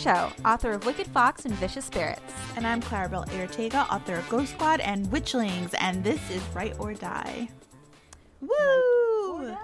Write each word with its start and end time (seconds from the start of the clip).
Cho, 0.00 0.32
author 0.46 0.72
of 0.72 0.86
Wicked 0.86 1.06
Fox 1.08 1.44
and 1.44 1.54
Vicious 1.56 1.84
Spirits. 1.84 2.22
And 2.56 2.66
I'm 2.66 2.80
Claribel 2.80 3.30
Ortega, 3.38 3.80
author 3.90 4.14
of 4.14 4.28
Ghost 4.30 4.52
Squad 4.52 4.80
and 4.80 5.06
Witchlings, 5.08 5.74
and 5.78 6.02
this 6.02 6.18
is 6.30 6.42
Write 6.54 6.74
or 6.78 6.94
Die. 6.94 7.48
Woo! 8.40 9.54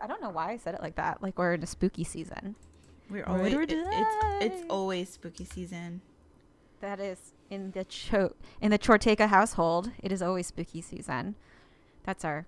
I 0.00 0.06
don't 0.06 0.22
know 0.22 0.30
why 0.30 0.52
I 0.52 0.56
said 0.56 0.74
it 0.74 0.80
like 0.80 0.94
that. 0.96 1.22
Like 1.22 1.36
we're 1.36 1.54
in 1.54 1.62
a 1.62 1.66
spooky 1.66 2.04
season. 2.04 2.54
We're 3.10 3.24
Write 3.24 3.28
always 3.28 3.54
or 3.54 3.62
it- 3.62 3.72
it's 3.72 4.16
it's 4.40 4.64
always 4.70 5.10
spooky 5.10 5.44
season. 5.44 6.00
That 6.80 7.00
is 7.00 7.18
in 7.50 7.72
the 7.72 7.84
Cho 7.84 8.34
in 8.62 8.70
the 8.70 8.78
Chortega 8.78 9.26
household. 9.26 9.90
It 10.02 10.10
is 10.10 10.22
always 10.22 10.46
spooky 10.46 10.80
season. 10.80 11.34
That's 12.04 12.24
our 12.24 12.46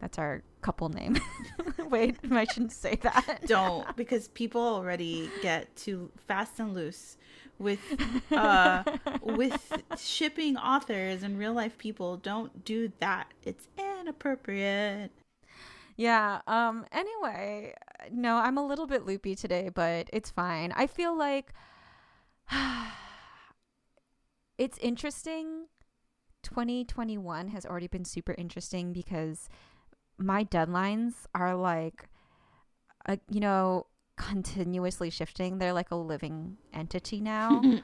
that's 0.00 0.18
our 0.18 0.42
couple 0.60 0.88
name. 0.88 1.16
Wait, 1.90 2.16
I 2.30 2.44
shouldn't 2.44 2.72
say 2.72 2.96
that. 3.02 3.40
Don't 3.46 3.96
because 3.96 4.28
people 4.28 4.60
already 4.60 5.30
get 5.42 5.74
too 5.76 6.10
fast 6.26 6.58
and 6.58 6.74
loose 6.74 7.16
with 7.58 7.80
uh 8.32 8.82
with 9.22 9.72
shipping 9.96 10.56
authors 10.56 11.22
and 11.22 11.38
real 11.38 11.52
life 11.52 11.78
people. 11.78 12.16
Don't 12.16 12.64
do 12.64 12.92
that. 13.00 13.32
It's 13.44 13.68
inappropriate. 13.78 15.12
Yeah. 15.96 16.40
Um. 16.46 16.84
Anyway, 16.92 17.74
no, 18.12 18.36
I'm 18.36 18.58
a 18.58 18.66
little 18.66 18.86
bit 18.86 19.06
loopy 19.06 19.34
today, 19.34 19.70
but 19.72 20.10
it's 20.12 20.30
fine. 20.30 20.72
I 20.76 20.86
feel 20.86 21.16
like 21.16 21.52
it's 24.58 24.78
interesting. 24.78 25.68
2021 26.42 27.48
has 27.48 27.66
already 27.66 27.88
been 27.88 28.04
super 28.04 28.32
interesting 28.38 28.92
because 28.92 29.48
my 30.18 30.44
deadlines 30.44 31.12
are 31.34 31.54
like, 31.54 32.08
uh, 33.06 33.16
you 33.30 33.40
know, 33.40 33.86
continuously 34.16 35.10
shifting. 35.10 35.58
They're 35.58 35.72
like 35.72 35.90
a 35.90 35.96
living 35.96 36.56
entity 36.72 37.20
now. 37.20 37.62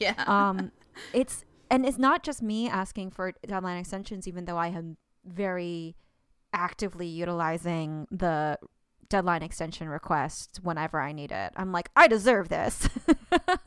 Yeah. 0.00 0.14
um 0.26 0.72
it's 1.12 1.44
and 1.70 1.84
it's 1.84 1.98
not 1.98 2.22
just 2.22 2.40
me 2.42 2.70
asking 2.70 3.10
for 3.10 3.34
deadline 3.46 3.76
extensions 3.76 4.26
even 4.26 4.46
though 4.46 4.56
i 4.56 4.68
am 4.68 4.96
very 5.26 5.94
actively 6.54 7.06
utilizing 7.06 8.06
the 8.10 8.58
deadline 9.10 9.42
extension 9.42 9.90
request 9.90 10.60
whenever 10.62 10.98
i 11.00 11.12
need 11.12 11.30
it 11.32 11.52
i'm 11.56 11.70
like 11.70 11.90
i 11.96 12.08
deserve 12.08 12.48
this 12.48 12.88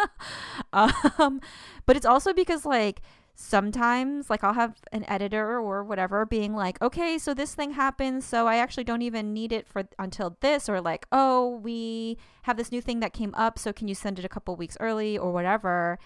um 0.73 1.39
but 1.85 1.95
it's 1.95 2.05
also 2.05 2.33
because 2.33 2.65
like 2.65 3.01
sometimes 3.39 4.31
like 4.31 4.43
i'll 4.43 4.53
have 4.53 4.81
an 4.91 5.05
editor 5.07 5.59
or 5.59 5.83
whatever 5.83 6.25
being 6.25 6.55
like 6.55 6.81
okay 6.81 7.19
so 7.19 7.35
this 7.35 7.53
thing 7.53 7.71
happens 7.73 8.25
so 8.25 8.47
i 8.47 8.57
actually 8.57 8.83
don't 8.83 9.03
even 9.03 9.31
need 9.31 9.51
it 9.51 9.67
for 9.67 9.83
until 9.99 10.35
this 10.41 10.67
or 10.67 10.81
like 10.81 11.05
oh 11.11 11.57
we 11.61 12.17
have 12.43 12.57
this 12.57 12.71
new 12.71 12.81
thing 12.81 12.99
that 12.99 13.13
came 13.13 13.33
up 13.35 13.59
so 13.59 13.71
can 13.71 13.87
you 13.87 13.93
send 13.93 14.17
it 14.17 14.25
a 14.25 14.29
couple 14.29 14.55
weeks 14.55 14.75
early 14.79 15.15
or 15.19 15.31
whatever 15.31 15.99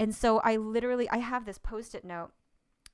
and 0.00 0.12
so 0.12 0.38
i 0.40 0.56
literally 0.56 1.08
i 1.10 1.18
have 1.18 1.46
this 1.46 1.58
post-it 1.58 2.04
note 2.04 2.30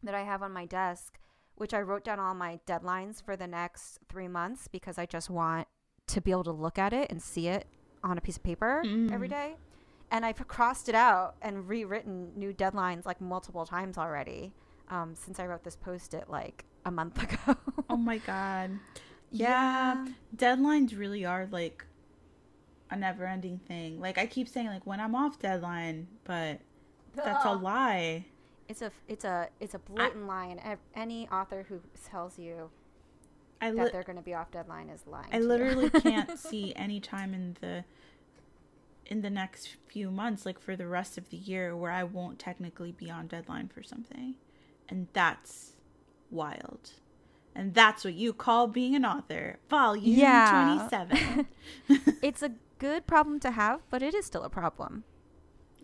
that 0.02 0.14
i 0.14 0.24
have 0.24 0.42
on 0.42 0.52
my 0.52 0.66
desk 0.66 1.18
which 1.54 1.72
i 1.72 1.80
wrote 1.80 2.04
down 2.04 2.20
all 2.20 2.34
my 2.34 2.60
deadlines 2.66 3.22
for 3.24 3.34
the 3.34 3.46
next 3.46 3.98
three 4.10 4.28
months 4.28 4.68
because 4.68 4.98
i 4.98 5.06
just 5.06 5.30
want 5.30 5.66
to 6.06 6.20
be 6.20 6.30
able 6.30 6.44
to 6.44 6.52
look 6.52 6.78
at 6.78 6.92
it 6.92 7.10
and 7.10 7.22
see 7.22 7.48
it 7.48 7.66
on 8.04 8.18
a 8.18 8.20
piece 8.20 8.36
of 8.36 8.42
paper 8.42 8.82
every 9.10 9.26
Mm. 9.28 9.30
day 9.30 9.56
and 10.10 10.24
I've 10.24 10.46
crossed 10.48 10.88
it 10.88 10.94
out 10.94 11.36
and 11.40 11.68
rewritten 11.68 12.32
new 12.36 12.52
deadlines 12.52 13.06
like 13.06 13.20
multiple 13.20 13.64
times 13.64 13.96
already 13.96 14.52
um, 14.88 15.14
since 15.14 15.38
I 15.38 15.46
wrote 15.46 15.64
this 15.64 15.76
post 15.76 16.14
it 16.14 16.28
like 16.28 16.64
a 16.84 16.90
month 16.90 17.22
ago. 17.46 17.56
Oh 17.88 17.96
my 17.96 18.18
god. 18.18 18.78
Yeah. 19.30 20.06
Deadlines 20.36 20.98
really 20.98 21.24
are 21.24 21.48
like 21.50 21.84
a 22.90 22.96
never 22.96 23.24
ending 23.24 23.60
thing. 23.66 24.00
Like 24.00 24.18
I 24.18 24.26
keep 24.26 24.48
saying 24.48 24.66
like 24.66 24.86
when 24.86 25.00
I'm 25.00 25.14
off 25.14 25.38
deadline, 25.38 26.08
but 26.24 26.60
that's 27.14 27.44
a 27.44 27.52
lie. 27.52 28.26
It's 28.68 28.82
a 28.82 28.92
it's 29.08 29.24
a 29.24 29.48
it's 29.58 29.74
a 29.74 29.78
blatant 29.78 30.26
lie, 30.26 30.46
and 30.46 30.78
any 30.94 31.28
author 31.28 31.66
who 31.68 31.80
tells 32.08 32.38
you 32.38 32.70
I 33.60 33.72
that 33.72 33.92
they're 33.92 34.02
going 34.02 34.16
to 34.16 34.22
be 34.22 34.34
off 34.34 34.50
deadline 34.50 34.88
is 34.88 35.02
lying. 35.06 35.28
I 35.32 35.38
literally 35.38 35.90
can't 36.02 36.38
see 36.38 36.72
any 36.76 37.00
time 37.00 37.34
in 37.34 37.56
the 37.60 37.84
in 39.10 39.22
the 39.22 39.30
next 39.30 39.76
few 39.88 40.10
months 40.10 40.46
like 40.46 40.58
for 40.60 40.76
the 40.76 40.86
rest 40.86 41.18
of 41.18 41.28
the 41.30 41.36
year 41.36 41.76
where 41.76 41.90
I 41.90 42.04
won't 42.04 42.38
technically 42.38 42.92
be 42.92 43.10
on 43.10 43.26
deadline 43.26 43.68
for 43.68 43.82
something. 43.82 44.36
And 44.88 45.08
that's 45.12 45.72
wild. 46.30 46.92
And 47.54 47.74
that's 47.74 48.04
what 48.04 48.14
you 48.14 48.32
call 48.32 48.68
being 48.68 48.94
an 48.94 49.04
author. 49.04 49.58
Volume 49.68 50.16
Yeah. 50.18 50.88
27. 50.88 51.46
it's 52.22 52.42
a 52.42 52.52
good 52.78 53.06
problem 53.06 53.40
to 53.40 53.50
have, 53.50 53.80
but 53.90 54.02
it 54.02 54.14
is 54.14 54.24
still 54.26 54.44
a 54.44 54.48
problem. 54.50 55.02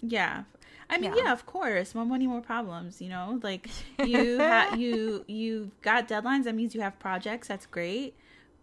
Yeah. 0.01 0.45
I 0.89 0.99
mean, 0.99 1.13
Yeah. 1.17 1.25
yeah. 1.25 1.33
of 1.33 1.47
course. 1.47 1.95
More 1.97 2.05
money, 2.07 2.29
more 2.29 2.41
problems, 2.41 3.03
you 3.03 3.09
know? 3.09 3.41
Like 3.43 3.69
you 4.05 4.39
ha- 4.39 4.75
you 4.77 5.25
you've 5.27 5.81
got 5.83 6.07
deadlines, 6.09 6.45
that 6.45 6.55
means 6.55 6.75
you 6.77 6.81
have 6.81 6.99
projects, 7.01 7.49
that's 7.49 7.67
great. 7.67 8.15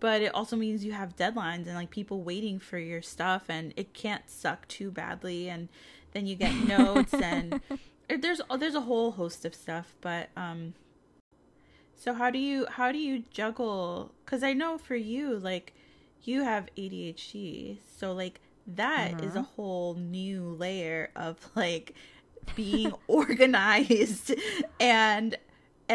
But 0.04 0.22
it 0.22 0.36
also 0.36 0.58
means 0.58 0.84
you 0.84 0.92
have 0.92 1.16
deadlines 1.16 1.66
and 1.66 1.76
like 1.76 1.90
people 1.90 2.24
waiting 2.24 2.60
for 2.60 2.78
your 2.78 3.02
stuff 3.02 3.44
and 3.48 3.74
it 3.78 3.94
can't 3.94 4.30
suck 4.30 4.68
too 4.68 4.92
badly 4.92 5.48
and 5.48 5.70
then 6.12 6.28
you 6.28 6.36
get 6.36 6.54
notes 6.68 7.14
and 7.14 7.62
there's 8.10 8.42
there's 8.60 8.76
a 8.76 8.82
whole 8.82 9.12
host 9.12 9.46
of 9.46 9.56
stuff, 9.56 9.96
but 10.02 10.28
um 10.36 10.74
so 11.96 12.14
how 12.14 12.30
do 12.30 12.38
you 12.38 12.66
how 12.72 12.92
do 12.92 12.98
you 12.98 13.24
juggle 13.32 14.14
cuz 14.26 14.44
I 14.44 14.52
know 14.52 14.78
for 14.78 14.98
you 14.98 15.40
like 15.40 15.74
you 16.24 16.44
have 16.44 16.68
ADHD. 16.78 17.78
So 17.98 18.12
like 18.12 18.42
that 18.68 19.24
is 19.24 19.38
a 19.38 19.44
whole 19.44 19.94
new 19.94 20.50
layer 20.50 21.12
of 21.16 21.50
like 21.56 21.94
being 22.58 22.94
organized 23.08 24.36
and 24.82 25.38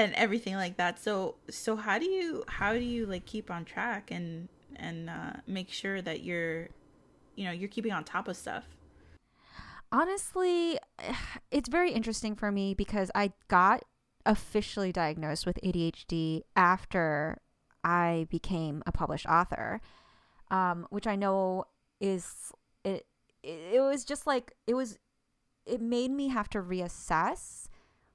and 0.04 0.14
everything 0.14 0.54
like 0.54 0.76
that. 0.76 0.98
So 0.98 1.36
so 1.50 1.76
how 1.76 1.98
do 1.98 2.06
you 2.06 2.44
how 2.47 2.72
do 2.72 2.81
you 2.81 3.06
like 3.06 3.26
keep 3.26 3.50
on 3.50 3.64
track 3.64 4.10
and 4.10 4.48
and 4.76 5.10
uh 5.10 5.32
make 5.47 5.70
sure 5.70 6.00
that 6.03 6.22
you're 6.22 6.69
you 7.34 7.44
know, 7.44 7.53
you're 7.53 7.69
keeping 7.69 7.92
on 7.92 8.04
top 8.04 8.28
of 8.28 8.36
stuff? 8.36 8.64
Honestly, 9.91 10.78
it's 11.50 11.69
very 11.69 11.92
interesting 11.92 12.34
for 12.34 12.53
me 12.53 12.75
because 12.75 13.10
I 13.14 13.32
got 13.48 13.84
officially 14.26 14.92
diagnosed 14.92 15.47
with 15.47 15.59
ADHD 15.64 16.42
after 16.54 17.38
I 17.82 18.26
became 18.28 18.82
a 18.86 18.92
published 18.92 19.26
author, 19.26 19.80
um, 20.50 20.86
which 20.91 21.06
I 21.06 21.16
know 21.16 21.65
is 22.00 22.53
it. 22.84 23.06
It 23.42 23.80
was 23.80 24.04
just 24.04 24.26
like 24.26 24.53
it 24.66 24.75
was. 24.75 24.98
It 25.65 25.80
made 25.82 26.10
me 26.10 26.28
have 26.28 26.48
to 26.50 26.62
reassess 26.62 27.69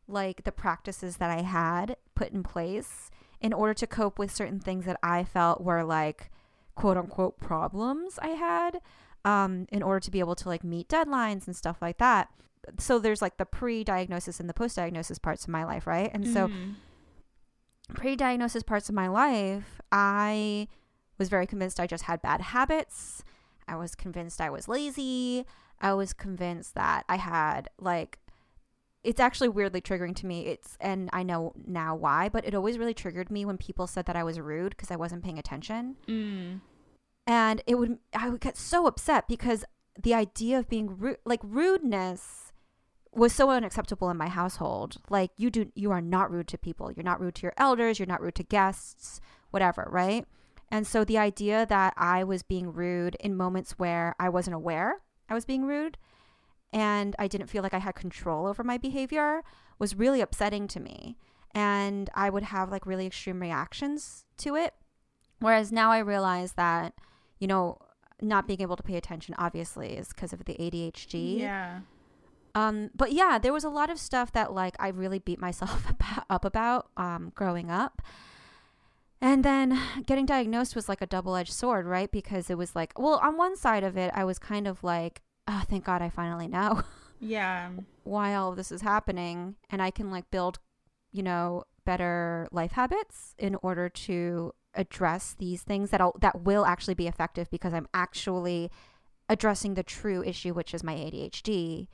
like 0.08 0.44
the 0.44 0.52
practices 0.52 1.18
that 1.18 1.30
I 1.30 1.42
had 1.42 1.98
put 2.16 2.32
in 2.32 2.44
place 2.44 3.10
in 3.42 3.54
order 3.54 3.74
to 3.74 3.88
cope 3.88 4.18
with 4.20 4.34
certain 4.34 4.60
things 4.60 4.86
that 4.86 5.00
I 5.04 5.24
felt 5.24 5.62
were 5.62 5.84
like 5.84 6.30
quote 6.76 6.98
unquote 6.98 7.40
problems 7.40 8.18
I 8.22 8.30
had 8.30 8.80
um, 9.26 9.68
in 9.72 9.84
order 9.84 10.00
to 10.02 10.12
be 10.12 10.20
able 10.20 10.36
to 10.36 10.50
like 10.50 10.64
meet 10.64 10.88
deadlines 10.90 11.46
and 11.48 11.56
stuff 11.56 11.78
like 11.82 11.98
that. 12.00 12.30
So 12.80 13.00
there's 13.00 13.22
like 13.22 13.38
the 13.38 13.46
pre-diagnosis 13.46 14.40
and 14.40 14.50
the 14.50 14.54
post-diagnosis 14.54 15.20
parts 15.20 15.44
of 15.44 15.50
my 15.50 15.64
life, 15.66 15.86
right? 15.86 16.10
And 16.14 16.28
so 16.28 16.48
Mhm. 16.48 16.76
pre-diagnosis 17.94 18.64
parts 18.64 18.90
of 18.90 18.96
my 18.96 19.08
life, 19.08 19.82
I 19.92 20.68
was 21.18 21.30
very 21.30 21.46
convinced 21.46 21.80
I 21.80 21.88
just 21.88 22.06
had 22.06 22.22
bad 22.22 22.42
habits. 22.42 23.24
I 23.68 23.76
was 23.76 23.96
convinced 23.96 24.42
I 24.42 24.50
was 24.50 24.68
lazy. 24.68 25.46
I 25.80 25.94
was 25.94 26.14
convinced 26.14 26.76
that 26.76 27.04
I 27.10 27.18
had 27.18 27.70
like 27.78 28.20
it's 29.04 29.20
actually 29.20 29.50
weirdly 29.50 29.82
triggering 29.82 30.16
to 30.18 30.26
me. 30.26 30.46
It's 30.48 30.78
and 30.80 31.10
I 31.14 31.24
know 31.24 31.54
now 31.66 31.96
why, 31.96 32.30
but 32.30 32.46
it 32.46 32.56
always 32.56 32.78
really 32.78 32.94
triggered 32.94 33.30
me 33.30 33.46
when 33.46 33.58
people 33.58 33.88
said 33.88 34.06
that 34.06 34.16
I 34.16 34.24
was 34.24 34.40
rude 34.40 34.72
because 34.72 34.92
I 34.92 34.96
wasn't 34.96 35.24
paying 35.24 35.40
attention. 35.40 35.96
Mm. 36.08 36.62
and 37.26 37.62
it 37.66 37.76
would 37.76 38.00
i 38.14 38.30
would 38.30 38.42
get 38.42 38.58
so 38.58 38.86
upset 38.86 39.28
because 39.28 39.64
the 40.02 40.14
idea 40.14 40.58
of 40.60 40.68
being 40.68 40.98
rude 40.98 41.18
like 41.26 41.40
rudeness 41.44 42.52
was 43.14 43.32
so 43.32 43.50
unacceptable 43.52 44.10
in 44.10 44.18
my 44.18 44.28
household. 44.28 44.98
Like 45.10 45.32
you 45.38 45.50
do 45.52 45.72
you 45.76 45.92
are 45.92 46.02
not 46.02 46.32
rude 46.32 46.48
to 46.48 46.58
people. 46.58 46.92
You're 46.92 47.04
not 47.04 47.22
rude 47.22 47.36
to 47.36 47.44
your 47.44 47.54
elders. 47.58 48.00
You're 48.00 48.08
not 48.08 48.22
rude 48.22 48.36
to 48.36 48.44
guests 48.44 49.22
whatever 49.52 49.88
right? 49.92 50.26
And 50.72 50.88
so 50.88 51.04
the 51.04 51.20
idea 51.20 51.68
that 51.68 51.94
i 51.98 52.24
was 52.24 52.42
being 52.42 52.74
rude 52.74 53.16
in 53.20 53.36
moments 53.38 53.74
where 53.74 54.16
i 54.20 54.28
wasn't 54.30 54.56
aware 54.56 55.02
i 55.30 55.34
was 55.36 55.46
being 55.46 55.66
rude 55.66 55.98
and 56.74 57.16
i 57.20 57.28
didn't 57.28 57.48
feel 57.48 57.64
like 57.64 57.74
i 57.74 57.80
had 57.80 57.96
control 57.96 58.46
over 58.48 58.64
my 58.64 58.78
behavior 58.78 59.44
was 59.80 59.96
really 59.96 60.22
upsetting 60.22 60.68
to 60.68 60.80
me 60.80 61.18
and 61.54 62.10
i 62.14 62.30
would 62.30 62.44
have 62.44 62.72
like 62.72 62.86
really 62.86 63.06
extreme 63.06 63.40
reactions 63.40 64.26
to 64.38 64.56
it 64.56 64.74
whereas 65.40 65.72
now 65.72 65.92
i 65.92 66.00
realize 66.00 66.54
that 66.54 66.94
you 67.44 67.48
know, 67.48 67.78
not 68.22 68.48
being 68.48 68.62
able 68.62 68.78
to 68.78 68.84
pay 68.84 68.96
attention 68.96 69.36
obviously 69.38 69.98
is 69.98 70.08
because 70.08 70.32
of 70.32 70.46
the 70.46 70.54
ADHD. 70.54 71.40
Yeah. 71.40 71.82
Um, 72.56 72.90
but 72.96 73.12
yeah, 73.12 73.38
there 73.38 73.52
was 73.52 73.66
a 73.66 73.70
lot 73.70 73.90
of 73.90 74.00
stuff 74.00 74.32
that 74.32 74.54
like 74.54 74.78
I 74.80 74.88
really 74.88 75.20
beat 75.20 75.42
myself 75.42 75.92
up 76.30 76.46
about 76.46 76.88
um, 76.96 77.34
growing 77.36 77.70
up. 77.70 78.02
And 79.20 79.44
then 79.44 79.78
getting 80.06 80.26
diagnosed 80.26 80.74
was 80.74 80.88
like 80.88 81.02
a 81.02 81.06
double 81.06 81.36
edged 81.36 81.52
sword, 81.52 81.86
right? 81.86 82.10
Because 82.10 82.50
it 82.50 82.58
was 82.58 82.78
like, 82.78 82.98
well, 82.98 83.20
on 83.22 83.36
one 83.36 83.58
side 83.58 83.84
of 83.84 83.98
it, 83.98 84.10
I 84.14 84.24
was 84.24 84.40
kind 84.40 84.66
of 84.66 84.82
like, 84.86 85.22
oh, 85.48 85.64
thank 85.70 85.86
God 85.86 86.02
I 86.02 86.10
finally 86.10 86.48
know 86.48 86.82
Yeah. 87.20 87.70
why 88.04 88.36
all 88.36 88.52
of 88.52 88.58
this 88.58 88.72
is 88.72 88.82
happening. 88.82 89.56
And 89.70 89.82
I 89.82 89.92
can 89.92 90.12
like 90.12 90.30
build, 90.32 90.60
you 91.12 91.24
know, 91.24 91.64
better 91.86 92.48
life 92.52 92.74
habits 92.74 93.36
in 93.38 93.56
order 93.56 93.90
to 93.90 94.54
address 94.76 95.36
these 95.38 95.62
things 95.62 95.92
that 95.92 96.02
that 96.20 96.42
will 96.42 96.66
actually 96.66 96.96
be 96.96 97.08
effective 97.08 97.50
because 97.52 97.74
I'm 97.74 97.88
actually 97.94 98.72
addressing 99.30 99.76
the 99.76 99.84
true 99.84 100.24
issue, 100.24 100.54
which 100.54 100.74
is 100.74 100.84
my 100.84 100.94
ADHD. 100.96 101.88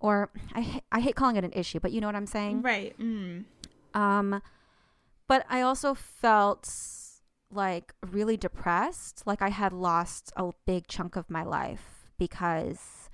Or 0.00 0.30
I, 0.54 0.82
I 0.92 1.00
hate 1.00 1.16
calling 1.16 1.36
it 1.36 1.44
an 1.44 1.52
issue, 1.52 1.80
but 1.80 1.92
you 1.92 2.00
know 2.00 2.08
what 2.08 2.16
I'm 2.16 2.26
saying? 2.26 2.62
Right. 2.62 2.98
Mm. 2.98 3.44
Um, 3.94 4.42
but 5.26 5.46
I 5.48 5.62
also 5.62 5.94
felt 5.94 6.70
like 7.50 7.94
really 8.10 8.36
depressed, 8.36 9.22
like 9.26 9.40
I 9.40 9.48
had 9.50 9.72
lost 9.72 10.32
a 10.36 10.50
big 10.66 10.86
chunk 10.88 11.16
of 11.16 11.30
my 11.30 11.42
life 11.42 11.93
because 12.18 13.08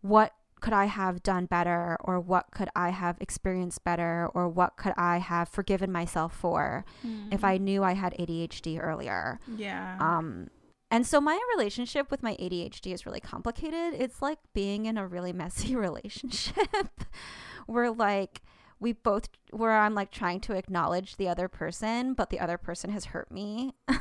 what 0.00 0.32
could 0.60 0.72
I 0.72 0.86
have 0.86 1.22
done 1.22 1.46
better 1.46 1.96
or 2.00 2.18
what 2.18 2.50
could 2.50 2.68
I 2.74 2.90
have 2.90 3.16
experienced 3.20 3.84
better 3.84 4.28
or 4.34 4.48
what 4.48 4.76
could 4.76 4.92
I 4.96 5.18
have 5.18 5.48
forgiven 5.48 5.92
myself 5.92 6.34
for 6.34 6.84
Mm. 7.06 7.32
if 7.32 7.44
I 7.44 7.58
knew 7.58 7.84
I 7.84 7.92
had 7.92 8.12
ADHD 8.18 8.80
earlier. 8.82 9.38
Yeah. 9.56 9.96
Um 10.00 10.48
and 10.90 11.06
so 11.06 11.20
my 11.20 11.38
relationship 11.54 12.10
with 12.10 12.22
my 12.22 12.34
ADHD 12.40 12.92
is 12.94 13.04
really 13.04 13.20
complicated. 13.20 13.94
It's 14.00 14.22
like 14.22 14.38
being 14.54 14.86
in 14.86 14.96
a 14.98 15.06
really 15.06 15.32
messy 15.32 15.76
relationship 15.86 17.04
where 17.66 17.90
like 17.92 18.42
we 18.80 18.92
both 18.92 19.28
where 19.50 19.78
I'm 19.78 19.94
like 19.94 20.10
trying 20.10 20.40
to 20.40 20.54
acknowledge 20.54 21.16
the 21.16 21.28
other 21.28 21.46
person, 21.48 22.14
but 22.14 22.30
the 22.30 22.40
other 22.40 22.56
person 22.58 22.90
has 22.90 23.06
hurt 23.06 23.30
me. 23.30 23.74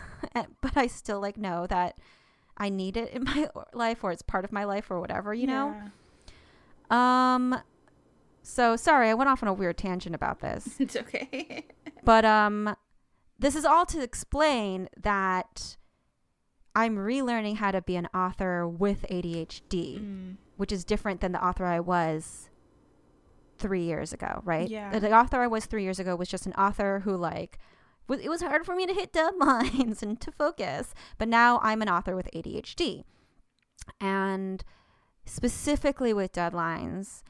But 0.62 0.76
I 0.78 0.88
still 0.88 1.20
like 1.20 1.38
know 1.38 1.68
that 1.68 1.98
I 2.58 2.70
need 2.70 2.98
it 2.98 3.12
in 3.14 3.24
my 3.32 3.50
life 3.74 4.04
or 4.04 4.12
it's 4.12 4.22
part 4.22 4.44
of 4.46 4.52
my 4.52 4.64
life 4.64 4.90
or 4.92 5.00
whatever, 5.00 5.34
you 5.34 5.48
know? 5.48 5.76
Um 6.90 7.60
so 8.44 8.76
sorry, 8.76 9.10
I 9.10 9.14
went 9.14 9.30
off 9.30 9.44
on 9.44 9.50
a 9.50 9.54
weird 9.54 9.78
tangent 9.78 10.16
about 10.16 10.40
this. 10.40 10.76
It's 10.80 10.96
okay. 10.96 11.66
But 12.04 12.24
um 12.26 12.76
this 13.40 13.56
is 13.56 13.66
all 13.66 13.86
to 13.88 14.02
explain 14.02 14.88
that 15.02 15.78
I'm 16.76 16.96
relearning 16.96 17.58
how 17.58 17.72
to 17.72 17.82
be 17.82 17.96
an 17.96 18.08
author 18.14 18.68
with 18.68 19.06
ADHD, 19.10 20.00
Mm. 20.00 20.36
which 20.58 20.72
is 20.72 20.84
different 20.86 21.22
than 21.22 21.32
the 21.34 21.44
author 21.46 21.66
I 21.66 21.80
was 21.80 22.50
3 23.58 23.82
years 23.84 24.14
ago, 24.14 24.42
right? 24.46 24.70
Yeah. 24.70 24.92
The, 24.92 25.00
the 25.02 25.12
author 25.14 25.42
I 25.42 25.48
was 25.48 25.66
3 25.66 25.84
years 25.84 26.00
ago 26.00 26.16
was 26.16 26.30
just 26.30 26.46
an 26.46 26.54
author 26.54 27.02
who 27.04 27.16
like 27.18 27.60
it 28.10 28.30
was 28.30 28.42
hard 28.42 28.66
for 28.66 28.76
me 28.76 28.86
to 28.86 28.94
hit 28.94 29.14
deadlines 29.14 30.02
and 30.02 30.20
to 30.22 30.32
focus, 30.32 30.94
but 31.18 31.28
now 31.28 31.60
I'm 31.62 31.82
an 31.82 31.90
author 31.90 32.16
with 32.16 32.30
ADHD. 32.34 33.04
And 34.02 34.64
specifically 35.26 36.14
with 36.14 36.34
deadlines, 36.34 37.24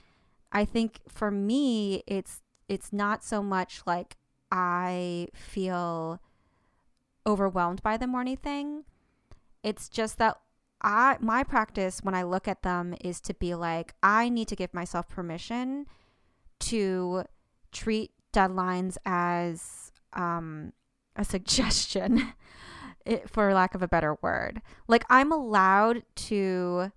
I 0.51 0.65
think 0.65 1.01
for 1.07 1.29
me 1.31 2.03
it's 2.07 2.41
it's 2.69 2.91
not 2.91 3.23
so 3.23 3.41
much 3.41 3.81
like 3.85 4.17
I 4.51 5.27
feel 5.33 6.21
overwhelmed 7.25 7.83
by 7.83 7.97
them 7.97 8.15
or 8.15 8.21
anything. 8.21 8.85
It's 9.63 9.89
just 9.89 10.17
that 10.17 10.39
I 10.81 11.17
my 11.19 11.43
practice 11.43 12.01
when 12.01 12.15
I 12.15 12.23
look 12.23 12.47
at 12.47 12.63
them 12.63 12.95
is 13.01 13.19
to 13.21 13.33
be 13.33 13.55
like 13.55 13.93
I 14.01 14.29
need 14.29 14.47
to 14.49 14.55
give 14.55 14.73
myself 14.73 15.09
permission 15.09 15.85
to 16.59 17.23
treat 17.71 18.11
deadlines 18.33 18.97
as 19.05 19.86
um, 20.17 20.73
a 21.15 21.23
suggestion, 21.23 22.33
it, 23.05 23.29
for 23.29 23.53
lack 23.53 23.73
of 23.75 23.81
a 23.81 23.87
better 23.87 24.17
word. 24.21 24.61
Like 24.87 25.05
I'm 25.09 25.31
allowed 25.31 26.03
to 26.15 26.91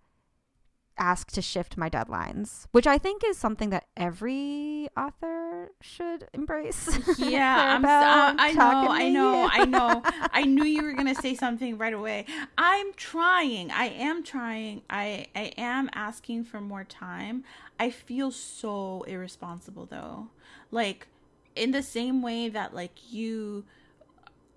ask 1.01 1.31
to 1.33 1.41
shift 1.43 1.77
my 1.77 1.89
deadlines, 1.89 2.67
which 2.73 2.87
I 2.87 2.99
think 2.99 3.23
is 3.25 3.39
something 3.39 3.71
that 3.71 3.87
every 3.97 4.89
author 4.97 5.73
should 5.81 6.29
embrace. 6.35 6.89
Yeah, 7.19 7.77
I'm. 7.77 7.83
So, 7.83 7.89
Claribel, 7.89 8.41
I 8.41 8.55
talking 8.55 9.13
know. 9.13 9.49
I 9.51 9.65
know. 9.65 10.03
I 10.03 10.03
know. 10.03 10.03
I 10.33 10.43
knew 10.43 10.65
you 10.65 10.83
were 10.83 10.93
gonna 10.93 11.15
say 11.15 11.35
something 11.35 11.79
right 11.79 11.93
away. 11.93 12.27
I'm 12.59 12.93
trying. 12.95 13.71
I 13.71 13.87
am 13.87 14.23
trying. 14.23 14.83
I 14.91 15.27
I 15.35 15.53
am 15.57 15.91
asking 15.95 16.45
for 16.45 16.61
more 16.61 16.85
time. 16.85 17.45
I 17.79 17.91
feel 17.91 18.31
so 18.31 19.05
irresponsible 19.07 19.87
though. 19.87 20.29
Like 20.71 21.09
in 21.57 21.71
the 21.73 21.83
same 21.83 22.23
way 22.23 22.49
that 22.49 22.75
like 22.75 23.13
you 23.13 23.65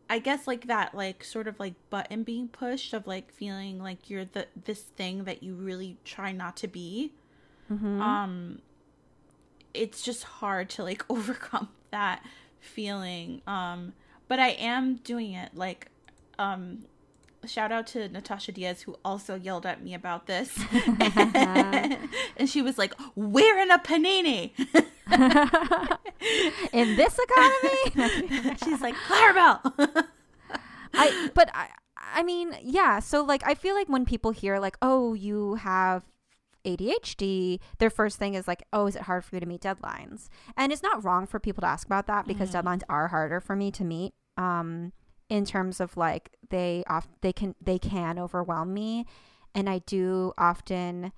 I 0.09 0.19
guess 0.19 0.47
like 0.47 0.67
that 0.67 0.93
like 0.93 1.23
sort 1.23 1.47
of 1.47 1.59
like 1.59 1.73
button 1.89 2.23
being 2.23 2.47
pushed 2.47 2.93
of 2.93 3.07
like 3.07 3.31
feeling 3.33 3.81
like 3.81 4.09
you're 4.09 4.25
the 4.25 4.47
this 4.65 4.81
thing 4.81 5.23
that 5.23 5.41
you 5.43 5.55
really 5.55 5.97
try 6.05 6.31
not 6.31 6.55
to 6.57 6.67
be. 6.67 7.13
Mhm. 7.71 7.99
Um 7.99 8.59
it's 9.73 10.03
just 10.03 10.23
hard 10.23 10.69
to 10.71 10.83
like 10.83 11.03
overcome 11.09 11.69
that 11.91 12.23
feeling. 12.59 13.41
Um 13.47 13.93
but 14.27 14.39
I 14.39 14.49
am 14.49 14.95
doing 14.97 15.33
it 15.33 15.55
like 15.55 15.87
um 16.37 16.85
shout 17.45 17.71
out 17.71 17.87
to 17.87 18.07
Natasha 18.07 18.51
Diaz 18.51 18.83
who 18.83 18.95
also 19.03 19.35
yelled 19.35 19.65
at 19.65 19.83
me 19.83 19.93
about 19.93 20.27
this. 20.27 20.57
and 20.99 22.47
she 22.47 22.61
was 22.61 22.77
like, 22.77 22.93
"Wearing 23.15 23.71
a 23.71 23.79
panini." 23.79 24.51
In 26.73 26.95
this 26.95 27.17
economy, 27.19 28.55
She's 28.63 28.81
like, 28.81 28.95
"Claribel." 28.95 29.59
I 30.95 31.13
but 31.33 31.49
I 31.53 31.69
I 32.15 32.23
mean, 32.23 32.55
yeah, 32.61 32.99
so 32.99 33.23
like 33.23 33.43
I 33.45 33.55
feel 33.55 33.75
like 33.75 33.89
when 33.89 34.05
people 34.05 34.31
hear 34.31 34.59
like, 34.59 34.77
"Oh, 34.81 35.13
you 35.13 35.55
have 35.55 36.03
ADHD," 36.65 37.59
their 37.79 37.89
first 37.89 38.17
thing 38.17 38.35
is 38.35 38.47
like, 38.47 38.63
"Oh, 38.71 38.85
is 38.87 38.95
it 38.95 39.03
hard 39.03 39.25
for 39.25 39.35
you 39.35 39.39
to 39.39 39.45
meet 39.45 39.61
deadlines?" 39.61 40.29
And 40.55 40.71
it's 40.71 40.83
not 40.83 41.03
wrong 41.03 41.25
for 41.27 41.39
people 41.39 41.61
to 41.61 41.67
ask 41.67 41.85
about 41.87 42.07
that 42.07 42.27
because 42.27 42.51
Mhm. 42.51 42.63
deadlines 42.63 42.83
are 42.89 43.07
harder 43.09 43.39
for 43.39 43.55
me 43.55 43.71
to 43.71 43.83
meet. 43.83 44.13
Um 44.37 44.93
in 45.29 45.45
terms 45.45 45.79
of 45.79 45.95
like 45.97 46.35
they 46.49 46.83
off 46.87 47.07
they 47.21 47.33
can 47.33 47.55
they 47.61 47.79
can 47.79 48.19
overwhelm 48.19 48.73
me 48.73 49.05
and 49.55 49.69
I 49.69 49.79
do 49.79 50.33
often 50.37 51.11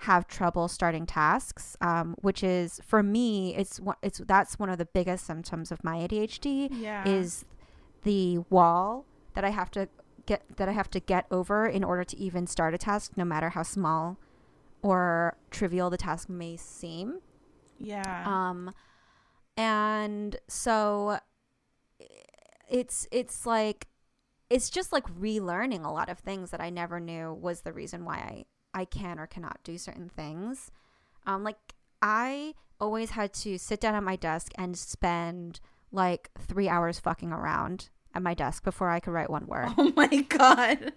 have 0.00 0.26
trouble 0.26 0.66
starting 0.66 1.04
tasks 1.04 1.76
um, 1.80 2.14
which 2.20 2.42
is 2.42 2.80
for 2.84 3.02
me 3.02 3.54
it's 3.54 3.80
it's 4.02 4.18
that's 4.26 4.58
one 4.58 4.70
of 4.70 4.78
the 4.78 4.86
biggest 4.86 5.26
symptoms 5.26 5.70
of 5.70 5.84
my 5.84 5.96
ADHD 5.98 6.68
yeah. 6.72 7.06
is 7.06 7.44
the 8.02 8.38
wall 8.48 9.04
that 9.34 9.44
I 9.44 9.50
have 9.50 9.70
to 9.72 9.88
get 10.26 10.42
that 10.56 10.68
I 10.68 10.72
have 10.72 10.90
to 10.90 11.00
get 11.00 11.26
over 11.30 11.66
in 11.66 11.84
order 11.84 12.04
to 12.04 12.16
even 12.18 12.46
start 12.46 12.72
a 12.74 12.78
task 12.78 13.12
no 13.16 13.24
matter 13.24 13.50
how 13.50 13.62
small 13.62 14.16
or 14.82 15.36
trivial 15.50 15.90
the 15.90 15.98
task 15.98 16.28
may 16.28 16.56
seem 16.56 17.18
yeah. 17.78 18.24
um 18.26 18.72
and 19.56 20.36
so 20.48 21.18
it's 22.70 23.06
it's 23.10 23.44
like 23.44 23.88
it's 24.48 24.70
just 24.70 24.92
like 24.92 25.06
relearning 25.14 25.84
a 25.84 25.90
lot 25.90 26.08
of 26.08 26.18
things 26.18 26.50
that 26.50 26.60
I 26.60 26.70
never 26.70 26.98
knew 26.98 27.32
was 27.32 27.60
the 27.60 27.72
reason 27.72 28.04
why 28.04 28.16
I 28.16 28.44
I 28.74 28.84
can 28.84 29.18
or 29.18 29.26
cannot 29.26 29.58
do 29.64 29.78
certain 29.78 30.08
things. 30.08 30.70
Um 31.26 31.44
like 31.44 31.58
I 32.02 32.54
always 32.80 33.10
had 33.10 33.32
to 33.34 33.58
sit 33.58 33.80
down 33.80 33.94
at 33.94 34.02
my 34.02 34.16
desk 34.16 34.52
and 34.56 34.76
spend 34.76 35.60
like 35.92 36.30
3 36.38 36.68
hours 36.68 36.98
fucking 37.00 37.32
around 37.32 37.90
at 38.14 38.22
my 38.22 38.34
desk 38.34 38.64
before 38.64 38.88
I 38.90 39.00
could 39.00 39.12
write 39.12 39.30
one 39.30 39.46
word. 39.46 39.68
oh 39.78 39.92
my 39.96 40.06
god. 40.28 40.92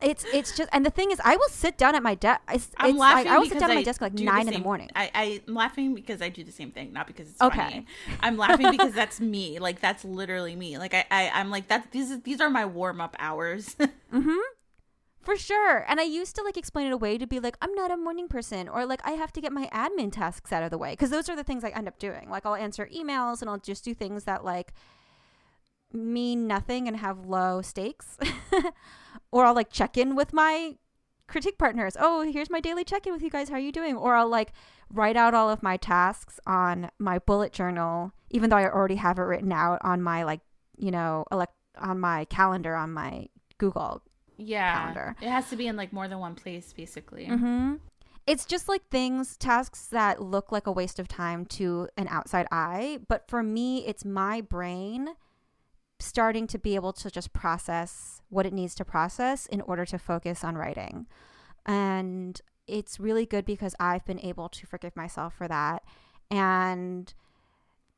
It's 0.00 0.24
it's 0.34 0.54
just 0.56 0.68
and 0.72 0.84
the 0.84 0.90
thing 0.90 1.10
is 1.10 1.20
I 1.24 1.36
will 1.36 1.48
sit 1.48 1.78
down 1.78 1.94
at 1.94 2.02
my 2.02 2.14
desk 2.14 2.40
it's, 2.52 2.70
I'm 2.76 2.90
it's 2.90 2.98
laughing 2.98 3.24
like 3.24 3.34
I 3.34 3.38
will 3.38 3.46
sit 3.46 3.58
down 3.58 3.70
at 3.70 3.74
my 3.74 3.82
desk 3.82 4.00
like 4.02 4.14
do 4.14 4.24
9 4.24 4.48
in 4.48 4.54
the 4.54 4.60
morning. 4.60 4.90
I, 4.94 5.40
I'm 5.46 5.54
laughing 5.54 5.94
because 5.94 6.20
I 6.20 6.28
do 6.28 6.44
the 6.44 6.52
same 6.52 6.72
thing, 6.72 6.92
not 6.92 7.06
because 7.06 7.30
it's 7.30 7.40
Okay. 7.40 7.56
funny. 7.56 7.86
I'm 8.20 8.36
laughing 8.36 8.70
because 8.70 8.92
that's 8.92 9.18
me. 9.20 9.58
Like 9.58 9.80
that's 9.80 10.04
literally 10.04 10.56
me. 10.56 10.76
Like 10.78 10.92
I, 10.94 11.04
I 11.10 11.30
I'm 11.34 11.50
like 11.50 11.68
that. 11.68 11.90
These 11.92 12.20
these 12.22 12.40
are 12.40 12.50
my 12.50 12.66
warm 12.66 13.00
up 13.00 13.16
hours. 13.18 13.76
Mm-hmm. 14.12 14.38
For 15.24 15.36
sure. 15.36 15.84
And 15.88 16.00
I 16.00 16.02
used 16.02 16.36
to 16.36 16.42
like 16.42 16.58
explain 16.58 16.86
it 16.86 16.92
away 16.92 17.16
to 17.16 17.26
be 17.26 17.40
like, 17.40 17.56
I'm 17.62 17.74
not 17.74 17.90
a 17.90 17.96
morning 17.96 18.28
person, 18.28 18.68
or 18.68 18.84
like 18.84 19.00
I 19.04 19.12
have 19.12 19.32
to 19.32 19.40
get 19.40 19.52
my 19.52 19.68
admin 19.72 20.12
tasks 20.12 20.52
out 20.52 20.62
of 20.62 20.70
the 20.70 20.78
way. 20.78 20.90
Because 20.92 21.10
those 21.10 21.28
are 21.30 21.36
the 21.36 21.44
things 21.44 21.64
I 21.64 21.70
end 21.70 21.88
up 21.88 21.98
doing. 21.98 22.28
Like 22.28 22.44
I'll 22.44 22.54
answer 22.54 22.88
emails 22.94 23.40
and 23.40 23.48
I'll 23.48 23.58
just 23.58 23.84
do 23.84 23.94
things 23.94 24.24
that 24.24 24.44
like 24.44 24.74
mean 25.92 26.46
nothing 26.46 26.86
and 26.86 26.98
have 26.98 27.24
low 27.24 27.62
stakes. 27.62 28.18
or 29.32 29.46
I'll 29.46 29.54
like 29.54 29.70
check 29.70 29.96
in 29.96 30.14
with 30.14 30.34
my 30.34 30.76
critique 31.26 31.56
partners. 31.56 31.96
Oh, 31.98 32.20
here's 32.30 32.50
my 32.50 32.60
daily 32.60 32.84
check 32.84 33.06
in 33.06 33.12
with 33.12 33.22
you 33.22 33.30
guys. 33.30 33.48
How 33.48 33.56
are 33.56 33.60
you 33.60 33.72
doing? 33.72 33.96
Or 33.96 34.14
I'll 34.14 34.28
like 34.28 34.52
write 34.92 35.16
out 35.16 35.32
all 35.32 35.48
of 35.48 35.62
my 35.62 35.78
tasks 35.78 36.38
on 36.46 36.90
my 36.98 37.18
bullet 37.18 37.52
journal, 37.52 38.12
even 38.30 38.50
though 38.50 38.56
I 38.56 38.68
already 38.68 38.96
have 38.96 39.18
it 39.18 39.22
written 39.22 39.52
out 39.52 39.78
on 39.80 40.02
my 40.02 40.24
like, 40.24 40.40
you 40.76 40.90
know, 40.90 41.24
elect 41.32 41.54
on 41.78 41.98
my 41.98 42.26
calendar 42.26 42.74
on 42.74 42.92
my 42.92 43.28
Google 43.56 44.02
yeah. 44.36 44.78
Calendar. 44.78 45.16
It 45.20 45.28
has 45.28 45.48
to 45.50 45.56
be 45.56 45.66
in 45.66 45.76
like 45.76 45.92
more 45.92 46.08
than 46.08 46.18
one 46.18 46.34
place, 46.34 46.72
basically. 46.72 47.26
Mm-hmm. 47.26 47.74
It's 48.26 48.46
just 48.46 48.68
like 48.68 48.88
things, 48.88 49.36
tasks 49.36 49.86
that 49.88 50.22
look 50.22 50.50
like 50.50 50.66
a 50.66 50.72
waste 50.72 50.98
of 50.98 51.08
time 51.08 51.44
to 51.46 51.88
an 51.96 52.08
outside 52.08 52.46
eye. 52.50 53.00
But 53.06 53.28
for 53.28 53.42
me, 53.42 53.86
it's 53.86 54.04
my 54.04 54.40
brain 54.40 55.10
starting 56.00 56.46
to 56.46 56.58
be 56.58 56.74
able 56.74 56.92
to 56.92 57.10
just 57.10 57.32
process 57.32 58.22
what 58.28 58.46
it 58.46 58.52
needs 58.52 58.74
to 58.76 58.84
process 58.84 59.46
in 59.46 59.60
order 59.62 59.84
to 59.84 59.98
focus 59.98 60.42
on 60.42 60.56
writing. 60.56 61.06
And 61.66 62.40
it's 62.66 62.98
really 62.98 63.26
good 63.26 63.44
because 63.44 63.74
I've 63.78 64.04
been 64.04 64.20
able 64.20 64.48
to 64.48 64.66
forgive 64.66 64.96
myself 64.96 65.34
for 65.34 65.46
that. 65.48 65.82
And 66.30 67.12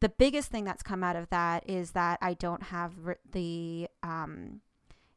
the 0.01 0.09
biggest 0.09 0.51
thing 0.51 0.65
that's 0.65 0.83
come 0.83 1.03
out 1.03 1.17
of 1.17 1.31
that 1.31 1.69
is 1.69 1.93
that 1.93 2.19
I 2.21 2.35
don't 2.35 2.65
have 2.65 2.93
the 3.31 3.89
um, 4.03 4.61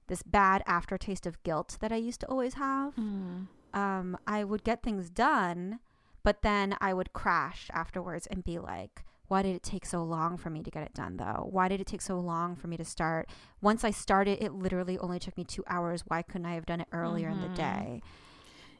this 0.10 0.24
bad 0.24 0.62
aftertaste 0.66 1.26
of 1.26 1.42
guilt 1.44 1.78
that 1.80 1.92
I 1.92 1.96
used 1.96 2.20
to 2.22 2.28
always 2.28 2.56
have. 2.56 2.96
Mm. 2.96 3.48
Um, 3.74 4.18
I 4.28 4.44
would 4.44 4.64
get 4.64 4.84
things 4.84 5.10
done, 5.10 5.80
but 6.24 6.42
then 6.42 6.76
I 6.82 6.94
would 6.94 7.14
crash 7.14 7.70
afterwards 7.72 8.28
and 8.28 8.44
be 8.44 8.60
like, 8.60 9.06
why 9.30 9.44
did 9.44 9.56
it 9.56 9.64
take 9.64 9.86
so 9.86 10.04
long 10.04 10.38
for 10.38 10.50
me 10.50 10.64
to 10.64 10.72
get 10.72 10.84
it 10.84 10.94
done 10.96 11.18
though? 11.18 11.48
Why 11.50 11.68
did 11.68 11.80
it 11.80 11.86
take 11.86 12.02
so 12.02 12.20
long 12.20 12.56
for 12.56 12.68
me 12.68 12.78
to 12.78 12.84
start? 12.84 13.30
Once 13.62 13.84
I 13.84 13.92
started, 13.92 14.44
it 14.44 14.54
literally 14.54 14.98
only 14.98 15.20
took 15.20 15.38
me 15.38 15.44
two 15.44 15.64
hours. 15.68 16.04
Why 16.08 16.24
couldn't 16.24 16.48
I 16.48 16.56
have 16.56 16.66
done 16.66 16.82
it 16.82 16.88
earlier 16.92 17.30
mm-hmm. 17.30 17.44
in 17.44 17.54
the 17.54 17.62
mm-hmm. 17.62 17.92
day? 17.92 18.02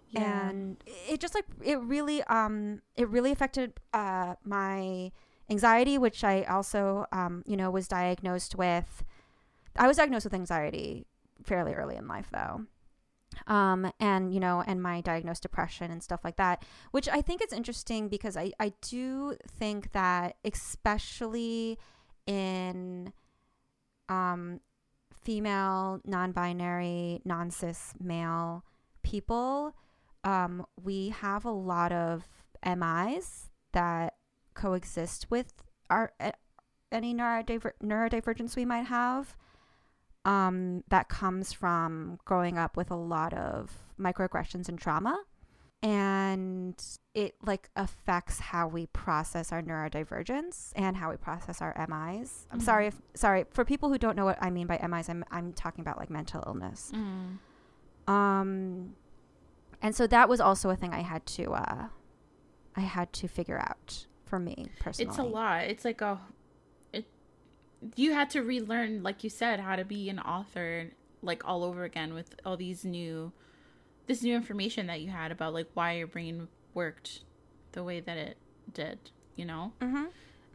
Yeah. 0.10 0.50
And 0.50 0.84
it 1.08 1.20
just 1.20 1.36
like 1.36 1.46
it 1.64 1.80
really 1.80 2.24
um 2.24 2.82
it 2.96 3.08
really 3.10 3.32
affected 3.32 3.74
uh 3.94 4.36
my 4.44 5.12
anxiety, 5.52 6.00
which 6.00 6.24
I 6.24 6.42
also 6.44 7.06
um 7.12 7.44
you 7.46 7.56
know 7.56 7.70
was 7.70 7.88
diagnosed 7.88 8.56
with. 8.56 9.04
I 9.76 9.88
was 9.88 9.98
diagnosed 9.98 10.26
with 10.26 10.34
anxiety 10.34 11.06
fairly 11.44 11.74
early 11.74 11.96
in 11.96 12.08
life 12.08 12.30
though. 12.32 12.66
Um, 13.48 13.92
and 14.00 14.34
you 14.34 14.40
know, 14.40 14.64
and 14.66 14.82
my 14.82 15.02
diagnosed 15.02 15.44
depression 15.44 15.92
and 15.92 16.02
stuff 16.04 16.22
like 16.24 16.38
that, 16.38 16.64
which 16.92 17.08
I 17.08 17.22
think 17.22 17.44
is 17.44 17.54
interesting 17.54 18.10
because 18.10 18.36
I 18.36 18.52
I 18.60 18.74
do 18.82 19.36
think 19.48 19.92
that 19.92 20.36
especially 20.44 21.78
in 22.26 23.14
um, 24.08 24.60
female, 25.24 26.02
non-binary, 26.06 27.22
non-cis 27.24 27.94
male 28.00 28.64
people, 29.04 29.76
um, 30.24 30.66
we 30.82 31.10
have 31.10 31.46
a 31.46 31.52
lot 31.52 31.92
of 31.92 32.28
MIs 32.66 33.50
that 33.72 34.16
coexist 34.54 35.30
with 35.30 35.54
our 35.90 36.14
uh, 36.20 36.32
any 36.92 37.14
neurodiver- 37.14 37.74
neurodivergence 37.84 38.56
we 38.56 38.66
might 38.66 38.88
have 38.88 39.36
um, 40.30 40.84
that 40.90 41.10
comes 41.10 41.52
from 41.54 42.20
growing 42.24 42.56
up 42.56 42.78
with 42.78 42.92
a 42.92 42.96
lot 42.96 43.34
of 43.34 43.72
microaggressions 44.00 44.70
and 44.70 44.78
trauma 44.78 45.18
and 45.82 46.76
it 47.16 47.36
like 47.42 47.70
affects 47.76 48.40
how 48.40 48.68
we 48.68 48.86
process 48.88 49.52
our 49.52 49.62
neurodivergence 49.62 50.72
and 50.76 50.98
how 50.98 51.10
we 51.10 51.18
process 51.18 51.62
our 51.64 51.74
MIs. 51.78 52.46
I'm 52.52 52.60
mm-hmm. 52.60 52.66
sorry 52.66 52.88
if 52.88 53.02
sorry 53.16 53.46
for 53.50 53.66
people 53.66 53.90
who 53.90 53.98
don't 53.98 54.16
know 54.16 54.26
what 54.26 54.38
I 54.40 54.52
mean 54.52 54.68
by 54.68 54.78
MIs. 54.88 55.10
I'm 55.10 55.26
I'm 55.32 55.52
talking 55.52 55.82
about 55.82 55.98
like 55.98 56.12
mental 56.12 56.44
illness. 56.46 56.92
Mm. 56.94 58.14
Um, 58.14 58.96
and 59.82 59.96
so 59.96 60.06
that 60.08 60.30
was 60.30 60.40
also 60.40 60.70
a 60.70 60.76
thing 60.76 60.94
I 60.94 61.02
had 61.02 61.26
to 61.28 61.54
uh, 61.54 61.88
I 62.76 62.82
had 62.82 63.12
to 63.14 63.28
figure 63.28 63.58
out 63.58 64.06
for 64.26 64.38
me 64.38 64.68
personally. 64.80 65.10
It's 65.10 65.18
a 65.18 65.24
lot. 65.24 65.64
It's 65.64 65.86
like 65.86 66.02
a 66.02 66.20
you 67.96 68.14
had 68.14 68.30
to 68.32 68.42
relearn, 68.42 69.04
like 69.04 69.24
you 69.24 69.30
said, 69.30 69.60
how 69.60 69.76
to 69.76 69.86
be 69.86 70.10
an 70.10 70.20
author 70.20 70.92
like 71.22 71.44
all 71.46 71.64
over 71.64 71.84
again 71.84 72.14
with 72.14 72.36
all 72.46 72.58
these 72.58 72.86
new 72.86 73.32
this 74.08 74.24
new 74.24 74.36
information 74.36 74.88
that 74.88 75.02
you 75.02 75.10
had 75.10 75.32
about 75.32 75.54
like 75.54 75.68
why 75.74 75.94
your 75.94 76.08
brain 76.08 76.48
worked 76.74 77.22
the 77.74 77.84
way 77.84 78.00
that 78.00 78.18
it 78.18 78.38
did, 78.74 78.98
you 79.36 79.46
know? 79.46 79.72
Mm-hmm. 79.82 80.06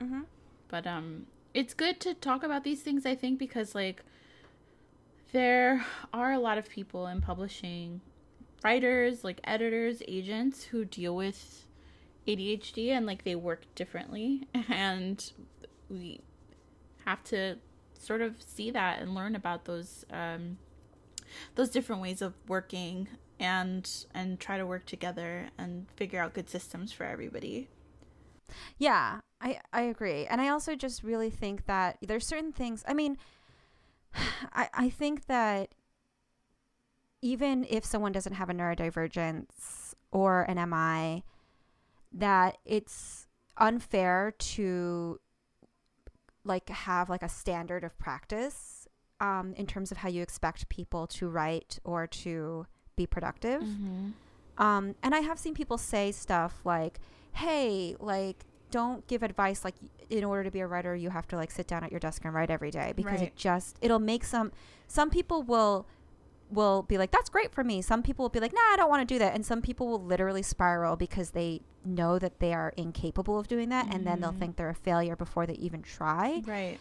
Mm-hmm. 0.03 0.21
But 0.69 0.87
um 0.87 1.27
it's 1.53 1.75
good 1.75 2.01
to 2.01 2.15
talk 2.15 2.43
about 2.43 2.65
these 2.65 2.83
things 2.83 3.07
I 3.07 3.15
think 3.15 3.39
because 3.39 3.75
like 3.75 4.03
there 5.33 5.85
are 6.13 6.33
a 6.33 6.39
lot 6.39 6.59
of 6.59 6.69
people 6.69 7.07
in 7.07 7.21
publishing 7.21 8.01
writers, 8.63 9.25
like 9.25 9.41
editors, 9.45 10.03
agents 10.09 10.65
who 10.65 10.85
deal 10.85 11.15
with 11.15 11.67
ADHD 12.27 12.89
and 12.89 13.07
like 13.07 13.25
they 13.25 13.35
work 13.35 13.63
differently 13.75 14.49
and 14.69 15.33
we 15.91 16.21
have 17.05 17.23
to 17.25 17.57
sort 17.99 18.21
of 18.21 18.43
see 18.43 18.71
that 18.71 19.01
and 19.01 19.15
learn 19.15 19.35
about 19.35 19.65
those 19.65 20.05
um, 20.11 20.59
those 21.55 21.71
different 21.71 22.03
ways 22.03 22.23
of 22.23 22.35
working 22.49 23.09
and 23.41 24.07
and 24.15 24.39
try 24.39 24.59
to 24.59 24.67
work 24.67 24.87
together 24.87 25.49
and 25.59 25.87
figure 25.97 26.21
out 26.21 26.35
good 26.35 26.49
systems 26.49 26.93
for 26.93 27.05
everybody. 27.05 27.69
Yeah, 28.79 29.21
I 29.41 29.61
I 29.73 29.83
agree. 29.83 30.27
And 30.27 30.41
I 30.41 30.49
also 30.49 30.75
just 30.77 31.03
really 31.03 31.31
think 31.31 31.67
that 31.67 31.99
there's 32.03 32.27
certain 32.27 32.53
things, 32.53 32.85
I 32.87 32.95
mean 32.95 33.17
I 34.53 34.69
I 34.73 34.91
think 34.91 35.27
that 35.27 35.75
even 37.23 37.67
if 37.71 37.85
someone 37.85 38.13
doesn't 38.13 38.35
have 38.35 38.51
a 38.51 38.53
neurodivergence 38.53 39.95
or 40.13 40.43
an 40.43 40.57
MI 40.69 41.25
that 42.13 42.59
it's 42.67 43.27
unfair 43.57 44.35
to 44.39 45.19
like 46.45 46.69
have 46.69 47.09
like 47.09 47.23
a 47.23 47.29
standard 47.29 47.85
of 47.85 47.99
practice 47.99 48.87
um, 49.21 49.55
in 49.57 49.67
terms 49.67 49.91
of 49.91 49.99
how 49.99 50.09
you 50.09 50.23
expect 50.23 50.69
people 50.69 51.07
to 51.07 51.29
write 51.29 51.79
or 51.85 52.07
to 52.07 52.67
be 52.97 53.07
productive. 53.07 53.63
Mm-hmm. 53.63 54.11
Um, 54.59 54.95
and 55.03 55.15
I 55.15 55.21
have 55.21 55.39
seen 55.39 55.55
people 55.55 55.79
say 55.79 56.13
stuff 56.13 56.61
like, 56.65 57.01
"Hey, 57.33 57.97
like." 57.99 58.45
Don't 58.71 59.07
give 59.07 59.23
advice 59.23 59.65
like 59.65 59.77
in 60.11 60.25
order 60.25 60.43
to 60.43 60.51
be 60.51 60.59
a 60.59 60.67
writer 60.67 60.97
you 60.97 61.09
have 61.09 61.29
to 61.29 61.37
like 61.37 61.53
sit 61.53 61.69
down 61.69 61.85
at 61.85 61.93
your 61.93 62.01
desk 62.01 62.25
and 62.25 62.35
write 62.35 62.51
every 62.51 62.73
day 62.73 62.93
because 62.97 63.21
right. 63.21 63.29
it 63.29 63.37
just 63.37 63.79
it'll 63.81 64.01
make 64.01 64.25
some 64.25 64.51
some 64.89 65.11
people 65.11 65.45
will 65.45 65.87
will 66.51 66.83
be 66.83 66.99
like, 66.99 67.11
that's 67.11 67.29
great 67.29 67.53
for 67.53 67.65
me. 67.65 67.83
Some 67.83 68.03
people 68.03 68.25
will 68.25 68.31
be 68.31 68.41
like, 68.41 68.53
nah, 68.53 68.61
I 68.61 68.77
don't 68.77 68.89
want 68.89 69.07
to 69.07 69.15
do 69.15 69.19
that. 69.19 69.35
And 69.35 69.45
some 69.45 69.63
people 69.63 69.89
will 69.89 70.03
literally 70.03 70.43
spiral 70.43 70.97
because 70.97 71.31
they 71.31 71.63
know 71.85 72.19
that 72.19 72.41
they 72.41 72.55
are 72.55 72.73
incapable 72.77 73.39
of 73.39 73.49
doing 73.49 73.69
that. 73.71 73.87
Mm-hmm. 73.87 73.97
And 73.97 74.07
then 74.07 74.21
they'll 74.21 74.31
mm-hmm. 74.31 74.39
think 74.41 74.57
they're 74.57 74.71
a 74.71 74.75
failure 74.75 75.17
before 75.17 75.47
they 75.47 75.55
even 75.55 75.83
try. 75.83 76.43
Right. 76.47 76.79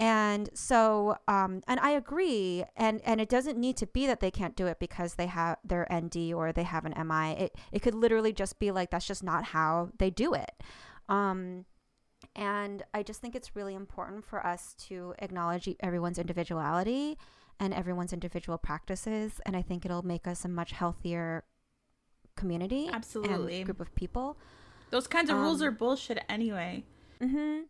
And 0.00 0.48
so, 0.54 1.16
um, 1.26 1.62
and 1.66 1.80
I 1.80 1.90
agree. 1.90 2.64
And, 2.76 3.00
and 3.04 3.20
it 3.20 3.28
doesn't 3.28 3.58
need 3.58 3.76
to 3.78 3.86
be 3.86 4.06
that 4.06 4.20
they 4.20 4.30
can't 4.30 4.54
do 4.54 4.66
it 4.66 4.78
because 4.78 5.14
they 5.14 5.26
have 5.26 5.58
their 5.64 5.88
ND 5.92 6.32
or 6.32 6.52
they 6.52 6.62
have 6.62 6.84
an 6.84 6.94
MI. 7.06 7.32
It, 7.32 7.56
it 7.72 7.82
could 7.82 7.94
literally 7.94 8.32
just 8.32 8.60
be 8.60 8.70
like, 8.70 8.90
that's 8.90 9.06
just 9.06 9.24
not 9.24 9.44
how 9.44 9.90
they 9.98 10.10
do 10.10 10.34
it. 10.34 10.52
Um, 11.08 11.64
and 12.36 12.84
I 12.94 13.02
just 13.02 13.20
think 13.20 13.34
it's 13.34 13.56
really 13.56 13.74
important 13.74 14.24
for 14.24 14.44
us 14.46 14.74
to 14.86 15.14
acknowledge 15.18 15.68
everyone's 15.80 16.18
individuality 16.18 17.18
and 17.60 17.74
everyone's 17.74 18.12
individual 18.12 18.58
practices. 18.58 19.40
And 19.46 19.56
I 19.56 19.62
think 19.62 19.84
it'll 19.84 20.04
make 20.04 20.26
us 20.26 20.44
a 20.44 20.48
much 20.48 20.72
healthier 20.72 21.44
community. 22.36 22.88
Absolutely. 22.92 23.64
group 23.64 23.80
of 23.80 23.94
people. 23.94 24.36
Those 24.90 25.06
kinds 25.06 25.28
of 25.30 25.36
um, 25.36 25.42
rules 25.42 25.62
are 25.62 25.70
bullshit 25.70 26.18
anyway. 26.28 26.84
Mm-hmm. 27.20 27.64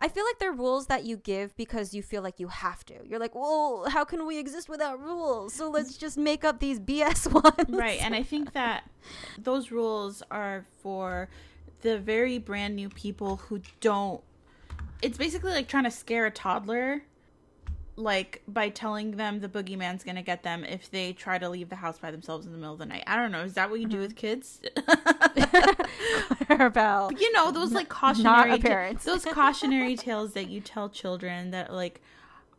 I 0.00 0.08
feel 0.08 0.24
like 0.24 0.38
they're 0.38 0.52
rules 0.52 0.86
that 0.86 1.04
you 1.04 1.16
give 1.16 1.56
because 1.56 1.94
you 1.94 2.02
feel 2.02 2.20
like 2.20 2.40
you 2.40 2.48
have 2.48 2.84
to. 2.86 2.94
You're 3.06 3.20
like, 3.20 3.34
well, 3.34 3.86
how 3.88 4.04
can 4.04 4.26
we 4.26 4.38
exist 4.38 4.68
without 4.68 5.00
rules? 5.00 5.54
So 5.54 5.70
let's 5.70 5.96
just 6.04 6.18
make 6.18 6.44
up 6.44 6.60
these 6.60 6.80
BS 6.80 7.32
ones. 7.42 7.70
Right. 7.70 8.02
And 8.02 8.14
I 8.14 8.22
think 8.22 8.52
that 8.52 8.90
those 9.38 9.70
rules 9.70 10.22
are 10.30 10.64
for 10.82 11.28
the 11.82 11.98
very 11.98 12.38
brand 12.38 12.76
new 12.76 12.88
people 12.88 13.36
who 13.36 13.60
don't. 13.80 14.20
It's 15.00 15.16
basically 15.16 15.52
like 15.52 15.68
trying 15.68 15.84
to 15.84 15.90
scare 15.90 16.26
a 16.26 16.30
toddler 16.30 17.02
like 17.96 18.42
by 18.48 18.68
telling 18.68 19.12
them 19.12 19.40
the 19.40 19.48
boogeyman's 19.48 20.02
gonna 20.02 20.22
get 20.22 20.42
them 20.42 20.64
if 20.64 20.90
they 20.90 21.12
try 21.12 21.38
to 21.38 21.48
leave 21.48 21.68
the 21.68 21.76
house 21.76 21.98
by 21.98 22.10
themselves 22.10 22.46
in 22.46 22.52
the 22.52 22.58
middle 22.58 22.72
of 22.72 22.78
the 22.78 22.86
night. 22.86 23.04
I 23.06 23.16
don't 23.16 23.30
know. 23.30 23.42
Is 23.42 23.54
that 23.54 23.70
what 23.70 23.80
you 23.80 23.86
mm-hmm. 23.86 23.96
do 23.96 24.00
with 24.00 24.16
kids? 24.16 24.60
Claribel. 26.46 27.20
You 27.20 27.32
know 27.32 27.50
those 27.52 27.72
like 27.72 27.88
cautionary 27.88 28.58
ta- 28.58 28.92
those 29.04 29.24
cautionary 29.32 29.96
tales 29.96 30.32
that 30.32 30.48
you 30.48 30.60
tell 30.60 30.88
children 30.88 31.50
that 31.52 31.72
like 31.72 32.00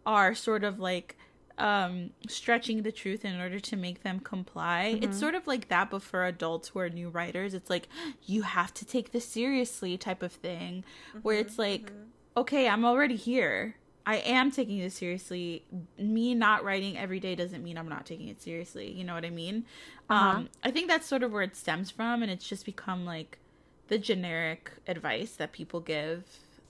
are 0.06 0.34
sort 0.34 0.64
of 0.64 0.80
like 0.80 1.18
um 1.58 2.10
stretching 2.28 2.84
the 2.84 2.92
truth 2.92 3.24
in 3.24 3.40
order 3.40 3.60
to 3.60 3.76
make 3.76 4.04
them 4.04 4.20
comply. 4.22 4.94
Mm-hmm. 4.96 5.04
It's 5.04 5.20
sort 5.20 5.36
of 5.36 5.48
like 5.48 5.68
that 5.68 5.90
but 5.90 6.02
for 6.02 6.26
adults 6.26 6.70
who 6.70 6.80
are 6.80 6.90
new 6.90 7.10
writers. 7.10 7.54
It's 7.54 7.70
like 7.70 7.90
you 8.26 8.44
have 8.44 8.74
to 8.76 8.86
take 8.86 9.12
this 9.12 9.28
seriously 9.28 9.98
type 9.98 10.24
of 10.24 10.32
thing 10.32 10.86
mm-hmm. 11.10 11.20
where 11.20 11.38
it's 11.38 11.60
like 11.60 11.88
mm-hmm. 11.88 12.04
okay, 12.38 12.70
I'm 12.70 12.86
already 12.86 13.18
here 13.18 13.76
I 14.06 14.18
am 14.18 14.52
taking 14.52 14.80
this 14.80 14.94
seriously. 14.94 15.64
Me 15.98 16.36
not 16.36 16.64
writing 16.64 16.98
every 16.98 17.20
day 17.20 17.36
doesn't 17.36 17.64
mean 17.64 17.78
I'm 17.78 17.90
not 17.90 18.06
taking 18.06 18.28
it 18.28 18.42
seriously. 18.42 18.92
You 18.92 19.04
know 19.04 19.14
what 19.16 19.26
I 19.26 19.32
mean? 19.32 19.66
Uh-huh. 20.10 20.38
Um, 20.38 20.50
I 20.64 20.72
think 20.72 20.88
that's 20.88 21.08
sort 21.08 21.24
of 21.24 21.32
where 21.32 21.42
it 21.42 21.56
stems 21.56 21.90
from, 21.90 22.22
and 22.22 22.32
it's 22.32 22.48
just 22.48 22.66
become 22.66 23.06
like 23.06 23.40
the 23.88 23.98
generic 23.98 24.72
advice 24.88 25.32
that 25.34 25.52
people 25.52 25.80
give. 25.80 26.24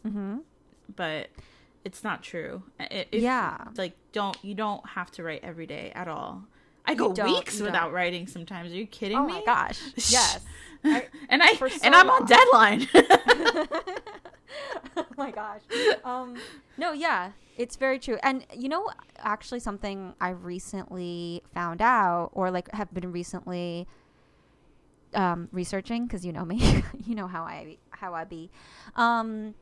Mm-hmm. 0.05 0.37
But 0.95 1.27
it's 1.83 2.03
not 2.03 2.23
true. 2.23 2.63
If, 2.79 3.07
yeah, 3.11 3.57
like 3.77 3.93
don't 4.11 4.37
you 4.43 4.55
don't 4.55 4.87
have 4.89 5.11
to 5.11 5.23
write 5.23 5.41
every 5.43 5.67
day 5.67 5.91
at 5.95 6.07
all. 6.07 6.43
I 6.87 6.93
go 6.93 7.09
weeks 7.09 7.59
without 7.59 7.91
writing 7.91 8.27
sometimes. 8.27 8.71
Are 8.71 8.75
you 8.75 8.85
kidding 8.85 9.17
oh 9.17 9.25
me? 9.25 9.33
Oh 9.33 9.39
my 9.39 9.45
gosh! 9.45 9.81
Yes, 9.95 10.39
I, 10.83 11.07
and 11.29 11.41
I 11.41 11.53
so 11.53 11.67
and 11.83 11.95
I'm 11.95 12.09
on 12.09 12.25
deadline. 12.25 12.87
oh 14.97 15.05
my 15.17 15.31
gosh. 15.31 15.61
Um, 16.03 16.37
no, 16.77 16.91
yeah, 16.91 17.31
it's 17.57 17.75
very 17.75 17.99
true. 17.99 18.17
And 18.23 18.45
you 18.53 18.69
know, 18.69 18.89
actually, 19.19 19.59
something 19.59 20.13
I 20.19 20.29
recently 20.29 21.43
found 21.53 21.81
out, 21.81 22.29
or 22.33 22.51
like 22.51 22.71
have 22.73 22.93
been 22.93 23.11
recently 23.11 23.87
um, 25.13 25.49
researching, 25.51 26.05
because 26.05 26.25
you 26.25 26.31
know 26.33 26.45
me, 26.45 26.83
you 27.05 27.15
know 27.15 27.27
how 27.27 27.43
I 27.43 27.77
how 27.91 28.13
I 28.13 28.23
be. 28.23 28.49
Um, 28.95 29.55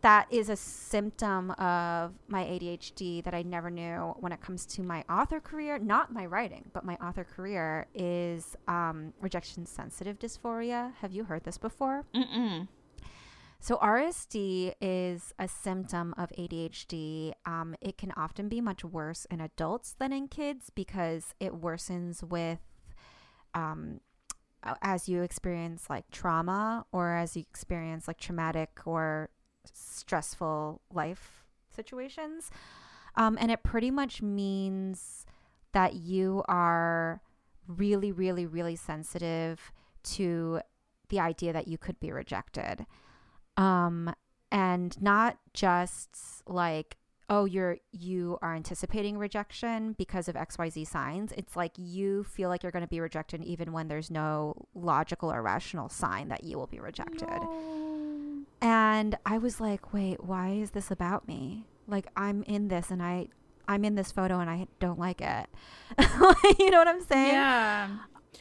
that 0.00 0.26
is 0.30 0.48
a 0.48 0.56
symptom 0.56 1.50
of 1.52 2.12
my 2.28 2.44
ADHD 2.44 3.22
that 3.24 3.34
I 3.34 3.42
never 3.42 3.68
knew 3.68 4.14
when 4.20 4.32
it 4.32 4.40
comes 4.40 4.64
to 4.66 4.82
my 4.82 5.04
author 5.10 5.40
career, 5.40 5.78
not 5.78 6.12
my 6.12 6.24
writing, 6.24 6.70
but 6.72 6.84
my 6.84 6.94
author 6.96 7.24
career 7.24 7.86
is 7.94 8.56
um, 8.68 9.12
rejection 9.20 9.66
sensitive 9.66 10.18
dysphoria. 10.18 10.94
Have 11.00 11.12
you 11.12 11.24
heard 11.24 11.44
this 11.44 11.58
before? 11.58 12.04
Mm-mm. 12.14 12.68
So, 13.60 13.76
RSD 13.78 14.74
is 14.80 15.34
a 15.38 15.48
symptom 15.48 16.14
of 16.16 16.30
ADHD. 16.38 17.32
Um, 17.44 17.74
it 17.80 17.98
can 17.98 18.12
often 18.16 18.48
be 18.48 18.60
much 18.60 18.84
worse 18.84 19.26
in 19.30 19.40
adults 19.40 19.96
than 19.98 20.12
in 20.12 20.28
kids 20.28 20.70
because 20.72 21.34
it 21.40 21.52
worsens 21.60 22.22
with 22.22 22.60
um, 23.54 24.00
as 24.82 25.08
you 25.08 25.22
experience 25.22 25.90
like 25.90 26.10
trauma 26.10 26.86
or 26.92 27.14
as 27.14 27.36
you 27.36 27.42
experience 27.42 28.06
like 28.06 28.18
traumatic 28.18 28.80
or 28.84 29.30
stressful 29.72 30.80
life 30.92 31.44
situations. 31.74 32.50
Um, 33.16 33.36
and 33.40 33.50
it 33.50 33.64
pretty 33.64 33.90
much 33.90 34.22
means 34.22 35.26
that 35.72 35.94
you 35.94 36.44
are 36.48 37.20
really, 37.66 38.12
really, 38.12 38.46
really 38.46 38.76
sensitive 38.76 39.72
to 40.02 40.60
the 41.08 41.20
idea 41.20 41.52
that 41.52 41.68
you 41.68 41.76
could 41.76 41.98
be 41.98 42.12
rejected. 42.12 42.86
Um, 43.58 44.14
and 44.50 45.00
not 45.02 45.36
just 45.52 46.42
like, 46.46 46.96
oh, 47.28 47.44
you're 47.44 47.76
you 47.92 48.38
are 48.40 48.54
anticipating 48.54 49.18
rejection 49.18 49.94
because 49.98 50.28
of 50.28 50.34
XYZ 50.34 50.86
signs. 50.86 51.32
It's 51.36 51.56
like 51.56 51.72
you 51.76 52.24
feel 52.24 52.48
like 52.48 52.62
you're 52.62 52.72
going 52.72 52.84
to 52.84 52.88
be 52.88 53.00
rejected 53.00 53.42
even 53.44 53.72
when 53.72 53.88
there's 53.88 54.10
no 54.10 54.54
logical 54.74 55.30
or 55.30 55.42
rational 55.42 55.88
sign 55.88 56.28
that 56.28 56.44
you 56.44 56.56
will 56.56 56.66
be 56.66 56.80
rejected. 56.80 57.28
No. 57.28 58.44
And 58.62 59.16
I 59.26 59.38
was 59.38 59.60
like, 59.60 59.92
wait, 59.92 60.24
why 60.24 60.52
is 60.52 60.70
this 60.70 60.90
about 60.90 61.28
me? 61.28 61.66
Like 61.86 62.06
I'm 62.16 62.42
in 62.44 62.68
this 62.68 62.90
and 62.90 63.02
I 63.02 63.28
I'm 63.66 63.84
in 63.84 63.96
this 63.96 64.10
photo 64.10 64.40
and 64.40 64.48
I 64.48 64.66
don't 64.80 64.98
like 64.98 65.20
it. 65.20 65.46
you 66.58 66.70
know 66.70 66.78
what 66.78 66.88
I'm 66.88 67.04
saying? 67.04 67.32
Yeah. 67.32 67.88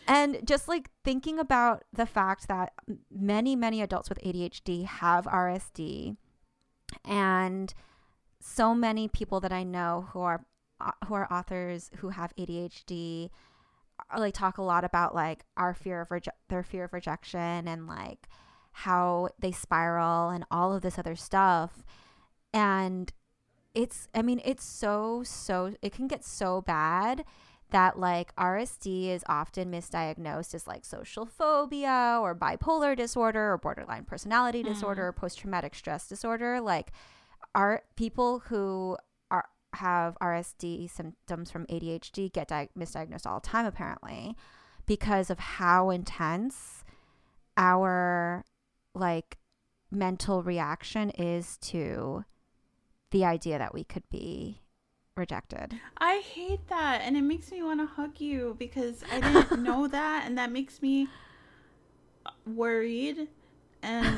And 0.07 0.45
just 0.45 0.67
like 0.67 0.89
thinking 1.03 1.39
about 1.39 1.83
the 1.91 2.05
fact 2.05 2.47
that 2.47 2.73
many, 3.11 3.55
many 3.55 3.81
adults 3.81 4.09
with 4.09 4.19
ADHD 4.23 4.85
have 4.85 5.25
RSD, 5.25 6.15
and 7.03 7.73
so 8.39 8.73
many 8.73 9.07
people 9.07 9.39
that 9.41 9.51
I 9.51 9.63
know 9.63 10.07
who 10.11 10.21
are 10.21 10.45
uh, 10.79 10.91
who 11.07 11.15
are 11.15 11.31
authors 11.31 11.89
who 11.97 12.09
have 12.09 12.35
ADHD, 12.37 13.29
are, 14.09 14.19
like 14.19 14.33
talk 14.33 14.57
a 14.57 14.63
lot 14.63 14.83
about 14.83 15.15
like 15.15 15.43
our 15.57 15.73
fear 15.73 16.01
of 16.01 16.09
reje- 16.09 16.27
their 16.49 16.63
fear 16.63 16.85
of 16.85 16.93
rejection 16.93 17.67
and 17.67 17.87
like 17.87 18.27
how 18.71 19.29
they 19.39 19.51
spiral 19.51 20.29
and 20.29 20.45
all 20.51 20.73
of 20.73 20.81
this 20.81 20.99
other 20.99 21.15
stuff, 21.15 21.83
and 22.53 23.11
it's 23.73 24.07
I 24.15 24.21
mean 24.21 24.41
it's 24.45 24.63
so 24.63 25.23
so 25.23 25.75
it 25.81 25.91
can 25.91 26.07
get 26.07 26.23
so 26.23 26.61
bad 26.61 27.25
that 27.71 27.99
like 27.99 28.33
RSD 28.37 29.09
is 29.09 29.23
often 29.27 29.69
misdiagnosed 29.71 30.53
as 30.53 30.67
like 30.67 30.85
social 30.85 31.25
phobia 31.25 32.17
or 32.21 32.33
bipolar 32.33 32.95
disorder 32.95 33.51
or 33.51 33.57
borderline 33.57 34.05
personality 34.05 34.63
Mm. 34.63 34.67
disorder 34.67 35.07
or 35.07 35.11
post 35.13 35.39
traumatic 35.39 35.75
stress 35.75 36.07
disorder. 36.07 36.61
Like, 36.61 36.91
are 37.53 37.83
people 37.95 38.39
who 38.47 38.97
are 39.29 39.49
have 39.73 40.17
RSD 40.21 40.89
symptoms 40.89 41.51
from 41.51 41.65
ADHD 41.67 42.31
get 42.31 42.47
di- 42.47 42.69
misdiagnosed 42.77 43.25
all 43.25 43.41
the 43.41 43.47
time 43.47 43.65
apparently 43.65 44.35
because 44.85 45.29
of 45.29 45.39
how 45.39 45.89
intense 45.89 46.85
our 47.57 48.45
like 48.93 49.37
mental 49.91 50.43
reaction 50.43 51.09
is 51.11 51.57
to 51.57 52.23
the 53.11 53.25
idea 53.25 53.57
that 53.57 53.73
we 53.73 53.83
could 53.83 54.03
be 54.09 54.61
rejected. 55.17 55.73
I 55.97 56.17
hate 56.17 56.67
that, 56.69 57.01
and 57.03 57.17
it 57.17 57.21
makes 57.23 57.51
me 57.51 57.63
want 57.63 57.79
to 57.79 57.85
hug 57.87 58.19
you 58.21 58.55
because 58.59 59.03
I 59.11 59.19
didn't 59.19 59.63
know 59.67 59.87
that, 59.87 60.23
and 60.25 60.37
that 60.37 60.51
makes 60.51 60.81
me 60.81 61.07
worried. 62.45 63.27
And 63.81 64.17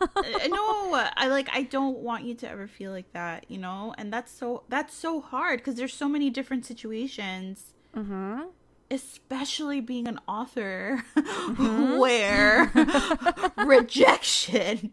uh, 0.00 0.06
no, 0.48 0.94
I 1.16 1.28
like 1.28 1.48
I 1.52 1.62
don't 1.62 1.98
want 1.98 2.24
you 2.24 2.34
to 2.36 2.48
ever 2.48 2.66
feel 2.66 2.92
like 2.92 3.12
that, 3.12 3.50
you 3.50 3.58
know. 3.58 3.94
And 3.98 4.12
that's 4.12 4.32
so 4.32 4.62
that's 4.68 4.94
so 4.94 5.20
hard 5.20 5.58
because 5.60 5.74
there's 5.76 5.94
so 5.94 6.08
many 6.08 6.30
different 6.30 6.64
situations, 6.66 7.74
Mm-hmm. 7.96 8.42
especially 8.90 9.80
being 9.80 10.06
an 10.06 10.20
author, 10.28 11.02
where 11.56 12.70
rejection 13.56 14.92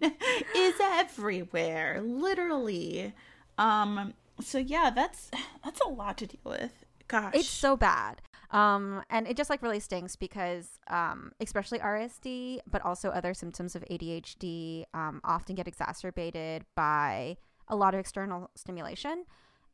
is 0.56 0.76
everywhere, 0.82 2.02
literally. 2.02 3.14
Um. 3.58 4.14
So 4.42 4.58
yeah, 4.58 4.90
that's 4.90 5.32
that's 5.64 5.82
a 5.82 5.90
lot 5.90 6.18
to 6.20 6.28
deal 6.28 6.40
with. 6.46 6.86
Gosh, 7.08 7.34
It's 7.36 7.50
so 7.50 7.78
bad. 7.78 8.22
Um, 8.52 9.04
and 9.10 9.28
it 9.28 9.36
just 9.36 9.50
like 9.50 9.62
really 9.62 9.80
stinks 9.80 10.16
because, 10.16 10.80
um, 10.88 11.34
especially 11.40 11.80
RSD, 11.80 12.60
but 12.70 12.82
also 12.84 13.10
other 13.10 13.34
symptoms 13.34 13.76
of 13.76 13.84
ADHD, 13.92 14.86
um, 14.94 15.20
often 15.24 15.56
get 15.56 15.68
exacerbated 15.68 16.64
by 16.76 17.38
a 17.68 17.76
lot 17.76 17.94
of 17.94 18.00
external 18.00 18.50
stimulation 18.56 19.26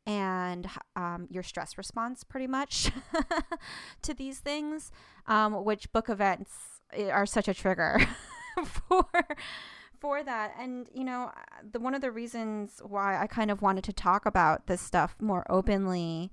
and 0.06 0.68
um, 0.96 1.28
your 1.30 1.44
stress 1.44 1.78
response, 1.78 2.24
pretty 2.24 2.48
much, 2.48 2.92
to 4.02 4.14
these 4.14 4.40
things, 4.40 4.92
um, 5.28 5.64
which 5.64 5.92
book 5.92 6.10
events 6.10 6.52
eh, 6.94 7.10
are 7.10 7.26
such 7.26 7.48
a 7.48 7.54
trigger 7.54 8.00
for 8.66 9.06
for 10.02 10.24
that. 10.24 10.54
And 10.60 10.90
you 10.94 11.04
know, 11.04 11.32
the 11.72 11.80
one 11.80 11.94
of 11.94 12.02
the 12.02 12.12
reasons 12.12 12.82
why 12.84 13.22
I 13.22 13.28
kind 13.28 13.52
of 13.52 13.62
wanted 13.62 13.84
to 13.86 13.94
talk 13.94 14.26
about 14.26 14.68
this 14.68 14.82
stuff 14.82 15.16
more 15.22 15.46
openly. 15.50 16.32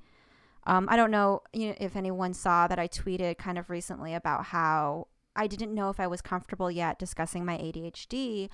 Um, 0.66 0.87
I 0.90 0.96
don't 0.96 1.11
know, 1.11 1.42
you 1.52 1.68
know 1.68 1.74
if 1.78 1.96
anyone 1.96 2.35
saw 2.35 2.66
that 2.66 2.78
I 2.78 2.88
tweeted 2.88 3.38
kind 3.38 3.59
of 3.59 3.70
recently 3.70 4.14
about 4.14 4.46
how 4.46 5.07
I 5.37 5.46
didn't 5.46 5.74
know 5.74 5.88
if 5.88 6.00
I 6.00 6.07
was 6.07 6.20
comfortable 6.20 6.70
yet 6.70 6.98
discussing 6.98 7.44
my 7.44 7.57
ADHD. 7.57 8.50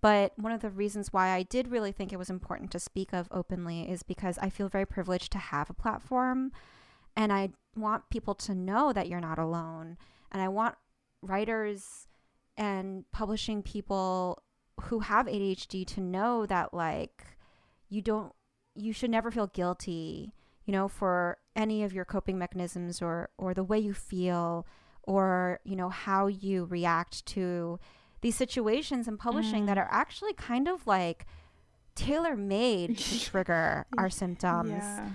But 0.00 0.32
one 0.36 0.52
of 0.52 0.60
the 0.60 0.70
reasons 0.70 1.12
why 1.12 1.30
I 1.30 1.42
did 1.42 1.68
really 1.68 1.90
think 1.90 2.12
it 2.12 2.18
was 2.18 2.30
important 2.30 2.70
to 2.72 2.78
speak 2.78 3.12
of 3.12 3.28
openly 3.30 3.90
is 3.90 4.02
because 4.02 4.38
I 4.38 4.50
feel 4.50 4.68
very 4.68 4.86
privileged 4.86 5.32
to 5.32 5.38
have 5.38 5.70
a 5.70 5.74
platform. 5.74 6.52
And 7.16 7.32
I 7.32 7.50
want 7.74 8.10
people 8.10 8.34
to 8.34 8.54
know 8.54 8.92
that 8.92 9.08
you're 9.08 9.20
not 9.20 9.38
alone. 9.38 9.96
And 10.30 10.42
I 10.42 10.48
want 10.48 10.76
writers 11.22 12.06
and 12.56 13.04
publishing 13.10 13.62
people 13.62 14.42
who 14.82 15.00
have 15.00 15.26
ADHD 15.26 15.86
to 15.88 16.00
know 16.00 16.46
that, 16.46 16.72
like, 16.74 17.24
you 17.88 18.02
don't, 18.02 18.32
you 18.74 18.92
should 18.92 19.10
never 19.10 19.30
feel 19.30 19.46
guilty, 19.46 20.32
you 20.64 20.72
know, 20.72 20.88
for 20.88 21.38
any 21.54 21.82
of 21.82 21.92
your 21.92 22.04
coping 22.04 22.38
mechanisms 22.38 23.00
or, 23.00 23.30
or 23.38 23.54
the 23.54 23.64
way 23.64 23.78
you 23.78 23.94
feel 23.94 24.66
or, 25.02 25.60
you 25.64 25.76
know, 25.76 25.88
how 25.88 26.26
you 26.26 26.64
react 26.64 27.24
to 27.26 27.78
these 28.20 28.34
situations 28.36 29.06
in 29.08 29.16
publishing 29.16 29.62
Mm. 29.64 29.66
that 29.66 29.78
are 29.78 29.88
actually 29.90 30.32
kind 30.34 30.66
of 30.68 30.86
like 30.86 31.26
tailor 31.94 32.36
made 32.36 32.98
to 32.98 33.20
trigger 33.30 33.86
our 33.96 34.10
symptoms. 34.10 34.70
yeah. 34.70 35.08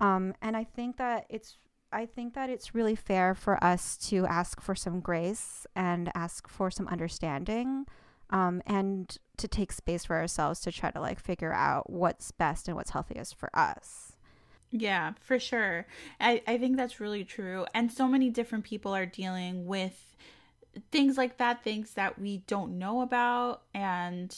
Um, 0.00 0.34
and 0.42 0.56
I 0.56 0.64
think 0.64 0.96
that 0.98 1.24
it's 1.28 1.56
I 1.90 2.04
think 2.04 2.34
that 2.34 2.50
it's 2.50 2.74
really 2.74 2.94
fair 2.94 3.34
for 3.34 3.62
us 3.64 3.96
to 4.08 4.26
ask 4.26 4.60
for 4.60 4.74
some 4.74 5.00
grace 5.00 5.66
and 5.74 6.10
ask 6.14 6.46
for 6.46 6.70
some 6.70 6.86
understanding, 6.88 7.86
um, 8.30 8.62
and 8.66 9.16
to 9.36 9.48
take 9.48 9.72
space 9.72 10.04
for 10.04 10.16
ourselves 10.16 10.60
to 10.60 10.72
try 10.72 10.90
to 10.90 11.00
like 11.00 11.20
figure 11.20 11.52
out 11.52 11.90
what's 11.90 12.30
best 12.32 12.68
and 12.68 12.76
what's 12.76 12.90
healthiest 12.90 13.36
for 13.36 13.50
us. 13.56 14.12
Yeah, 14.70 15.12
for 15.20 15.38
sure. 15.38 15.86
I, 16.20 16.42
I 16.46 16.58
think 16.58 16.76
that's 16.76 17.00
really 17.00 17.24
true. 17.24 17.64
And 17.72 17.90
so 17.90 18.06
many 18.06 18.28
different 18.28 18.64
people 18.64 18.94
are 18.94 19.06
dealing 19.06 19.66
with 19.66 20.14
things 20.92 21.16
like 21.16 21.38
that, 21.38 21.64
things 21.64 21.94
that 21.94 22.18
we 22.18 22.38
don't 22.46 22.78
know 22.78 23.00
about. 23.00 23.62
And 23.72 24.36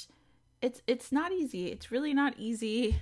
it's 0.62 0.82
it's 0.86 1.10
not 1.10 1.32
easy. 1.32 1.68
It's 1.72 1.90
really 1.90 2.14
not 2.14 2.34
easy. 2.38 3.00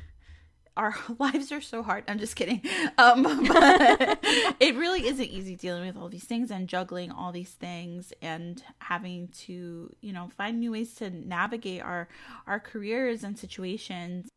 Our 0.79 0.95
lives 1.19 1.51
are 1.53 1.61
so 1.61 1.83
hard. 1.83 2.05
I'm 2.09 2.19
just 2.19 2.37
kidding. 2.37 2.62
Um, 2.97 3.23
but 3.49 4.19
it 4.61 4.77
really 4.77 5.07
isn't 5.09 5.27
easy 5.27 5.57
dealing 5.57 5.85
with 5.87 5.97
all 5.97 6.09
these 6.09 6.25
things 6.25 6.51
and 6.51 6.69
juggling 6.69 7.11
all 7.11 7.33
these 7.33 7.51
things 7.51 8.12
and 8.23 8.62
having 8.79 9.29
to, 9.47 9.95
you 10.01 10.12
know, 10.12 10.31
find 10.37 10.61
new 10.61 10.73
ways 10.73 10.95
to 10.95 11.11
navigate 11.11 11.83
our 11.83 12.09
our 12.47 12.61
careers 12.61 13.25
and 13.25 13.37
situations. 13.38 14.29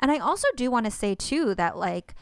And 0.00 0.10
I 0.10 0.18
also 0.18 0.48
do 0.56 0.70
want 0.70 0.86
to 0.86 0.90
say 0.90 1.14
too 1.14 1.54
that 1.54 1.76
like 1.76 2.14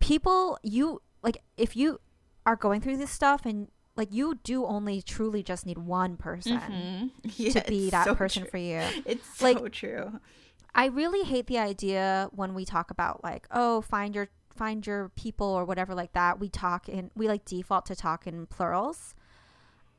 people 0.00 0.58
you 0.62 1.02
like 1.22 1.38
if 1.56 1.76
you 1.76 2.00
are 2.46 2.56
going 2.56 2.80
through 2.80 2.96
this 2.96 3.10
stuff 3.10 3.44
and 3.46 3.68
like 3.94 4.08
you 4.12 4.38
do 4.42 4.64
only 4.64 5.02
truly 5.02 5.42
just 5.42 5.66
need 5.66 5.78
one 5.78 6.16
person 6.16 6.58
Mhm. 6.58 7.10
Yeah, 7.36 7.50
to 7.60 7.68
be 7.68 7.90
that 7.90 8.04
so 8.06 8.14
person 8.14 8.42
true. 8.44 8.50
for 8.50 8.56
you. 8.58 8.80
It's 9.04 9.38
so 9.38 9.44
Like- 9.44 9.72
true. 9.72 10.20
I 10.74 10.86
really 10.86 11.24
hate 11.24 11.46
the 11.46 11.58
idea 11.58 12.28
when 12.32 12.54
we 12.54 12.64
talk 12.64 12.90
about 12.90 13.22
like, 13.22 13.46
oh, 13.50 13.82
find 13.82 14.14
your 14.14 14.28
find 14.54 14.86
your 14.86 15.10
people 15.10 15.46
or 15.46 15.64
whatever 15.64 15.94
like 15.94 16.12
that. 16.12 16.38
We 16.38 16.48
talk 16.48 16.88
in 16.88 17.10
we 17.14 17.28
like 17.28 17.44
default 17.44 17.86
to 17.86 17.96
talk 17.96 18.26
in 18.26 18.46
plurals. 18.46 19.14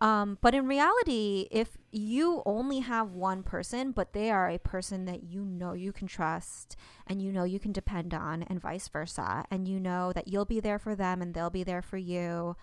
Um, 0.01 0.37
but 0.41 0.53
in 0.53 0.67
reality, 0.67 1.47
if 1.49 1.77
you 1.91 2.43
only 2.45 2.79
have 2.79 3.11
one 3.11 3.41
person, 3.41 3.91
but 3.91 4.11
they 4.11 4.31
are 4.31 4.49
a 4.49 4.59
person 4.59 5.05
that 5.05 5.23
you 5.23 5.45
know 5.45 5.71
you 5.71 5.93
can 5.93 6.07
trust 6.07 6.75
and 7.07 7.21
you 7.21 7.31
know 7.31 7.45
you 7.45 7.57
can 7.57 7.71
depend 7.71 8.13
on, 8.13 8.43
and 8.43 8.59
vice 8.59 8.89
versa, 8.89 9.45
and 9.49 9.65
you 9.65 9.79
know 9.79 10.11
that 10.11 10.27
you'll 10.27 10.43
be 10.43 10.59
there 10.59 10.79
for 10.79 10.93
them 10.93 11.21
and 11.21 11.33
they'll 11.33 11.49
be 11.49 11.63
there 11.63 11.81
for 11.81 11.97
you, 11.97 12.57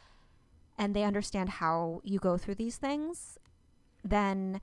and 0.76 0.94
they 0.94 1.04
understand 1.04 1.48
how 1.48 2.02
you 2.04 2.18
go 2.18 2.36
through 2.36 2.56
these 2.56 2.76
things, 2.76 3.38
then 4.04 4.60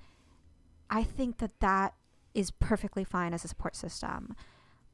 I 0.90 1.02
think 1.04 1.38
that 1.40 1.60
that 1.62 1.96
is 2.38 2.52
perfectly 2.52 3.04
fine 3.04 3.34
as 3.34 3.44
a 3.44 3.48
support 3.48 3.76
system. 3.76 4.36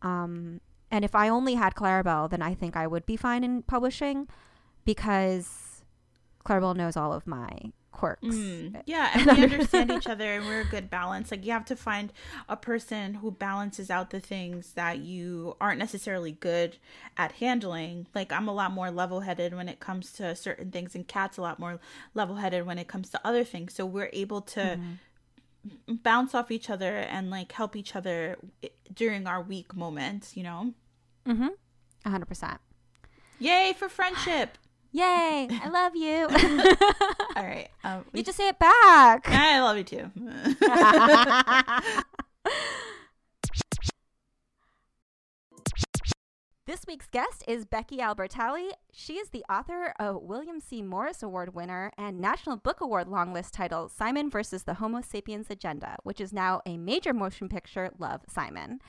Um, 0.02 0.62
and 0.90 1.04
if 1.04 1.14
I 1.14 1.28
only 1.28 1.56
had 1.56 1.76
Claribel, 1.76 2.30
then 2.30 2.42
I 2.42 2.54
think 2.54 2.78
I 2.78 2.88
would 2.88 3.06
be 3.06 3.18
fine 3.18 3.44
in 3.44 3.64
publishing 3.64 4.30
because 4.86 5.84
Claribel 6.46 6.76
knows 6.76 6.96
all 6.96 7.12
of 7.12 7.28
my 7.28 7.74
quirks. 7.92 8.24
Mm, 8.24 8.82
yeah, 8.86 9.12
and 9.14 9.38
we 9.38 9.44
understand 9.44 9.92
each 9.92 10.08
other 10.08 10.24
and 10.36 10.46
we're 10.46 10.62
a 10.62 10.66
good 10.66 10.90
balance. 10.92 11.32
Like 11.32 11.46
you 11.46 11.52
have 11.52 11.66
to 11.66 11.76
find 11.76 12.14
a 12.48 12.56
person 12.56 13.16
who 13.16 13.30
balances 13.30 13.90
out 13.90 14.12
the 14.12 14.22
things 14.22 14.74
that 14.74 15.00
you 15.00 15.58
aren't 15.60 15.80
necessarily 15.80 16.32
good 16.32 16.78
at 17.18 17.34
handling. 17.34 18.08
Like 18.16 18.32
I'm 18.32 18.48
a 18.48 18.54
lot 18.54 18.72
more 18.72 18.90
level-headed 18.90 19.54
when 19.54 19.68
it 19.68 19.82
comes 19.82 20.14
to 20.14 20.34
certain 20.34 20.72
things 20.72 20.96
and 20.96 21.06
Kat's 21.06 21.38
a 21.38 21.42
lot 21.42 21.60
more 21.60 21.80
level-headed 22.14 22.66
when 22.66 22.78
it 22.78 22.88
comes 22.88 23.10
to 23.10 23.22
other 23.26 23.44
things. 23.44 23.74
So 23.74 23.86
we're 23.86 24.10
able 24.14 24.40
to 24.42 24.80
bounce 25.88 26.36
off 26.36 26.52
each 26.52 26.70
other 26.70 26.98
and 26.98 27.30
like 27.30 27.52
help 27.52 27.76
each 27.76 27.96
other 27.96 28.38
during 28.94 29.28
our 29.28 29.42
weak 29.42 29.76
moments, 29.76 30.36
you 30.36 30.44
know? 30.44 30.74
Mm-hmm. 31.28 31.48
100%. 32.06 32.58
Yay 33.40 33.74
for 33.78 33.90
friendship. 33.90 34.58
Yay! 34.96 35.48
I 35.50 35.70
love 35.70 35.96
you. 35.96 36.28
All 37.36 37.44
right. 37.44 37.68
Um, 37.84 38.06
we 38.12 38.20
you 38.20 38.24
just 38.24 38.38
say 38.38 38.50
it 38.50 38.60
back. 38.60 39.24
I 39.28 39.60
love 39.60 39.76
you 39.78 39.84
too. 39.84 40.12
This 46.66 46.86
week's 46.88 47.10
guest 47.10 47.44
is 47.46 47.66
Becky 47.66 47.98
Albertalli. 47.98 48.70
She 48.94 49.16
is 49.16 49.32
the 49.32 49.44
author 49.50 49.94
of 50.00 50.22
William 50.22 50.62
C. 50.62 50.82
Morris 50.82 51.22
Award 51.22 51.54
winner 51.54 51.92
and 51.98 52.22
National 52.22 52.56
Book 52.56 52.80
Award 52.80 53.10
longlist 53.10 53.54
title 53.54 53.90
Simon 53.90 54.30
versus 54.30 54.64
the 54.64 54.76
Homo 54.76 55.02
sapiens 55.02 55.48
Agenda, 55.50 55.98
which 56.04 56.22
is 56.22 56.32
now 56.32 56.62
a 56.66 56.78
major 56.78 57.14
motion 57.14 57.50
picture, 57.50 57.92
Love 58.00 58.22
Simon. 58.30 58.80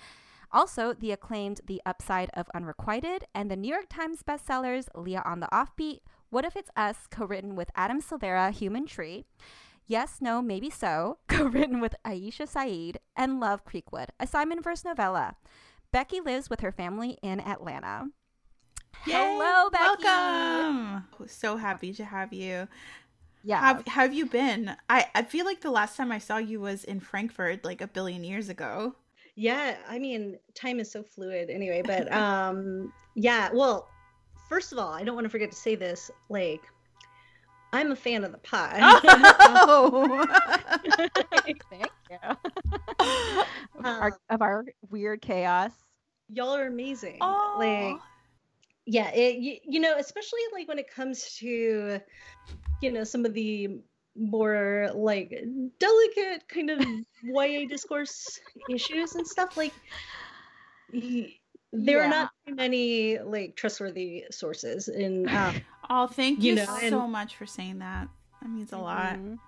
Also, 0.53 0.95
the 0.95 1.11
acclaimed 1.11 1.63
The 1.67 1.83
Upside 1.85 2.31
of 2.35 2.47
Unrequited 2.55 3.25
and 3.35 3.51
the 3.51 3.57
New 3.57 3.73
York 3.73 3.87
Times 3.91 4.23
bestsellers 4.23 4.87
Leah 4.95 5.25
on 5.27 5.41
the 5.41 5.49
Offbeat, 5.53 5.99
What 6.31 6.45
If 6.45 6.55
It's 6.55 6.71
Us, 6.77 7.09
co 7.11 7.25
written 7.25 7.57
with 7.57 7.73
Adam 7.75 8.01
Silvera, 8.01 8.53
Human 8.53 8.87
Tree. 8.87 9.25
Yes, 9.89 10.19
No, 10.21 10.41
Maybe 10.41 10.71
So, 10.71 11.19
co 11.29 11.47
written 11.47 11.81
with 11.81 11.97
Aisha 12.05 12.47
Saeed, 12.47 13.01
and 13.17 13.41
Love 13.41 13.65
Creekwood, 13.65 14.11
a 14.21 14.29
Simon 14.29 14.63
verse 14.63 14.85
novella. 14.85 15.35
Becky 15.95 16.21
lives 16.21 16.51
with 16.51 16.59
her 16.59 16.73
family 16.73 17.19
in 17.23 17.39
Atlanta. 17.39 18.09
Yay, 19.07 19.13
Hello, 19.15 19.71
Becky. 19.71 20.03
Welcome. 20.03 21.05
So 21.29 21.57
happy 21.57 21.93
to 21.93 22.05
have 22.05 22.33
you. 22.33 22.67
Yeah. 23.45 23.61
Have 23.61 23.87
have 23.87 24.13
you 24.13 24.27
been? 24.27 24.75
I 24.91 25.07
I 25.15 25.23
feel 25.23 25.45
like 25.45 25.61
the 25.61 25.71
last 25.71 25.97
time 25.97 26.11
I 26.11 26.19
saw 26.19 26.39
you 26.39 26.59
was 26.59 26.83
in 26.83 26.99
Frankfurt 26.99 27.65
like 27.65 27.81
a 27.81 27.87
billion 27.87 28.25
years 28.25 28.49
ago. 28.49 28.97
Yeah, 29.37 29.77
I 29.89 30.01
mean, 30.01 30.37
time 30.55 30.81
is 30.81 30.91
so 30.91 31.05
fluid 31.05 31.49
anyway, 31.49 31.81
but 31.85 32.13
um 32.13 32.93
yeah, 33.15 33.51
well, 33.53 33.89
first 34.49 34.73
of 34.73 34.79
all, 34.79 34.93
I 34.93 35.05
don't 35.05 35.15
want 35.15 35.27
to 35.27 35.31
forget 35.31 35.53
to 35.53 35.57
say 35.57 35.77
this, 35.77 36.11
like 36.29 36.63
I'm 37.75 37.93
a 37.93 37.97
fan 37.97 38.25
of 38.25 38.33
the 38.33 38.39
pie. 38.39 38.79
Oh. 38.81 40.27
Thank 41.71 41.91
you. 42.11 42.19
of, 43.79 43.85
our, 43.85 44.19
of 44.31 44.43
our 44.43 44.65
weird 44.91 45.21
chaos. 45.23 45.73
Y'all 46.31 46.55
are 46.57 46.67
amazing. 46.67 47.19
Oh. 47.21 47.57
Like 47.59 48.01
yeah, 48.87 49.11
it 49.11 49.37
you, 49.37 49.57
you 49.65 49.81
know, 49.81 49.95
especially 49.99 50.41
like 50.53 50.69
when 50.69 50.79
it 50.79 50.91
comes 50.91 51.37
to 51.39 52.01
you 52.83 52.93
know, 52.93 53.05
some 53.05 53.25
of 53.25 53.35
the 53.35 53.79
more 54.17 54.91
like 54.95 55.31
delicate 55.79 56.47
kind 56.49 56.71
of 56.71 56.81
YA 57.25 57.67
discourse 57.69 58.39
issues 58.71 59.15
and 59.17 59.27
stuff 59.27 59.57
like 59.57 59.73
y- 60.93 61.33
there 61.73 61.99
Yeah. 61.99 62.07
are 62.07 62.09
not 62.09 62.31
too 62.47 62.55
many 62.55 63.19
like 63.19 63.57
trustworthy 63.57 64.25
sources 64.31 64.89
in 64.89 65.29
um, 65.29 65.57
oh, 65.91 66.07
thank 66.07 66.41
you, 66.43 66.51
You 66.51 66.57
know, 66.57 66.79
so 66.89 67.03
and- 67.03 67.13
much 67.13 67.37
for 67.37 67.47
saying 67.47 67.79
that. 67.79 68.09
That 68.43 68.49
means 68.51 68.73
a 68.73 68.79
lot. 68.79 69.17
Mhm. 69.17 69.39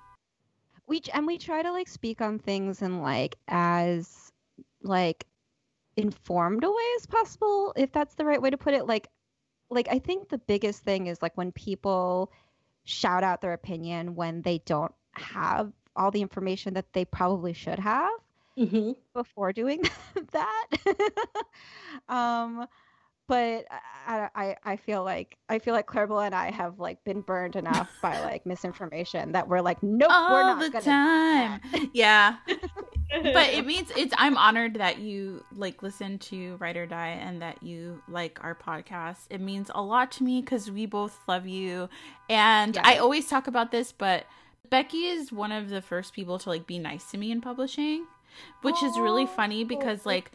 We 0.87 1.03
and 1.13 1.27
we 1.27 1.37
try 1.37 1.63
to 1.63 1.73
like 1.73 1.89
speak 1.89 2.21
on 2.21 2.39
things 2.39 2.81
in 2.81 3.03
like 3.03 3.37
as 3.49 4.33
like 4.83 5.27
informed 5.97 6.63
a 6.65 6.71
way 6.71 6.85
as 6.97 7.07
possible, 7.07 7.73
if 7.77 7.91
that's 7.93 8.15
the 8.15 8.25
right 8.25 8.41
way 8.41 8.51
to 8.51 8.57
put 8.57 8.75
it. 8.75 8.87
Like, 8.87 9.09
like 9.71 9.89
I 9.91 9.99
think 9.99 10.29
the 10.29 10.39
biggest 10.39 10.83
thing 10.83 11.09
is 11.09 11.21
like 11.23 11.37
when 11.37 11.51
people 11.53 12.31
shout 12.85 13.25
out 13.25 13.41
their 13.41 13.53
opinion 13.53 14.15
when 14.15 14.43
they 14.43 14.59
don't 14.65 14.95
have 15.13 15.73
all 15.97 16.11
the 16.11 16.23
information 16.23 16.75
that 16.75 16.93
they 16.93 17.05
probably 17.05 17.53
should 17.53 17.79
have 17.81 18.13
mhm. 18.57 18.95
before 19.13 19.53
doing 19.53 19.83
that. 20.33 20.67
um, 22.09 22.67
but 23.29 23.67
I, 24.07 24.29
I 24.35 24.57
I 24.65 24.77
feel 24.77 25.03
like 25.05 25.37
I 25.49 25.59
feel 25.59 25.75
like 25.75 25.87
Claribel 25.87 26.25
and 26.25 26.35
I 26.35 26.51
have 26.51 26.79
like 26.79 27.03
been 27.05 27.21
burned 27.23 27.57
enough 27.57 27.91
by 28.03 28.21
like 28.25 28.47
misinformation 28.47 29.33
that 29.33 29.49
we're 29.49 29.61
like, 29.61 29.83
nope, 29.83 30.09
we're 30.11 30.43
not 30.43 30.61
the 30.61 30.71
gonna. 30.71 30.85
time. 30.85 31.61
Yeah. 31.93 32.37
but 33.23 33.51
it 33.51 33.65
means 33.65 33.93
it's 33.97 34.13
i'm 34.19 34.37
honored 34.37 34.75
that 34.75 34.99
you 34.99 35.45
like 35.55 35.81
listen 35.81 36.19
to 36.19 36.57
Write 36.57 36.77
or 36.77 36.87
Die 36.87 37.09
and 37.23 37.41
that 37.41 37.63
you 37.63 38.03
like 38.09 38.43
our 38.43 38.55
podcast 38.55 39.19
it 39.31 39.41
means 39.41 39.71
a 39.77 39.81
lot 39.81 40.11
to 40.13 40.25
me 40.25 40.41
because 40.41 40.73
we 40.73 40.87
both 40.87 41.17
love 41.29 41.47
you 41.47 41.89
and 42.29 42.75
Yeah. 42.75 42.83
i 42.85 42.97
always 42.99 43.29
talk 43.29 43.47
about 43.47 43.71
this 43.71 43.93
but 43.93 44.25
becky 44.71 45.05
is 45.07 45.31
one 45.33 45.53
of 45.53 45.69
the 45.69 45.81
first 45.81 46.15
people 46.15 46.37
to 46.41 46.49
like 46.49 46.67
be 46.67 46.81
nice 46.81 47.09
to 47.13 47.17
me 47.17 47.31
in 47.31 47.41
publishing 47.41 48.05
which 48.63 48.83
is 48.83 48.99
really 48.99 49.27
funny 49.27 49.63
because 49.63 50.05
like 50.05 50.33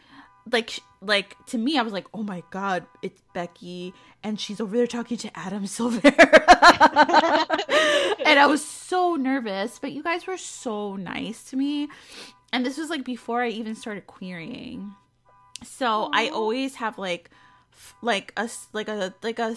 like 0.50 0.80
like 1.00 1.36
to 1.46 1.58
me 1.58 1.78
i 1.78 1.82
was 1.82 1.92
like 1.92 2.06
oh 2.14 2.22
my 2.22 2.42
god 2.50 2.84
it's 3.00 3.20
becky 3.32 3.92
and 4.22 4.40
she's 4.40 4.60
over 4.60 4.76
there 4.76 4.86
talking 4.86 5.16
to 5.16 5.30
adam 5.38 5.64
Silvera 5.66 6.22
and 8.24 8.38
i 8.38 8.46
was 8.46 8.64
so 8.64 9.14
nervous 9.16 9.78
but 9.78 9.92
you 9.92 10.02
guys 10.02 10.26
were 10.26 10.36
so 10.36 10.96
nice 10.96 11.44
to 11.44 11.56
me. 11.56 11.88
And 12.52 12.66
this 12.66 12.76
was 12.76 12.90
like 12.90 13.04
before 13.04 13.42
i 13.42 13.48
even 13.48 13.74
started 13.74 14.06
querying. 14.06 14.94
So 15.64 16.10
i 16.12 16.28
always 16.28 16.74
have 16.76 16.98
like 16.98 17.30
f- 17.72 17.94
like 18.02 18.32
a 18.36 18.48
like 18.72 18.88
a 18.88 19.14
like 19.22 19.38
a 19.38 19.56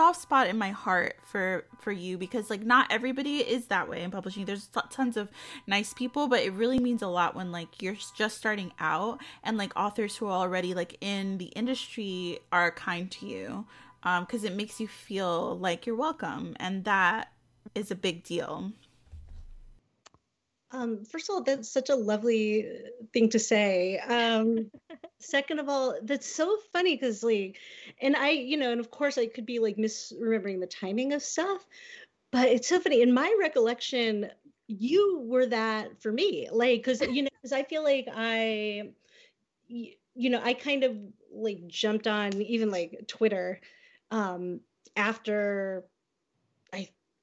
soft 0.00 0.22
spot 0.22 0.46
in 0.48 0.56
my 0.56 0.70
heart 0.70 1.16
for 1.24 1.66
for 1.78 1.92
you 1.92 2.16
because 2.16 2.48
like 2.48 2.64
not 2.64 2.90
everybody 2.90 3.38
is 3.40 3.66
that 3.66 3.86
way 3.86 4.02
in 4.02 4.10
publishing 4.10 4.46
there's 4.46 4.66
t- 4.68 4.80
tons 4.90 5.14
of 5.18 5.30
nice 5.66 5.92
people 5.92 6.26
but 6.26 6.42
it 6.42 6.52
really 6.54 6.80
means 6.80 7.02
a 7.02 7.06
lot 7.06 7.34
when 7.34 7.52
like 7.52 7.82
you're 7.82 7.96
just 8.16 8.38
starting 8.38 8.72
out 8.80 9.20
and 9.44 9.58
like 9.58 9.72
authors 9.76 10.16
who 10.16 10.26
are 10.26 10.32
already 10.32 10.72
like 10.74 10.96
in 11.02 11.36
the 11.36 11.46
industry 11.48 12.40
are 12.50 12.70
kind 12.70 13.10
to 13.10 13.26
you 13.26 13.66
um 14.04 14.24
because 14.24 14.44
it 14.44 14.54
makes 14.54 14.80
you 14.80 14.88
feel 14.88 15.58
like 15.58 15.86
you're 15.86 15.96
welcome 15.96 16.56
and 16.58 16.84
that 16.84 17.32
is 17.74 17.90
a 17.90 17.96
big 17.96 18.24
deal 18.24 18.72
Um, 20.72 21.04
first 21.04 21.28
of 21.28 21.34
all, 21.34 21.42
that's 21.42 21.70
such 21.70 21.90
a 21.90 21.96
lovely 21.96 22.66
thing 23.12 23.30
to 23.30 23.38
say. 23.38 23.98
Um, 23.98 24.70
second 25.20 25.58
of 25.60 25.68
all, 25.68 25.96
that's 26.02 26.26
so 26.26 26.58
funny 26.72 26.96
because, 26.96 27.22
like, 27.22 27.58
and 28.00 28.16
I, 28.16 28.30
you 28.30 28.56
know, 28.56 28.72
and 28.72 28.80
of 28.80 28.90
course, 28.90 29.18
I 29.18 29.26
could 29.26 29.46
be 29.46 29.58
like 29.58 29.76
misremembering 29.76 30.60
the 30.60 30.66
timing 30.66 31.12
of 31.12 31.22
stuff, 31.22 31.66
but 32.32 32.48
it's 32.48 32.68
so 32.68 32.80
funny. 32.80 33.02
In 33.02 33.14
my 33.14 33.34
recollection, 33.40 34.30
you 34.68 35.20
were 35.26 35.46
that 35.46 36.00
for 36.02 36.12
me, 36.12 36.48
like, 36.52 36.80
because, 36.80 37.00
you 37.02 37.22
know, 37.22 37.30
because 37.42 37.52
I 37.52 37.62
feel 37.64 37.84
like 37.84 38.08
i 38.14 38.90
you 39.68 40.30
know, 40.30 40.40
I 40.42 40.54
kind 40.54 40.84
of 40.84 40.96
like 41.32 41.66
jumped 41.68 42.06
on 42.06 42.40
even 42.42 42.70
like 42.70 43.04
Twitter 43.06 43.60
um, 44.10 44.60
after 44.96 45.84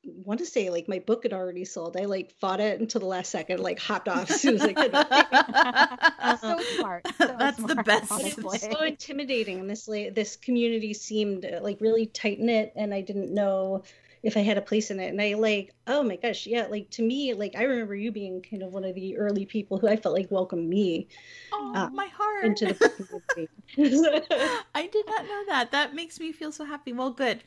want 0.08 0.40
to 0.40 0.46
say 0.46 0.70
like 0.70 0.88
my 0.88 1.00
book 1.00 1.24
had 1.24 1.34
already 1.34 1.66
sold. 1.66 1.98
I 1.98 2.06
like 2.06 2.32
fought 2.40 2.60
it 2.60 2.80
until 2.80 3.02
the 3.02 3.08
last 3.08 3.32
second, 3.32 3.60
like 3.60 3.80
hopped 3.80 4.08
off 4.08 4.30
as 4.32 4.42
soon 4.42 4.56
as 4.56 4.62
I 4.62 4.74
could. 4.74 4.92
so 6.42 6.60
smart. 6.78 7.08
so 7.18 7.36
That's 7.38 7.62
the 7.62 7.84
best. 7.86 8.10
But 8.10 8.26
it 8.26 8.44
was 8.44 8.62
so 8.62 8.82
intimidating, 8.84 9.60
and 9.60 9.70
this 9.70 9.88
like 9.88 10.16
this 10.16 10.36
community 10.36 10.94
seemed 10.94 11.46
uh, 11.46 11.60
like 11.62 11.82
really 11.82 12.06
tight 12.06 12.40
knit, 12.40 12.74
and 12.76 12.94
I 12.94 13.02
didn't 13.02 13.34
know, 13.34 13.84
if 14.24 14.36
I 14.36 14.42
had 14.42 14.58
a 14.58 14.62
place 14.62 14.92
in 14.92 15.00
it. 15.00 15.08
And 15.08 15.22
I 15.22 15.36
like, 15.36 15.74
oh 15.88 16.04
my 16.04 16.16
gosh, 16.16 16.48
yeah, 16.48 16.68
like 16.68 16.90
to 16.92 17.02
me, 17.02 17.34
like 17.34 17.56
I 17.56 17.64
remember 17.64 17.96
you 17.96 18.12
being 18.12 18.42
kind 18.42 18.64
of 18.64 18.74
one 18.74 18.84
of 18.84 18.96
the 18.96 19.18
early 19.18 19.46
people 19.46 19.78
who 19.78 19.88
I 19.88 19.96
felt 19.96 20.16
like 20.16 20.32
welcomed 20.32 20.70
me. 20.70 21.08
Oh, 21.54 21.74
uh, 21.76 21.90
my 21.90 22.08
heart 22.08 22.46
into 22.46 22.68
the 22.68 23.22
community. 23.30 24.28
I 24.76 24.88
did 24.88 25.06
not 25.08 25.26
know 25.26 25.44
that. 25.48 25.72
That 25.72 25.96
makes 25.96 26.20
me 26.20 26.32
feel 26.32 26.52
so 26.52 26.66
happy. 26.66 26.94
Well, 26.94 27.12
good. 27.12 27.44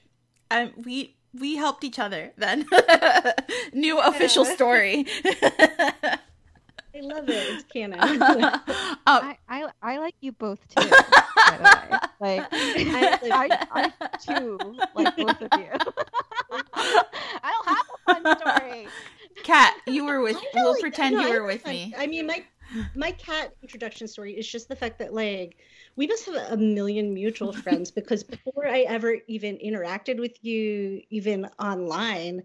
Um, 0.50 0.72
we 0.76 1.16
we 1.38 1.56
helped 1.56 1.84
each 1.84 1.98
other 1.98 2.32
then. 2.36 2.66
New 3.72 3.98
official 4.00 4.44
story. 4.44 5.06
I 7.00 7.00
love 7.02 7.28
it. 7.28 7.54
It's 7.54 7.64
canon. 7.72 8.00
um, 8.00 8.10
I, 9.06 9.36
I, 9.48 9.68
I 9.80 9.98
like 9.98 10.14
you 10.20 10.32
both 10.32 10.58
too. 10.68 10.88
by 10.88 11.56
the 11.58 12.10
way. 12.20 12.38
Like 12.38 12.48
I, 12.52 13.58
I, 13.70 13.92
I 14.02 14.16
too 14.18 14.58
like 14.94 15.16
both 15.16 15.40
of 15.40 15.48
you. 15.58 15.68
I 16.52 17.52
don't 17.52 17.68
have 17.68 17.86
a 17.94 18.14
fun 18.14 18.38
story. 18.38 18.88
Kat, 19.44 19.74
you 19.86 20.04
were 20.04 20.20
with. 20.20 20.36
We'll 20.54 20.72
like, 20.72 20.80
pretend 20.80 21.16
no, 21.16 21.22
you 21.22 21.40
were 21.40 21.44
with 21.44 21.64
me. 21.64 21.94
I 21.96 22.06
mean, 22.06 22.26
my 22.26 22.44
my 22.94 23.12
cat 23.12 23.54
introduction 23.62 24.08
story 24.08 24.32
is 24.32 24.46
just 24.46 24.68
the 24.68 24.76
fact 24.76 24.98
that 24.98 25.12
like 25.12 25.56
we 25.96 26.06
must 26.06 26.26
have 26.26 26.52
a 26.52 26.56
million 26.56 27.12
mutual 27.14 27.52
friends 27.64 27.90
because 27.90 28.22
before 28.22 28.66
I 28.66 28.80
ever 28.80 29.16
even 29.28 29.58
interacted 29.58 30.18
with 30.18 30.42
you, 30.42 31.02
even 31.10 31.46
online, 31.58 32.42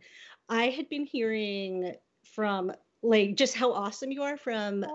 I 0.50 0.70
had 0.70 0.90
been 0.90 1.06
hearing 1.06 1.96
from 2.24 2.72
like 3.02 3.36
just 3.36 3.56
how 3.56 3.72
awesome 3.72 4.12
you 4.12 4.24
are 4.24 4.38
from 4.38 4.86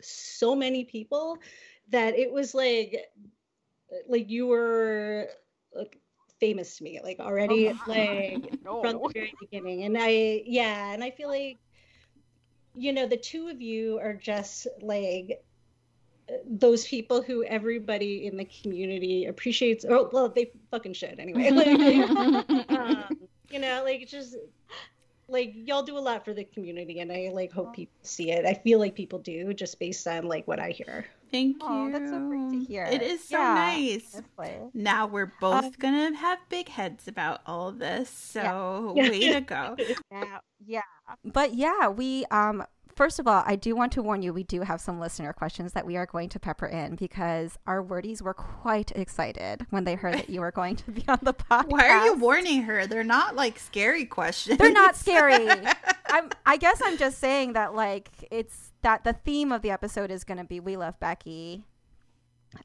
so 0.00 0.54
many 0.54 0.84
people 0.84 1.38
that 1.90 2.18
it 2.18 2.30
was 2.30 2.54
like 2.54 2.96
like 4.06 4.30
you 4.30 4.46
were 4.46 5.28
like 5.74 5.98
famous 6.40 6.76
to 6.76 6.84
me 6.84 7.00
like 7.02 7.18
already 7.18 7.68
oh, 7.68 7.76
like 7.86 8.54
no. 8.64 8.80
from 8.82 8.92
the 8.92 9.10
very 9.12 9.34
beginning 9.40 9.84
and 9.84 9.96
i 9.98 10.42
yeah 10.46 10.92
and 10.92 11.02
i 11.02 11.10
feel 11.10 11.28
like 11.28 11.58
you 12.78 12.92
know 12.92 13.06
the 13.06 13.16
two 13.16 13.48
of 13.48 13.60
you 13.60 13.98
are 13.98 14.14
just 14.14 14.66
like 14.80 15.42
those 16.46 16.86
people 16.86 17.22
who 17.22 17.42
everybody 17.44 18.26
in 18.26 18.36
the 18.36 18.44
community 18.44 19.26
appreciates. 19.26 19.84
Oh 19.88 20.08
well 20.12 20.28
they 20.28 20.52
fucking 20.70 20.92
should 20.92 21.18
anyway. 21.18 21.50
Like, 21.58 22.70
um, 22.70 23.04
you 23.50 23.58
know 23.58 23.82
like 23.84 24.06
just 24.06 24.36
like 25.28 25.52
y'all 25.54 25.82
do 25.82 25.98
a 25.98 26.00
lot 26.00 26.24
for 26.24 26.32
the 26.32 26.44
community 26.44 27.00
and 27.00 27.12
i 27.12 27.30
like 27.32 27.52
hope 27.52 27.74
people 27.74 27.94
see 28.02 28.30
it. 28.30 28.46
I 28.46 28.54
feel 28.54 28.78
like 28.78 28.94
people 28.94 29.18
do 29.18 29.52
just 29.52 29.78
based 29.78 30.06
on 30.06 30.26
like 30.26 30.46
what 30.46 30.60
i 30.60 30.70
hear 30.70 31.06
thank 31.30 31.62
you 31.62 31.92
that's 31.92 32.10
so 32.10 32.18
great 32.28 32.50
to 32.50 32.64
hear 32.64 32.84
it 32.84 33.02
is 33.02 33.22
so 33.22 33.38
yeah, 33.38 33.54
nice 33.54 34.22
now 34.74 35.06
we're 35.06 35.32
both 35.40 35.64
um, 35.64 35.72
gonna 35.78 36.14
have 36.16 36.38
big 36.48 36.68
heads 36.68 37.08
about 37.08 37.40
all 37.46 37.72
this 37.72 38.08
so 38.08 38.94
yeah. 38.96 39.10
way 39.10 39.32
to 39.32 39.40
go 39.42 39.76
yeah 40.10 40.38
yeah 40.66 40.80
but 41.24 41.54
yeah 41.54 41.88
we 41.88 42.24
um 42.26 42.64
first 42.98 43.20
of 43.20 43.28
all, 43.28 43.44
I 43.46 43.54
do 43.54 43.76
want 43.76 43.92
to 43.92 44.02
warn 44.02 44.22
you, 44.22 44.32
we 44.32 44.42
do 44.42 44.62
have 44.62 44.80
some 44.80 44.98
listener 44.98 45.32
questions 45.32 45.72
that 45.74 45.86
we 45.86 45.96
are 45.96 46.04
going 46.04 46.28
to 46.30 46.40
pepper 46.40 46.66
in 46.66 46.96
because 46.96 47.56
our 47.64 47.80
wordies 47.80 48.20
were 48.20 48.34
quite 48.34 48.90
excited 48.96 49.64
when 49.70 49.84
they 49.84 49.94
heard 49.94 50.14
that 50.14 50.28
you 50.28 50.40
were 50.40 50.50
going 50.50 50.74
to 50.74 50.90
be 50.90 51.04
on 51.06 51.20
the 51.22 51.32
podcast. 51.32 51.66
Why 51.68 51.88
are 51.88 52.06
you 52.06 52.14
warning 52.14 52.62
her? 52.62 52.88
They're 52.88 53.04
not 53.04 53.36
like 53.36 53.60
scary 53.60 54.04
questions. 54.04 54.58
They're 54.58 54.72
not 54.72 54.96
scary. 54.96 55.48
I'm, 56.06 56.30
I 56.44 56.56
guess 56.56 56.82
I'm 56.84 56.98
just 56.98 57.18
saying 57.18 57.52
that 57.52 57.72
like 57.72 58.10
it's 58.32 58.67
that 58.82 59.04
the 59.04 59.12
theme 59.12 59.52
of 59.52 59.62
the 59.62 59.70
episode 59.70 60.10
is 60.10 60.24
going 60.24 60.38
to 60.38 60.44
be 60.44 60.60
we 60.60 60.76
love 60.76 60.98
Becky. 61.00 61.64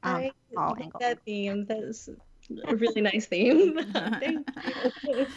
Um, 0.02 0.14
I 0.14 0.32
like 0.56 0.92
that 1.00 1.18
theme. 1.24 1.66
That's 1.66 2.08
a 2.66 2.76
really 2.76 3.00
nice 3.00 3.26
theme. 3.26 3.78
Thank 3.92 4.46
you. 5.02 5.26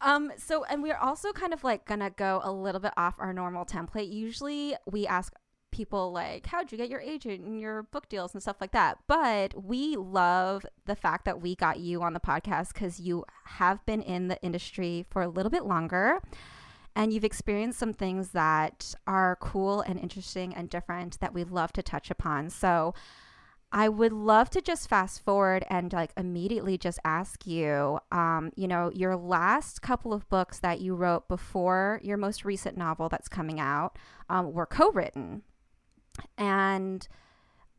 Um, 0.00 0.32
so, 0.36 0.64
and 0.64 0.82
we're 0.82 0.98
also 0.98 1.32
kind 1.32 1.54
of 1.54 1.64
like 1.64 1.86
gonna 1.86 2.10
go 2.10 2.42
a 2.44 2.52
little 2.52 2.80
bit 2.80 2.92
off 2.94 3.14
our 3.18 3.32
normal 3.32 3.64
template. 3.64 4.12
Usually 4.12 4.76
we 4.84 5.06
ask 5.06 5.32
people 5.70 6.12
like, 6.12 6.46
how'd 6.46 6.70
you 6.70 6.76
get 6.76 6.90
your 6.90 7.00
agent 7.00 7.42
and 7.42 7.58
your 7.58 7.84
book 7.84 8.10
deals 8.10 8.34
and 8.34 8.42
stuff 8.42 8.56
like 8.60 8.72
that? 8.72 8.98
But 9.06 9.64
we 9.64 9.96
love 9.96 10.66
the 10.84 10.94
fact 10.94 11.24
that 11.24 11.40
we 11.40 11.56
got 11.56 11.80
you 11.80 12.02
on 12.02 12.12
the 12.12 12.20
podcast 12.20 12.74
because 12.74 13.00
you 13.00 13.24
have 13.44 13.84
been 13.86 14.02
in 14.02 14.28
the 14.28 14.40
industry 14.42 15.06
for 15.08 15.22
a 15.22 15.28
little 15.28 15.50
bit 15.50 15.64
longer 15.64 16.20
and 16.96 17.12
you've 17.12 17.24
experienced 17.24 17.78
some 17.78 17.92
things 17.92 18.30
that 18.30 18.94
are 19.06 19.36
cool 19.40 19.80
and 19.80 19.98
interesting 19.98 20.54
and 20.54 20.70
different 20.70 21.18
that 21.20 21.34
we'd 21.34 21.50
love 21.50 21.72
to 21.72 21.82
touch 21.82 22.10
upon. 22.10 22.50
So, 22.50 22.94
I 23.76 23.88
would 23.88 24.12
love 24.12 24.50
to 24.50 24.60
just 24.60 24.88
fast 24.88 25.24
forward 25.24 25.64
and 25.68 25.92
like 25.92 26.12
immediately 26.16 26.78
just 26.78 27.00
ask 27.04 27.44
you, 27.44 27.98
um, 28.12 28.52
you 28.54 28.68
know, 28.68 28.92
your 28.94 29.16
last 29.16 29.82
couple 29.82 30.12
of 30.12 30.28
books 30.28 30.60
that 30.60 30.80
you 30.80 30.94
wrote 30.94 31.26
before 31.26 32.00
your 32.04 32.16
most 32.16 32.44
recent 32.44 32.78
novel 32.78 33.08
that's 33.08 33.28
coming 33.28 33.58
out 33.58 33.98
um, 34.30 34.52
were 34.52 34.64
co 34.64 34.92
written. 34.92 35.42
And 36.38 37.08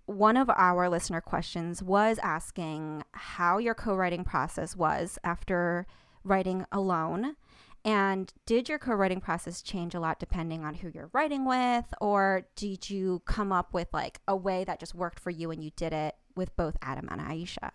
one 0.05 0.35
of 0.35 0.49
our 0.49 0.89
listener 0.89 1.21
questions 1.21 1.81
was 1.81 2.19
asking 2.21 3.03
how 3.13 3.57
your 3.57 3.73
co 3.73 3.95
writing 3.95 4.25
process 4.25 4.75
was 4.75 5.17
after 5.23 5.87
writing 6.25 6.65
alone 6.73 7.37
and 7.85 8.33
did 8.47 8.67
your 8.67 8.79
co-writing 8.79 9.21
process 9.21 9.61
change 9.61 9.93
a 9.93 9.99
lot 9.99 10.19
depending 10.19 10.65
on 10.65 10.73
who 10.73 10.89
you're 10.93 11.11
writing 11.13 11.45
with 11.45 11.85
or 12.01 12.47
did 12.55 12.89
you 12.89 13.21
come 13.25 13.51
up 13.51 13.73
with 13.73 13.87
like 13.93 14.19
a 14.27 14.35
way 14.35 14.63
that 14.65 14.79
just 14.79 14.95
worked 14.95 15.19
for 15.19 15.29
you 15.29 15.51
and 15.51 15.63
you 15.63 15.69
did 15.77 15.93
it 15.93 16.15
with 16.35 16.53
both 16.57 16.75
Adam 16.81 17.07
and 17.09 17.21
Aisha? 17.21 17.71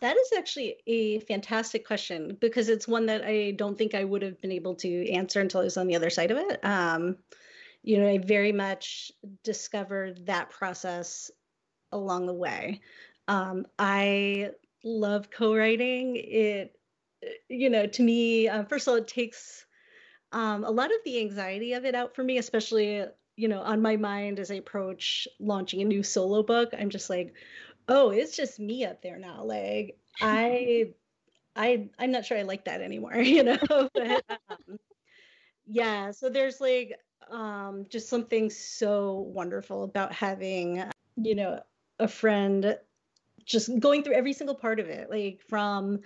That 0.00 0.16
is 0.16 0.32
actually 0.34 0.76
a 0.86 1.20
fantastic 1.20 1.86
question 1.86 2.38
because 2.40 2.70
it's 2.70 2.88
one 2.88 3.06
that 3.06 3.22
I 3.22 3.50
don't 3.50 3.76
think 3.76 3.94
I 3.94 4.04
would 4.04 4.22
have 4.22 4.40
been 4.40 4.52
able 4.52 4.74
to 4.76 5.10
answer 5.10 5.40
until 5.40 5.60
I 5.60 5.64
was 5.64 5.76
on 5.76 5.88
the 5.88 5.96
other 5.96 6.08
side 6.08 6.30
of 6.30 6.38
it. 6.38 6.64
Um, 6.64 7.18
you 7.82 7.98
know, 7.98 8.08
I 8.08 8.18
very 8.18 8.52
much 8.52 9.12
discovered 9.44 10.26
that 10.26 10.48
process 10.48 11.30
along 11.92 12.26
the 12.26 12.34
way. 12.34 12.80
Um, 13.28 13.66
I 13.78 14.52
love 14.84 15.30
co-writing. 15.30 16.16
It 16.16 16.79
you 17.48 17.70
know, 17.70 17.86
to 17.86 18.02
me, 18.02 18.48
uh, 18.48 18.64
first 18.64 18.86
of 18.86 18.92
all, 18.92 18.98
it 18.98 19.08
takes 19.08 19.66
um, 20.32 20.64
a 20.64 20.70
lot 20.70 20.90
of 20.90 20.98
the 21.04 21.20
anxiety 21.20 21.72
of 21.72 21.84
it 21.84 21.94
out 21.94 22.14
for 22.14 22.22
me, 22.22 22.38
especially, 22.38 23.04
you 23.36 23.48
know, 23.48 23.60
on 23.60 23.82
my 23.82 23.96
mind 23.96 24.38
as 24.38 24.50
I 24.50 24.54
approach 24.54 25.26
launching 25.38 25.80
a 25.80 25.84
new 25.84 26.02
solo 26.02 26.42
book. 26.42 26.70
I'm 26.78 26.90
just 26.90 27.10
like, 27.10 27.34
oh, 27.88 28.10
it's 28.10 28.36
just 28.36 28.60
me 28.60 28.84
up 28.84 29.02
there 29.02 29.18
now. 29.18 29.42
Like, 29.44 29.98
I, 30.20 30.92
I, 31.56 31.88
I'm 31.98 32.12
not 32.12 32.24
sure 32.24 32.38
I 32.38 32.42
like 32.42 32.64
that 32.66 32.80
anymore, 32.80 33.16
you 33.18 33.42
know. 33.42 33.58
but, 33.94 34.24
um, 34.48 34.78
yeah, 35.66 36.10
so 36.10 36.30
there's 36.30 36.60
like 36.60 36.98
um, 37.30 37.86
just 37.88 38.08
something 38.08 38.50
so 38.50 39.30
wonderful 39.32 39.84
about 39.84 40.12
having, 40.12 40.84
you 41.16 41.34
know, 41.34 41.60
a 41.98 42.08
friend 42.08 42.76
just 43.44 43.78
going 43.80 44.02
through 44.02 44.14
every 44.14 44.32
single 44.32 44.54
part 44.54 44.80
of 44.80 44.88
it, 44.88 45.10
like 45.10 45.40
from 45.48 46.00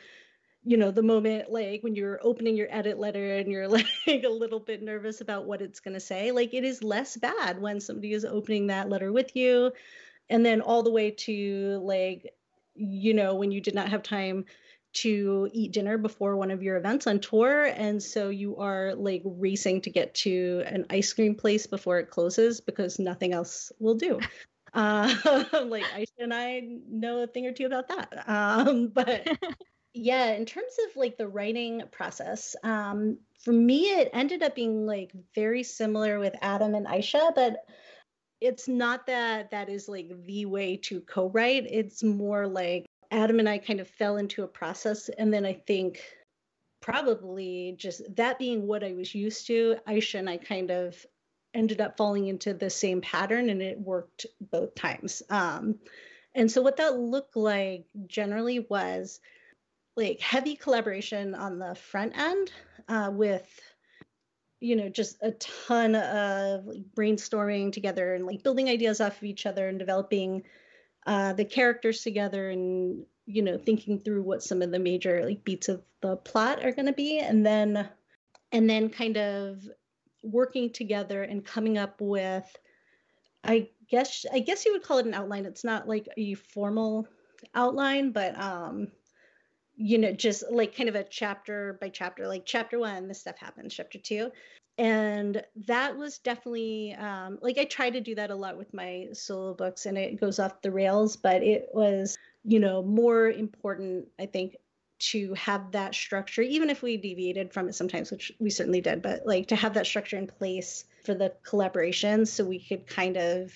you 0.64 0.76
know 0.76 0.90
the 0.90 1.02
moment 1.02 1.50
like 1.50 1.82
when 1.82 1.94
you're 1.94 2.20
opening 2.22 2.56
your 2.56 2.68
edit 2.70 2.98
letter 2.98 3.36
and 3.36 3.50
you're 3.50 3.68
like 3.68 3.86
a 4.06 4.28
little 4.28 4.60
bit 4.60 4.82
nervous 4.82 5.20
about 5.20 5.44
what 5.44 5.60
it's 5.62 5.80
going 5.80 5.94
to 5.94 6.00
say 6.00 6.32
like 6.32 6.54
it 6.54 6.64
is 6.64 6.82
less 6.82 7.16
bad 7.16 7.60
when 7.60 7.80
somebody 7.80 8.12
is 8.12 8.24
opening 8.24 8.66
that 8.68 8.88
letter 8.88 9.12
with 9.12 9.36
you 9.36 9.70
and 10.30 10.44
then 10.44 10.60
all 10.60 10.82
the 10.82 10.90
way 10.90 11.10
to 11.10 11.80
like 11.82 12.34
you 12.74 13.14
know 13.14 13.34
when 13.34 13.50
you 13.52 13.60
did 13.60 13.74
not 13.74 13.88
have 13.88 14.02
time 14.02 14.44
to 14.92 15.50
eat 15.52 15.72
dinner 15.72 15.98
before 15.98 16.36
one 16.36 16.52
of 16.52 16.62
your 16.62 16.76
events 16.76 17.06
on 17.08 17.18
tour 17.18 17.64
and 17.64 18.00
so 18.00 18.28
you 18.28 18.56
are 18.56 18.94
like 18.94 19.22
racing 19.24 19.80
to 19.80 19.90
get 19.90 20.14
to 20.14 20.62
an 20.66 20.86
ice 20.88 21.12
cream 21.12 21.34
place 21.34 21.66
before 21.66 21.98
it 21.98 22.10
closes 22.10 22.60
because 22.60 22.98
nothing 22.98 23.32
else 23.32 23.72
will 23.80 23.96
do 23.96 24.20
uh, 24.74 25.44
like 25.66 25.84
Aisha 25.84 26.06
and 26.18 26.34
I 26.34 26.62
know 26.88 27.22
a 27.22 27.26
thing 27.26 27.46
or 27.46 27.52
two 27.52 27.66
about 27.66 27.88
that. 27.88 28.28
Um, 28.28 28.88
but 28.94 29.26
yeah 29.94 30.32
in 30.32 30.44
terms 30.44 30.72
of 30.88 30.96
like 30.96 31.16
the 31.16 31.28
writing 31.28 31.82
process 31.92 32.56
um 32.64 33.16
for 33.38 33.52
me 33.52 33.84
it 33.90 34.10
ended 34.12 34.42
up 34.42 34.54
being 34.54 34.86
like 34.86 35.12
very 35.34 35.62
similar 35.62 36.18
with 36.18 36.34
adam 36.42 36.74
and 36.74 36.86
aisha 36.86 37.32
but 37.34 37.64
it's 38.40 38.68
not 38.68 39.06
that 39.06 39.50
that 39.52 39.68
is 39.68 39.88
like 39.88 40.10
the 40.26 40.44
way 40.44 40.76
to 40.76 41.00
co-write. 41.00 41.66
It's 41.70 42.02
more 42.02 42.46
like 42.46 42.84
adam 43.10 43.38
and 43.38 43.48
i 43.48 43.58
kind 43.58 43.80
of 43.80 43.88
fell 43.88 44.16
into 44.16 44.42
a 44.42 44.48
process 44.48 45.08
and 45.08 45.32
then 45.32 45.46
i 45.46 45.52
think 45.52 46.00
probably 46.82 47.74
just 47.78 48.02
that 48.16 48.38
being 48.38 48.66
what 48.66 48.82
i 48.82 48.92
was 48.92 49.14
used 49.14 49.46
to 49.46 49.76
aisha 49.88 50.18
and 50.18 50.28
i 50.28 50.36
kind 50.36 50.70
of 50.70 51.06
ended 51.54 51.80
up 51.80 51.96
falling 51.96 52.26
into 52.26 52.52
the 52.52 52.68
same 52.68 53.00
pattern 53.00 53.48
and 53.48 53.62
it 53.62 53.78
worked 53.78 54.26
both 54.50 54.74
times. 54.74 55.22
Um 55.30 55.76
and 56.34 56.50
so 56.50 56.60
what 56.62 56.78
that 56.78 56.98
looked 56.98 57.36
like 57.36 57.84
generally 58.08 58.58
was 58.58 59.20
like 59.96 60.20
heavy 60.20 60.56
collaboration 60.56 61.34
on 61.34 61.58
the 61.58 61.74
front 61.74 62.16
end 62.16 62.50
uh, 62.88 63.10
with 63.12 63.48
you 64.60 64.76
know 64.76 64.88
just 64.88 65.16
a 65.22 65.32
ton 65.32 65.94
of 65.94 66.66
like, 66.66 66.82
brainstorming 66.96 67.72
together 67.72 68.14
and 68.14 68.26
like 68.26 68.42
building 68.42 68.68
ideas 68.68 69.00
off 69.00 69.16
of 69.16 69.24
each 69.24 69.46
other 69.46 69.68
and 69.68 69.78
developing 69.78 70.42
uh, 71.06 71.32
the 71.34 71.44
characters 71.44 72.02
together 72.02 72.50
and 72.50 73.04
you 73.26 73.42
know, 73.42 73.58
thinking 73.58 73.98
through 73.98 74.22
what 74.22 74.42
some 74.42 74.62
of 74.62 74.70
the 74.70 74.78
major 74.78 75.24
like 75.24 75.44
beats 75.44 75.68
of 75.68 75.82
the 76.02 76.16
plot 76.16 76.64
are 76.64 76.72
going 76.72 76.86
to 76.86 76.92
be, 76.92 77.18
and 77.18 77.44
then 77.44 77.88
and 78.52 78.68
then 78.68 78.90
kind 78.90 79.16
of 79.16 79.66
working 80.22 80.70
together 80.70 81.22
and 81.22 81.44
coming 81.44 81.78
up 81.78 82.00
with, 82.00 82.44
I 83.42 83.70
guess 83.88 84.26
I 84.32 84.40
guess 84.40 84.64
you 84.64 84.72
would 84.72 84.82
call 84.82 84.98
it 84.98 85.06
an 85.06 85.14
outline. 85.14 85.46
It's 85.46 85.64
not 85.64 85.88
like 85.88 86.08
a 86.16 86.34
formal 86.34 87.08
outline, 87.54 88.12
but 88.12 88.38
um, 88.38 88.88
you 89.76 89.98
know, 89.98 90.12
just 90.12 90.44
like 90.50 90.76
kind 90.76 90.88
of 90.88 90.94
a 90.94 91.04
chapter 91.04 91.78
by 91.80 91.88
chapter, 91.88 92.28
like 92.28 92.44
chapter 92.44 92.78
one, 92.78 93.08
this 93.08 93.20
stuff 93.20 93.38
happens, 93.38 93.74
chapter 93.74 93.98
two. 93.98 94.30
And 94.76 95.42
that 95.66 95.96
was 95.96 96.18
definitely 96.18 96.94
um, 96.94 97.38
like 97.40 97.58
I 97.58 97.64
try 97.64 97.90
to 97.90 98.00
do 98.00 98.14
that 98.16 98.30
a 98.30 98.34
lot 98.34 98.58
with 98.58 98.74
my 98.74 99.08
solo 99.12 99.54
books 99.54 99.86
and 99.86 99.96
it 99.96 100.20
goes 100.20 100.38
off 100.38 100.62
the 100.62 100.72
rails, 100.72 101.16
but 101.16 101.42
it 101.42 101.68
was, 101.72 102.18
you 102.44 102.58
know, 102.58 102.82
more 102.82 103.30
important, 103.30 104.08
I 104.18 104.26
think, 104.26 104.56
to 104.98 105.34
have 105.34 105.72
that 105.72 105.94
structure, 105.94 106.42
even 106.42 106.70
if 106.70 106.82
we 106.82 106.96
deviated 106.96 107.52
from 107.52 107.68
it 107.68 107.74
sometimes, 107.74 108.10
which 108.10 108.32
we 108.38 108.50
certainly 108.50 108.80
did, 108.80 109.02
but 109.02 109.26
like 109.26 109.48
to 109.48 109.56
have 109.56 109.74
that 109.74 109.86
structure 109.86 110.16
in 110.16 110.26
place 110.26 110.84
for 111.04 111.14
the 111.14 111.32
collaboration 111.44 112.26
so 112.26 112.44
we 112.44 112.58
could 112.58 112.86
kind 112.86 113.16
of 113.16 113.52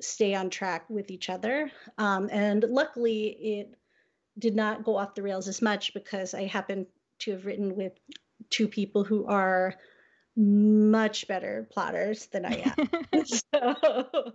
stay 0.00 0.34
on 0.34 0.50
track 0.50 0.84
with 0.88 1.10
each 1.10 1.30
other. 1.30 1.70
Um, 1.98 2.28
and 2.30 2.64
luckily, 2.64 3.28
it 3.40 3.74
did 4.38 4.54
not 4.54 4.84
go 4.84 4.96
off 4.96 5.14
the 5.14 5.22
rails 5.22 5.48
as 5.48 5.62
much 5.62 5.94
because 5.94 6.34
I 6.34 6.46
happen 6.46 6.86
to 7.20 7.32
have 7.32 7.46
written 7.46 7.76
with 7.76 7.92
two 8.50 8.68
people 8.68 9.04
who 9.04 9.26
are 9.26 9.74
much 10.36 11.28
better 11.28 11.68
plotters 11.70 12.26
than 12.26 12.44
I 12.44 12.72
am. 12.76 13.24
so. 13.54 14.32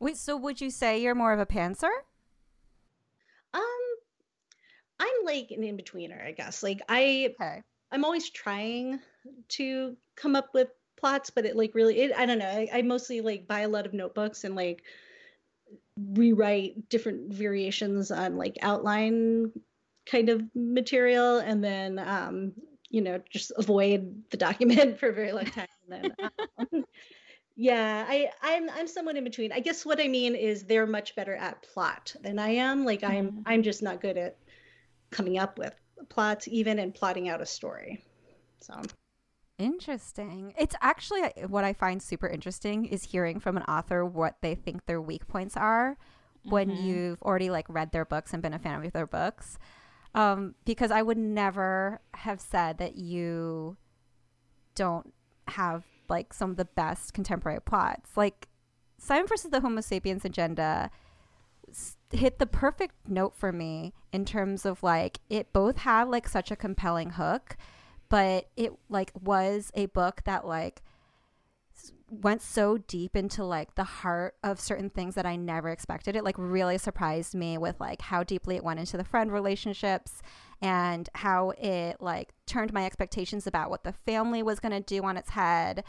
Wait, 0.00 0.16
so 0.16 0.36
would 0.36 0.60
you 0.60 0.70
say 0.70 1.00
you're 1.00 1.14
more 1.14 1.32
of 1.32 1.40
a 1.40 1.46
pantser? 1.46 1.90
Um, 3.54 3.62
I'm 5.00 5.24
like 5.24 5.50
an 5.50 5.64
in 5.64 5.76
betweener, 5.76 6.22
I 6.24 6.32
guess. 6.32 6.62
Like 6.62 6.82
I, 6.88 7.34
okay. 7.40 7.62
I'm 7.90 8.04
always 8.04 8.28
trying 8.30 9.00
to 9.48 9.96
come 10.16 10.36
up 10.36 10.48
with 10.52 10.68
plots, 10.96 11.30
but 11.30 11.46
it 11.46 11.56
like 11.56 11.74
really, 11.74 12.00
it, 12.00 12.12
I 12.16 12.26
don't 12.26 12.38
know. 12.38 12.46
I, 12.46 12.68
I 12.72 12.82
mostly 12.82 13.20
like 13.20 13.46
buy 13.46 13.60
a 13.60 13.68
lot 13.68 13.86
of 13.86 13.94
notebooks 13.94 14.44
and 14.44 14.54
like 14.54 14.82
rewrite 15.98 16.88
different 16.88 17.32
variations 17.32 18.10
on 18.10 18.36
like 18.36 18.58
outline 18.62 19.50
kind 20.10 20.28
of 20.28 20.42
material 20.54 21.38
and 21.38 21.64
then 21.64 21.98
um 21.98 22.52
you 22.90 23.00
know 23.00 23.20
just 23.30 23.52
avoid 23.56 24.22
the 24.30 24.36
document 24.36 24.98
for 25.00 25.08
a 25.08 25.12
very 25.12 25.32
long 25.32 25.46
time 25.46 25.66
and 25.90 26.04
then 26.04 26.12
um, 26.58 26.84
yeah 27.56 28.04
i 28.08 28.28
i'm 28.42 28.68
i'm 28.70 28.86
somewhat 28.86 29.16
in 29.16 29.24
between. 29.24 29.52
I 29.52 29.60
guess 29.60 29.84
what 29.84 30.00
i 30.00 30.08
mean 30.08 30.34
is 30.34 30.64
they're 30.64 30.86
much 30.86 31.16
better 31.16 31.34
at 31.34 31.62
plot 31.62 32.14
than 32.20 32.38
i 32.38 32.50
am. 32.50 32.84
Like 32.84 33.02
i'm 33.02 33.28
mm-hmm. 33.28 33.42
i'm 33.46 33.62
just 33.62 33.82
not 33.82 34.00
good 34.00 34.16
at 34.16 34.38
coming 35.10 35.38
up 35.38 35.58
with 35.58 35.74
plots 36.08 36.46
even 36.48 36.78
and 36.78 36.94
plotting 36.94 37.28
out 37.28 37.40
a 37.40 37.46
story. 37.46 38.04
So 38.60 38.80
Interesting. 39.58 40.52
It's 40.58 40.74
actually 40.82 41.22
uh, 41.22 41.48
what 41.48 41.64
I 41.64 41.72
find 41.72 42.02
super 42.02 42.28
interesting 42.28 42.84
is 42.84 43.04
hearing 43.04 43.40
from 43.40 43.56
an 43.56 43.62
author 43.64 44.04
what 44.04 44.36
they 44.42 44.54
think 44.54 44.84
their 44.86 45.00
weak 45.00 45.26
points 45.26 45.56
are 45.56 45.92
mm-hmm. 45.92 46.50
when 46.50 46.70
you've 46.70 47.22
already 47.22 47.48
like 47.48 47.66
read 47.68 47.92
their 47.92 48.04
books 48.04 48.32
and 48.32 48.42
been 48.42 48.54
a 48.54 48.58
fan 48.58 48.84
of 48.84 48.92
their 48.92 49.06
books. 49.06 49.58
Um, 50.14 50.54
because 50.64 50.90
I 50.90 51.02
would 51.02 51.18
never 51.18 52.00
have 52.14 52.40
said 52.40 52.78
that 52.78 52.96
you 52.96 53.76
don't 54.74 55.12
have 55.48 55.84
like 56.08 56.32
some 56.32 56.50
of 56.50 56.56
the 56.56 56.64
best 56.64 57.14
contemporary 57.14 57.60
plots. 57.60 58.16
Like 58.16 58.48
Simon 58.98 59.26
versus 59.26 59.50
the 59.50 59.60
Homo 59.60 59.80
sapiens 59.80 60.24
agenda 60.24 60.90
hit 62.12 62.38
the 62.38 62.46
perfect 62.46 62.94
note 63.08 63.34
for 63.34 63.52
me 63.52 63.92
in 64.12 64.24
terms 64.24 64.64
of 64.64 64.82
like 64.82 65.20
it 65.28 65.52
both 65.52 65.78
had 65.78 66.04
like 66.04 66.28
such 66.28 66.50
a 66.50 66.56
compelling 66.56 67.10
hook 67.10 67.56
but 68.08 68.48
it 68.56 68.72
like 68.88 69.12
was 69.20 69.70
a 69.74 69.86
book 69.86 70.22
that 70.24 70.46
like 70.46 70.82
went 72.10 72.40
so 72.40 72.78
deep 72.78 73.16
into 73.16 73.44
like 73.44 73.74
the 73.74 73.84
heart 73.84 74.36
of 74.44 74.60
certain 74.60 74.90
things 74.90 75.14
that 75.16 75.26
I 75.26 75.36
never 75.36 75.70
expected. 75.70 76.14
It 76.14 76.24
like 76.24 76.36
really 76.38 76.78
surprised 76.78 77.34
me 77.34 77.58
with 77.58 77.80
like 77.80 78.00
how 78.00 78.22
deeply 78.22 78.56
it 78.56 78.64
went 78.64 78.78
into 78.78 78.96
the 78.96 79.04
friend 79.04 79.32
relationships 79.32 80.22
and 80.62 81.08
how 81.14 81.50
it 81.58 81.96
like 82.00 82.32
turned 82.46 82.72
my 82.72 82.86
expectations 82.86 83.46
about 83.46 83.70
what 83.70 83.84
the 83.84 83.92
family 83.92 84.42
was 84.42 84.60
going 84.60 84.72
to 84.72 84.80
do 84.80 85.02
on 85.02 85.16
its 85.16 85.30
head. 85.30 85.82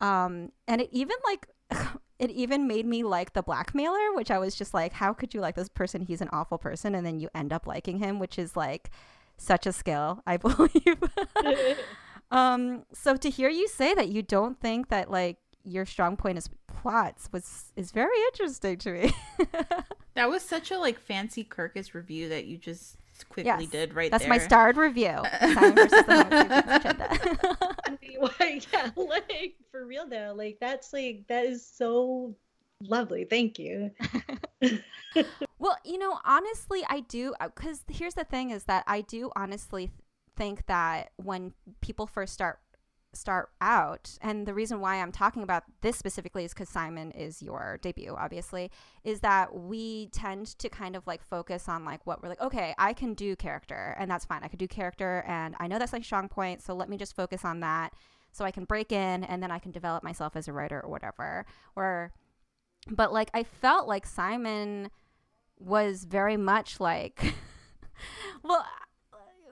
Um 0.00 0.52
and 0.66 0.80
it 0.80 0.88
even 0.90 1.16
like 1.24 1.48
it 2.18 2.30
even 2.30 2.66
made 2.66 2.86
me 2.86 3.02
like 3.02 3.34
the 3.34 3.42
blackmailer, 3.42 4.14
which 4.14 4.30
I 4.30 4.38
was 4.38 4.54
just 4.54 4.72
like 4.72 4.94
how 4.94 5.12
could 5.12 5.34
you 5.34 5.40
like 5.40 5.54
this 5.54 5.68
person? 5.68 6.02
He's 6.02 6.22
an 6.22 6.30
awful 6.32 6.56
person 6.56 6.94
and 6.94 7.06
then 7.06 7.20
you 7.20 7.28
end 7.34 7.52
up 7.52 7.66
liking 7.66 7.98
him, 7.98 8.18
which 8.18 8.38
is 8.38 8.56
like 8.56 8.90
such 9.38 9.66
a 9.66 9.72
skill, 9.72 10.22
I 10.26 10.36
believe. 10.38 11.02
um, 12.30 12.84
so 12.92 13.16
to 13.16 13.30
hear 13.30 13.48
you 13.48 13.68
say 13.68 13.94
that 13.94 14.08
you 14.08 14.22
don't 14.22 14.60
think 14.60 14.88
that 14.88 15.10
like 15.10 15.38
your 15.64 15.86
strong 15.86 16.16
point 16.16 16.38
is 16.38 16.48
plots 16.80 17.28
was 17.32 17.72
is 17.76 17.90
very 17.90 18.16
interesting 18.32 18.76
to 18.78 18.92
me. 18.92 19.12
that 20.14 20.28
was 20.28 20.42
such 20.42 20.70
a 20.70 20.78
like 20.78 20.98
fancy 20.98 21.44
Kirkus 21.44 21.94
review 21.94 22.28
that 22.28 22.46
you 22.46 22.58
just 22.58 22.96
quickly 23.28 23.64
yes, 23.64 23.66
did 23.66 23.94
right 23.94 24.10
that's 24.10 24.22
there. 24.24 24.30
my 24.30 24.38
starred 24.38 24.76
review. 24.76 25.04
yeah, 25.04 25.30
like 28.96 29.56
for 29.70 29.84
real 29.86 30.06
though, 30.08 30.34
like 30.36 30.58
that's 30.60 30.92
like 30.92 31.24
that 31.28 31.44
is 31.46 31.66
so 31.66 32.34
lovely. 32.80 33.24
Thank 33.24 33.58
you. 33.58 33.90
Well, 35.58 35.76
you 35.84 35.98
know, 35.98 36.18
honestly, 36.24 36.84
I 36.88 37.00
do 37.00 37.34
because 37.42 37.80
uh, 37.88 37.92
here's 37.92 38.14
the 38.14 38.24
thing: 38.24 38.50
is 38.50 38.64
that 38.64 38.84
I 38.86 39.00
do 39.00 39.30
honestly 39.36 39.90
think 40.36 40.66
that 40.66 41.10
when 41.16 41.52
people 41.80 42.06
first 42.06 42.32
start 42.32 42.60
start 43.14 43.48
out 43.62 44.18
and 44.20 44.46
the 44.46 44.52
reason 44.52 44.80
why 44.80 44.96
i'm 44.96 45.10
talking 45.10 45.42
about 45.42 45.64
this 45.80 45.96
specifically 45.96 46.44
is 46.44 46.52
because 46.52 46.68
simon 46.68 47.10
is 47.12 47.42
your 47.42 47.78
debut 47.80 48.14
obviously 48.16 48.70
is 49.02 49.20
that 49.20 49.52
we 49.54 50.08
tend 50.08 50.46
to 50.46 50.68
kind 50.68 50.94
of 50.94 51.06
like 51.06 51.24
focus 51.24 51.70
on 51.70 51.86
like 51.86 52.06
what 52.06 52.22
we're 52.22 52.28
like 52.28 52.40
okay 52.42 52.74
i 52.76 52.92
can 52.92 53.14
do 53.14 53.34
character 53.34 53.96
and 53.98 54.10
that's 54.10 54.26
fine 54.26 54.44
i 54.44 54.46
could 54.46 54.58
do 54.58 54.68
character 54.68 55.24
and 55.26 55.54
i 55.58 55.66
know 55.66 55.78
that's 55.78 55.92
my 55.92 56.00
strong 56.00 56.28
point 56.28 56.60
so 56.60 56.74
let 56.74 56.90
me 56.90 56.98
just 56.98 57.16
focus 57.16 57.46
on 57.46 57.60
that 57.60 57.94
so 58.30 58.44
i 58.44 58.50
can 58.50 58.64
break 58.64 58.92
in 58.92 59.24
and 59.24 59.42
then 59.42 59.50
i 59.50 59.58
can 59.58 59.72
develop 59.72 60.04
myself 60.04 60.36
as 60.36 60.46
a 60.46 60.52
writer 60.52 60.80
or 60.84 60.90
whatever. 60.90 61.46
Or 61.76 62.12
but 62.90 63.12
like 63.12 63.30
I 63.34 63.42
felt 63.42 63.88
like 63.88 64.06
Simon 64.06 64.90
was 65.60 66.04
very 66.04 66.36
much 66.36 66.80
like 66.80 67.34
well 68.42 68.64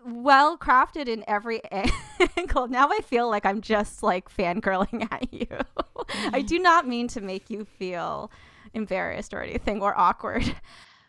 well 0.05 0.57
crafted 0.57 1.09
in 1.09 1.25
every 1.27 1.61
angle. 2.37 2.69
Now 2.69 2.88
I 2.90 3.01
feel 3.01 3.29
like 3.29 3.45
I'm 3.45 3.61
just 3.61 4.03
like 4.03 4.29
fangirling 4.29 5.09
at 5.11 5.33
you. 5.33 5.47
I 6.33 6.42
do 6.42 6.59
not 6.59 6.87
mean 6.87 7.09
to 7.09 7.21
make 7.21 7.51
you 7.51 7.64
feel 7.64 8.31
embarrassed 8.75 9.35
or 9.35 9.42
anything 9.42 9.83
or 9.83 9.99
awkward. 9.99 10.45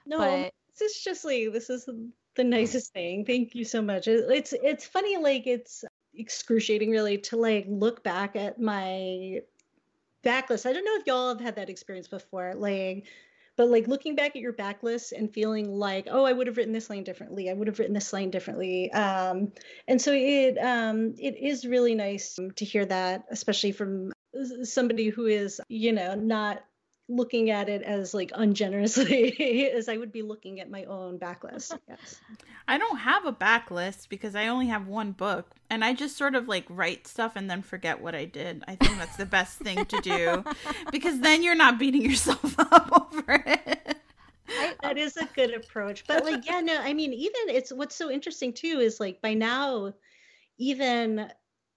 No, 0.05 0.17
but... 0.17 0.53
this 0.79 0.95
is 0.95 1.03
just 1.03 1.25
like 1.25 1.51
this 1.53 1.69
is 1.69 1.87
the 2.35 2.43
nicest 2.43 2.93
thing. 2.93 3.25
Thank 3.25 3.53
you 3.53 3.65
so 3.65 3.81
much. 3.81 4.07
It's 4.07 4.53
it's 4.53 4.85
funny 4.85 5.17
like 5.17 5.45
it's 5.45 5.83
excruciating 6.15 6.89
really 6.89 7.17
to 7.19 7.37
like 7.37 7.65
look 7.67 8.03
back 8.03 8.35
at 8.35 8.59
my 8.59 9.41
backlist. 10.23 10.65
I 10.65 10.73
don't 10.73 10.85
know 10.85 10.95
if 10.95 11.07
y'all 11.07 11.29
have 11.29 11.39
had 11.39 11.55
that 11.55 11.69
experience 11.69 12.07
before, 12.07 12.53
like, 12.55 13.05
but 13.57 13.69
like 13.69 13.87
looking 13.87 14.15
back 14.15 14.35
at 14.35 14.41
your 14.41 14.53
backlist 14.53 15.11
and 15.11 15.33
feeling 15.33 15.71
like, 15.71 16.07
oh, 16.09 16.23
I 16.23 16.31
would 16.31 16.47
have 16.47 16.57
written 16.57 16.73
this 16.73 16.89
line 16.89 17.03
differently. 17.03 17.49
I 17.49 17.53
would 17.53 17.67
have 17.67 17.79
written 17.79 17.95
this 17.95 18.13
line 18.13 18.29
differently. 18.29 18.91
Um, 18.93 19.51
and 19.87 20.01
so 20.01 20.13
it 20.13 20.57
um, 20.59 21.15
it 21.17 21.35
is 21.37 21.65
really 21.65 21.95
nice 21.95 22.37
to 22.55 22.65
hear 22.65 22.85
that, 22.85 23.25
especially 23.31 23.71
from 23.71 24.13
somebody 24.63 25.09
who 25.09 25.25
is, 25.25 25.59
you 25.67 25.91
know, 25.91 26.13
not 26.15 26.63
looking 27.09 27.49
at 27.49 27.69
it 27.69 27.81
as 27.83 28.13
like 28.13 28.31
ungenerously 28.31 29.71
as 29.73 29.87
I 29.87 29.97
would 29.97 30.11
be 30.11 30.21
looking 30.21 30.59
at 30.59 30.69
my 30.69 30.83
own 30.85 31.17
backlist. 31.17 31.77
Yes. 31.87 32.19
I 32.67 32.77
don't 32.77 32.97
have 32.97 33.25
a 33.25 33.31
backlist 33.31 34.09
because 34.09 34.35
I 34.35 34.47
only 34.47 34.67
have 34.67 34.87
one 34.87 35.13
book 35.13 35.49
and 35.69 35.85
I 35.85 35.93
just 35.93 36.17
sort 36.17 36.35
of 36.35 36.47
like 36.47 36.65
write 36.69 37.07
stuff 37.07 37.35
and 37.35 37.49
then 37.49 37.61
forget 37.61 38.01
what 38.01 38.13
I 38.13 38.25
did. 38.25 38.63
I 38.67 38.75
think 38.75 38.97
that's 38.97 39.15
the 39.15 39.25
best 39.25 39.57
thing 39.59 39.85
to 39.85 40.01
do 40.01 40.43
because 40.91 41.21
then 41.21 41.43
you're 41.43 41.55
not 41.55 41.79
beating 41.79 42.01
yourself 42.01 42.59
up 42.59 43.13
over 43.13 43.43
it. 43.45 43.97
I, 44.49 44.75
that 44.81 44.97
is 44.97 45.17
a 45.17 45.25
good 45.33 45.53
approach. 45.53 46.05
But 46.07 46.25
like 46.25 46.45
yeah, 46.45 46.59
no, 46.59 46.77
I 46.79 46.93
mean 46.93 47.13
even 47.13 47.55
it's 47.55 47.71
what's 47.71 47.95
so 47.95 48.11
interesting 48.11 48.51
too 48.51 48.79
is 48.81 48.99
like 48.99 49.21
by 49.21 49.33
now 49.33 49.93
even 50.57 51.31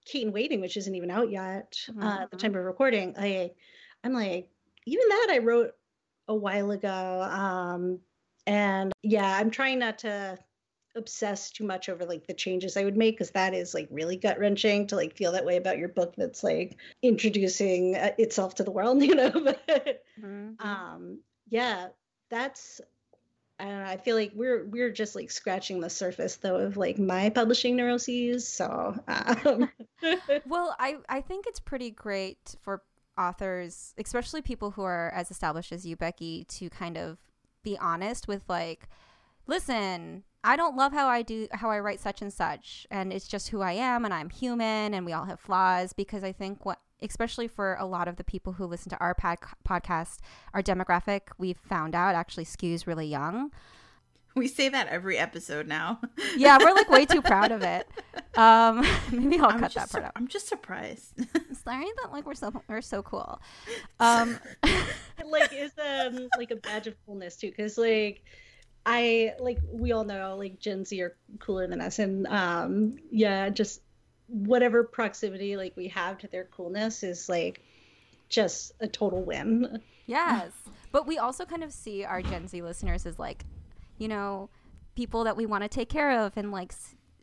Kate 0.06 0.26
in 0.26 0.32
Waiting, 0.32 0.60
which 0.60 0.76
isn't 0.76 0.94
even 0.94 1.10
out 1.10 1.30
yet 1.30 1.76
mm-hmm. 1.88 2.02
uh, 2.02 2.22
at 2.22 2.30
the 2.30 2.36
time 2.36 2.54
of 2.56 2.64
recording, 2.64 3.14
I 3.16 3.52
I'm 4.02 4.12
like 4.12 4.48
even 4.86 5.08
that 5.08 5.28
I 5.30 5.38
wrote 5.38 5.72
a 6.28 6.34
while 6.34 6.70
ago. 6.70 7.22
Um, 7.22 8.00
and 8.46 8.92
yeah, 9.02 9.36
I'm 9.38 9.50
trying 9.50 9.78
not 9.78 9.98
to 10.00 10.38
obsess 10.96 11.50
too 11.50 11.64
much 11.64 11.88
over 11.88 12.04
like 12.04 12.26
the 12.26 12.34
changes 12.34 12.76
I 12.76 12.84
would 12.84 12.96
make 12.96 13.14
because 13.16 13.30
that 13.30 13.54
is 13.54 13.74
like 13.74 13.88
really 13.90 14.16
gut 14.16 14.38
wrenching 14.38 14.88
to 14.88 14.96
like 14.96 15.16
feel 15.16 15.32
that 15.32 15.44
way 15.44 15.56
about 15.56 15.78
your 15.78 15.88
book 15.88 16.14
that's 16.16 16.42
like 16.42 16.76
introducing 17.02 17.96
uh, 17.96 18.10
itself 18.18 18.56
to 18.56 18.64
the 18.64 18.70
world, 18.70 19.02
you 19.02 19.14
know. 19.14 19.30
but 19.30 20.04
mm-hmm. 20.20 20.66
um, 20.66 21.18
yeah, 21.48 21.88
that's 22.30 22.80
I 23.58 23.64
don't 23.64 23.84
know. 23.84 23.90
I 23.90 23.98
feel 23.98 24.16
like 24.16 24.32
we're 24.34 24.64
we're 24.64 24.90
just 24.90 25.14
like 25.14 25.30
scratching 25.30 25.80
the 25.80 25.90
surface 25.90 26.36
though 26.36 26.56
of 26.56 26.76
like 26.76 26.98
my 26.98 27.28
publishing 27.28 27.76
neuroses. 27.76 28.48
So, 28.48 28.98
um. 29.06 29.70
well, 30.46 30.74
I 30.78 30.96
I 31.08 31.20
think 31.20 31.46
it's 31.46 31.60
pretty 31.60 31.90
great 31.90 32.56
for 32.62 32.82
authors, 33.20 33.94
especially 33.98 34.42
people 34.42 34.72
who 34.72 34.82
are 34.82 35.12
as 35.14 35.30
established 35.30 35.72
as 35.72 35.84
you, 35.86 35.96
Becky, 35.96 36.44
to 36.44 36.70
kind 36.70 36.96
of 36.96 37.18
be 37.62 37.76
honest 37.78 38.26
with 38.26 38.42
like, 38.48 38.88
listen, 39.46 40.24
I 40.42 40.56
don't 40.56 40.76
love 40.76 40.92
how 40.92 41.08
I 41.08 41.22
do 41.22 41.48
how 41.52 41.70
I 41.70 41.80
write 41.80 42.00
such 42.00 42.22
and 42.22 42.32
such, 42.32 42.86
and 42.90 43.12
it's 43.12 43.28
just 43.28 43.50
who 43.50 43.60
I 43.60 43.72
am, 43.72 44.04
and 44.04 44.14
I'm 44.14 44.30
human, 44.30 44.94
and 44.94 45.04
we 45.04 45.12
all 45.12 45.26
have 45.26 45.38
flaws. 45.38 45.92
Because 45.92 46.24
I 46.24 46.32
think 46.32 46.64
what 46.64 46.78
especially 47.02 47.48
for 47.48 47.76
a 47.78 47.86
lot 47.86 48.08
of 48.08 48.16
the 48.16 48.24
people 48.24 48.54
who 48.54 48.66
listen 48.66 48.90
to 48.90 48.98
our 48.98 49.14
pod- 49.14 49.38
podcast, 49.68 50.18
our 50.54 50.62
demographic, 50.62 51.22
we've 51.38 51.56
found 51.58 51.94
out 51.94 52.14
actually 52.14 52.44
skews 52.44 52.86
really 52.86 53.06
young. 53.06 53.50
We 54.36 54.46
say 54.46 54.68
that 54.68 54.86
every 54.88 55.18
episode 55.18 55.66
now. 55.66 56.00
yeah, 56.36 56.58
we're 56.60 56.72
like 56.72 56.88
way 56.88 57.04
too 57.04 57.22
proud 57.32 57.50
of 57.52 57.62
it. 57.62 57.88
Um, 58.36 58.86
maybe 59.10 59.38
I'll 59.40 59.50
I'm 59.50 59.60
cut 59.60 59.74
that 59.74 59.90
part 59.90 60.02
su- 60.04 60.06
out. 60.06 60.12
I'm 60.14 60.28
just 60.28 60.46
surprised. 60.46 61.14
Sorry 61.64 61.86
that 62.02 62.12
like 62.12 62.26
we're 62.26 62.34
so 62.34 62.52
we're 62.68 62.80
so 62.80 63.02
cool. 63.02 63.40
Um, 64.00 64.38
like 65.28 65.52
is 65.52 65.72
um 65.78 66.28
like 66.38 66.50
a 66.50 66.56
badge 66.56 66.86
of 66.86 66.94
coolness 67.06 67.36
too, 67.36 67.50
because 67.50 67.76
like 67.76 68.22
I 68.86 69.34
like 69.38 69.58
we 69.70 69.92
all 69.92 70.04
know 70.04 70.36
like 70.36 70.58
Gen 70.58 70.84
Z 70.84 71.00
are 71.02 71.16
cooler 71.38 71.66
than 71.66 71.80
us, 71.80 71.98
and 71.98 72.26
um 72.28 72.96
yeah, 73.10 73.50
just 73.50 73.82
whatever 74.28 74.84
proximity 74.84 75.56
like 75.56 75.76
we 75.76 75.88
have 75.88 76.18
to 76.18 76.28
their 76.28 76.44
coolness 76.44 77.02
is 77.02 77.28
like 77.28 77.62
just 78.28 78.72
a 78.80 78.86
total 78.88 79.22
win. 79.22 79.80
Yes. 80.06 80.50
but 80.92 81.06
we 81.06 81.18
also 81.18 81.44
kind 81.44 81.62
of 81.62 81.72
see 81.72 82.04
our 82.04 82.22
Gen 82.22 82.48
Z 82.48 82.62
listeners 82.62 83.06
as 83.06 83.18
like, 83.18 83.44
you 83.98 84.08
know, 84.08 84.48
people 84.96 85.24
that 85.24 85.36
we 85.36 85.46
want 85.46 85.62
to 85.62 85.68
take 85.68 85.88
care 85.88 86.20
of 86.20 86.36
and 86.36 86.50
like 86.50 86.72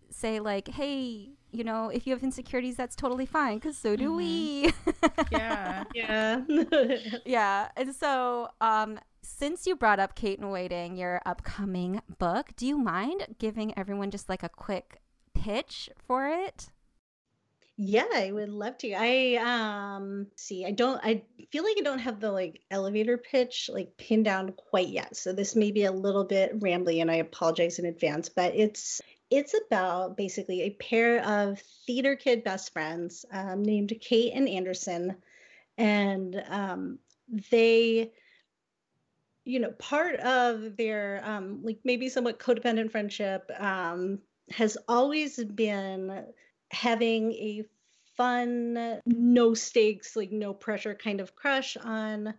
say 0.10 0.40
like, 0.40 0.68
"Hey, 0.68 1.32
you 1.52 1.64
know, 1.64 1.89
if 1.89 2.06
you 2.06 2.14
have 2.14 2.24
insecurities, 2.24 2.76
that's 2.76 2.95
totally 2.95 3.26
fine 3.26 3.60
cuz 3.60 3.78
so 3.78 3.95
do 3.95 4.10
mm-hmm. 4.10 4.18
we." 4.18 4.74
yeah. 5.32 5.84
Yeah. 5.93 6.41
yeah. 7.26 7.70
And 7.76 7.95
so, 7.95 8.50
um 8.62 9.00
since 9.22 9.68
you 9.68 9.76
brought 9.76 10.00
up 10.00 10.16
Kate 10.16 10.39
in 10.39 10.50
Waiting, 10.50 10.95
your 10.95 11.22
upcoming 11.26 12.02
book, 12.18 12.52
do 12.56 12.66
you 12.66 12.78
mind 12.78 13.36
giving 13.39 13.78
everyone 13.78 14.10
just 14.10 14.30
like 14.30 14.41
a 14.41 14.50
quick 14.50 15.02
pitch 15.34 15.89
for 16.08 16.28
it? 16.28 16.70
Yeah, 17.80 18.08
I 18.12 18.32
would 18.32 18.50
love 18.50 18.78
to. 18.80 18.93
I 18.93 19.36
um 19.36 20.28
see, 20.36 20.66
I 20.66 20.72
don't 20.72 21.00
I 21.04 21.22
feel 21.52 21.64
like 21.64 21.76
I 21.78 21.84
don't 21.84 22.00
have 22.00 22.20
the 22.20 22.32
like 22.32 22.62
elevator 22.72 23.18
pitch 23.20 23.70
like 23.72 23.98
pinned 23.98 24.26
down 24.26 24.54
quite 24.54 24.88
yet. 24.88 25.16
So 25.16 25.32
this 25.32 25.56
may 25.56 25.72
be 25.72 25.84
a 25.84 25.91
little 25.91 26.24
bit 26.24 26.60
rambly 26.60 27.02
and 27.02 27.12
I 27.12 27.16
apologize 27.16 27.78
in 27.78 27.86
advance, 27.86 28.30
but 28.30 28.56
it's 28.56 29.00
it's 29.30 29.53
about 29.67 30.15
basically 30.15 30.61
a 30.61 30.69
pair 30.71 31.23
of 31.23 31.59
theater 31.86 32.15
kid 32.15 32.43
best 32.43 32.71
friends 32.71 33.25
um, 33.32 33.61
named 33.63 33.93
Kate 33.99 34.32
and 34.34 34.47
Anderson. 34.47 35.15
And 35.78 36.41
um, 36.49 36.99
they, 37.51 38.11
you 39.43 39.59
know, 39.59 39.71
part 39.71 40.19
of 40.21 40.78
their 40.78 41.21
um, 41.25 41.61
like 41.63 41.80
maybe 41.84 42.09
somewhat 42.09 42.39
codependent 42.39 42.91
friendship 42.91 43.51
um, 43.59 44.19
has 44.51 44.78
always 44.88 45.43
been 45.43 46.25
having 46.71 47.34
a 47.34 47.63
fun, 48.15 48.99
no 49.05 49.53
stakes, 49.53 50.15
like 50.15 50.32
no 50.32 50.53
pressure 50.53 50.95
kind 50.95 51.21
of 51.21 51.36
crush 51.36 51.78
on 51.78 52.34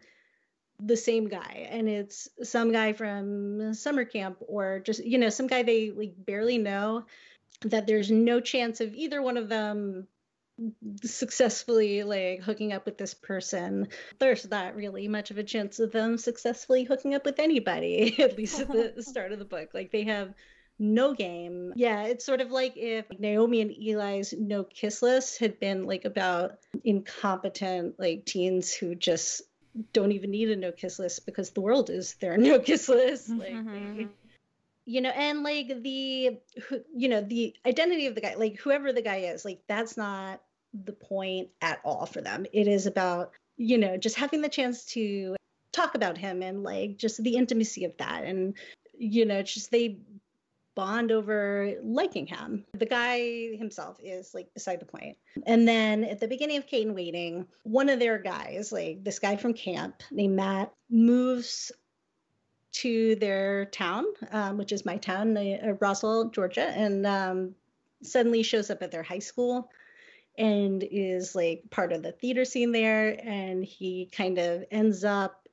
the 0.81 0.97
same 0.97 1.29
guy 1.29 1.66
and 1.70 1.89
it's 1.89 2.29
some 2.43 2.70
guy 2.72 2.93
from 2.93 3.74
summer 3.74 4.05
camp 4.05 4.39
or 4.47 4.79
just 4.81 5.05
you 5.05 5.18
know 5.18 5.29
some 5.29 5.47
guy 5.47 5.62
they 5.62 5.91
like 5.91 6.14
barely 6.16 6.59
know 6.59 7.05
that 7.62 7.87
there's 7.87 8.11
no 8.11 8.41
chance 8.41 8.81
of 8.81 8.95
either 8.95 9.20
one 9.20 9.37
of 9.37 9.49
them 9.49 10.07
successfully 11.05 12.03
like 12.05 12.41
hooking 12.43 12.72
up 12.72 12.85
with 12.85 12.99
this 12.99 13.14
person 13.14 13.89
there's 14.18 14.49
not 14.51 14.76
really 14.76 15.09
much 15.09 15.31
of 15.31 15.39
a 15.39 15.45
chance 15.45 15.79
of 15.81 15.91
them 15.91 16.16
successfully 16.16 16.85
hooking 16.85 17.14
up 17.14 17.24
with 17.24 17.39
anybody 17.39 18.16
at 18.22 18.37
least 18.37 18.61
at 18.61 18.68
the 18.68 18.95
start 19.03 19.33
of 19.33 19.39
the 19.39 19.45
book 19.45 19.70
like 19.74 19.91
they 19.91 20.05
have 20.05 20.33
no 20.79 21.12
game. 21.12 21.72
Yeah, 21.74 22.05
it's 22.05 22.24
sort 22.24 22.41
of 22.41 22.51
like 22.51 22.76
if 22.76 23.07
Naomi 23.18 23.61
and 23.61 23.72
Ely's 23.72 24.33
no 24.39 24.64
kiss 24.64 25.03
list 25.03 25.41
had 25.41 25.59
been 25.59 25.87
like 25.87 26.05
about 26.05 26.59
incompetent 26.85 27.99
like 27.99 28.24
teens 28.24 28.72
who 28.72 28.95
just 28.95 29.43
don't 29.93 30.12
even 30.12 30.31
need 30.31 30.51
a 30.51 30.57
no 30.57 30.72
kiss 30.72 30.99
list 30.99 31.26
because 31.26 31.51
the 31.51 31.61
world 31.61 31.91
is 31.91 32.14
their 32.14 32.37
no 32.39 32.59
kiss 32.59 32.89
list. 32.89 33.31
Like 33.31 33.53
mm-hmm. 33.53 34.05
you 34.85 35.01
know, 35.01 35.11
and 35.11 35.43
like 35.43 35.83
the 35.83 36.39
you 36.95 37.09
know, 37.09 37.20
the 37.20 37.55
identity 37.66 38.07
of 38.07 38.14
the 38.14 38.20
guy, 38.20 38.35
like 38.35 38.59
whoever 38.59 38.93
the 38.93 39.03
guy 39.03 39.18
is, 39.18 39.45
like 39.45 39.61
that's 39.68 39.97
not 39.97 40.41
the 40.85 40.93
point 40.93 41.49
at 41.61 41.81
all 41.85 42.07
for 42.07 42.20
them. 42.20 42.47
It 42.53 42.68
is 42.68 42.87
about, 42.87 43.33
you 43.57 43.79
know, 43.79 43.97
just 43.97 44.16
having 44.16 44.43
the 44.43 44.49
chance 44.49 44.85
to 44.87 45.37
talk 45.72 45.95
about 45.95 46.18
him 46.18 46.43
and 46.43 46.62
like 46.62 46.97
just 46.97 47.22
the 47.22 47.37
intimacy 47.37 47.85
of 47.85 47.97
that 47.99 48.24
and 48.24 48.55
you 48.99 49.24
know 49.24 49.43
just 49.43 49.70
they 49.70 49.99
bond 50.79 51.11
over 51.11 51.74
liking 51.83 52.24
him. 52.24 52.64
The 52.72 52.87
guy 52.87 53.57
himself 53.57 53.97
is 54.01 54.33
like 54.33 54.55
beside 54.55 54.79
the 54.79 54.87
point. 54.87 55.16
And 55.45 55.66
then 55.66 56.05
at 56.05 56.20
the 56.20 56.29
beginning 56.29 56.57
of 56.57 56.68
Kate 56.68 56.87
in 56.87 56.95
Waiting, 56.95 57.49
one 57.64 57.89
of 57.89 57.99
their 57.99 58.16
guys, 58.16 58.70
like 58.70 59.03
this 59.03 59.18
guy 59.18 59.35
from 59.35 59.55
camp 59.55 60.05
named 60.12 60.37
Matt, 60.37 60.72
moves 60.89 61.72
to 62.74 63.16
their 63.16 63.64
town, 63.64 64.05
um, 64.31 64.57
which 64.57 64.70
is 64.70 64.87
my 64.87 64.99
town, 64.99 65.37
uh, 65.37 65.74
Roswell, 65.81 66.26
Georgia, 66.26 66.68
and 66.68 67.05
um, 67.05 67.57
suddenly 68.05 68.45
shows 68.45 68.70
up 68.70 68.81
at 68.81 68.93
their 68.93 69.03
high 69.03 69.18
school 69.18 69.72
and 70.37 70.87
is 70.89 71.35
like 71.35 71.64
part 71.70 71.93
of 71.93 72.05
the 72.05 72.12
theater 72.12 72.45
scene 72.45 72.70
there. 72.70 73.18
And 73.26 73.64
he 73.64 74.09
kind 74.12 74.39
of 74.39 74.62
ends 74.70 75.03
up 75.03 75.48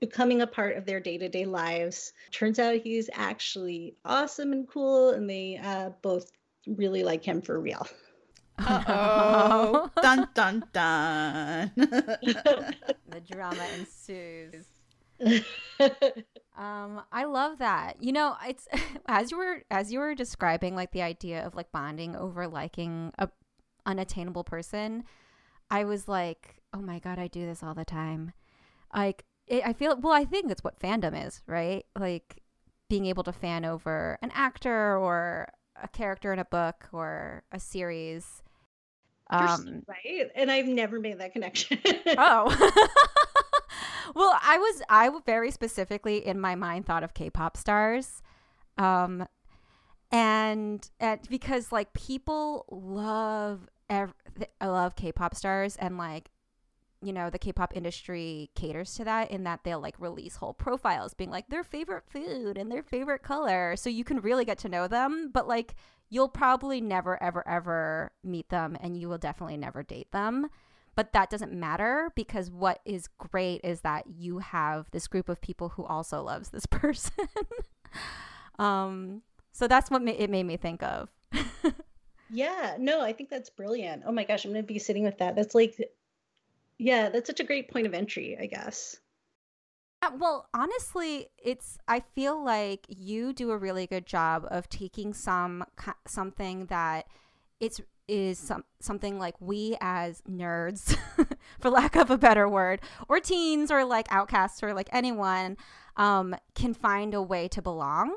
becoming 0.00 0.42
a 0.42 0.46
part 0.46 0.76
of 0.76 0.84
their 0.84 1.00
day-to-day 1.00 1.44
lives. 1.44 2.12
Turns 2.30 2.58
out 2.58 2.76
he's 2.76 3.08
actually 3.12 3.96
awesome 4.04 4.52
and 4.52 4.68
cool 4.68 5.10
and 5.10 5.28
they 5.28 5.60
uh, 5.62 5.90
both 6.02 6.30
really 6.66 7.02
like 7.02 7.24
him 7.24 7.40
for 7.40 7.60
real. 7.60 7.86
Oh 8.58 9.90
dun 10.02 10.28
dun 10.34 10.64
dun. 10.72 11.70
The 11.76 13.20
drama 13.30 13.66
ensues. 13.78 14.66
Um 16.56 17.02
i 17.12 17.24
love 17.24 17.58
that. 17.58 17.96
You 18.00 18.12
know 18.12 18.36
it's 18.46 18.68
as 19.06 19.30
you 19.30 19.38
were 19.38 19.62
as 19.70 19.92
you 19.92 19.98
were 19.98 20.14
describing 20.14 20.74
like 20.74 20.92
the 20.92 21.02
idea 21.02 21.46
of 21.46 21.54
like 21.54 21.72
bonding 21.72 22.16
over 22.16 22.46
liking 22.46 23.12
a 23.18 23.28
unattainable 23.84 24.44
person 24.44 25.02
i 25.68 25.82
was 25.82 26.06
like 26.06 26.54
oh 26.72 26.80
my 26.80 27.00
god 27.00 27.18
i 27.18 27.26
do 27.26 27.44
this 27.44 27.62
all 27.62 27.74
the 27.74 27.84
time. 27.84 28.32
Like 28.94 29.24
it, 29.46 29.62
I 29.64 29.72
feel 29.72 29.96
well. 29.96 30.12
I 30.12 30.24
think 30.24 30.48
that's 30.48 30.64
what 30.64 30.78
fandom 30.78 31.26
is, 31.26 31.42
right? 31.46 31.84
Like 31.98 32.42
being 32.88 33.06
able 33.06 33.24
to 33.24 33.32
fan 33.32 33.64
over 33.64 34.18
an 34.22 34.30
actor 34.34 34.96
or 34.96 35.48
a 35.82 35.88
character 35.88 36.32
in 36.32 36.38
a 36.38 36.44
book 36.44 36.88
or 36.92 37.42
a 37.52 37.58
series. 37.58 38.42
Um, 39.30 39.82
right, 39.88 40.30
and 40.34 40.50
I've 40.50 40.66
never 40.66 41.00
made 41.00 41.18
that 41.18 41.32
connection. 41.32 41.78
oh, 42.18 42.48
well, 44.14 44.38
I 44.42 44.58
was 44.58 44.82
I 44.88 45.10
very 45.24 45.50
specifically 45.50 46.26
in 46.26 46.38
my 46.38 46.54
mind 46.54 46.86
thought 46.86 47.02
of 47.02 47.14
K-pop 47.14 47.56
stars, 47.56 48.22
um, 48.76 49.26
and 50.10 50.88
and 51.00 51.20
because 51.28 51.72
like 51.72 51.92
people 51.94 52.66
love 52.70 53.68
ev- 53.88 54.14
I 54.60 54.66
love 54.66 54.96
K-pop 54.96 55.34
stars 55.34 55.76
and 55.76 55.96
like 55.96 56.30
you 57.02 57.12
know 57.12 57.30
the 57.30 57.38
k-pop 57.38 57.76
industry 57.76 58.50
caters 58.54 58.94
to 58.94 59.04
that 59.04 59.30
in 59.30 59.44
that 59.44 59.60
they'll 59.64 59.80
like 59.80 59.98
release 59.98 60.36
whole 60.36 60.54
profiles 60.54 61.14
being 61.14 61.30
like 61.30 61.48
their 61.48 61.64
favorite 61.64 62.04
food 62.08 62.56
and 62.56 62.70
their 62.70 62.82
favorite 62.82 63.22
color 63.22 63.74
so 63.76 63.90
you 63.90 64.04
can 64.04 64.20
really 64.20 64.44
get 64.44 64.58
to 64.58 64.68
know 64.68 64.86
them 64.86 65.30
but 65.32 65.48
like 65.48 65.74
you'll 66.10 66.28
probably 66.28 66.80
never 66.80 67.20
ever 67.22 67.46
ever 67.48 68.12
meet 68.22 68.48
them 68.50 68.76
and 68.80 68.96
you 68.96 69.08
will 69.08 69.18
definitely 69.18 69.56
never 69.56 69.82
date 69.82 70.10
them 70.12 70.48
but 70.94 71.12
that 71.12 71.30
doesn't 71.30 71.52
matter 71.52 72.10
because 72.14 72.50
what 72.50 72.80
is 72.84 73.08
great 73.18 73.62
is 73.64 73.80
that 73.80 74.04
you 74.06 74.38
have 74.38 74.90
this 74.90 75.06
group 75.06 75.28
of 75.28 75.40
people 75.40 75.70
who 75.70 75.84
also 75.84 76.22
loves 76.22 76.50
this 76.50 76.66
person. 76.70 77.28
Um 78.58 79.22
so 79.52 79.66
that's 79.68 79.90
what 79.90 80.02
ma- 80.02 80.12
it 80.12 80.30
made 80.30 80.44
me 80.44 80.56
think 80.56 80.82
of. 80.82 81.08
Yeah 82.34 82.76
no 82.78 83.02
i 83.02 83.12
think 83.12 83.28
that's 83.28 83.50
brilliant. 83.50 84.04
Oh 84.06 84.12
my 84.12 84.24
gosh 84.24 84.46
i'm 84.46 84.52
gonna 84.52 84.62
be 84.62 84.78
sitting 84.78 85.04
with 85.04 85.18
that. 85.18 85.36
That's 85.36 85.54
like 85.54 85.76
yeah, 86.82 87.08
that's 87.08 87.28
such 87.28 87.40
a 87.40 87.44
great 87.44 87.70
point 87.70 87.86
of 87.86 87.94
entry, 87.94 88.36
I 88.40 88.46
guess. 88.46 88.96
Uh, 90.02 90.10
well, 90.18 90.48
honestly, 90.52 91.28
it's 91.42 91.78
I 91.86 92.00
feel 92.00 92.44
like 92.44 92.84
you 92.88 93.32
do 93.32 93.52
a 93.52 93.56
really 93.56 93.86
good 93.86 94.04
job 94.04 94.46
of 94.50 94.68
taking 94.68 95.14
some 95.14 95.64
something 96.06 96.66
that 96.66 97.06
it's 97.60 97.80
is 98.08 98.36
some 98.36 98.64
something 98.80 99.18
like 99.18 99.40
we 99.40 99.76
as 99.80 100.20
nerds 100.28 100.96
for 101.60 101.70
lack 101.70 101.94
of 101.94 102.10
a 102.10 102.18
better 102.18 102.48
word 102.48 102.80
or 103.08 103.20
teens 103.20 103.70
or 103.70 103.84
like 103.84 104.08
outcasts 104.10 104.60
or 104.60 104.74
like 104.74 104.88
anyone 104.92 105.56
um, 105.96 106.34
can 106.56 106.74
find 106.74 107.14
a 107.14 107.22
way 107.22 107.46
to 107.46 107.62
belong 107.62 108.16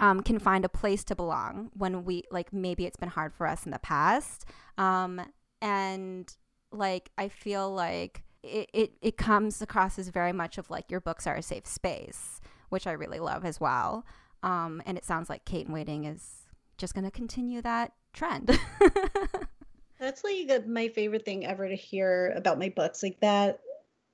um, 0.00 0.22
can 0.22 0.40
find 0.40 0.64
a 0.64 0.68
place 0.68 1.04
to 1.04 1.14
belong 1.14 1.70
when 1.74 2.04
we 2.04 2.24
like 2.32 2.52
maybe 2.52 2.84
it's 2.84 2.96
been 2.96 3.08
hard 3.08 3.32
for 3.32 3.46
us 3.46 3.64
in 3.64 3.70
the 3.70 3.78
past 3.78 4.44
um, 4.76 5.20
and 5.62 6.34
like 6.74 7.10
i 7.18 7.28
feel 7.28 7.72
like 7.72 8.22
it, 8.42 8.68
it, 8.74 8.92
it 9.00 9.16
comes 9.16 9.62
across 9.62 9.98
as 9.98 10.08
very 10.08 10.32
much 10.32 10.58
of 10.58 10.68
like 10.68 10.90
your 10.90 11.00
books 11.00 11.26
are 11.26 11.36
a 11.36 11.42
safe 11.42 11.66
space 11.66 12.40
which 12.68 12.86
i 12.86 12.92
really 12.92 13.20
love 13.20 13.44
as 13.44 13.60
well 13.60 14.04
um, 14.44 14.82
and 14.84 14.98
it 14.98 15.06
sounds 15.06 15.30
like 15.30 15.46
Kate 15.46 15.66
in 15.66 15.72
Waiting 15.72 16.04
is 16.04 16.42
just 16.76 16.94
going 16.94 17.06
to 17.06 17.10
continue 17.10 17.62
that 17.62 17.92
trend. 18.12 18.50
That's 19.98 20.22
like 20.22 20.66
my 20.66 20.88
favorite 20.88 21.24
thing 21.24 21.46
ever 21.46 21.66
to 21.66 21.74
hear 21.74 22.34
about 22.36 22.58
my 22.58 22.68
books. 22.68 23.02
Like 23.02 23.20
that, 23.20 23.60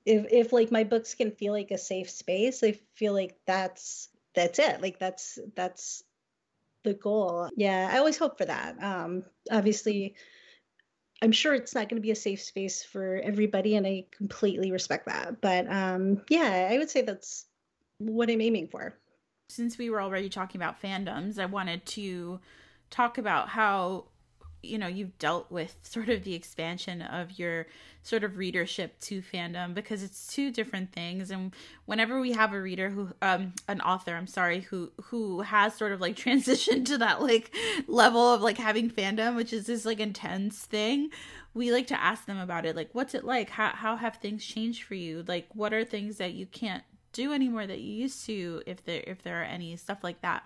if 0.05 0.25
if 0.31 0.53
like 0.53 0.71
my 0.71 0.85
books 0.85 1.15
can 1.15 1.31
feel 1.31 1.51
like 1.51 1.71
a 1.71 1.77
safe 1.77 2.09
space, 2.09 2.63
I 2.63 2.79
feel 2.93 3.11
like 3.11 3.35
that's 3.45 4.07
that's 4.33 4.57
it. 4.57 4.81
Like 4.81 4.99
that's 4.99 5.37
that's 5.53 6.01
the 6.83 6.93
goal. 6.93 7.49
Yeah, 7.57 7.89
I 7.91 7.97
always 7.97 8.17
hope 8.17 8.37
for 8.37 8.45
that. 8.45 8.81
Um, 8.81 9.23
obviously, 9.51 10.15
I'm 11.21 11.31
sure 11.31 11.53
it's 11.53 11.75
not 11.75 11.87
going 11.87 12.01
to 12.01 12.05
be 12.05 12.11
a 12.11 12.15
safe 12.15 12.41
space 12.41 12.83
for 12.83 13.17
everybody, 13.23 13.75
and 13.75 13.85
I 13.85 14.05
completely 14.11 14.71
respect 14.71 15.05
that. 15.05 15.39
But 15.41 15.71
um, 15.71 16.23
yeah, 16.29 16.69
I 16.71 16.77
would 16.77 16.89
say 16.89 17.01
that's 17.03 17.45
what 17.99 18.29
I'm 18.29 18.41
aiming 18.41 18.69
for. 18.69 18.97
Since 19.49 19.77
we 19.77 19.89
were 19.89 20.01
already 20.01 20.29
talking 20.29 20.59
about 20.59 20.81
fandoms, 20.81 21.37
I 21.37 21.45
wanted 21.45 21.85
to 21.87 22.39
talk 22.89 23.17
about 23.17 23.49
how 23.49 24.05
you 24.63 24.77
know 24.77 24.87
you've 24.87 25.17
dealt 25.17 25.51
with 25.51 25.75
sort 25.81 26.09
of 26.09 26.23
the 26.23 26.33
expansion 26.33 27.01
of 27.01 27.39
your 27.39 27.67
sort 28.03 28.23
of 28.23 28.37
readership 28.37 28.99
to 28.99 29.21
fandom 29.21 29.75
because 29.75 30.01
it's 30.01 30.25
two 30.25 30.51
different 30.51 30.91
things. 30.91 31.29
And 31.29 31.53
whenever 31.85 32.19
we 32.19 32.31
have 32.31 32.53
a 32.53 32.61
reader 32.61 32.89
who 32.89 33.09
um 33.21 33.53
an 33.67 33.81
author 33.81 34.15
i'm 34.15 34.27
sorry 34.27 34.61
who 34.61 34.91
who 35.03 35.41
has 35.41 35.75
sort 35.75 35.91
of 35.91 36.01
like 36.01 36.15
transitioned 36.17 36.85
to 36.85 36.97
that 36.97 37.21
like 37.21 37.53
level 37.87 38.33
of 38.33 38.41
like 38.41 38.57
having 38.57 38.89
fandom 38.89 39.35
which 39.35 39.53
is 39.53 39.67
this 39.67 39.85
like 39.85 39.99
intense 39.99 40.65
thing 40.65 41.09
we 41.53 41.71
like 41.71 41.87
to 41.87 42.01
ask 42.01 42.25
them 42.25 42.37
about 42.37 42.65
it 42.65 42.75
like 42.75 42.89
what's 42.93 43.13
it 43.13 43.23
like? 43.25 43.49
How 43.49 43.69
how 43.69 43.95
have 43.97 44.17
things 44.17 44.45
changed 44.45 44.83
for 44.83 44.95
you? 44.95 45.23
Like 45.27 45.47
what 45.53 45.73
are 45.73 45.83
things 45.83 46.17
that 46.17 46.33
you 46.33 46.45
can't 46.45 46.83
do 47.13 47.33
anymore 47.33 47.67
that 47.67 47.79
you 47.79 47.93
used 47.93 48.25
to 48.25 48.61
if 48.65 48.83
there 48.85 49.03
if 49.05 49.21
there 49.23 49.41
are 49.41 49.45
any? 49.45 49.75
Stuff 49.75 50.03
like 50.03 50.21
that 50.21 50.43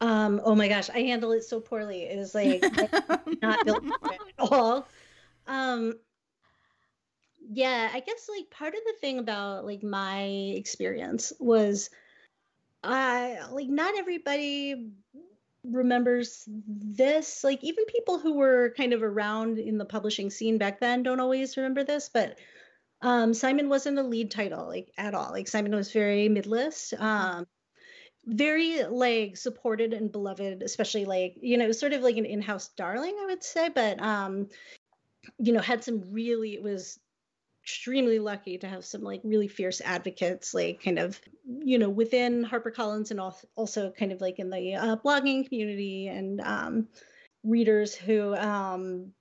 um, 0.00 0.40
oh 0.44 0.54
my 0.54 0.68
gosh, 0.68 0.90
I 0.90 1.00
handle 1.00 1.32
it 1.32 1.44
so 1.44 1.60
poorly. 1.60 2.02
It 2.02 2.18
is 2.18 2.34
like 2.34 2.62
not 3.42 3.64
built 3.64 3.84
at 3.84 4.18
all. 4.38 4.88
Um, 5.46 5.94
yeah, 7.50 7.90
I 7.92 8.00
guess 8.00 8.28
like 8.28 8.50
part 8.50 8.74
of 8.74 8.80
the 8.86 8.94
thing 9.00 9.18
about 9.18 9.64
like 9.64 9.82
my 9.82 10.22
experience 10.22 11.32
was 11.40 11.90
I 12.84 13.38
like 13.50 13.68
not 13.68 13.98
everybody 13.98 14.90
remembers 15.64 16.44
this. 16.46 17.42
Like 17.42 17.64
even 17.64 17.84
people 17.86 18.18
who 18.18 18.34
were 18.34 18.74
kind 18.76 18.92
of 18.92 19.02
around 19.02 19.58
in 19.58 19.78
the 19.78 19.84
publishing 19.84 20.30
scene 20.30 20.58
back 20.58 20.78
then 20.80 21.02
don't 21.02 21.20
always 21.20 21.56
remember 21.56 21.84
this, 21.84 22.10
but 22.12 22.38
um, 23.00 23.32
Simon 23.34 23.68
wasn't 23.68 23.98
a 23.98 24.02
lead 24.02 24.30
title 24.30 24.66
like 24.66 24.92
at 24.96 25.14
all. 25.14 25.30
Like 25.30 25.48
Simon 25.48 25.74
was 25.74 25.92
very 25.92 26.28
midlist. 26.28 26.98
Um, 27.00 27.46
very 28.28 28.84
like 28.84 29.36
supported 29.36 29.94
and 29.94 30.12
beloved 30.12 30.62
especially 30.62 31.06
like 31.06 31.34
you 31.40 31.56
know 31.56 31.72
sort 31.72 31.94
of 31.94 32.02
like 32.02 32.16
an 32.18 32.26
in-house 32.26 32.68
darling 32.76 33.16
i 33.22 33.26
would 33.26 33.42
say 33.42 33.70
but 33.70 34.00
um 34.02 34.48
you 35.38 35.52
know 35.52 35.60
had 35.60 35.82
some 35.82 36.02
really 36.12 36.54
it 36.54 36.62
was 36.62 37.00
extremely 37.64 38.18
lucky 38.18 38.58
to 38.58 38.66
have 38.66 38.84
some 38.84 39.02
like 39.02 39.20
really 39.24 39.48
fierce 39.48 39.80
advocates 39.82 40.54
like 40.54 40.82
kind 40.82 40.98
of 40.98 41.20
you 41.46 41.78
know 41.78 41.88
within 41.88 42.44
harpercollins 42.44 43.10
and 43.10 43.20
also 43.56 43.90
kind 43.90 44.12
of 44.12 44.20
like 44.20 44.38
in 44.38 44.50
the 44.50 44.74
uh, 44.74 44.96
blogging 44.96 45.46
community 45.46 46.08
and 46.08 46.40
um 46.42 46.88
readers 47.44 47.94
who 47.94 48.34
um 48.36 49.12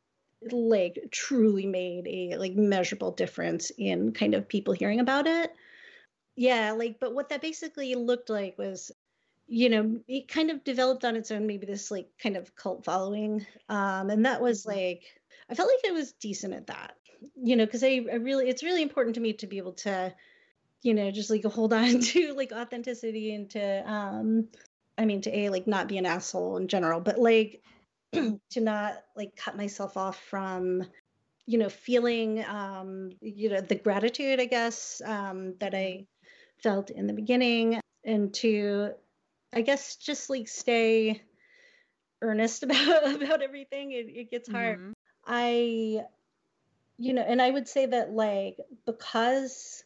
like 0.52 1.00
truly 1.12 1.66
made 1.66 2.08
a 2.08 2.38
like 2.38 2.54
measurable 2.56 3.12
difference 3.12 3.72
in 3.78 4.12
kind 4.12 4.34
of 4.34 4.48
people 4.48 4.74
hearing 4.74 5.00
about 5.00 5.28
it. 5.28 5.52
Yeah 6.36 6.72
like 6.72 7.00
but 7.00 7.16
what 7.16 7.30
that 7.30 7.42
basically 7.42 7.96
looked 7.96 8.30
like 8.30 8.58
was 8.58 8.92
you 9.48 9.70
know 9.70 10.00
it 10.08 10.28
kind 10.28 10.52
of 10.52 10.64
developed 10.64 11.06
on 11.06 11.16
its 11.16 11.32
own 11.32 11.48
maybe 11.48 11.66
this 11.66 11.90
like 11.90 12.10
kind 12.22 12.36
of 12.36 12.56
cult 12.56 12.84
following 12.84 13.46
um 13.70 14.10
and 14.10 14.26
that 14.26 14.42
was 14.42 14.66
mm-hmm. 14.66 14.78
like 14.78 15.04
i 15.50 15.56
felt 15.56 15.70
like 15.70 15.90
i 15.92 15.94
was 15.94 16.12
decent 16.14 16.54
at 16.54 16.68
that 16.68 16.96
you 17.42 17.56
know 17.56 17.66
because 17.66 17.84
I, 17.84 18.06
I 18.12 18.16
really 18.16 18.50
it's 18.50 18.64
really 18.64 18.82
important 18.82 19.16
to 19.16 19.22
me 19.22 19.34
to 19.34 19.48
be 19.48 19.58
able 19.58 19.74
to 19.74 20.14
you 20.82 20.94
know 20.94 21.10
just 21.12 21.30
like 21.30 21.44
hold 21.46 21.74
on 21.74 22.00
to 22.02 22.34
like 22.34 22.52
authenticity 22.52 23.34
and 23.34 23.50
to 23.52 23.92
um 23.92 24.48
i 24.98 25.06
mean 25.06 25.22
to 25.22 25.36
a 25.36 25.50
like 25.50 25.68
not 25.68 25.88
be 25.88 25.98
an 25.98 26.06
asshole 26.06 26.58
in 26.58 26.68
general 26.68 27.00
but 27.00 27.18
like 27.18 27.62
to 28.14 28.62
not 28.62 28.94
like 29.16 29.36
cut 29.36 29.58
myself 29.58 29.98
off 29.98 30.22
from 30.30 30.84
you 31.46 31.58
know 31.58 31.70
feeling 31.70 32.44
um 32.46 33.12
you 33.22 33.50
know 33.50 33.62
the 33.62 33.76
gratitude 33.76 34.40
i 34.40 34.46
guess 34.46 35.02
um 35.06 35.56
that 35.60 35.74
i 35.74 36.06
felt 36.62 36.90
in 36.90 37.08
the 37.08 37.14
beginning 37.14 37.80
and 38.04 38.34
to 38.34 38.92
i 39.54 39.62
guess 39.62 39.96
just 39.96 40.30
like 40.30 40.48
stay 40.48 41.22
earnest 42.22 42.64
about 42.64 43.22
about 43.22 43.42
everything. 43.42 43.92
It, 43.92 44.08
it 44.08 44.32
gets 44.32 44.50
hard. 44.50 44.80
Mm-hmm. 44.80 44.92
i 45.26 46.02
you 46.98 47.14
know 47.14 47.22
and 47.22 47.42
i 47.42 47.50
would 47.50 47.68
say 47.68 47.86
that 47.86 48.12
like 48.12 48.58
because 48.86 49.84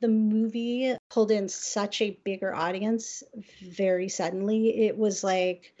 the 0.00 0.08
movie 0.08 0.94
pulled 1.08 1.30
in 1.30 1.48
such 1.48 2.02
a 2.02 2.18
bigger 2.24 2.54
audience 2.54 3.22
very 3.62 4.08
suddenly 4.08 4.86
it 4.86 4.98
was 4.98 5.24
like 5.24 5.72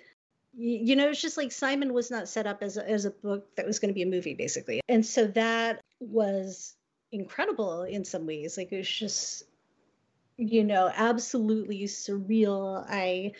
you 0.54 0.96
know 0.96 1.08
it's 1.08 1.20
just 1.20 1.36
like 1.36 1.52
simon 1.52 1.92
was 1.92 2.10
not 2.10 2.28
set 2.28 2.46
up 2.46 2.62
as 2.62 2.76
a, 2.76 2.88
as 2.88 3.04
a 3.04 3.10
book 3.10 3.54
that 3.56 3.66
was 3.66 3.78
going 3.78 3.88
to 3.90 3.94
be 3.94 4.02
a 4.02 4.06
movie 4.06 4.34
basically. 4.34 4.80
And 4.88 5.04
so 5.04 5.26
that 5.28 5.80
was 6.00 6.74
incredible 7.10 7.82
in 7.82 8.04
some 8.04 8.26
ways. 8.26 8.56
Like 8.56 8.72
it 8.72 8.78
was 8.78 8.88
just 8.88 9.44
you 10.36 10.64
know, 10.64 10.90
absolutely 10.94 11.84
surreal. 11.84 12.84
I 12.88 13.32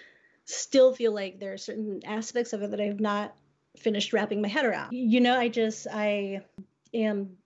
still 0.45 0.95
feel 0.95 1.13
like 1.13 1.39
there 1.39 1.53
are 1.53 1.59
certain 1.59 2.01
aspects 2.05 2.53
of 2.53 2.63
it 2.63 2.71
that 2.71 2.81
I 2.81 2.85
have 2.85 3.01
not 3.01 3.35
finished 3.79 4.13
wrapping 4.13 4.43
my 4.43 4.49
head 4.49 4.65
around. 4.65 4.93
You 4.93 5.21
know, 5.21 5.39
I 5.39 5.49
just, 5.49 5.87
I 5.91 6.43
am 6.93 7.37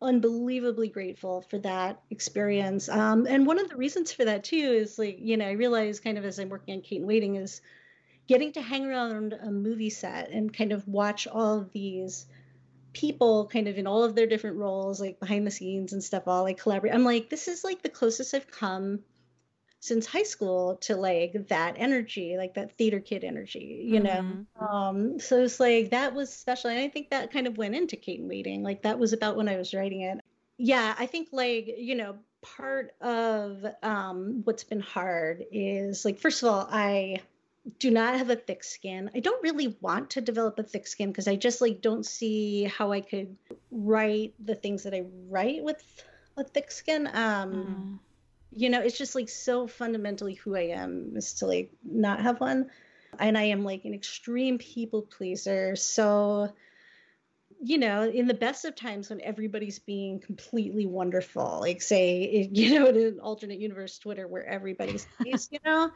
unbelievably 0.00 0.88
grateful 0.88 1.42
for 1.42 1.58
that 1.58 2.02
experience. 2.10 2.88
Um, 2.88 3.26
and 3.26 3.46
one 3.46 3.58
of 3.58 3.70
the 3.70 3.76
reasons 3.76 4.12
for 4.12 4.24
that 4.24 4.44
too 4.44 4.56
is 4.56 4.98
like, 4.98 5.18
you 5.20 5.36
know, 5.36 5.46
I 5.46 5.52
realize 5.52 6.00
kind 6.00 6.18
of 6.18 6.24
as 6.24 6.38
I'm 6.38 6.48
working 6.48 6.74
on 6.74 6.80
Kate 6.80 7.00
in 7.00 7.06
Waiting 7.06 7.36
is 7.36 7.60
getting 8.26 8.52
to 8.52 8.62
hang 8.62 8.84
around 8.84 9.32
a 9.32 9.50
movie 9.50 9.90
set 9.90 10.30
and 10.30 10.52
kind 10.52 10.72
of 10.72 10.86
watch 10.88 11.26
all 11.26 11.58
of 11.58 11.72
these 11.72 12.26
people 12.92 13.46
kind 13.46 13.68
of 13.68 13.78
in 13.78 13.86
all 13.86 14.04
of 14.04 14.14
their 14.14 14.26
different 14.26 14.56
roles, 14.56 15.00
like 15.00 15.18
behind 15.18 15.46
the 15.46 15.50
scenes 15.50 15.92
and 15.92 16.02
stuff, 16.02 16.24
all 16.26 16.42
like 16.42 16.58
collaborate. 16.58 16.94
I'm 16.94 17.04
like, 17.04 17.30
this 17.30 17.48
is 17.48 17.64
like 17.64 17.82
the 17.82 17.88
closest 17.88 18.34
I've 18.34 18.50
come 18.50 19.00
since 19.80 20.06
high 20.06 20.22
school 20.22 20.76
to 20.76 20.94
like 20.94 21.48
that 21.48 21.74
energy, 21.76 22.36
like 22.36 22.54
that 22.54 22.76
theater 22.78 23.00
kid 23.00 23.24
energy, 23.24 23.82
you 23.84 24.00
mm-hmm. 24.00 24.04
know? 24.60 24.66
Um, 24.66 25.20
so 25.20 25.42
it's 25.42 25.58
like 25.58 25.90
that 25.90 26.14
was 26.14 26.32
special. 26.32 26.70
And 26.70 26.78
I 26.78 26.88
think 26.88 27.10
that 27.10 27.32
kind 27.32 27.46
of 27.46 27.58
went 27.58 27.74
into 27.74 27.96
Kate 27.96 28.20
in 28.20 28.28
Waiting. 28.28 28.62
Like 28.62 28.82
that 28.82 28.98
was 28.98 29.12
about 29.12 29.36
when 29.36 29.48
I 29.48 29.56
was 29.56 29.74
writing 29.74 30.02
it. 30.02 30.20
Yeah, 30.56 30.94
I 30.96 31.06
think 31.06 31.28
like, 31.32 31.66
you 31.78 31.96
know, 31.96 32.16
part 32.42 32.94
of 33.00 33.64
um, 33.82 34.42
what's 34.44 34.64
been 34.64 34.80
hard 34.80 35.44
is 35.50 36.04
like, 36.04 36.20
first 36.20 36.42
of 36.42 36.48
all, 36.50 36.68
I 36.70 37.20
do 37.78 37.90
not 37.90 38.18
have 38.18 38.30
a 38.30 38.36
thick 38.36 38.64
skin. 38.64 39.10
I 39.14 39.20
don't 39.20 39.42
really 39.42 39.76
want 39.80 40.10
to 40.10 40.20
develop 40.20 40.58
a 40.58 40.64
thick 40.64 40.86
skin 40.86 41.10
because 41.10 41.28
I 41.28 41.36
just 41.36 41.60
like 41.60 41.80
don't 41.80 42.04
see 42.04 42.64
how 42.64 42.92
I 42.92 43.00
could 43.00 43.36
write 43.70 44.34
the 44.44 44.54
things 44.54 44.82
that 44.82 44.94
I 44.94 45.04
write 45.28 45.62
with 45.62 45.82
a 46.36 46.44
thick 46.44 46.70
skin. 46.72 47.08
Um 47.12 47.52
mm. 47.52 47.98
you 48.50 48.68
know, 48.68 48.80
it's 48.80 48.98
just 48.98 49.14
like 49.14 49.28
so 49.28 49.66
fundamentally 49.66 50.34
who 50.34 50.56
I 50.56 50.68
am 50.68 51.12
is 51.16 51.34
to 51.34 51.46
like 51.46 51.70
not 51.84 52.20
have 52.20 52.40
one. 52.40 52.70
And 53.18 53.36
I 53.38 53.44
am 53.44 53.62
like 53.62 53.84
an 53.84 53.94
extreme 53.94 54.58
people 54.58 55.02
pleaser. 55.02 55.76
So 55.76 56.52
you 57.64 57.78
know, 57.78 58.02
in 58.02 58.26
the 58.26 58.34
best 58.34 58.64
of 58.64 58.74
times 58.74 59.08
when 59.08 59.20
everybody's 59.20 59.78
being 59.78 60.18
completely 60.18 60.84
wonderful, 60.84 61.60
like 61.60 61.80
say, 61.80 62.48
you 62.52 62.78
know, 62.78 62.86
in 62.86 62.96
an 62.96 63.20
alternate 63.20 63.60
universe 63.60 63.98
Twitter 63.98 64.26
where 64.26 64.44
everybody's 64.44 65.06
nice, 65.24 65.48
you 65.52 65.60
know, 65.64 65.92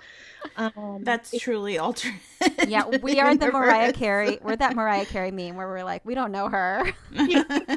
um, 0.56 1.00
that's 1.02 1.34
it, 1.34 1.40
truly 1.40 1.76
alternate. 1.76 2.20
Yeah, 2.68 2.86
we 2.86 3.18
are 3.18 3.34
the 3.34 3.50
Mariah 3.50 3.92
Carey. 3.92 4.38
We're 4.40 4.54
that 4.56 4.76
Mariah 4.76 5.06
Carey 5.06 5.32
meme 5.32 5.56
where 5.56 5.66
we're 5.66 5.82
like, 5.82 6.04
we 6.04 6.14
don't 6.14 6.30
know 6.30 6.48
her. 6.48 6.92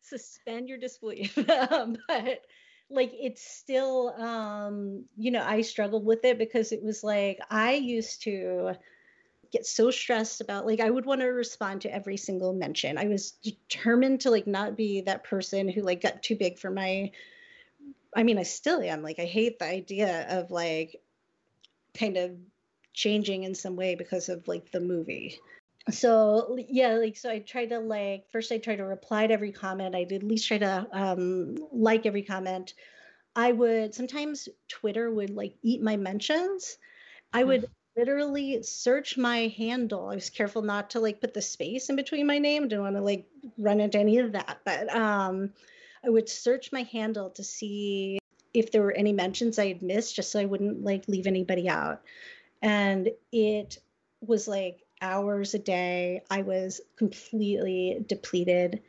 Suspend 0.00 0.70
your 0.70 0.78
disbelief, 0.78 1.34
but 1.46 2.40
like 2.88 3.12
it's 3.12 3.42
still, 3.42 4.14
um, 4.18 5.04
you 5.18 5.30
know, 5.30 5.44
I 5.44 5.60
struggled 5.60 6.06
with 6.06 6.24
it 6.24 6.38
because 6.38 6.72
it 6.72 6.82
was 6.82 7.04
like 7.04 7.40
I 7.50 7.74
used 7.74 8.22
to 8.22 8.74
get 9.52 9.66
so 9.66 9.90
stressed 9.90 10.40
about 10.40 10.66
like 10.66 10.80
I 10.80 10.90
would 10.90 11.06
want 11.06 11.20
to 11.20 11.26
respond 11.26 11.82
to 11.82 11.94
every 11.94 12.16
single 12.16 12.52
mention. 12.52 12.98
I 12.98 13.06
was 13.06 13.32
determined 13.42 14.20
to 14.20 14.30
like 14.30 14.46
not 14.46 14.76
be 14.76 15.02
that 15.02 15.24
person 15.24 15.68
who 15.68 15.82
like 15.82 16.02
got 16.02 16.22
too 16.22 16.36
big 16.36 16.58
for 16.58 16.70
my 16.70 17.10
I 18.14 18.24
mean, 18.24 18.38
I 18.38 18.42
still 18.42 18.80
am. 18.80 19.02
Like 19.02 19.18
I 19.18 19.24
hate 19.24 19.58
the 19.58 19.66
idea 19.66 20.26
of 20.28 20.50
like 20.50 21.00
kind 21.96 22.16
of 22.16 22.32
changing 22.92 23.44
in 23.44 23.54
some 23.54 23.76
way 23.76 23.94
because 23.94 24.28
of 24.28 24.46
like 24.48 24.70
the 24.72 24.80
movie. 24.80 25.38
So 25.90 26.58
yeah, 26.68 26.94
like 26.94 27.16
so 27.16 27.30
I 27.30 27.38
tried 27.38 27.70
to 27.70 27.78
like 27.78 28.30
first 28.30 28.52
I 28.52 28.58
tried 28.58 28.76
to 28.76 28.84
reply 28.84 29.26
to 29.26 29.34
every 29.34 29.52
comment. 29.52 29.94
I 29.94 30.04
did 30.04 30.22
at 30.22 30.28
least 30.28 30.48
try 30.48 30.58
to 30.58 30.86
um 30.92 31.56
like 31.72 32.06
every 32.06 32.22
comment. 32.22 32.74
I 33.34 33.52
would 33.52 33.94
sometimes 33.94 34.48
Twitter 34.68 35.10
would 35.10 35.30
like 35.30 35.54
eat 35.62 35.82
my 35.82 35.96
mentions. 35.96 36.78
I 37.32 37.44
would 37.44 37.70
literally 38.00 38.62
search 38.62 39.18
my 39.18 39.52
handle. 39.58 40.08
I 40.08 40.14
was 40.14 40.30
careful 40.30 40.62
not 40.62 40.90
to 40.90 41.00
like 41.00 41.20
put 41.20 41.34
the 41.34 41.42
space 41.42 41.90
in 41.90 41.96
between 41.96 42.26
my 42.26 42.38
name. 42.38 42.66
Didn't 42.66 42.84
want 42.84 42.96
to 42.96 43.02
like 43.02 43.26
run 43.58 43.78
into 43.78 43.98
any 43.98 44.18
of 44.18 44.32
that. 44.32 44.60
But 44.64 44.94
um 44.94 45.52
I 46.02 46.08
would 46.08 46.28
search 46.30 46.72
my 46.72 46.84
handle 46.84 47.28
to 47.30 47.44
see 47.44 48.18
if 48.54 48.72
there 48.72 48.82
were 48.82 48.92
any 48.92 49.12
mentions 49.12 49.58
I 49.58 49.68
had 49.68 49.82
missed 49.82 50.16
just 50.16 50.32
so 50.32 50.40
I 50.40 50.46
wouldn't 50.46 50.82
like 50.82 51.08
leave 51.08 51.26
anybody 51.26 51.68
out. 51.68 52.00
And 52.62 53.10
it 53.32 53.78
was 54.26 54.48
like 54.48 54.82
hours 55.02 55.52
a 55.52 55.58
day. 55.58 56.22
I 56.30 56.40
was 56.40 56.80
completely 56.96 58.02
depleted 58.06 58.80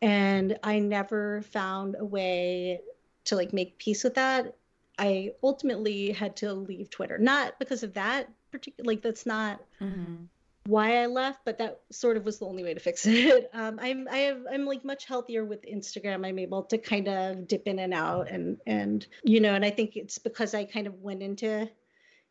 and 0.00 0.58
I 0.62 0.78
never 0.78 1.42
found 1.42 1.96
a 1.98 2.04
way 2.04 2.80
to 3.26 3.36
like 3.36 3.52
make 3.52 3.76
peace 3.76 4.04
with 4.04 4.14
that. 4.14 4.56
I 4.98 5.32
ultimately 5.42 6.12
had 6.12 6.36
to 6.36 6.52
leave 6.54 6.88
Twitter, 6.88 7.18
not 7.18 7.58
because 7.58 7.82
of 7.82 7.94
that 7.94 8.28
particular, 8.54 8.86
like 8.86 9.02
that's 9.02 9.26
not 9.26 9.60
mm-hmm. 9.80 10.24
why 10.66 11.02
I 11.02 11.06
left, 11.06 11.40
but 11.44 11.58
that 11.58 11.80
sort 11.90 12.16
of 12.16 12.24
was 12.24 12.38
the 12.38 12.46
only 12.46 12.62
way 12.62 12.72
to 12.72 12.80
fix 12.80 13.04
it. 13.06 13.50
Um, 13.52 13.78
I'm, 13.82 14.08
I 14.10 14.18
have, 14.18 14.42
I'm 14.50 14.64
like 14.64 14.84
much 14.84 15.04
healthier 15.06 15.44
with 15.44 15.62
Instagram. 15.62 16.26
I'm 16.26 16.38
able 16.38 16.62
to 16.64 16.78
kind 16.78 17.08
of 17.08 17.48
dip 17.48 17.66
in 17.66 17.78
and 17.78 17.92
out 17.92 18.30
and, 18.30 18.58
and, 18.66 19.06
you 19.24 19.40
know, 19.40 19.54
and 19.54 19.64
I 19.64 19.70
think 19.70 19.96
it's 19.96 20.18
because 20.18 20.54
I 20.54 20.64
kind 20.64 20.86
of 20.86 21.00
went 21.02 21.22
into 21.22 21.68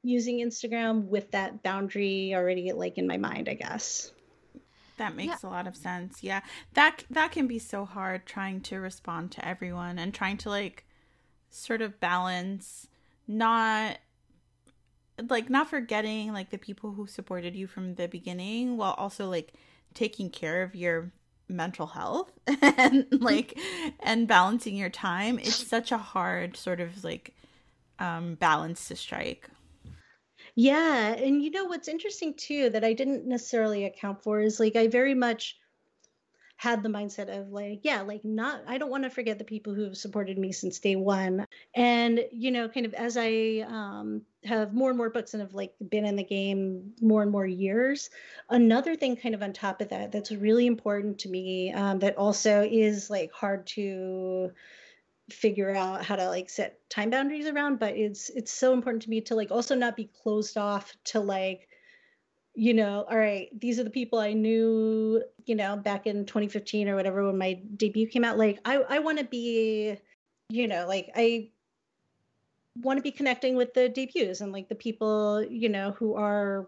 using 0.02 0.40
Instagram 0.40 1.06
with 1.06 1.32
that 1.32 1.62
boundary 1.64 2.34
already 2.36 2.72
like 2.72 2.98
in 2.98 3.08
my 3.08 3.18
mind, 3.18 3.50
I 3.50 3.56
guess. 3.56 4.12
That 4.98 5.16
makes 5.16 5.44
yeah. 5.44 5.50
a 5.50 5.52
lot 5.52 5.68
of 5.68 5.76
sense. 5.76 6.24
Yeah. 6.24 6.42
That 6.76 7.04
that 7.10 7.32
can 7.32 7.48
be 7.48 7.58
so 7.58 7.84
hard 7.84 8.26
trying 8.26 8.62
to 8.62 8.80
respond 8.80 9.32
to 9.32 9.46
everyone 9.46 9.98
and 9.98 10.14
trying 10.14 10.38
to 10.38 10.50
like 10.50 10.86
sort 11.50 11.82
of 11.82 12.00
balance 12.00 12.88
not 13.28 13.98
like 15.30 15.50
not 15.50 15.70
forgetting 15.70 16.34
like 16.34 16.50
the 16.50 16.58
people 16.58 16.92
who 16.92 17.08
supported 17.08 17.56
you 17.56 17.68
from 17.68 17.96
the 17.96 18.08
beginning 18.08 18.78
while 18.78 18.94
also 18.94 19.30
like 19.30 19.54
taking 19.94 20.30
care 20.30 20.64
of 20.64 20.76
your 20.76 21.12
mental 21.50 21.88
health 21.88 22.32
and 22.62 23.06
like 23.12 23.58
and 24.00 24.28
balancing 24.28 24.76
your 24.76 24.90
time 24.90 25.38
it's 25.38 25.68
such 25.68 25.92
a 25.92 25.98
hard 25.98 26.58
sort 26.58 26.80
of 26.80 27.04
like 27.04 27.36
um 28.00 28.36
balance 28.36 28.88
to 28.88 28.96
strike 28.96 29.50
yeah. 30.56 31.14
And 31.14 31.42
you 31.42 31.52
know 31.52 31.66
what's 31.66 31.88
interesting 31.88 32.36
too 32.36 32.70
that 32.70 32.84
I 32.84 32.94
didn't 32.94 33.26
necessarily 33.26 33.86
account 33.86 34.24
for 34.24 34.40
is 34.40 34.60
like 34.60 34.76
I 34.76 34.88
very 34.88 35.16
much 35.16 35.58
had 36.56 36.84
the 36.84 36.90
mindset 36.90 37.28
of 37.36 37.50
like, 37.50 37.82
yeah, 37.84 38.02
like 38.02 38.24
not, 38.24 38.64
I 38.68 38.78
don't 38.78 38.90
want 38.90 39.04
to 39.04 39.10
forget 39.10 39.38
the 39.38 39.44
people 39.44 39.74
who 39.74 39.84
have 39.84 39.98
supported 39.98 40.38
me 40.38 40.52
since 40.52 40.80
day 40.80 40.96
one. 40.96 41.46
And, 41.76 42.24
you 42.32 42.52
know, 42.52 42.70
kind 42.70 42.86
of 42.86 42.94
as 42.94 43.18
I 43.18 43.66
um, 43.68 44.22
have 44.46 44.74
more 44.74 44.90
and 44.90 44.98
more 44.98 45.10
books 45.10 45.34
and 45.34 45.42
have 45.42 45.54
like 45.54 45.74
been 45.90 46.06
in 46.06 46.16
the 46.16 46.24
game 46.24 46.94
more 47.02 47.22
and 47.22 47.32
more 47.32 47.46
years, 47.46 48.10
another 48.50 48.96
thing 48.96 49.18
kind 49.18 49.36
of 49.36 49.44
on 49.44 49.54
top 49.54 49.82
of 49.82 49.90
that 49.90 50.12
that's 50.12 50.32
really 50.32 50.68
important 50.68 51.20
to 51.20 51.30
me 51.30 51.74
um, 51.74 52.00
that 52.00 52.18
also 52.18 52.62
is 52.70 53.10
like 53.10 53.32
hard 53.34 53.68
to 53.68 54.52
figure 55.30 55.74
out 55.74 56.04
how 56.04 56.16
to 56.16 56.28
like 56.28 56.50
set 56.50 56.78
time 56.90 57.10
boundaries 57.10 57.48
around 57.48 57.80
but 57.80 57.96
it's 57.96 58.30
it's 58.30 58.52
so 58.52 58.74
important 58.74 59.02
to 59.04 59.10
me 59.10 59.22
to 59.22 59.36
like 59.36 59.52
also 59.52 59.74
not 59.74 59.96
be 59.96 60.10
closed 60.22 60.58
off 60.58 60.94
to 61.06 61.22
like 61.22 61.70
you 62.56 62.74
know 62.74 63.06
all 63.10 63.18
right 63.18 63.50
these 63.60 63.80
are 63.80 63.84
the 63.84 63.90
people 63.90 64.20
i 64.20 64.34
knew 64.34 65.24
you 65.46 65.56
know 65.56 65.76
back 65.76 66.06
in 66.06 66.26
2015 66.26 66.88
or 66.88 66.96
whatever 66.96 67.26
when 67.26 67.38
my 67.38 67.54
debut 67.76 68.08
came 68.08 68.24
out. 68.24 68.38
Like 68.38 68.60
i 68.66 68.78
i 68.78 69.00
want 69.00 69.18
to 69.20 69.26
be 69.26 69.98
you 70.50 70.68
know 70.68 70.88
like 70.88 71.10
i 71.16 71.50
want 72.82 72.98
to 72.98 73.04
be 73.04 73.12
connecting 73.12 73.56
with 73.56 73.74
the 73.74 73.90
debuts 73.90 74.42
and 74.42 74.52
like 74.52 74.70
the 74.70 74.76
people 74.76 75.44
you 75.50 75.70
know 75.70 75.92
who 75.92 76.16
are 76.16 76.68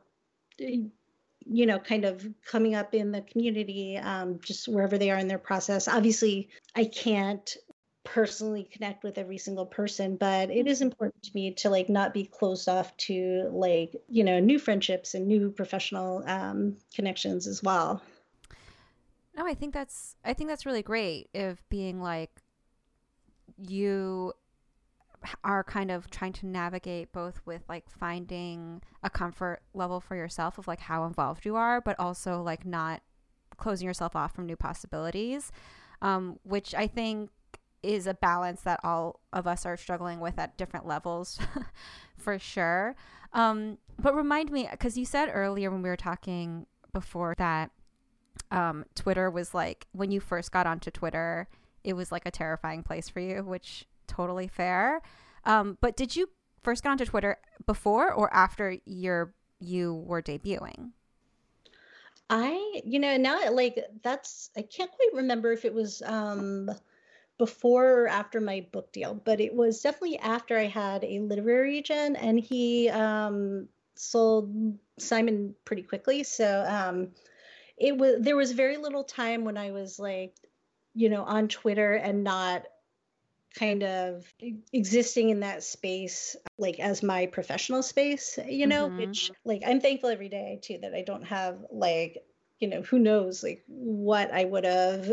you 0.58 1.66
know 1.66 1.78
kind 1.78 2.06
of 2.06 2.28
coming 2.46 2.74
up 2.74 2.94
in 2.96 3.12
the 3.12 3.22
community 3.22 3.98
um, 3.98 4.40
just 4.44 4.68
wherever 4.68 4.98
they 4.98 5.12
are 5.12 5.18
in 5.18 5.28
their 5.28 5.38
process. 5.38 5.88
Obviously 5.88 6.50
i 6.76 6.86
can't 6.86 7.58
personally 8.06 8.64
connect 8.72 9.04
with 9.04 9.18
every 9.18 9.38
single 9.38 9.66
person 9.66 10.16
but 10.16 10.50
it 10.50 10.68
is 10.68 10.82
important 10.82 11.22
to 11.24 11.32
me 11.34 11.52
to 11.52 11.70
like 11.70 11.90
not 11.90 12.14
be 12.14 12.24
closed 12.24 12.70
off 12.70 12.96
to 12.96 13.50
like 13.52 13.96
you 14.08 14.24
know 14.24 14.40
new 14.40 14.58
friendships 14.58 15.16
and 15.16 15.28
new 15.28 15.50
professional 15.50 16.24
um, 16.28 16.78
connections 16.94 17.48
as 17.48 17.62
well. 17.62 18.02
No 19.36 19.46
i 19.46 19.54
think 19.54 19.74
that's 19.74 20.16
i 20.24 20.34
think 20.34 20.50
that's 20.50 20.66
really 20.66 20.84
great 20.84 21.30
if 21.34 21.62
being 21.68 22.02
like 22.02 22.32
you 23.58 24.34
are 25.44 25.64
kind 25.64 25.92
of 25.92 26.10
trying 26.10 26.34
to 26.34 26.46
navigate 26.46 27.12
both 27.12 27.42
with 27.46 27.64
like 27.68 27.90
finding 27.90 28.82
a 29.04 29.10
comfort 29.10 29.62
level 29.74 30.00
for 30.00 30.16
yourself 30.16 30.58
of 30.58 30.68
like 30.68 30.80
how 30.80 31.06
involved 31.06 31.46
you 31.46 31.56
are 31.56 31.82
but 31.82 32.00
also 32.00 32.42
like 32.42 32.66
not 32.66 33.02
closing 33.58 33.88
yourself 33.88 34.16
off 34.16 34.34
from 34.34 34.46
new 34.46 34.56
possibilities 34.56 35.52
um, 36.02 36.40
which 36.44 36.76
i 36.76 36.88
think 36.88 37.30
is 37.86 38.08
a 38.08 38.14
balance 38.14 38.62
that 38.62 38.80
all 38.84 39.22
of 39.32 39.48
us 39.48 39.66
are 39.66 39.78
struggling 39.78 40.20
with 40.20 40.38
at 40.40 40.58
different 40.58 40.86
levels 40.88 41.40
for 42.18 42.40
sure. 42.40 42.96
Um, 43.34 43.78
but 44.00 44.16
remind 44.16 44.52
me, 44.52 44.68
because 44.70 44.98
you 44.98 45.06
said 45.06 45.30
earlier 45.32 45.70
when 45.70 45.82
we 45.82 45.90
were 45.90 45.98
talking 45.98 46.66
before 46.94 47.36
that 47.38 47.72
um, 48.52 48.86
Twitter 48.96 49.30
was 49.30 49.54
like, 49.54 49.88
when 49.92 50.12
you 50.12 50.20
first 50.20 50.52
got 50.52 50.68
onto 50.68 50.92
Twitter, 50.92 51.48
it 51.84 51.94
was 51.94 52.12
like 52.12 52.26
a 52.26 52.32
terrifying 52.32 52.84
place 52.84 53.10
for 53.10 53.20
you, 53.20 53.44
which 53.44 53.86
totally 54.08 54.48
fair. 54.48 55.02
Um, 55.44 55.78
but 55.82 55.96
did 55.96 56.16
you 56.16 56.30
first 56.64 56.84
get 56.84 56.90
onto 56.90 57.06
Twitter 57.06 57.38
before 57.66 58.12
or 58.12 58.34
after 58.34 58.78
your 58.86 59.34
you 59.60 59.94
were 59.94 60.22
debuting? 60.22 60.92
I, 62.30 62.82
you 62.84 63.00
know, 63.00 63.18
now 63.18 63.52
like 63.52 63.80
that's 64.04 64.50
I 64.58 64.64
can't 64.64 64.92
quite 64.92 65.14
remember 65.14 65.52
if 65.52 65.64
it 65.64 65.74
was 65.74 66.02
um 66.06 66.72
before 67.38 68.02
or 68.02 68.08
after 68.08 68.40
my 68.40 68.66
book 68.72 68.92
deal, 68.92 69.14
but 69.26 69.42
it 69.42 69.54
was 69.54 69.82
definitely 69.82 70.18
after 70.20 70.58
I 70.58 70.66
had 70.66 71.04
a 71.04 71.20
literary 71.20 71.78
agent, 71.80 72.18
and 72.20 72.40
he 72.40 72.90
um, 72.90 73.68
sold 73.96 74.78
Simon 74.98 75.56
pretty 75.66 75.84
quickly. 75.84 76.24
So 76.24 76.66
um, 76.68 77.10
it 77.78 77.98
was 77.98 78.22
there 78.22 78.36
was 78.36 78.52
very 78.52 78.78
little 78.78 79.04
time 79.04 79.44
when 79.44 79.58
I 79.58 79.72
was 79.72 80.00
like, 80.00 80.34
you 80.94 81.10
know, 81.10 81.24
on 81.24 81.48
Twitter 81.48 81.94
and 81.94 82.24
not 82.24 82.64
kind 83.56 83.84
of 83.84 84.26
existing 84.74 85.30
in 85.30 85.40
that 85.40 85.64
space 85.64 86.36
like 86.58 86.80
as 86.80 87.02
my 87.02 87.26
professional 87.26 87.82
space 87.82 88.38
you 88.46 88.68
know 88.68 88.88
mm-hmm. 88.88 88.98
which 88.98 89.32
like 89.46 89.64
i'm 89.66 89.80
thankful 89.80 90.10
every 90.10 90.28
day 90.28 90.60
too 90.62 90.78
that 90.82 90.94
i 90.94 91.02
don't 91.02 91.24
have 91.24 91.58
like 91.72 92.22
you 92.60 92.68
know 92.68 92.82
who 92.82 93.00
knows 93.00 93.44
like 93.44 93.64
what 93.68 94.30
i 94.34 94.44
would 94.44 94.66
have 94.66 95.10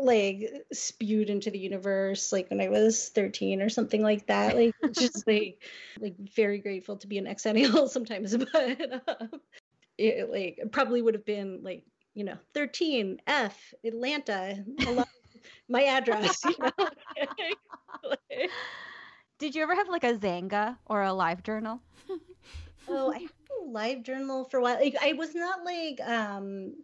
like 0.00 0.50
spewed 0.72 1.30
into 1.30 1.50
the 1.50 1.58
universe 1.58 2.32
like 2.32 2.50
when 2.50 2.60
I 2.60 2.68
was 2.68 3.08
13 3.10 3.62
or 3.62 3.68
something 3.68 4.02
like 4.02 4.26
that. 4.26 4.56
Like 4.56 4.74
just 4.92 5.26
like 5.26 5.62
like 6.00 6.16
very 6.18 6.58
grateful 6.58 6.96
to 6.98 7.06
be 7.06 7.18
an 7.18 7.26
exennial 7.26 7.88
sometimes, 7.90 8.36
but 8.36 9.02
um, 9.08 9.40
it 9.96 10.30
like 10.30 10.60
probably 10.72 11.02
would 11.02 11.14
have 11.14 11.24
been 11.24 11.60
like 11.62 11.84
you 12.14 12.24
know 12.24 12.36
13 12.54 13.20
F 13.26 13.74
Atlanta 13.84 14.64
my 15.68 15.84
address. 15.84 16.44
You 16.44 16.54
know? 16.60 16.86
Did 19.38 19.54
you 19.54 19.62
ever 19.62 19.74
have 19.74 19.88
like 19.88 20.04
a 20.04 20.14
Xanga 20.14 20.76
or 20.86 21.02
a 21.02 21.12
live 21.12 21.42
journal? 21.42 21.80
oh, 22.88 23.12
I 23.12 23.18
had 23.18 23.30
a 23.60 23.64
live 23.64 24.02
journal 24.02 24.44
for 24.44 24.58
a 24.58 24.62
while. 24.62 24.80
Like 24.80 24.96
I 25.00 25.12
was 25.12 25.34
not 25.34 25.64
like 25.64 26.00
um 26.00 26.74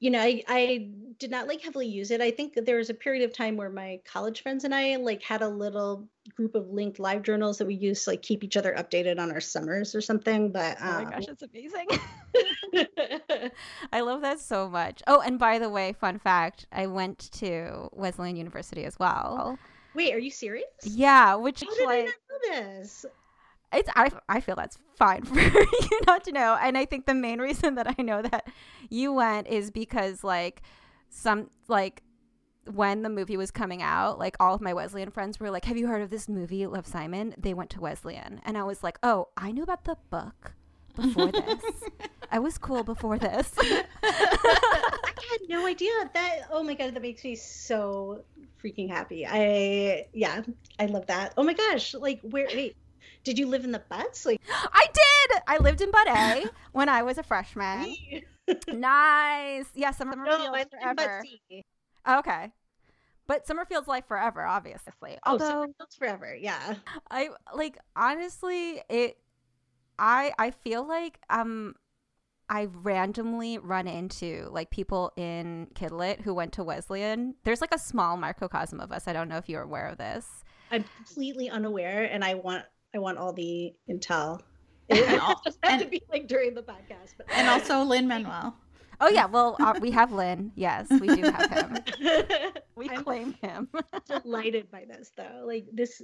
you 0.00 0.10
know, 0.10 0.20
I, 0.20 0.42
I 0.46 0.90
did 1.18 1.30
not 1.30 1.48
like 1.48 1.60
heavily 1.60 1.88
use 1.88 2.10
it. 2.10 2.20
I 2.20 2.30
think 2.30 2.54
there 2.54 2.76
was 2.76 2.90
a 2.90 2.94
period 2.94 3.24
of 3.24 3.32
time 3.34 3.56
where 3.56 3.70
my 3.70 4.00
college 4.04 4.42
friends 4.42 4.64
and 4.64 4.74
I 4.74 4.96
like 4.96 5.22
had 5.22 5.42
a 5.42 5.48
little 5.48 6.08
group 6.36 6.54
of 6.54 6.68
linked 6.68 7.00
live 7.00 7.22
journals 7.22 7.58
that 7.58 7.66
we 7.66 7.74
used 7.74 8.04
to 8.04 8.10
like 8.10 8.22
keep 8.22 8.44
each 8.44 8.56
other 8.56 8.74
updated 8.78 9.18
on 9.18 9.32
our 9.32 9.40
summers 9.40 9.94
or 9.94 10.00
something. 10.00 10.52
But 10.52 10.80
um... 10.80 10.88
oh 10.88 11.04
my 11.04 11.10
gosh, 11.10 11.26
that's 11.26 11.42
amazing. 11.42 11.88
I 13.92 14.00
love 14.00 14.22
that 14.22 14.38
so 14.38 14.68
much. 14.68 15.02
Oh, 15.08 15.20
and 15.20 15.38
by 15.38 15.58
the 15.58 15.68
way, 15.68 15.92
fun 15.92 16.20
fact: 16.20 16.66
I 16.70 16.86
went 16.86 17.30
to 17.32 17.88
Wesleyan 17.92 18.36
University 18.36 18.84
as 18.84 18.98
well. 18.98 19.58
Wait, 19.94 20.14
are 20.14 20.18
you 20.18 20.30
serious? 20.30 20.66
Yeah, 20.84 21.34
which 21.34 21.62
How 21.62 21.74
did 21.74 21.86
like, 21.86 21.98
I 21.98 22.02
not 22.02 22.14
know 22.30 22.78
this? 22.78 23.06
It's 23.72 23.88
I, 23.94 24.10
I 24.28 24.40
feel 24.40 24.56
that's 24.56 24.78
fine 24.94 25.22
for 25.24 25.40
you 25.40 26.00
not 26.06 26.24
to 26.24 26.32
know 26.32 26.56
and 26.60 26.76
i 26.76 26.84
think 26.84 27.06
the 27.06 27.14
main 27.14 27.40
reason 27.40 27.74
that 27.76 27.94
i 27.98 28.02
know 28.02 28.22
that 28.22 28.48
you 28.88 29.12
went 29.12 29.46
is 29.48 29.70
because 29.70 30.24
like 30.24 30.62
some 31.10 31.50
like 31.68 32.02
when 32.72 33.02
the 33.02 33.08
movie 33.08 33.36
was 33.36 33.50
coming 33.50 33.82
out 33.82 34.18
like 34.18 34.36
all 34.40 34.54
of 34.54 34.60
my 34.60 34.72
wesleyan 34.74 35.10
friends 35.10 35.40
were 35.40 35.50
like 35.50 35.64
have 35.64 35.76
you 35.76 35.86
heard 35.86 36.02
of 36.02 36.10
this 36.10 36.28
movie 36.28 36.66
love 36.66 36.86
simon 36.86 37.34
they 37.38 37.54
went 37.54 37.70
to 37.70 37.80
wesleyan 37.80 38.40
and 38.44 38.58
i 38.58 38.62
was 38.62 38.82
like 38.82 38.98
oh 39.02 39.28
i 39.36 39.50
knew 39.50 39.62
about 39.62 39.84
the 39.84 39.96
book 40.10 40.52
before 40.96 41.30
this 41.30 41.62
i 42.30 42.38
was 42.38 42.58
cool 42.58 42.82
before 42.82 43.18
this 43.18 43.52
I 45.18 45.38
had 45.40 45.48
no 45.48 45.66
idea 45.66 45.90
that. 46.14 46.42
Oh 46.50 46.62
my 46.62 46.74
god, 46.74 46.94
that 46.94 47.02
makes 47.02 47.24
me 47.24 47.34
so 47.34 48.22
freaking 48.62 48.88
happy. 48.88 49.26
I 49.26 50.06
yeah, 50.12 50.42
I 50.78 50.86
love 50.86 51.06
that. 51.06 51.34
Oh 51.36 51.42
my 51.42 51.54
gosh, 51.54 51.94
like 51.94 52.20
where? 52.22 52.46
Wait, 52.46 52.76
did 53.28 53.38
you 53.38 53.46
live 53.46 53.64
in 53.64 53.72
the 53.72 53.82
butts? 53.90 54.24
Like 54.24 54.40
i 54.72 54.86
did 54.92 55.42
i 55.46 55.58
lived 55.58 55.80
in 55.80 55.90
Butt 55.90 56.08
A 56.08 56.44
when 56.72 56.88
i 56.88 57.02
was 57.02 57.18
a 57.18 57.22
freshman 57.22 57.94
nice 58.72 59.66
yeah 59.74 59.90
summerfield's 59.90 60.44
no, 60.44 60.54
I 60.54 60.64
forever 60.64 61.22
okay 62.08 62.52
but 63.26 63.46
summerfield's 63.46 63.88
life 63.88 64.06
forever 64.08 64.44
obviously 64.46 65.18
Oh, 65.26 65.32
although 65.32 65.44
Summerfield's 65.46 65.96
forever. 65.96 66.34
Yeah. 66.34 66.76
I 67.10 67.28
like 67.54 67.78
honestly 67.94 68.80
it 68.88 69.18
I 69.98 70.32
I 70.38 70.50
feel 70.50 70.86
like 70.86 71.18
um 71.28 71.74
I 72.48 72.68
randomly 72.72 73.58
run 73.58 73.86
into 73.86 74.48
like 74.50 74.70
people 74.70 75.12
in 75.16 75.68
Kidlit 75.74 76.22
who 76.22 76.32
went 76.32 76.52
to 76.54 76.64
Wesleyan. 76.64 77.34
There's 77.44 77.60
like 77.60 77.74
a 77.74 77.78
small 77.78 78.16
microcosm 78.16 78.80
of 78.80 78.90
us. 78.90 79.06
I 79.06 79.12
don't 79.12 79.28
know 79.28 79.36
if 79.36 79.50
you're 79.50 79.62
aware 79.62 79.88
of 79.88 79.98
this. 79.98 80.26
I'm 80.70 80.84
completely 80.96 81.50
unaware, 81.50 82.04
and 82.04 82.24
I 82.24 82.34
want 82.34 82.64
I 82.94 82.98
want 82.98 83.18
all 83.18 83.32
the 83.32 83.74
intel. 83.90 84.40
And 84.90 84.98
It 85.00 85.20
al- 85.20 85.40
doesn't 85.44 85.62
have 85.64 85.80
to 85.82 85.86
be 85.88 86.02
like 86.10 86.26
during 86.28 86.54
the 86.54 86.62
podcast, 86.62 87.12
but 87.18 87.26
and 87.34 87.46
also 87.46 87.82
Lin-Manuel. 87.84 88.56
Oh 89.02 89.08
yeah, 89.08 89.26
well 89.26 89.54
uh, 89.60 89.74
we 89.80 89.90
have 89.90 90.12
Lin. 90.12 90.50
Yes, 90.56 90.88
we 90.90 91.08
do 91.08 91.22
have 91.30 91.50
him. 91.50 91.76
We 92.74 92.88
I'm 92.88 93.04
claim 93.04 93.34
him. 93.42 93.68
delighted 94.06 94.70
by 94.70 94.84
this 94.88 95.12
though. 95.16 95.44
Like 95.44 95.66
this 95.72 96.00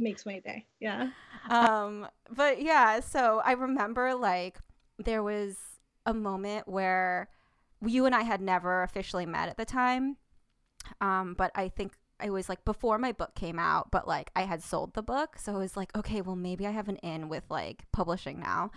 makes 0.00 0.26
my 0.26 0.40
day. 0.40 0.66
Yeah. 0.80 1.10
um 1.50 2.06
but 2.34 2.60
yeah 2.62 3.00
so 3.00 3.40
i 3.44 3.52
remember 3.52 4.14
like 4.14 4.58
there 4.98 5.22
was 5.22 5.56
a 6.06 6.12
moment 6.14 6.66
where 6.68 7.28
you 7.86 8.04
and 8.06 8.14
i 8.14 8.22
had 8.22 8.40
never 8.40 8.82
officially 8.82 9.26
met 9.26 9.48
at 9.48 9.56
the 9.56 9.64
time 9.64 10.16
um 11.00 11.34
but 11.38 11.50
i 11.54 11.68
think 11.68 11.92
it 12.22 12.30
was 12.30 12.48
like 12.48 12.64
before 12.64 12.98
my 12.98 13.12
book 13.12 13.34
came 13.34 13.58
out 13.58 13.90
but 13.90 14.06
like 14.06 14.30
i 14.34 14.42
had 14.42 14.62
sold 14.62 14.94
the 14.94 15.02
book 15.02 15.36
so 15.38 15.54
i 15.54 15.58
was 15.58 15.76
like 15.76 15.96
okay 15.96 16.20
well 16.20 16.36
maybe 16.36 16.66
i 16.66 16.70
have 16.70 16.88
an 16.88 16.96
in 16.96 17.28
with 17.28 17.44
like 17.50 17.84
publishing 17.92 18.40
now. 18.40 18.70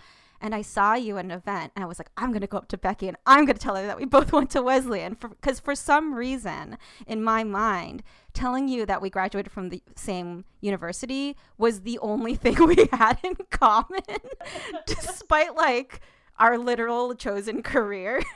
And 0.44 0.56
i 0.56 0.62
saw 0.62 0.94
you 0.94 1.18
at 1.18 1.24
an 1.24 1.30
event 1.30 1.70
and 1.76 1.84
i 1.84 1.86
was 1.86 2.00
like 2.00 2.10
i'm 2.16 2.32
gonna 2.32 2.48
go 2.48 2.56
up 2.56 2.66
to 2.68 2.76
becky 2.76 3.06
and 3.06 3.16
i'm 3.26 3.44
gonna 3.44 3.60
tell 3.60 3.76
her 3.76 3.86
that 3.86 3.96
we 3.96 4.04
both 4.04 4.32
went 4.32 4.50
to 4.50 4.62
wesleyan 4.62 5.16
because 5.20 5.60
for, 5.60 5.76
some 5.76 6.14
reason 6.14 6.78
in 7.06 7.22
my 7.22 7.44
mind 7.44 8.02
telling 8.34 8.66
you 8.66 8.84
that 8.84 9.00
we 9.00 9.08
graduated 9.08 9.52
from 9.52 9.68
the 9.68 9.80
same 9.94 10.44
university 10.60 11.36
was 11.58 11.82
the 11.82 11.96
only 12.00 12.34
thing 12.42 12.56
we 12.66 12.88
had 12.90 13.18
in 13.22 13.36
common 13.50 14.00
despite 14.86 15.54
like 15.54 16.00
our 16.42 16.58
literal 16.58 17.14
chosen 17.14 17.62
career 17.62 18.20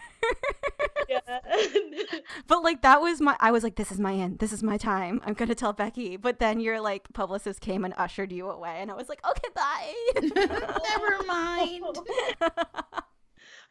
Yeah. 1.09 1.21
but 2.49 2.65
like 2.65 2.83
that 2.83 3.01
was 3.01 3.21
my 3.21 3.37
i 3.39 3.53
was 3.53 3.63
like 3.63 3.77
this 3.77 3.93
is 3.93 4.01
my 4.01 4.15
end 4.15 4.41
this 4.41 4.53
is 4.53 4.61
my 4.61 4.77
time 4.77 5.21
i'm 5.25 5.35
gonna 5.35 5.55
tell 5.55 5.73
becky 5.73 6.17
but 6.17 6.41
then 6.41 6.59
your 6.59 6.81
like 6.81 7.13
publicist 7.13 7.61
came 7.61 7.85
and 7.85 7.95
ushered 7.97 8.33
you 8.33 8.51
away 8.51 8.79
and 8.81 8.91
i 8.91 8.95
was 8.95 9.09
like 9.09 9.21
okay 9.29 9.49
bye 9.55 9.95
Never 10.25 11.23
mind. 11.27 11.85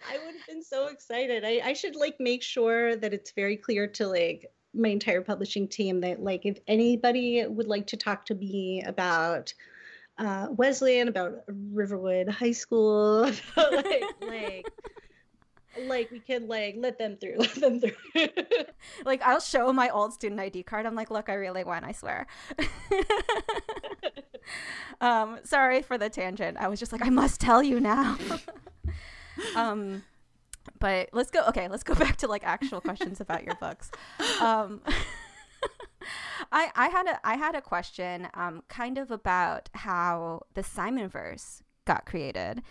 I 0.09 0.17
would 0.17 0.36
have 0.36 0.47
been 0.47 0.63
so 0.63 0.88
excited. 0.88 1.43
I, 1.43 1.61
I 1.63 1.73
should 1.73 1.95
like 1.95 2.15
make 2.19 2.43
sure 2.43 2.95
that 2.95 3.13
it's 3.13 3.31
very 3.31 3.57
clear 3.57 3.88
to 3.88 4.07
like 4.07 4.45
my 4.73 4.89
entire 4.89 5.21
publishing 5.21 5.67
team 5.67 6.01
that 6.01 6.21
like 6.21 6.45
if 6.45 6.59
anybody 6.67 7.45
would 7.47 7.67
like 7.67 7.88
to 7.88 7.97
talk 7.97 8.25
to 8.25 8.36
me 8.36 8.83
about 8.86 9.53
uh, 10.18 10.47
Wesleyan, 10.51 11.07
about 11.07 11.43
Riverwood 11.47 12.30
High 12.30 12.51
School, 12.51 13.24
about, 13.55 13.74
like 13.74 14.03
like 14.22 14.72
like 15.88 16.11
we 16.11 16.20
can 16.20 16.47
like 16.47 16.76
let 16.78 16.97
them 16.97 17.18
through, 17.18 17.36
let 17.38 17.55
them 17.55 17.80
through. 17.82 17.91
like 19.05 19.22
i'll 19.24 19.41
show 19.41 19.74
my 19.74 19.89
old 19.89 20.13
student 20.13 20.39
id 20.39 20.63
card. 20.63 20.86
I'm 20.86 20.95
like 20.95 21.11
look 21.11 21.30
i 21.30 21.34
really 21.34 21.63
won 21.63 21.84
i 21.84 21.91
swear. 21.91 22.28
Um 25.01 25.39
sorry 25.43 25.82
for 25.82 25.97
the 25.97 26.09
tangent. 26.09 26.57
I 26.57 26.68
was 26.68 26.80
just 26.80 26.91
like 26.91 27.05
i 27.05 27.09
must 27.09 27.41
tell 27.41 27.61
you 27.61 27.80
now. 27.80 28.18
Um 29.55 30.03
but 30.80 31.09
let's 31.11 31.32
go 31.32 31.43
okay 31.49 31.68
let's 31.68 31.84
go 31.84 31.95
back 31.95 32.16
to 32.18 32.28
like 32.28 32.43
actual 32.45 32.80
questions 32.80 33.20
about 33.20 33.43
your 33.43 33.55
books. 33.55 33.91
Um 34.39 34.82
I, 36.51 36.72
I 36.76 36.89
had 36.89 37.08
a 37.08 37.20
I 37.28 37.36
had 37.36 37.56
a 37.56 37.62
question 37.62 38.28
um, 38.34 38.64
kind 38.68 38.97
of 38.97 39.12
about 39.12 39.70
how 39.74 40.41
the 40.53 40.62
Simonverse 40.62 41.62
got 41.86 42.06
created. 42.06 42.62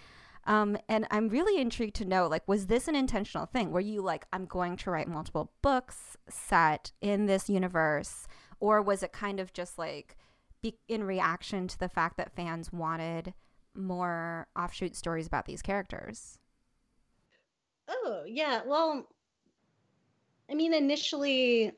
Um, 0.46 0.76
and 0.90 1.06
I'm 1.10 1.30
really 1.30 1.60
intrigued 1.60 1.96
to 1.96 2.04
know 2.04 2.26
like 2.26 2.46
was 2.46 2.66
this 2.66 2.88
an 2.88 2.94
intentional 2.94 3.46
thing? 3.46 3.70
Were 3.70 3.80
you 3.80 4.02
like 4.02 4.26
I'm 4.32 4.46
going 4.46 4.76
to 4.78 4.90
write 4.90 5.08
multiple 5.08 5.52
books 5.62 6.16
set 6.28 6.92
in 7.00 7.26
this 7.26 7.48
universe 7.48 8.26
or 8.60 8.82
was 8.82 9.02
it 9.02 9.12
kind 9.12 9.40
of 9.40 9.52
just 9.52 9.78
like 9.78 10.16
be- 10.62 10.78
in 10.88 11.04
reaction 11.04 11.68
to 11.68 11.78
the 11.78 11.88
fact 11.88 12.16
that 12.16 12.34
fans 12.34 12.72
wanted 12.72 13.34
more 13.74 14.46
offshoot 14.56 14.94
stories 14.96 15.26
about 15.26 15.46
these 15.46 15.62
characters? 15.62 16.38
Oh, 17.88 18.22
yeah. 18.26 18.62
Well, 18.64 19.06
I 20.50 20.54
mean, 20.54 20.72
initially, 20.72 21.72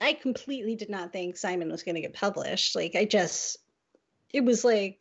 I 0.00 0.12
completely 0.12 0.76
did 0.76 0.90
not 0.90 1.12
think 1.12 1.36
Simon 1.36 1.70
was 1.70 1.82
going 1.82 1.94
to 1.94 2.00
get 2.00 2.14
published. 2.14 2.76
Like, 2.76 2.94
I 2.94 3.04
just, 3.04 3.58
it 4.32 4.44
was 4.44 4.64
like, 4.64 5.00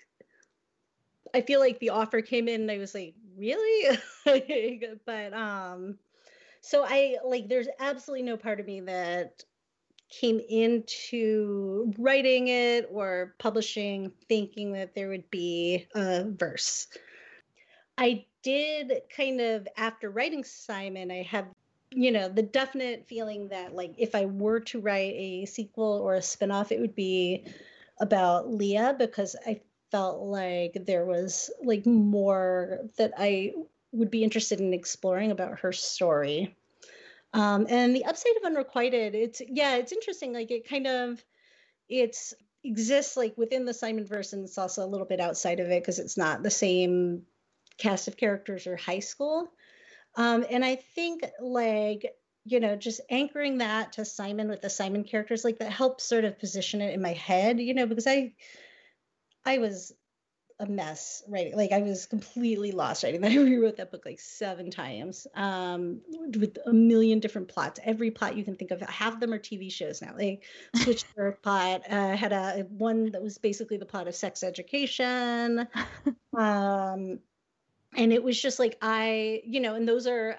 I 1.33 1.41
feel 1.41 1.59
like 1.59 1.79
the 1.79 1.91
offer 1.91 2.21
came 2.21 2.47
in 2.47 2.61
and 2.61 2.71
I 2.71 2.77
was 2.77 2.95
like, 2.95 3.15
really? 3.37 3.97
But, 5.05 5.33
um, 5.33 5.97
so 6.61 6.83
I, 6.85 7.17
like, 7.23 7.47
there's 7.47 7.67
absolutely 7.79 8.23
no 8.23 8.37
part 8.37 8.59
of 8.59 8.65
me 8.65 8.81
that 8.81 9.43
came 10.09 10.39
into 10.39 11.93
writing 11.97 12.47
it 12.47 12.87
or 12.91 13.35
publishing 13.39 14.11
thinking 14.29 14.73
that 14.73 14.95
there 14.95 15.09
would 15.09 15.29
be 15.29 15.85
a 15.95 16.25
verse. 16.25 16.87
I 17.97 18.25
did 18.43 19.01
kind 19.15 19.41
of 19.41 19.67
after 19.75 20.09
writing 20.09 20.43
Simon, 20.43 21.11
I 21.11 21.23
had 21.23 21.47
you 21.91 22.11
know 22.11 22.29
the 22.29 22.43
definite 22.43 23.07
feeling 23.07 23.49
that 23.49 23.75
like 23.75 23.93
if 23.97 24.13
I 24.15 24.25
were 24.25 24.59
to 24.61 24.79
write 24.79 25.13
a 25.15 25.45
sequel 25.45 25.99
or 26.03 26.15
a 26.15 26.21
spin-off, 26.21 26.71
it 26.71 26.79
would 26.79 26.95
be 26.95 27.45
about 27.99 28.51
Leah 28.51 28.95
because 28.97 29.35
I 29.45 29.61
felt 29.91 30.21
like 30.21 30.85
there 30.85 31.05
was 31.05 31.49
like 31.63 31.85
more 31.85 32.79
that 32.97 33.13
I 33.17 33.53
would 33.91 34.11
be 34.11 34.23
interested 34.23 34.59
in 34.59 34.73
exploring 34.73 35.31
about 35.31 35.59
her 35.59 35.71
story. 35.71 36.55
Um, 37.33 37.67
and 37.69 37.95
the 37.95 38.05
upside 38.05 38.35
of 38.37 38.43
Unrequited, 38.45 39.15
it's 39.15 39.41
yeah, 39.47 39.75
it's 39.75 39.91
interesting. 39.91 40.33
Like 40.33 40.51
it 40.51 40.67
kind 40.67 40.87
of 40.87 41.23
it's 41.89 42.33
exists 42.63 43.15
like 43.15 43.37
within 43.37 43.65
the 43.65 43.73
Simon 43.73 44.05
verse 44.05 44.33
and 44.33 44.43
it's 44.43 44.57
also 44.57 44.85
a 44.85 44.87
little 44.87 45.07
bit 45.07 45.21
outside 45.21 45.59
of 45.59 45.67
it 45.67 45.81
because 45.81 45.99
it's 45.99 46.17
not 46.17 46.43
the 46.43 46.49
same 46.49 47.21
cast 47.77 48.07
of 48.07 48.17
characters 48.17 48.67
or 48.67 48.75
high 48.75 48.99
school. 48.99 49.49
Um, 50.17 50.45
and 50.49 50.65
I 50.65 50.75
think 50.75 51.23
like 51.39 52.13
you 52.43 52.59
know 52.59 52.75
just 52.75 53.01
anchoring 53.09 53.59
that 53.59 53.93
to 53.93 54.05
Simon 54.05 54.49
with 54.49 54.61
the 54.61 54.69
Simon 54.69 55.03
characters 55.03 55.43
like 55.43 55.59
that 55.59 55.71
helps 55.71 56.03
sort 56.03 56.25
of 56.25 56.39
position 56.39 56.81
it 56.81 56.93
in 56.93 57.01
my 57.01 57.13
head, 57.13 57.59
you 57.59 57.73
know, 57.73 57.85
because 57.85 58.07
I 58.07 58.33
I 59.45 59.59
was 59.59 59.93
a 60.59 60.65
mess 60.65 61.21
writing 61.27 61.55
like 61.55 61.71
I 61.71 61.81
was 61.81 62.07
completely 62.07 62.71
lost 62.71 63.03
writing 63.03 63.21
that. 63.21 63.31
I 63.31 63.37
rewrote 63.37 63.77
that 63.77 63.91
book 63.91 64.05
like 64.05 64.19
seven 64.19 64.71
times 64.71 65.27
um, 65.35 66.01
with 66.35 66.57
a 66.65 66.73
million 66.73 67.19
different 67.19 67.47
plots. 67.47 67.79
Every 67.83 68.09
plot 68.11 68.35
you 68.35 68.43
can 68.43 68.55
think 68.55 68.71
of, 68.71 68.81
half 68.81 69.13
of 69.13 69.19
them 69.19 69.33
are 69.33 69.39
TV 69.39 69.71
shows 69.71 70.01
now. 70.01 70.15
Like 70.17 70.45
Switch 70.75 71.03
Earth 71.15 71.41
plot 71.43 71.83
uh, 71.89 72.15
had 72.15 72.33
a 72.33 72.65
one 72.69 73.11
that 73.11 73.21
was 73.21 73.37
basically 73.37 73.77
the 73.77 73.85
plot 73.85 74.07
of 74.07 74.15
sex 74.15 74.41
education. 74.43 75.67
um, 76.37 77.19
and 77.97 78.13
it 78.13 78.23
was 78.23 78.41
just 78.41 78.59
like 78.59 78.77
I, 78.81 79.41
you 79.45 79.59
know, 79.59 79.75
and 79.75 79.87
those 79.87 80.07
are 80.07 80.37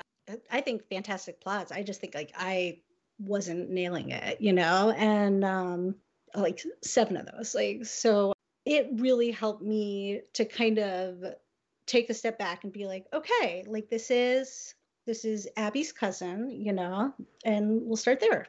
I 0.51 0.61
think 0.61 0.89
fantastic 0.89 1.41
plots. 1.41 1.73
I 1.73 1.83
just 1.83 2.01
think 2.01 2.15
like 2.15 2.33
I 2.37 2.81
wasn't 3.19 3.71
nailing 3.71 4.11
it, 4.11 4.41
you 4.41 4.53
know, 4.53 4.91
and 4.97 5.45
um, 5.45 5.97
like 6.35 6.63
seven 6.83 7.17
of 7.17 7.27
those, 7.27 7.55
like 7.55 7.85
so 7.85 8.33
it 8.65 8.89
really 8.95 9.31
helped 9.31 9.63
me 9.63 10.21
to 10.35 10.45
kind 10.45 10.79
of 10.79 11.25
take 11.87 12.11
a 12.11 12.15
step 12.15 12.39
back 12.39 12.65
and 12.65 12.73
be 12.73 12.87
like, 12.87 13.07
okay, 13.13 13.65
like 13.67 13.91
this 13.91 14.11
is 14.11 14.75
this 15.07 15.25
is 15.25 15.49
Abby's 15.57 15.93
cousin, 15.93 16.51
you 16.51 16.73
know, 16.73 17.15
and 17.45 17.83
we'll 17.85 17.97
start 17.97 18.21
there. 18.21 18.47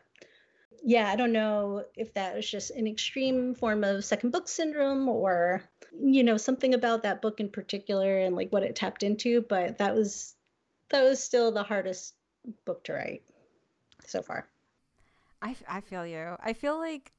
Yeah, 0.84 1.10
I 1.10 1.16
don't 1.16 1.32
know 1.32 1.86
if 1.96 2.14
that 2.14 2.36
was 2.36 2.50
just 2.50 2.72
an 2.72 2.88
extreme 2.88 3.54
form 3.54 3.84
of 3.84 4.06
second 4.06 4.32
book 4.32 4.48
syndrome 4.48 5.08
or, 5.08 5.64
you 6.00 6.24
know, 6.24 6.38
something 6.38 6.74
about 6.74 7.04
that 7.04 7.22
book 7.22 7.40
in 7.40 7.50
particular 7.50 8.20
and 8.20 8.36
like 8.36 8.52
what 8.52 8.64
it 8.64 8.76
tapped 8.76 9.04
into. 9.04 9.42
But 9.42 9.78
that 9.78 9.96
was 9.96 10.36
that 10.90 11.04
was 11.04 11.24
still 11.24 11.52
the 11.52 11.64
hardest 11.64 12.16
book 12.66 12.84
to 12.86 12.94
write 12.94 13.24
so 14.06 14.22
far. 14.22 14.48
I, 15.42 15.56
I 15.68 15.82
feel 15.82 16.06
you. 16.06 16.36
I 16.40 16.54
feel 16.54 16.78
like 16.78 17.12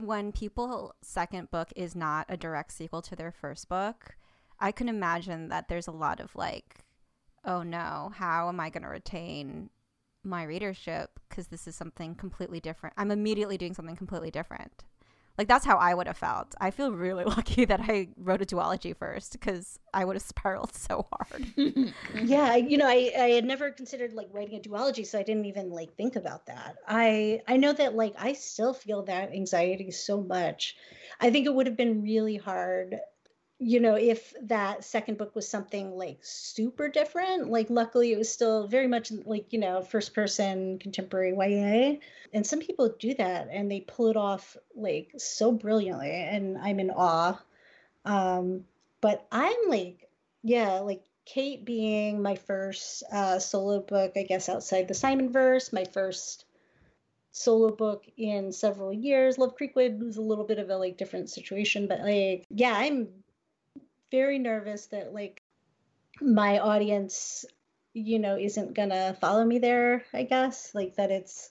when 0.00 0.32
people 0.32 0.94
second 1.02 1.50
book 1.50 1.72
is 1.74 1.96
not 1.96 2.26
a 2.28 2.36
direct 2.36 2.72
sequel 2.72 3.02
to 3.02 3.16
their 3.16 3.32
first 3.32 3.68
book, 3.68 4.16
I 4.60 4.72
can 4.72 4.88
imagine 4.88 5.48
that 5.48 5.68
there's 5.68 5.88
a 5.88 5.92
lot 5.92 6.20
of 6.20 6.34
like, 6.36 6.84
oh 7.44 7.62
no, 7.62 8.12
how 8.14 8.48
am 8.48 8.60
I 8.60 8.70
going 8.70 8.84
to 8.84 8.88
retain 8.88 9.70
my 10.24 10.44
readership 10.44 11.20
because 11.28 11.48
this 11.48 11.66
is 11.66 11.74
something 11.74 12.14
completely 12.14 12.60
different. 12.60 12.94
I'm 12.98 13.10
immediately 13.10 13.58
doing 13.58 13.74
something 13.74 13.96
completely 13.96 14.30
different. 14.30 14.84
Like 15.38 15.48
that's 15.48 15.64
how 15.64 15.76
I 15.76 15.94
would 15.94 16.06
have 16.06 16.18
felt. 16.18 16.54
I 16.60 16.70
feel 16.70 16.92
really 16.92 17.24
lucky 17.36 17.64
that 17.64 17.80
I 17.80 18.08
wrote 18.16 18.42
a 18.42 18.44
duology 18.44 18.96
first 18.96 19.32
because 19.32 19.78
I 19.94 20.04
would 20.04 20.16
have 20.16 20.22
spiraled 20.22 20.74
so 20.74 21.06
hard. 21.12 21.46
yeah, 22.24 22.56
you 22.56 22.76
know, 22.76 22.86
I, 22.86 23.12
I 23.18 23.28
had 23.30 23.44
never 23.44 23.70
considered 23.70 24.12
like 24.12 24.28
writing 24.32 24.56
a 24.56 24.60
duology, 24.60 25.06
so 25.06 25.18
I 25.18 25.22
didn't 25.22 25.46
even 25.46 25.70
like 25.70 25.94
think 25.96 26.16
about 26.16 26.46
that. 26.46 26.76
I 26.86 27.40
I 27.48 27.56
know 27.56 27.72
that 27.72 27.94
like 27.94 28.14
I 28.18 28.34
still 28.34 28.74
feel 28.74 29.02
that 29.04 29.32
anxiety 29.32 29.90
so 29.90 30.20
much. 30.22 30.76
I 31.20 31.30
think 31.30 31.46
it 31.46 31.54
would 31.54 31.66
have 31.66 31.76
been 31.76 32.02
really 32.02 32.36
hard 32.36 32.96
you 33.62 33.80
know, 33.80 33.94
if 33.94 34.34
that 34.42 34.84
second 34.84 35.18
book 35.18 35.34
was 35.34 35.48
something 35.48 35.92
like 35.92 36.18
super 36.22 36.88
different, 36.88 37.48
like 37.48 37.70
luckily 37.70 38.12
it 38.12 38.18
was 38.18 38.30
still 38.30 38.66
very 38.66 38.88
much 38.88 39.12
like, 39.24 39.52
you 39.52 39.60
know, 39.60 39.82
first 39.82 40.14
person 40.14 40.78
contemporary 40.78 41.32
YA. 41.32 41.98
And 42.32 42.46
some 42.46 42.58
people 42.58 42.94
do 42.98 43.14
that 43.14 43.48
and 43.50 43.70
they 43.70 43.80
pull 43.80 44.08
it 44.08 44.16
off 44.16 44.56
like 44.74 45.12
so 45.16 45.52
brilliantly. 45.52 46.10
And 46.10 46.58
I'm 46.58 46.80
in 46.80 46.90
awe. 46.90 47.40
Um, 48.04 48.64
but 49.00 49.26
I'm 49.30 49.68
like, 49.68 50.08
yeah, 50.42 50.80
like 50.80 51.04
Kate 51.24 51.64
being 51.64 52.20
my 52.20 52.34
first 52.34 53.04
uh, 53.12 53.38
solo 53.38 53.80
book, 53.80 54.12
I 54.16 54.24
guess, 54.24 54.48
outside 54.48 54.88
the 54.88 54.94
Simon 54.94 55.30
verse, 55.30 55.72
my 55.72 55.84
first 55.84 56.46
solo 57.30 57.70
book 57.70 58.04
in 58.16 58.50
several 58.52 58.92
years. 58.92 59.38
Love 59.38 59.56
Creekwood 59.56 60.00
was 60.00 60.16
a 60.16 60.22
little 60.22 60.44
bit 60.44 60.58
of 60.58 60.68
a 60.68 60.76
like 60.76 60.98
different 60.98 61.30
situation, 61.30 61.86
but 61.86 62.00
like, 62.00 62.44
yeah, 62.50 62.74
I'm 62.74 63.08
very 64.12 64.38
nervous 64.38 64.86
that 64.86 65.12
like 65.12 65.42
my 66.20 66.60
audience 66.60 67.44
you 67.94 68.18
know 68.20 68.38
isn't 68.38 68.74
gonna 68.74 69.16
follow 69.20 69.44
me 69.44 69.58
there 69.58 70.04
i 70.12 70.22
guess 70.22 70.72
like 70.74 70.94
that 70.96 71.10
it's 71.10 71.50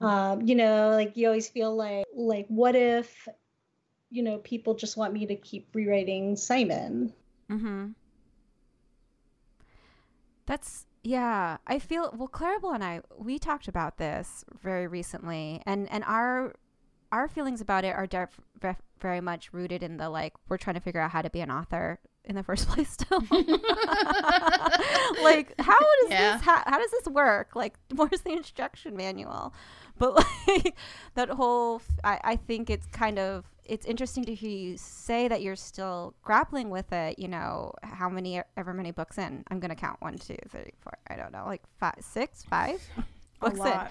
oh. 0.00 0.06
um 0.06 0.40
you 0.46 0.54
know 0.54 0.90
like 0.90 1.16
you 1.16 1.26
always 1.26 1.48
feel 1.48 1.76
like 1.76 2.06
like 2.14 2.46
what 2.48 2.74
if 2.74 3.28
you 4.10 4.22
know 4.22 4.38
people 4.38 4.74
just 4.74 4.96
want 4.96 5.12
me 5.12 5.26
to 5.26 5.36
keep 5.36 5.68
rewriting 5.74 6.34
simon 6.36 7.12
mm-hmm 7.50 7.88
that's 10.46 10.86
yeah 11.02 11.58
i 11.66 11.78
feel 11.78 12.12
well 12.16 12.28
claribel 12.28 12.74
and 12.74 12.82
i 12.82 13.00
we 13.16 13.38
talked 13.38 13.68
about 13.68 13.98
this 13.98 14.44
very 14.62 14.86
recently 14.86 15.62
and 15.66 15.90
and 15.92 16.02
our 16.04 16.54
our 17.12 17.28
feelings 17.28 17.60
about 17.60 17.84
it 17.84 17.94
are 17.94 18.06
def- 18.06 18.40
very 19.00 19.20
much 19.20 19.52
rooted 19.52 19.82
in 19.82 19.96
the 19.96 20.08
like 20.08 20.34
we're 20.48 20.58
trying 20.58 20.74
to 20.74 20.80
figure 20.80 21.00
out 21.00 21.10
how 21.10 21.22
to 21.22 21.30
be 21.30 21.40
an 21.40 21.50
author 21.50 21.98
in 22.24 22.34
the 22.36 22.42
first 22.42 22.68
place 22.70 22.90
still. 22.90 23.22
Like 25.22 25.54
how 25.60 25.78
does 25.78 26.10
yeah. 26.10 26.36
this 26.36 26.42
how, 26.42 26.62
how 26.66 26.78
does 26.78 26.90
this 26.90 27.06
work? 27.06 27.54
Like 27.54 27.78
where's 27.94 28.20
the 28.22 28.32
instruction 28.32 28.96
manual? 28.96 29.52
But 29.98 30.24
like 30.48 30.76
that 31.14 31.30
whole 31.30 31.82
I, 32.04 32.20
I 32.24 32.36
think 32.36 32.70
it's 32.70 32.86
kind 32.86 33.18
of 33.18 33.44
it's 33.64 33.86
interesting 33.86 34.24
to 34.24 34.34
hear 34.34 34.50
you 34.50 34.76
say 34.76 35.28
that 35.28 35.42
you're 35.42 35.56
still 35.56 36.14
grappling 36.22 36.70
with 36.70 36.92
it 36.92 37.18
you 37.18 37.28
know 37.28 37.72
how 37.82 38.08
many 38.08 38.42
ever 38.56 38.72
many 38.72 38.90
books 38.90 39.18
in? 39.18 39.44
I'm 39.50 39.60
gonna 39.60 39.76
count 39.76 40.00
one 40.00 40.16
two 40.18 40.36
three 40.48 40.72
four 40.80 40.94
i 41.08 41.16
don't 41.16 41.32
know 41.32 41.44
like 41.46 41.62
five 41.78 41.98
six 42.00 42.42
five? 42.44 42.80
Books 43.40 43.58
in 43.58 43.88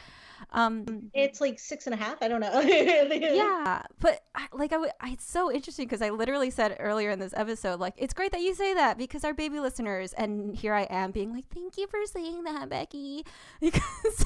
um, 0.51 1.09
it's 1.13 1.41
like 1.41 1.59
six 1.59 1.85
and 1.87 1.93
a 1.93 1.97
half. 1.97 2.21
I 2.21 2.27
don't 2.27 2.41
know. 2.41 2.59
yeah, 2.61 3.83
but 3.99 4.23
I, 4.35 4.47
like 4.53 4.71
I, 4.71 4.75
w- 4.75 4.91
I, 4.99 5.11
it's 5.11 5.29
so 5.29 5.51
interesting 5.51 5.85
because 5.85 6.01
I 6.01 6.09
literally 6.09 6.49
said 6.49 6.75
earlier 6.79 7.09
in 7.11 7.19
this 7.19 7.33
episode, 7.35 7.79
like 7.79 7.93
it's 7.97 8.13
great 8.13 8.31
that 8.31 8.41
you 8.41 8.53
say 8.55 8.73
that 8.73 8.97
because 8.97 9.23
our 9.23 9.33
baby 9.33 9.59
listeners, 9.59 10.13
and 10.13 10.55
here 10.55 10.73
I 10.73 10.83
am 10.83 11.11
being 11.11 11.33
like, 11.33 11.47
thank 11.53 11.77
you 11.77 11.87
for 11.87 11.99
saying 12.05 12.43
that, 12.43 12.69
Becky, 12.69 13.25
because. 13.61 14.25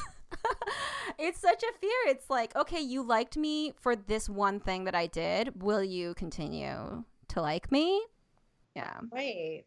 it's 1.19 1.39
such 1.39 1.63
a 1.63 1.79
fear. 1.79 1.91
It's 2.07 2.29
like, 2.29 2.55
okay, 2.55 2.81
you 2.81 3.03
liked 3.03 3.37
me 3.37 3.71
for 3.79 3.95
this 3.95 4.27
one 4.27 4.59
thing 4.59 4.85
that 4.85 4.95
I 4.95 5.07
did. 5.07 5.61
Will 5.61 5.83
you 5.83 6.15
continue 6.15 7.03
to 7.29 7.41
like 7.41 7.71
me? 7.71 8.03
Yeah. 8.75 8.99
Right. 9.11 9.63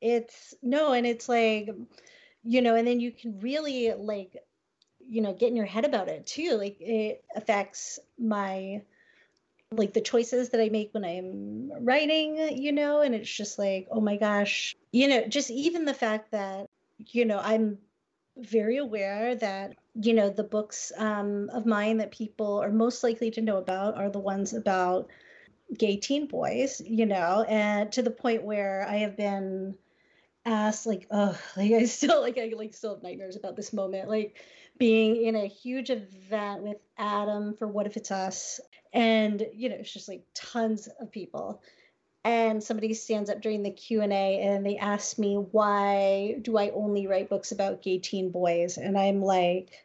It's 0.00 0.52
no, 0.62 0.92
and 0.92 1.06
it's 1.06 1.28
like, 1.28 1.70
you 2.42 2.60
know, 2.60 2.74
and 2.74 2.86
then 2.86 3.00
you 3.00 3.12
can 3.12 3.38
really 3.40 3.92
like 3.94 4.36
you 5.08 5.20
know 5.20 5.32
get 5.32 5.48
in 5.48 5.56
your 5.56 5.66
head 5.66 5.84
about 5.84 6.08
it 6.08 6.26
too 6.26 6.56
like 6.56 6.76
it 6.80 7.24
affects 7.34 7.98
my 8.18 8.82
like 9.72 9.92
the 9.92 10.00
choices 10.00 10.50
that 10.50 10.60
i 10.60 10.68
make 10.68 10.92
when 10.92 11.04
i'm 11.04 11.70
writing 11.84 12.36
you 12.56 12.72
know 12.72 13.00
and 13.00 13.14
it's 13.14 13.32
just 13.32 13.58
like 13.58 13.88
oh 13.90 14.00
my 14.00 14.16
gosh. 14.16 14.74
You 14.92 15.08
know 15.08 15.26
just 15.26 15.50
even 15.50 15.84
the 15.84 15.94
fact 15.94 16.30
that 16.32 16.66
you 16.98 17.24
know 17.24 17.40
i'm 17.42 17.78
very 18.36 18.78
aware 18.78 19.34
that 19.36 19.74
you 19.94 20.12
know 20.12 20.28
the 20.28 20.44
books 20.44 20.92
um, 20.96 21.48
of 21.50 21.66
mine 21.66 21.98
that 21.98 22.10
people 22.10 22.60
are 22.60 22.70
most 22.70 23.02
likely 23.04 23.30
to 23.32 23.40
know 23.40 23.58
about 23.58 23.96
are 23.96 24.10
the 24.10 24.18
ones 24.18 24.52
about 24.52 25.08
gay 25.76 25.96
teen 25.96 26.26
boys 26.26 26.80
you 26.84 27.06
know 27.06 27.44
and 27.48 27.92
to 27.92 28.02
the 28.02 28.10
point 28.10 28.42
where 28.42 28.86
i 28.88 28.96
have 28.96 29.16
been 29.16 29.74
asked 30.44 30.86
like 30.86 31.06
oh 31.10 31.38
like 31.56 31.72
i 31.72 31.84
still 31.84 32.20
like 32.20 32.38
i 32.38 32.52
like 32.56 32.74
still 32.74 32.94
have 32.94 33.02
nightmares 33.02 33.36
about 33.36 33.56
this 33.56 33.72
moment 33.72 34.08
like 34.08 34.36
being 34.78 35.24
in 35.24 35.36
a 35.36 35.46
huge 35.46 35.90
event 35.90 36.62
with 36.62 36.78
Adam 36.98 37.54
for 37.54 37.68
What 37.68 37.86
If 37.86 37.96
It's 37.96 38.10
Us. 38.10 38.60
And, 38.92 39.46
you 39.54 39.68
know, 39.68 39.76
it's 39.76 39.92
just 39.92 40.08
like 40.08 40.24
tons 40.34 40.88
of 41.00 41.10
people. 41.10 41.62
And 42.24 42.62
somebody 42.62 42.94
stands 42.94 43.28
up 43.28 43.42
during 43.42 43.62
the 43.62 43.70
Q&A 43.70 44.06
and 44.40 44.64
they 44.64 44.78
ask 44.78 45.18
me, 45.18 45.36
why 45.36 46.38
do 46.40 46.56
I 46.56 46.70
only 46.70 47.06
write 47.06 47.28
books 47.28 47.52
about 47.52 47.82
gay 47.82 47.98
teen 47.98 48.30
boys? 48.30 48.78
And 48.78 48.96
I'm 48.96 49.20
like, 49.22 49.84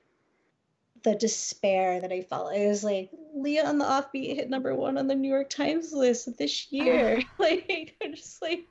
the 1.04 1.16
despair 1.16 2.02
that 2.02 2.12
I 2.12 2.22
felt. 2.22 2.54
It 2.54 2.68
was 2.68 2.84
like 2.84 3.10
Leah 3.34 3.66
on 3.66 3.78
the 3.78 3.86
Offbeat 3.86 4.36
hit 4.36 4.50
number 4.50 4.76
one 4.76 4.98
on 4.98 5.08
the 5.08 5.16
New 5.16 5.30
York 5.30 5.50
Times 5.50 5.94
list 5.94 6.38
this 6.38 6.72
year. 6.72 7.22
like 7.40 7.96
I'm 8.04 8.16
just 8.16 8.42
like 8.42 8.68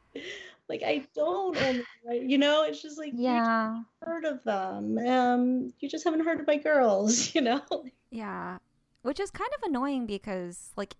like 0.68 0.82
I 0.84 1.06
don't 1.14 1.56
only 1.56 1.84
you 2.26 2.38
know, 2.38 2.64
it's 2.64 2.82
just 2.82 2.98
like 2.98 3.12
yeah, 3.14 3.80
heard 4.02 4.24
of 4.24 4.42
them. 4.44 4.98
Um, 4.98 5.72
you 5.80 5.88
just 5.88 6.04
haven't 6.04 6.24
heard 6.24 6.40
of 6.40 6.46
my 6.46 6.56
girls, 6.56 7.34
you 7.34 7.40
know. 7.40 7.62
Yeah, 8.10 8.58
which 9.02 9.20
is 9.20 9.30
kind 9.30 9.50
of 9.56 9.68
annoying 9.68 10.06
because 10.06 10.70
like 10.76 10.94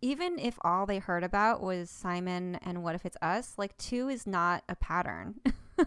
even 0.00 0.38
if 0.38 0.58
all 0.62 0.84
they 0.84 0.98
heard 0.98 1.24
about 1.24 1.62
was 1.62 1.88
Simon 1.88 2.56
and 2.56 2.82
What 2.82 2.94
If 2.94 3.06
It's 3.06 3.16
Us, 3.22 3.54
like 3.56 3.76
two 3.78 4.08
is 4.08 4.26
not 4.26 4.62
a 4.68 4.76
pattern. 4.76 5.36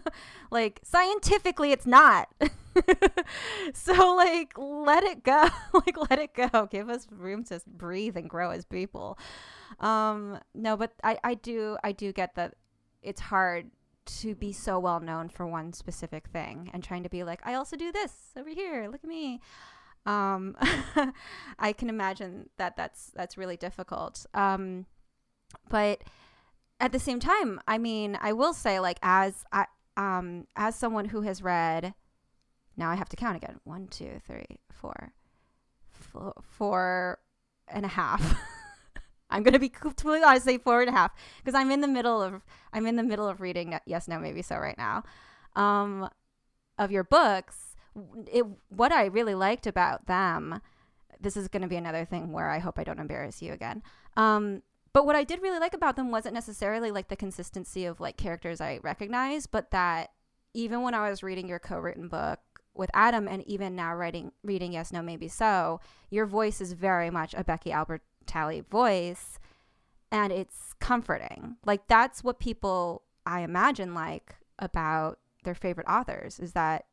like 0.50 0.80
scientifically, 0.82 1.70
it's 1.70 1.86
not. 1.86 2.28
so 3.74 4.16
like 4.16 4.54
let 4.56 5.04
it 5.04 5.22
go. 5.22 5.48
like 5.72 5.96
let 6.10 6.18
it 6.18 6.34
go. 6.34 6.66
Give 6.70 6.88
us 6.88 7.06
room 7.10 7.44
to 7.44 7.60
breathe 7.66 8.16
and 8.16 8.28
grow 8.28 8.50
as 8.50 8.64
people. 8.64 9.18
Um, 9.80 10.40
no, 10.54 10.76
but 10.76 10.94
I 11.04 11.18
I 11.22 11.34
do 11.34 11.76
I 11.84 11.92
do 11.92 12.12
get 12.12 12.34
that 12.34 12.54
it's 13.08 13.22
hard 13.22 13.70
to 14.04 14.34
be 14.34 14.52
so 14.52 14.78
well 14.78 15.00
known 15.00 15.28
for 15.28 15.46
one 15.46 15.72
specific 15.72 16.28
thing 16.28 16.70
and 16.72 16.84
trying 16.84 17.02
to 17.02 17.08
be 17.08 17.24
like, 17.24 17.40
I 17.44 17.54
also 17.54 17.76
do 17.76 17.90
this 17.90 18.12
over 18.36 18.50
here. 18.50 18.88
Look 18.90 19.02
at 19.02 19.08
me. 19.08 19.40
Um, 20.04 20.56
I 21.58 21.72
can 21.72 21.88
imagine 21.88 22.50
that 22.58 22.76
that's 22.76 23.10
that's 23.14 23.38
really 23.38 23.56
difficult. 23.56 24.26
Um, 24.34 24.86
but 25.68 26.02
at 26.80 26.92
the 26.92 26.98
same 26.98 27.18
time, 27.18 27.60
I 27.66 27.78
mean, 27.78 28.18
I 28.20 28.32
will 28.32 28.52
say, 28.52 28.78
like, 28.78 28.98
as 29.02 29.44
I 29.52 29.66
um, 29.96 30.46
as 30.54 30.76
someone 30.76 31.06
who 31.06 31.22
has 31.22 31.42
read, 31.42 31.94
now 32.76 32.90
I 32.90 32.94
have 32.94 33.08
to 33.10 33.16
count 33.16 33.36
again: 33.36 33.60
one, 33.64 33.88
two, 33.88 34.20
three, 34.26 34.60
four, 34.70 35.12
four, 35.90 36.34
four 36.42 37.18
and 37.68 37.84
a 37.84 37.88
half. 37.88 38.38
I'm 39.30 39.42
gonna 39.42 39.58
be 39.58 39.68
completely 39.68 40.22
honest, 40.22 40.44
say 40.44 40.58
four 40.58 40.80
and 40.80 40.90
a 40.90 40.92
half 40.92 41.12
because 41.38 41.54
I'm 41.54 41.70
in 41.70 41.80
the 41.80 41.88
middle 41.88 42.22
of 42.22 42.42
I'm 42.72 42.86
in 42.86 42.96
the 42.96 43.02
middle 43.02 43.28
of 43.28 43.40
reading 43.40 43.78
Yes, 43.86 44.08
No, 44.08 44.18
Maybe 44.18 44.42
So 44.42 44.56
right 44.56 44.78
now. 44.78 45.04
Um, 45.56 46.08
of 46.78 46.92
your 46.92 47.04
books, 47.04 47.76
it 48.30 48.44
what 48.68 48.92
I 48.92 49.06
really 49.06 49.34
liked 49.34 49.66
about 49.66 50.06
them. 50.06 50.60
This 51.20 51.36
is 51.36 51.48
to 51.48 51.68
be 51.68 51.76
another 51.76 52.04
thing 52.04 52.32
where 52.32 52.48
I 52.48 52.58
hope 52.58 52.78
I 52.78 52.84
don't 52.84 53.00
embarrass 53.00 53.42
you 53.42 53.52
again. 53.52 53.82
Um, 54.16 54.62
but 54.92 55.04
what 55.04 55.16
I 55.16 55.24
did 55.24 55.42
really 55.42 55.58
like 55.58 55.74
about 55.74 55.96
them 55.96 56.10
wasn't 56.10 56.34
necessarily 56.34 56.90
like 56.90 57.08
the 57.08 57.16
consistency 57.16 57.84
of 57.84 58.00
like 58.00 58.16
characters 58.16 58.60
I 58.60 58.78
recognize, 58.82 59.46
but 59.46 59.70
that 59.72 60.10
even 60.54 60.82
when 60.82 60.94
I 60.94 61.10
was 61.10 61.22
reading 61.22 61.48
your 61.48 61.58
co-written 61.58 62.08
book 62.08 62.40
with 62.74 62.90
Adam 62.94 63.26
and 63.28 63.42
even 63.46 63.74
now 63.74 63.94
writing 63.94 64.32
reading 64.42 64.72
Yes 64.72 64.92
No 64.92 65.02
Maybe 65.02 65.28
So, 65.28 65.80
your 66.10 66.26
voice 66.26 66.60
is 66.60 66.72
very 66.72 67.10
much 67.10 67.34
a 67.36 67.44
Becky 67.44 67.72
Albertalli 68.28 68.66
voice 68.66 69.38
and 70.10 70.32
it's 70.32 70.74
comforting. 70.80 71.56
Like 71.64 71.86
that's 71.86 72.24
what 72.24 72.38
people 72.38 73.02
I 73.26 73.40
imagine 73.40 73.94
like 73.94 74.36
about 74.58 75.18
their 75.44 75.54
favorite 75.54 75.86
authors 75.88 76.38
is 76.38 76.52
that 76.52 76.86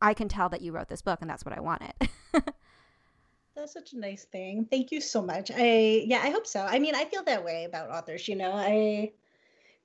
I 0.00 0.14
can 0.14 0.28
tell 0.28 0.48
that 0.48 0.62
you 0.62 0.72
wrote 0.72 0.88
this 0.88 1.02
book 1.02 1.18
and 1.20 1.30
that's 1.30 1.44
what 1.44 1.56
I 1.56 1.60
wanted. 1.60 1.94
That's 3.54 3.74
such 3.74 3.92
a 3.92 3.98
nice 3.98 4.24
thing. 4.24 4.66
Thank 4.70 4.90
you 4.90 5.02
so 5.02 5.20
much. 5.20 5.50
I 5.54 6.04
yeah, 6.06 6.22
I 6.24 6.30
hope 6.30 6.46
so. 6.46 6.62
I 6.62 6.78
mean, 6.78 6.94
I 6.94 7.04
feel 7.04 7.22
that 7.24 7.44
way 7.44 7.64
about 7.64 7.90
authors, 7.90 8.26
you 8.26 8.34
know. 8.34 8.50
I 8.50 9.12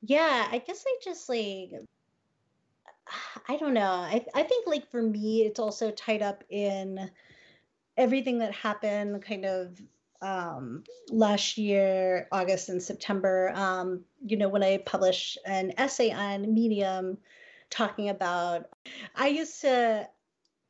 yeah, 0.02 0.48
I 0.50 0.60
guess 0.60 0.86
I 0.88 0.98
just 1.04 1.28
like 1.28 1.72
I 3.50 3.58
don't 3.58 3.74
know. 3.74 3.92
I 3.92 4.26
I 4.34 4.44
think 4.44 4.68
like 4.68 4.90
for 4.90 5.02
me 5.02 5.42
it's 5.42 5.60
also 5.60 5.92
tied 5.92 6.22
up 6.22 6.46
in 6.50 7.12
everything 7.98 8.40
that 8.40 8.54
happened 8.54 9.22
kind 9.22 9.46
of 9.46 9.78
um 10.22 10.84
last 11.10 11.58
year 11.58 12.28
august 12.32 12.70
and 12.70 12.82
september 12.82 13.52
um 13.54 14.04
you 14.26 14.38
know 14.38 14.50
when 14.50 14.64
i 14.64 14.78
published 14.78 15.38
an 15.46 15.74
essay 15.78 16.12
on 16.12 16.54
medium 16.54 17.18
talking 17.70 18.10
about 18.10 18.70
i 19.16 19.28
used 19.28 19.62
to 19.62 20.08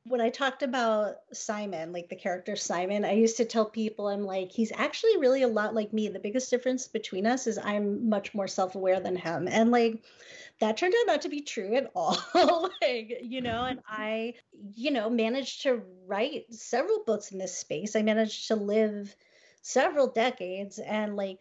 when 0.10 0.22
I 0.22 0.30
talked 0.30 0.64
about 0.64 1.16
Simon, 1.34 1.92
like 1.92 2.10
the 2.10 2.16
character 2.16 2.56
Simon, 2.56 3.04
I 3.04 3.14
used 3.14 3.38
to 3.38 3.46
tell 3.46 3.66
people, 3.66 4.08
I'm 4.08 4.24
like, 4.24 4.52
he's 4.52 4.72
actually 4.74 5.18
really 5.18 5.44
a 5.44 5.48
lot 5.48 5.76
like 5.76 5.94
me. 5.94 6.08
The 6.08 6.20
biggest 6.20 6.50
difference 6.50 6.88
between 6.88 7.26
us 7.26 7.48
is 7.48 7.58
I'm 7.58 8.10
much 8.10 8.34
more 8.34 8.48
self 8.48 8.76
aware 8.76 9.00
than 9.00 9.16
him. 9.16 9.48
And 9.50 9.72
like, 9.72 10.04
that 10.60 10.78
turned 10.78 10.94
out 11.02 11.08
not 11.08 11.22
to 11.24 11.30
be 11.30 11.42
true 11.42 11.76
at 11.76 11.92
all. 11.96 12.18
like, 12.82 13.20
you 13.22 13.42
know, 13.42 13.64
and 13.64 13.80
I, 13.88 14.36
you 14.76 14.92
know, 14.92 15.10
managed 15.10 15.64
to 15.64 15.82
write 16.06 16.46
several 16.54 17.04
books 17.06 17.32
in 17.32 17.38
this 17.38 17.58
space. 17.58 17.96
I 17.96 18.02
managed 18.02 18.48
to 18.48 18.56
live 18.56 19.16
several 19.68 20.08
decades 20.08 20.80
and 20.80 21.16
like, 21.16 21.40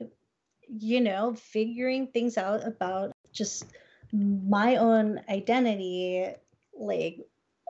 you 0.69 1.01
know, 1.01 1.35
figuring 1.35 2.09
things 2.09 2.37
out 2.37 2.67
about 2.67 3.13
just 3.33 3.65
my 4.13 4.77
own 4.77 5.21
identity, 5.29 6.27
like 6.79 7.21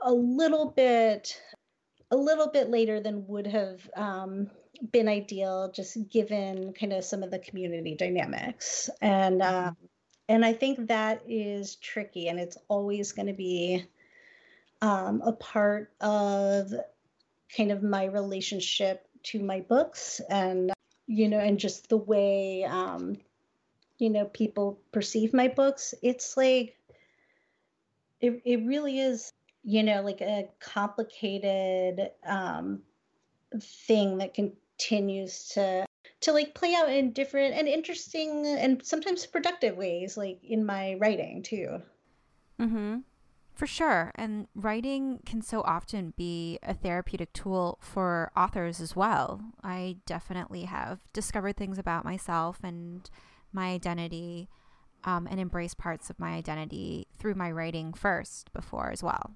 a 0.02 0.12
little 0.12 0.70
bit 0.70 1.40
a 2.10 2.16
little 2.16 2.48
bit 2.48 2.70
later 2.70 3.00
than 3.00 3.26
would 3.26 3.48
have 3.48 3.90
um, 3.96 4.48
been 4.92 5.08
ideal 5.08 5.72
just 5.74 5.96
given 6.08 6.72
kind 6.72 6.92
of 6.92 7.04
some 7.04 7.22
of 7.22 7.30
the 7.30 7.38
community 7.40 7.96
dynamics. 7.96 8.88
And 9.02 9.42
uh, 9.42 9.72
and 10.28 10.44
i 10.44 10.52
think 10.52 10.88
that 10.88 11.22
is 11.28 11.76
tricky 11.76 12.28
and 12.28 12.38
it's 12.38 12.58
always 12.68 13.12
going 13.12 13.26
to 13.26 13.32
be 13.32 13.84
um, 14.82 15.22
a 15.24 15.32
part 15.32 15.92
of 16.00 16.72
kind 17.56 17.72
of 17.72 17.82
my 17.82 18.04
relationship 18.04 19.05
to 19.26 19.42
my 19.42 19.60
books 19.60 20.20
and 20.28 20.72
you 21.06 21.28
know 21.28 21.38
and 21.38 21.58
just 21.58 21.88
the 21.88 21.96
way 21.96 22.64
um, 22.64 23.16
you 23.98 24.10
know 24.10 24.24
people 24.26 24.78
perceive 24.92 25.32
my 25.32 25.48
books 25.48 25.94
it's 26.02 26.36
like 26.36 26.76
it, 28.20 28.40
it 28.44 28.66
really 28.66 28.98
is 28.98 29.32
you 29.66 29.82
know, 29.82 30.00
like 30.00 30.20
a 30.20 30.48
complicated 30.60 32.12
um, 32.24 32.82
thing 33.60 34.18
that 34.18 34.32
continues 34.32 35.48
to 35.48 35.84
to 36.20 36.32
like 36.32 36.54
play 36.54 36.72
out 36.74 36.88
in 36.88 37.12
different 37.12 37.54
and 37.54 37.66
interesting 37.66 38.46
and 38.46 38.86
sometimes 38.86 39.26
productive 39.26 39.76
ways, 39.76 40.16
like 40.16 40.38
in 40.44 40.64
my 40.64 40.94
writing 41.00 41.42
too. 41.42 41.82
Mm-hmm. 42.60 42.98
For 43.56 43.66
sure. 43.66 44.12
And 44.14 44.48
writing 44.54 45.20
can 45.24 45.40
so 45.40 45.62
often 45.62 46.12
be 46.16 46.58
a 46.62 46.74
therapeutic 46.74 47.32
tool 47.32 47.78
for 47.80 48.30
authors 48.36 48.80
as 48.80 48.94
well. 48.94 49.40
I 49.64 49.96
definitely 50.04 50.64
have 50.64 51.00
discovered 51.14 51.56
things 51.56 51.78
about 51.78 52.04
myself 52.04 52.58
and 52.62 53.08
my 53.52 53.68
identity 53.68 54.50
um, 55.04 55.26
and 55.30 55.40
embrace 55.40 55.72
parts 55.72 56.10
of 56.10 56.20
my 56.20 56.34
identity 56.34 57.06
through 57.18 57.34
my 57.34 57.50
writing 57.50 57.94
first 57.94 58.52
before 58.52 58.90
as 58.90 59.02
well. 59.02 59.32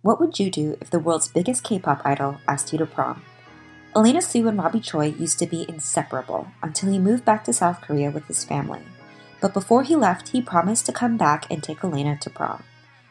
What 0.00 0.18
would 0.18 0.38
you 0.38 0.50
do 0.50 0.78
if 0.80 0.88
the 0.88 0.98
world's 0.98 1.28
biggest 1.28 1.62
K 1.62 1.78
pop 1.78 2.00
idol 2.06 2.38
asked 2.48 2.72
you 2.72 2.78
to 2.78 2.86
prom? 2.86 3.22
Elena 3.94 4.22
Sue 4.22 4.48
and 4.48 4.58
Robbie 4.58 4.80
Choi 4.80 5.06
used 5.06 5.38
to 5.40 5.46
be 5.46 5.66
inseparable 5.68 6.48
until 6.62 6.90
he 6.90 6.98
moved 6.98 7.24
back 7.24 7.44
to 7.44 7.52
South 7.52 7.82
Korea 7.82 8.10
with 8.10 8.26
his 8.26 8.44
family. 8.44 8.80
But 9.44 9.52
before 9.52 9.82
he 9.82 9.94
left, 9.94 10.30
he 10.30 10.40
promised 10.40 10.86
to 10.86 10.92
come 10.92 11.18
back 11.18 11.44
and 11.50 11.62
take 11.62 11.84
Elena 11.84 12.16
to 12.22 12.30
prom. 12.30 12.64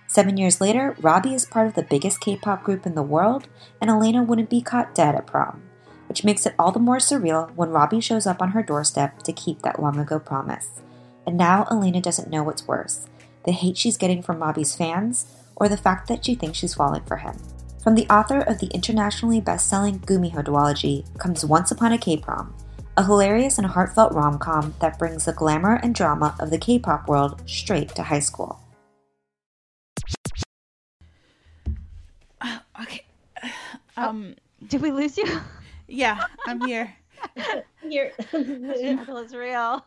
Seven 0.07 0.35
years 0.35 0.59
later, 0.59 0.95
Robbie 0.99 1.35
is 1.35 1.45
part 1.45 1.67
of 1.67 1.75
the 1.75 1.83
biggest 1.83 2.21
K 2.21 2.35
pop 2.35 2.63
group 2.63 2.87
in 2.87 2.95
the 2.95 3.03
world, 3.03 3.47
and 3.79 3.87
Elena 3.87 4.23
wouldn't 4.23 4.49
be 4.49 4.59
caught 4.59 4.95
dead 4.95 5.13
at 5.13 5.27
prom, 5.27 5.61
which 6.07 6.23
makes 6.23 6.47
it 6.47 6.55
all 6.57 6.71
the 6.71 6.79
more 6.79 6.97
surreal 6.97 7.53
when 7.53 7.69
Robbie 7.69 8.01
shows 8.01 8.25
up 8.25 8.41
on 8.41 8.49
her 8.49 8.63
doorstep 8.63 9.21
to 9.21 9.31
keep 9.31 9.61
that 9.61 9.79
long 9.79 9.99
ago 9.99 10.17
promise. 10.17 10.81
And 11.27 11.37
now 11.37 11.67
Elena 11.69 12.01
doesn't 12.01 12.31
know 12.31 12.41
what's 12.41 12.67
worse 12.67 13.05
the 13.45 13.51
hate 13.51 13.77
she's 13.77 13.97
getting 13.97 14.23
from 14.23 14.39
Robbie's 14.39 14.75
fans 14.75 15.27
or 15.55 15.69
the 15.69 15.77
fact 15.77 16.07
that 16.07 16.25
she 16.25 16.33
thinks 16.33 16.57
she's 16.57 16.73
falling 16.73 17.03
for 17.03 17.17
him. 17.17 17.37
From 17.83 17.93
the 17.93 18.07
author 18.07 18.39
of 18.39 18.57
the 18.57 18.71
internationally 18.73 19.39
best-selling 19.39 19.99
Gumiho 19.99 20.43
duology 20.43 21.05
comes 21.19 21.45
Once 21.45 21.69
Upon 21.69 21.91
a 21.91 21.97
K-Prom, 21.99 22.55
a 22.95 23.03
hilarious 23.03 23.57
and 23.57 23.67
heartfelt 23.67 24.13
rom-com 24.13 24.73
that 24.79 24.99
brings 24.99 25.25
the 25.25 25.33
glamour 25.33 25.75
and 25.81 25.95
drama 25.95 26.35
of 26.39 26.49
the 26.49 26.57
K-pop 26.57 27.07
world 27.07 27.41
straight 27.45 27.89
to 27.95 28.03
high 28.03 28.19
school. 28.19 28.59
Uh, 32.41 32.59
okay. 32.81 33.03
Um, 33.97 34.35
Did 34.67 34.81
we 34.81 34.91
lose 34.91 35.17
you? 35.17 35.25
yeah, 35.87 36.25
I'm 36.45 36.61
here. 36.61 36.93
Here, 37.89 38.11
It's 38.33 39.33
real. 39.33 39.85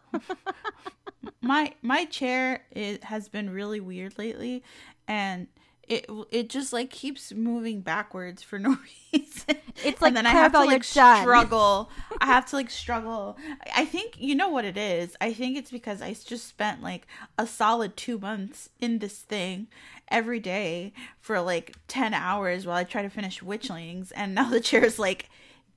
my 1.42 1.72
my 1.82 2.06
chair 2.06 2.62
it 2.70 3.04
has 3.04 3.28
been 3.28 3.50
really 3.50 3.78
weird 3.80 4.16
lately, 4.18 4.62
and 5.06 5.46
it 5.88 6.06
it 6.30 6.48
just 6.48 6.72
like 6.72 6.90
keeps 6.90 7.32
moving 7.32 7.80
backwards 7.80 8.42
for 8.42 8.58
no 8.58 8.76
reason. 9.12 9.56
It's 9.84 10.00
like 10.02 10.10
and 10.10 10.16
then 10.16 10.26
I 10.26 10.30
have 10.30 10.52
to 10.52 10.60
like 10.64 10.84
struggle. 10.84 11.90
I 12.20 12.26
have 12.26 12.46
to 12.46 12.56
like 12.56 12.70
struggle. 12.70 13.36
I 13.74 13.84
think 13.84 14.14
you 14.18 14.34
know 14.34 14.48
what 14.48 14.64
it 14.64 14.76
is. 14.76 15.16
I 15.20 15.32
think 15.32 15.56
it's 15.56 15.70
because 15.70 16.02
I 16.02 16.12
just 16.14 16.46
spent 16.46 16.82
like 16.82 17.06
a 17.38 17.46
solid 17.46 17.96
two 17.96 18.18
months 18.18 18.70
in 18.80 18.98
this 18.98 19.18
thing 19.18 19.68
every 20.08 20.40
day 20.40 20.92
for 21.20 21.40
like 21.40 21.74
ten 21.88 22.14
hours 22.14 22.66
while 22.66 22.76
I 22.76 22.84
try 22.84 23.02
to 23.02 23.10
finish 23.10 23.40
Witchlings, 23.40 24.12
and 24.14 24.34
now 24.34 24.48
the 24.50 24.60
chair's 24.60 24.98
like. 24.98 25.28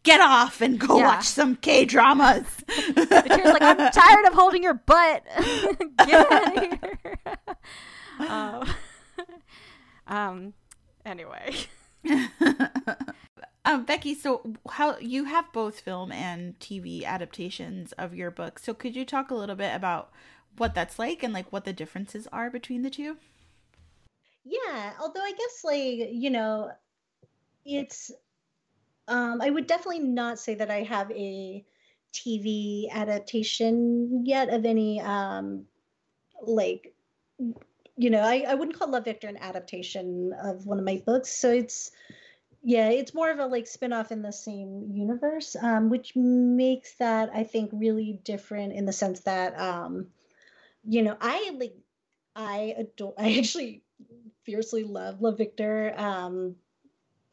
Get 0.03 0.21
off 0.21 0.61
and 0.61 0.79
go 0.79 0.97
Yeah. 0.97 1.07
watch 1.07 1.25
some 1.25 1.57
K 1.57 1.83
dramas. 1.83 2.45
The 2.67 3.23
chair's 3.27 3.51
like, 3.53 3.61
I'm 3.61 3.75
tired 3.91 4.25
of 4.27 4.33
holding 4.33 4.63
your 4.63 4.75
butt. 4.75 5.23
Get 6.07 6.31
out 6.31 6.57
of 6.57 6.63
here. 6.63 7.09
um, 8.19 8.69
um, 10.09 10.53
anyway. 11.05 11.55
um, 13.65 13.85
Becky, 13.85 14.13
so 14.13 14.55
how 14.71 14.97
you 14.97 15.25
have 15.25 15.53
both 15.53 15.79
film 15.79 16.11
and 16.11 16.59
TV 16.59 17.05
adaptations 17.05 17.93
of 17.93 18.13
your 18.13 18.31
book. 18.31 18.59
So 18.59 18.73
could 18.73 18.95
you 18.95 19.05
talk 19.05 19.31
a 19.31 19.35
little 19.35 19.55
bit 19.55 19.73
about 19.73 20.11
what 20.57 20.75
that's 20.75 20.99
like 20.99 21.23
and 21.23 21.33
like 21.33 21.51
what 21.53 21.63
the 21.63 21.71
differences 21.71 22.27
are 22.33 22.49
between 22.49 22.81
the 22.81 22.89
two? 22.89 23.17
Yeah, 24.43 24.93
although 24.99 25.21
I 25.21 25.31
guess 25.31 25.63
like, 25.63 26.09
you 26.11 26.31
know, 26.31 26.71
it's 27.65 28.11
um 29.07 29.41
I 29.41 29.49
would 29.49 29.67
definitely 29.67 29.99
not 29.99 30.39
say 30.39 30.55
that 30.55 30.71
I 30.71 30.83
have 30.83 31.11
a 31.11 31.63
TV 32.13 32.89
adaptation 32.91 34.25
yet 34.25 34.49
of 34.49 34.65
any 34.65 34.99
um 35.01 35.65
like 36.41 36.93
you 37.99 38.09
know, 38.09 38.21
I, 38.21 38.45
I 38.47 38.55
wouldn't 38.55 38.79
call 38.79 38.89
Love 38.89 39.03
Victor 39.03 39.27
an 39.27 39.35
adaptation 39.35 40.31
of 40.41 40.65
one 40.65 40.79
of 40.79 40.85
my 40.85 41.03
books. 41.05 41.29
So 41.29 41.51
it's 41.51 41.91
yeah, 42.63 42.87
it's 42.89 43.13
more 43.13 43.29
of 43.29 43.39
a 43.39 43.45
like 43.45 43.67
spin-off 43.67 44.13
in 44.13 44.21
the 44.21 44.31
same 44.31 44.89
universe, 44.93 45.57
um, 45.61 45.89
which 45.89 46.13
makes 46.15 46.93
that 46.95 47.29
I 47.33 47.43
think 47.43 47.71
really 47.73 48.17
different 48.23 48.71
in 48.71 48.85
the 48.85 48.93
sense 48.93 49.19
that 49.21 49.59
um, 49.59 50.07
you 50.85 51.01
know, 51.01 51.17
I 51.19 51.51
like 51.59 51.75
I 52.37 52.73
adore 52.77 53.15
I 53.17 53.37
actually 53.37 53.83
fiercely 54.45 54.85
love 54.85 55.21
Love 55.21 55.37
Victor 55.37 55.93
um 55.97 56.55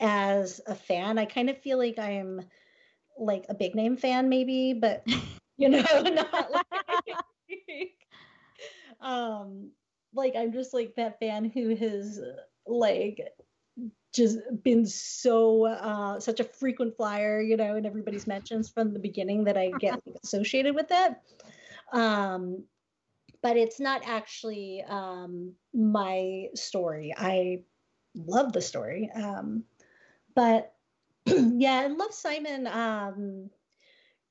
as 0.00 0.60
a 0.66 0.74
fan. 0.74 1.16
I 1.16 1.26
kind 1.26 1.48
of 1.48 1.58
feel 1.58 1.78
like 1.78 2.00
I 2.00 2.10
am 2.14 2.42
like 3.16 3.44
a 3.48 3.54
big 3.54 3.76
name 3.76 3.96
fan 3.96 4.28
maybe, 4.28 4.72
but 4.72 5.06
you 5.56 5.68
know, 5.68 5.78
not 6.02 6.50
like 6.50 6.66
um 9.00 9.70
like 10.16 10.34
I'm 10.36 10.52
just 10.52 10.74
like 10.74 10.94
that 10.96 11.18
fan 11.20 11.44
who 11.44 11.76
has 11.76 12.20
like 12.66 13.20
just 14.14 14.38
been 14.62 14.86
so 14.86 15.66
uh 15.66 16.18
such 16.20 16.40
a 16.40 16.44
frequent 16.44 16.96
flyer, 16.96 17.40
you 17.40 17.56
know, 17.56 17.76
in 17.76 17.86
everybody's 17.86 18.26
mentions 18.26 18.68
from 18.68 18.92
the 18.92 18.98
beginning 18.98 19.44
that 19.44 19.56
I 19.56 19.70
get 19.78 20.00
associated 20.24 20.74
with 20.74 20.88
it. 20.90 21.16
Um 21.92 22.64
but 23.46 23.56
it's 23.56 23.78
not 23.78 24.02
actually 24.04 24.82
um, 24.88 25.52
my 25.72 26.46
story. 26.56 27.14
I 27.16 27.60
love 28.16 28.52
the 28.52 28.60
story, 28.60 29.08
um, 29.14 29.62
but 30.34 30.74
yeah, 31.26 31.82
I 31.84 31.86
love 31.86 32.12
Simon. 32.12 32.66
Um, 32.66 33.50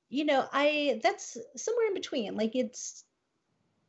you 0.09 0.25
know, 0.25 0.45
I 0.51 0.99
that's 1.01 1.37
somewhere 1.55 1.87
in 1.87 1.93
between. 1.93 2.35
Like 2.35 2.57
it's 2.57 3.04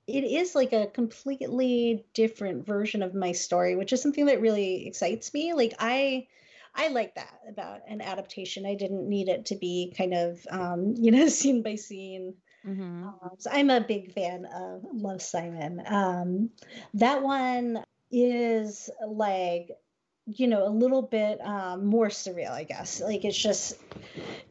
it 0.07 0.25
is 0.25 0.55
like 0.55 0.73
a 0.73 0.87
completely 0.87 2.07
different 2.15 2.65
version 2.65 3.03
of 3.03 3.15
my 3.15 3.33
story, 3.33 3.77
which 3.77 3.93
is 3.93 4.01
something 4.01 4.27
that 4.27 4.41
really 4.41 4.87
excites 4.87 5.35
me. 5.35 5.53
Like 5.53 5.75
I 5.79 6.29
I 6.75 6.89
like 6.89 7.15
that 7.15 7.41
about 7.49 7.81
an 7.89 8.01
adaptation. 8.01 8.67
I 8.67 8.75
didn't 8.75 9.09
need 9.09 9.29
it 9.29 9.47
to 9.47 9.57
be 9.57 9.93
kind 9.97 10.15
of 10.15 10.47
um, 10.51 10.95
you 10.99 11.11
know, 11.11 11.29
scene 11.29 11.63
by 11.63 11.75
scene. 11.77 12.35
Mm-hmm. 12.67 13.05
Um, 13.05 13.31
so 13.39 13.51
I'm 13.53 13.71
a 13.71 13.81
big 13.81 14.13
fan 14.13 14.45
of 14.47 14.85
Love 14.93 15.23
Simon. 15.23 15.83
Um, 15.87 16.51
that 16.95 17.23
one 17.23 17.85
is 18.11 18.91
like 19.07 19.71
you 20.27 20.47
know 20.47 20.67
a 20.67 20.71
little 20.71 21.03
bit 21.03 21.41
um, 21.45 21.87
more 21.87 22.09
surreal 22.09 22.51
i 22.51 22.65
guess 22.65 23.01
like 23.01 23.25
it's 23.25 23.37
just 23.37 23.79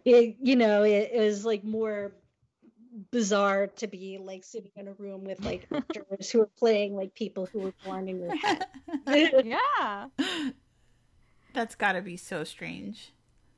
it 0.04 0.36
you 0.42 0.56
know 0.56 0.84
it 0.84 1.12
is 1.14 1.46
like 1.46 1.64
more 1.64 2.14
bizarre 3.16 3.68
to 3.68 3.88
be 3.88 4.18
like 4.22 4.44
sitting 4.44 4.72
in 4.76 4.90
a 4.90 4.94
room 4.96 5.24
with 5.24 5.42
like 5.42 5.66
actors 5.74 6.30
who 6.30 6.42
are 6.42 6.50
playing 6.60 6.94
like 6.94 7.16
people 7.16 7.46
who 7.46 7.60
were 7.60 7.74
born 7.86 8.10
in 8.10 8.20
your 8.20 8.36
head. 8.36 8.66
yeah. 9.46 10.08
That's 11.54 11.76
got 11.76 11.94
to 11.94 12.02
be 12.02 12.18
so 12.18 12.44
strange. 12.44 13.14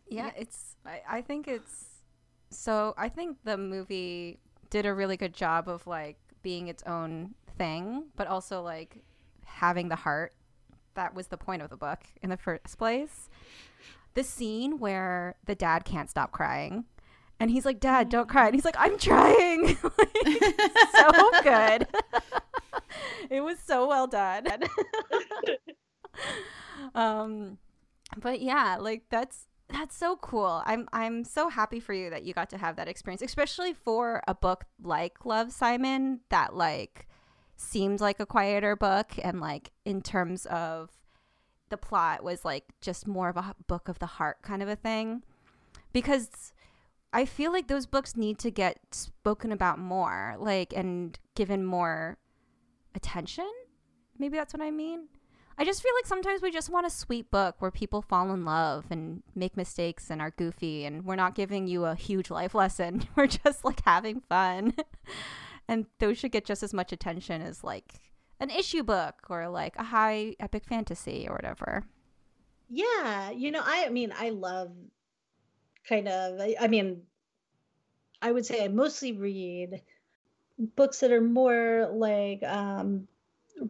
Yeah, 0.08 0.30
it's 0.38 0.76
I, 0.86 1.02
I 1.10 1.22
think 1.24 1.48
it's 1.48 2.04
so 2.52 2.94
I 3.00 3.10
think 3.10 3.38
the 3.46 3.58
movie 3.58 4.38
did 4.70 4.86
a 4.86 4.94
really 4.94 5.18
good 5.18 5.34
job 5.34 5.68
of 5.68 5.88
like 5.88 6.20
being 6.44 6.68
its 6.68 6.84
own 6.84 7.34
thing, 7.58 8.04
but 8.16 8.28
also 8.28 8.62
like 8.62 9.02
having 9.44 9.90
the 9.90 9.96
heart. 9.96 10.34
That 10.94 11.16
was 11.16 11.28
the 11.28 11.38
point 11.38 11.64
of 11.64 11.72
the 11.72 11.78
book 11.78 12.02
in 12.22 12.30
the 12.30 12.38
first 12.38 12.78
place. 12.78 13.28
The 14.14 14.24
scene 14.24 14.78
where 14.78 15.36
the 15.46 15.56
dad 15.56 15.84
can't 15.84 16.12
stop 16.12 16.32
crying 16.32 16.86
and 17.40 17.52
he's 17.52 17.66
like, 17.66 17.80
Dad, 17.80 18.10
don't 18.10 18.28
cry. 18.28 18.48
And 18.48 18.56
he's 18.56 18.66
like, 18.66 18.76
I'm 18.78 18.98
trying. 19.00 19.68
like, 19.84 20.18
so 20.92 21.32
good. 21.44 21.88
it 23.30 23.42
was 23.42 23.58
so 23.60 23.88
well 23.88 24.08
done. 24.08 24.48
um, 26.96 27.58
but 28.18 28.42
yeah, 28.42 28.78
like 28.80 29.04
that's 29.10 29.48
that's 29.70 29.96
so 29.96 30.16
cool. 30.18 30.64
I'm 30.66 30.88
I'm 30.94 31.24
so 31.24 31.50
happy 31.50 31.80
for 31.80 31.94
you 31.94 32.10
that 32.10 32.24
you 32.24 32.34
got 32.34 32.50
to 32.52 32.58
have 32.58 32.78
that 32.78 32.88
experience, 32.88 33.22
especially 33.22 33.74
for 33.74 34.24
a 34.28 34.34
book 34.34 34.66
like 34.82 35.26
Love 35.26 35.52
Simon 35.52 36.22
that 36.30 36.56
like 36.56 37.08
seemed 37.58 38.00
like 38.00 38.20
a 38.20 38.26
quieter 38.26 38.76
book 38.76 39.12
and 39.22 39.42
like 39.42 39.72
in 39.84 40.02
terms 40.02 40.46
of 40.46 40.92
the 41.70 41.78
plot 41.78 42.24
was 42.24 42.46
like 42.46 42.66
just 42.82 43.08
more 43.08 43.30
of 43.30 43.36
a 43.36 43.56
book 43.68 43.90
of 43.90 44.00
the 44.00 44.06
heart 44.06 44.42
kind 44.42 44.64
of 44.64 44.70
a 44.70 44.76
thing. 44.76 45.24
Because 45.92 46.54
I 47.18 47.26
feel 47.26 47.52
like 47.52 47.68
those 47.68 47.88
books 47.88 48.16
need 48.16 48.38
to 48.40 48.52
get 48.52 48.78
spoken 48.92 49.52
about 49.52 49.80
more, 49.80 50.36
like, 50.38 50.72
and 50.72 51.18
given 51.34 51.66
more 51.66 52.20
attention. 52.94 53.50
Maybe 54.20 54.38
that's 54.38 54.54
what 54.54 54.62
I 54.62 54.70
mean. 54.70 55.08
I 55.58 55.66
just 55.66 55.82
feel 55.82 55.94
like 55.96 56.06
sometimes 56.06 56.44
we 56.44 56.52
just 56.52 56.70
want 56.70 56.86
a 56.86 56.92
sweet 56.92 57.32
book 57.32 57.56
where 57.58 57.72
people 57.72 58.04
fall 58.04 58.32
in 58.32 58.46
love 58.46 58.86
and 58.92 59.24
make 59.34 59.58
mistakes 59.58 60.12
and 60.12 60.22
are 60.22 60.30
goofy, 60.30 60.86
and 60.86 61.06
we're 61.06 61.16
not 61.16 61.34
giving 61.34 61.66
you 61.66 61.86
a 61.86 61.96
huge 61.96 62.30
life 62.30 62.54
lesson. 62.54 63.08
We're 63.16 63.26
just 63.26 63.66
like 63.66 63.82
having 63.84 64.22
fun. 64.30 64.76
and 65.68 65.88
those 65.98 66.20
should 66.20 66.34
get 66.34 66.46
just 66.46 66.62
as 66.62 66.72
much 66.72 66.92
attention 66.92 67.42
as 67.42 67.64
like 67.64 67.96
an 68.40 68.52
issue 68.52 68.84
book 68.84 69.16
or 69.28 69.50
like 69.50 69.76
a 69.78 69.86
high 69.86 70.36
epic 70.40 70.66
fantasy 70.66 71.26
or 71.28 71.34
whatever. 71.34 71.84
Yeah, 72.70 73.32
you 73.32 73.50
know, 73.50 73.64
I, 73.66 73.90
mean, 73.90 74.14
I 74.16 74.30
love 74.30 74.72
kind 75.88 76.08
of 76.08 76.40
I, 76.60 76.68
mean 76.68 77.04
I 78.22 78.32
would 78.32 78.46
say 78.46 78.64
I 78.64 78.68
mostly 78.68 79.14
read 79.14 79.82
books 80.58 81.00
that 81.02 81.12
are 81.12 81.22
more 81.22 81.90
like 81.94 82.44
um 82.44 83.08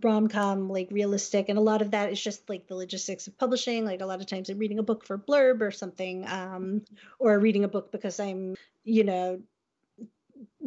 rom-com 0.03 0.69
like 0.69 0.89
realistic 0.91 1.47
and 1.47 1.57
a 1.57 1.61
lot 1.61 1.81
of 1.81 1.91
that 1.91 2.11
is 2.11 2.21
just 2.21 2.49
like 2.49 2.67
the 2.67 2.75
logistics 2.75 3.27
of 3.27 3.37
publishing. 3.37 3.85
Like 3.85 4.01
a 4.01 4.05
lot 4.05 4.19
of 4.19 4.27
times 4.27 4.49
i'm 4.49 4.57
reading 4.57 4.79
a 4.79 4.83
book 4.83 5.05
for 5.05 5.17
blurb 5.17 5.61
or 5.61 5.71
something 5.71 6.27
um 6.27 6.81
or 7.19 7.39
reading 7.39 7.63
a 7.63 7.69
book 7.69 7.91
because 7.91 8.19
i'm 8.19 8.55
you 8.83 9.03
know 9.03 9.39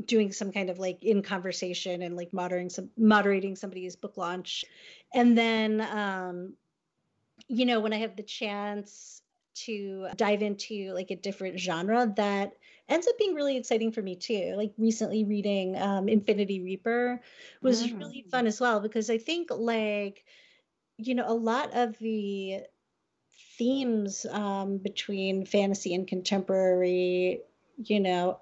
doing 0.05 0.33
some 0.33 0.53
kind 0.53 0.71
of 0.71 0.79
like 0.79 1.05
in 1.05 1.23
conversation 1.23 2.03
and 2.03 2.17
like 2.17 2.33
moderating 2.33 2.71
some 2.71 2.91
moderating 2.97 3.57
somebody's 3.57 3.97
book 3.97 4.17
launch. 4.17 4.65
And 5.15 5.37
then 5.37 5.81
um 5.81 6.55
you 7.49 7.67
know 7.67 7.81
when 7.81 7.93
i 7.93 7.97
have 7.99 8.17
the 8.17 8.23
chance 8.23 9.23
to 9.67 10.09
dive 10.17 10.43
into 10.43 10.93
like 10.93 11.11
a 11.11 11.17
different 11.17 11.59
genre 11.59 12.13
that 12.17 12.53
ends 12.89 13.07
up 13.07 13.19
being 13.19 13.35
really 13.35 13.57
exciting 13.57 13.93
for 13.93 14.03
me 14.03 14.17
too. 14.17 14.55
Like 14.57 14.73
recently 14.79 15.25
reading 15.25 15.81
um, 15.81 16.09
Infinity 16.09 16.61
Reaper 16.61 17.21
was 17.63 17.87
mm. 17.87 17.99
really 17.99 18.25
fun 18.31 18.47
as 18.47 18.61
well 18.61 18.81
because 18.81 19.11
I 19.11 19.19
think 19.19 19.51
like 19.51 20.25
you 20.97 21.15
know 21.15 21.25
a 21.27 21.35
lot 21.35 21.75
of 21.75 21.99
the 21.99 22.61
themes 23.57 24.25
um, 24.31 24.79
between 24.79 25.45
fantasy 25.45 25.95
and 25.95 26.09
contemporary, 26.09 27.43
you 27.77 28.01
know, 28.01 28.41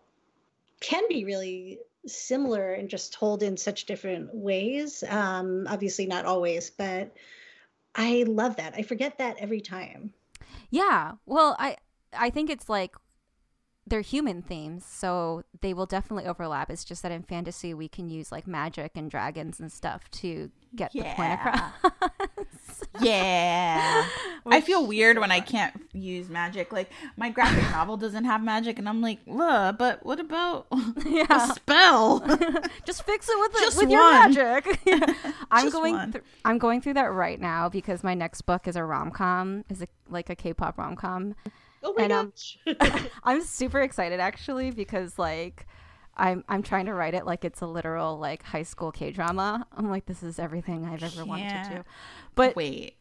can 0.81 1.05
be 1.09 1.25
really 1.25 1.81
similar 2.07 2.73
and 2.73 2.89
just 2.89 3.13
told 3.13 3.43
in 3.43 3.57
such 3.57 3.87
different 3.87 4.35
ways. 4.35 5.03
Um, 5.09 5.67
obviously, 5.69 6.07
not 6.07 6.25
always, 6.25 6.71
but 6.71 7.13
I 7.95 8.25
love 8.29 8.57
that. 8.57 8.75
I 8.77 8.83
forget 8.83 9.19
that 9.19 9.39
every 9.39 9.61
time. 9.61 10.13
Yeah. 10.71 11.13
Well, 11.27 11.57
I 11.59 11.77
I 12.13 12.31
think 12.31 12.51
it's 12.51 12.69
like 12.69 12.95
they're 13.87 14.01
human 14.03 14.43
themes, 14.43 14.85
so 14.85 15.45
they 15.61 15.73
will 15.73 15.87
definitely 15.87 16.27
overlap. 16.27 16.71
It's 16.71 16.85
just 16.85 17.03
that 17.03 17.13
in 17.13 17.23
fantasy 17.23 17.73
we 17.75 17.89
can 17.89 18.09
use 18.09 18.31
like 18.31 18.47
magic 18.47 18.93
and 18.95 19.11
dragons 19.11 19.61
and 19.61 19.73
stuff 19.73 20.11
to 20.11 20.51
get 20.75 20.95
yeah. 20.95 21.11
the 21.11 21.17
point 21.17 21.33
across. 21.33 22.28
Yeah. 23.01 24.05
Which, 24.43 24.55
I 24.55 24.61
feel 24.61 24.87
weird 24.87 25.19
when 25.19 25.31
I 25.31 25.41
can't 25.41 25.75
use 25.93 26.29
magic. 26.29 26.73
Like 26.73 26.91
my 27.17 27.31
graphic 27.31 27.63
novel 27.73 27.97
doesn't 27.97 28.25
have 28.25 28.43
magic 28.43 28.79
and 28.79 28.89
I'm 28.89 29.01
like, 29.01 29.19
but 29.27 30.05
what 30.05 30.21
about 30.21 30.67
yeah. 31.07 31.27
a 31.31 31.55
spell? 31.55 32.21
just 32.85 33.05
fix 33.05 33.29
it 33.29 33.39
with 33.39 33.53
the, 33.53 33.75
with 33.77 33.89
one. 33.89 33.91
your 33.91 34.13
magic. 34.13 34.81
I'm 35.51 35.71
going 35.71 36.13
th- 36.13 36.25
I'm 36.45 36.59
going 36.59 36.81
through 36.81 36.95
that 36.95 37.13
right 37.13 37.41
now 37.41 37.69
because 37.69 38.05
my 38.05 38.15
next 38.15 38.43
book 38.43 38.69
is 38.69 38.77
a 38.77 38.85
rom-com, 38.85 39.65
is 39.69 39.83
a, 39.83 39.89
like 40.09 40.31
a 40.31 40.37
K-pop 40.37 40.79
rom-com. 40.79 41.35
Oh 41.83 41.95
my 41.97 42.05
and, 42.05 42.11
gosh. 42.11 42.59
Um, 42.81 43.07
I'm 43.25 43.43
super 43.43 43.81
excited 43.81 44.21
actually 44.21 44.71
because 44.71 45.19
like 45.19 45.67
I'm 46.19 46.45
I'm 46.49 46.63
trying 46.63 46.87
to 46.87 46.95
write 46.95 47.15
it 47.15 47.25
like 47.27 47.45
it's 47.45 47.61
a 47.61 47.67
literal 47.67 48.19
like 48.19 48.43
high 48.43 48.63
school 48.63 48.93
K 48.93 49.11
drama. 49.11 49.67
I'm 49.77 49.89
like 49.91 50.07
this 50.07 50.23
is 50.23 50.39
everything 50.39 50.85
I've 50.85 51.03
ever 51.03 51.25
wanted 51.25 51.65
to 51.65 51.71
do. 51.77 51.85
But 52.35 52.57
wait. 52.57 52.95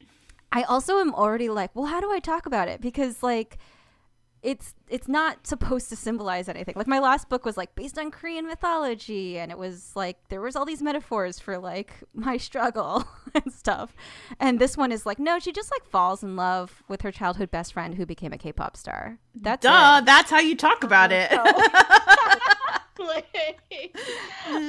I 0.51 0.63
also 0.63 0.99
am 0.99 1.13
already 1.13 1.49
like, 1.49 1.75
well, 1.75 1.85
how 1.85 1.99
do 1.99 2.09
I 2.11 2.19
talk 2.19 2.45
about 2.45 2.69
it? 2.69 2.79
Because 2.79 3.21
like 3.21 3.57
it's 4.43 4.75
it's 4.87 5.07
not 5.07 5.45
supposed 5.47 5.89
to 5.89 5.95
symbolize 5.95 6.47
anything. 6.47 6.73
Like 6.77 6.87
my 6.87 6.99
last 6.99 7.27
book 7.27 7.43
was 7.43 7.57
like 7.57 7.73
based 7.75 7.97
on 7.97 8.11
Korean 8.11 8.45
mythology 8.47 9.37
and 9.39 9.51
it 9.51 9.57
was 9.57 9.91
like 9.95 10.17
there 10.29 10.39
was 10.39 10.55
all 10.55 10.63
these 10.63 10.81
metaphors 10.81 11.39
for 11.39 11.57
like 11.57 11.95
my 12.13 12.37
struggle 12.37 13.03
and 13.35 13.51
stuff. 13.51 13.95
And 14.39 14.59
this 14.59 14.77
one 14.77 14.91
is 14.91 15.05
like 15.05 15.19
no, 15.19 15.39
she 15.39 15.51
just 15.51 15.71
like 15.71 15.85
falls 15.85 16.23
in 16.23 16.35
love 16.35 16.83
with 16.87 17.01
her 17.01 17.11
childhood 17.11 17.51
best 17.51 17.73
friend 17.73 17.95
who 17.95 18.05
became 18.05 18.31
a 18.31 18.37
K-pop 18.37 18.77
star. 18.77 19.17
That's 19.35 19.63
Duh, 19.63 19.97
it. 19.99 20.05
that's 20.05 20.29
how 20.29 20.39
you 20.39 20.55
talk 20.55 20.83
about 20.83 21.11
it. 21.11 21.31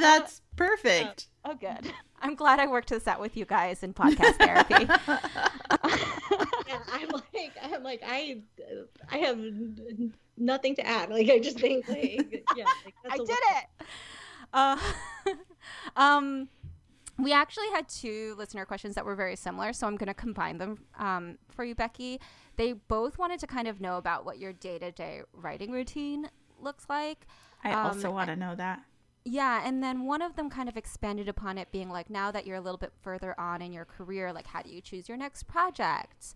That's 0.00 0.42
perfect. 0.56 1.28
Oh, 1.44 1.50
oh, 1.52 1.54
good. 1.54 1.92
I'm 2.20 2.34
glad 2.34 2.58
I 2.58 2.66
worked 2.66 2.90
this 2.90 3.06
out 3.06 3.20
with 3.20 3.36
you 3.36 3.44
guys 3.44 3.82
in 3.82 3.94
podcast 3.94 4.36
therapy. 4.36 4.84
yeah, 6.68 6.80
I'm 6.92 7.08
like, 7.08 7.52
I'm 7.62 7.82
like, 7.82 8.02
I, 8.06 8.40
I 9.10 9.18
have 9.18 9.38
nothing 10.36 10.74
to 10.76 10.86
add. 10.86 11.10
Like, 11.10 11.28
I 11.30 11.38
just 11.38 11.58
think, 11.58 11.88
like, 11.88 12.44
yeah, 12.56 12.64
like, 12.84 12.94
I 13.10 13.16
did 13.16 13.30
it. 13.30 13.86
Uh, 14.52 14.78
um, 15.96 16.48
we 17.18 17.32
actually 17.32 17.68
had 17.72 17.88
two 17.88 18.34
listener 18.38 18.64
questions 18.64 18.94
that 18.94 19.04
were 19.04 19.16
very 19.16 19.36
similar, 19.36 19.72
so 19.72 19.86
I'm 19.86 19.96
going 19.96 20.08
to 20.08 20.14
combine 20.14 20.58
them 20.58 20.84
um, 20.98 21.38
for 21.50 21.64
you, 21.64 21.74
Becky. 21.74 22.20
They 22.56 22.72
both 22.72 23.18
wanted 23.18 23.40
to 23.40 23.46
kind 23.46 23.68
of 23.68 23.80
know 23.80 23.98
about 23.98 24.24
what 24.24 24.38
your 24.38 24.52
day 24.52 24.78
to 24.78 24.92
day 24.92 25.22
writing 25.32 25.72
routine 25.72 26.28
looks 26.60 26.86
like. 26.88 27.26
I 27.64 27.72
um, 27.72 27.86
also 27.86 28.10
want 28.10 28.28
to 28.28 28.36
know 28.36 28.54
that. 28.54 28.82
Yeah, 29.24 29.62
and 29.64 29.82
then 29.82 30.06
one 30.06 30.22
of 30.22 30.36
them 30.36 30.48
kind 30.48 30.68
of 30.68 30.76
expanded 30.76 31.28
upon 31.28 31.58
it 31.58 31.70
being 31.70 31.90
like 31.90 32.08
now 32.08 32.30
that 32.30 32.46
you're 32.46 32.56
a 32.56 32.60
little 32.60 32.78
bit 32.78 32.92
further 33.02 33.38
on 33.38 33.60
in 33.60 33.72
your 33.72 33.84
career, 33.84 34.32
like 34.32 34.46
how 34.46 34.62
do 34.62 34.70
you 34.70 34.80
choose 34.80 35.08
your 35.08 35.18
next 35.18 35.44
project? 35.44 36.34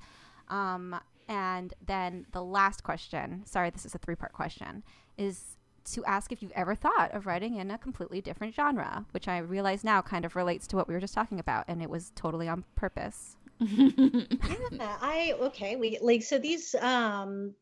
Um, 0.48 1.00
and 1.28 1.72
then 1.84 2.26
the 2.32 2.42
last 2.42 2.82
question, 2.82 3.42
sorry, 3.46 3.70
this 3.70 3.86
is 3.86 3.94
a 3.94 3.98
three 3.98 4.16
part 4.16 4.32
question, 4.32 4.82
is 5.16 5.56
to 5.84 6.04
ask 6.04 6.32
if 6.32 6.42
you've 6.42 6.52
ever 6.52 6.74
thought 6.74 7.12
of 7.14 7.26
writing 7.26 7.56
in 7.56 7.70
a 7.70 7.78
completely 7.78 8.20
different 8.20 8.54
genre, 8.54 9.06
which 9.12 9.26
I 9.26 9.38
realize 9.38 9.82
now 9.82 10.02
kind 10.02 10.24
of 10.24 10.36
relates 10.36 10.66
to 10.68 10.76
what 10.76 10.86
we 10.86 10.94
were 10.94 11.00
just 11.00 11.14
talking 11.14 11.40
about, 11.40 11.64
and 11.68 11.82
it 11.82 11.90
was 11.90 12.12
totally 12.14 12.48
on 12.48 12.64
purpose. 12.74 13.36
yeah, 13.60 14.96
I 15.00 15.34
okay. 15.40 15.76
We 15.76 15.98
like 16.00 16.22
so 16.22 16.38
these 16.38 16.74
um 16.76 17.54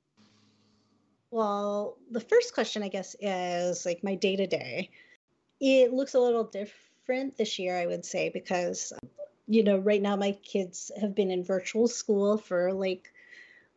well, 1.31 1.97
the 2.11 2.21
first 2.21 2.55
question 2.55 2.83
I 2.83 2.89
guess 2.89 3.17
is 3.21 3.87
like 3.87 4.03
my 4.03 4.15
day 4.15 4.37
to 4.37 4.47
day. 4.47 4.91
It 5.61 5.93
looks 5.93 6.15
a 6.15 6.21
little 6.21 6.45
different 6.45 7.37
this 7.37 7.59
year, 7.59 7.77
I 7.77 7.87
would 7.87 8.05
say, 8.05 8.31
because 8.31 8.93
you 9.47 9.65
know, 9.65 9.79
right 9.79 10.01
now 10.01 10.15
my 10.15 10.33
kids 10.33 10.93
have 11.01 11.15
been 11.15 11.31
in 11.31 11.43
virtual 11.43 11.89
school 11.89 12.39
for 12.39 12.73
like 12.73 13.13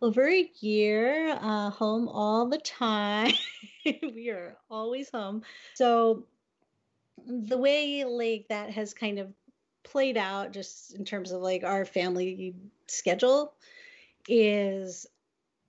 over 0.04 0.30
a 0.30 0.52
year, 0.60 1.38
uh, 1.42 1.70
home 1.70 2.08
all 2.08 2.48
the 2.48 2.60
time. 2.60 3.34
we 3.86 4.30
are 4.30 4.58
always 4.70 5.10
home. 5.10 5.42
So 5.74 6.26
the 7.26 7.58
way 7.58 8.04
like 8.06 8.48
that 8.50 8.70
has 8.72 8.94
kind 8.94 9.18
of 9.18 9.34
played 9.84 10.18
out 10.18 10.52
just 10.52 10.94
in 10.94 11.06
terms 11.06 11.32
of 11.32 11.42
like 11.42 11.64
our 11.64 11.86
family 11.86 12.56
schedule 12.88 13.54
is 14.28 15.08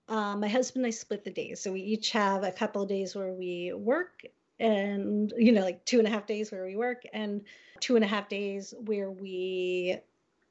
uh, 0.08 0.36
my 0.36 0.48
husband 0.48 0.84
and 0.84 0.88
I 0.88 0.90
split 0.90 1.24
the 1.24 1.30
days. 1.30 1.60
So 1.60 1.72
we 1.72 1.80
each 1.80 2.10
have 2.10 2.44
a 2.44 2.52
couple 2.52 2.82
of 2.82 2.88
days 2.88 3.14
where 3.14 3.32
we 3.32 3.72
work 3.74 4.22
and, 4.58 5.32
you 5.36 5.52
know, 5.52 5.62
like 5.62 5.84
two 5.84 5.98
and 5.98 6.06
a 6.06 6.10
half 6.10 6.26
days 6.26 6.52
where 6.52 6.64
we 6.64 6.76
work 6.76 7.02
and 7.12 7.42
two 7.80 7.96
and 7.96 8.04
a 8.04 8.08
half 8.08 8.28
days 8.28 8.74
where 8.84 9.10
we 9.10 9.98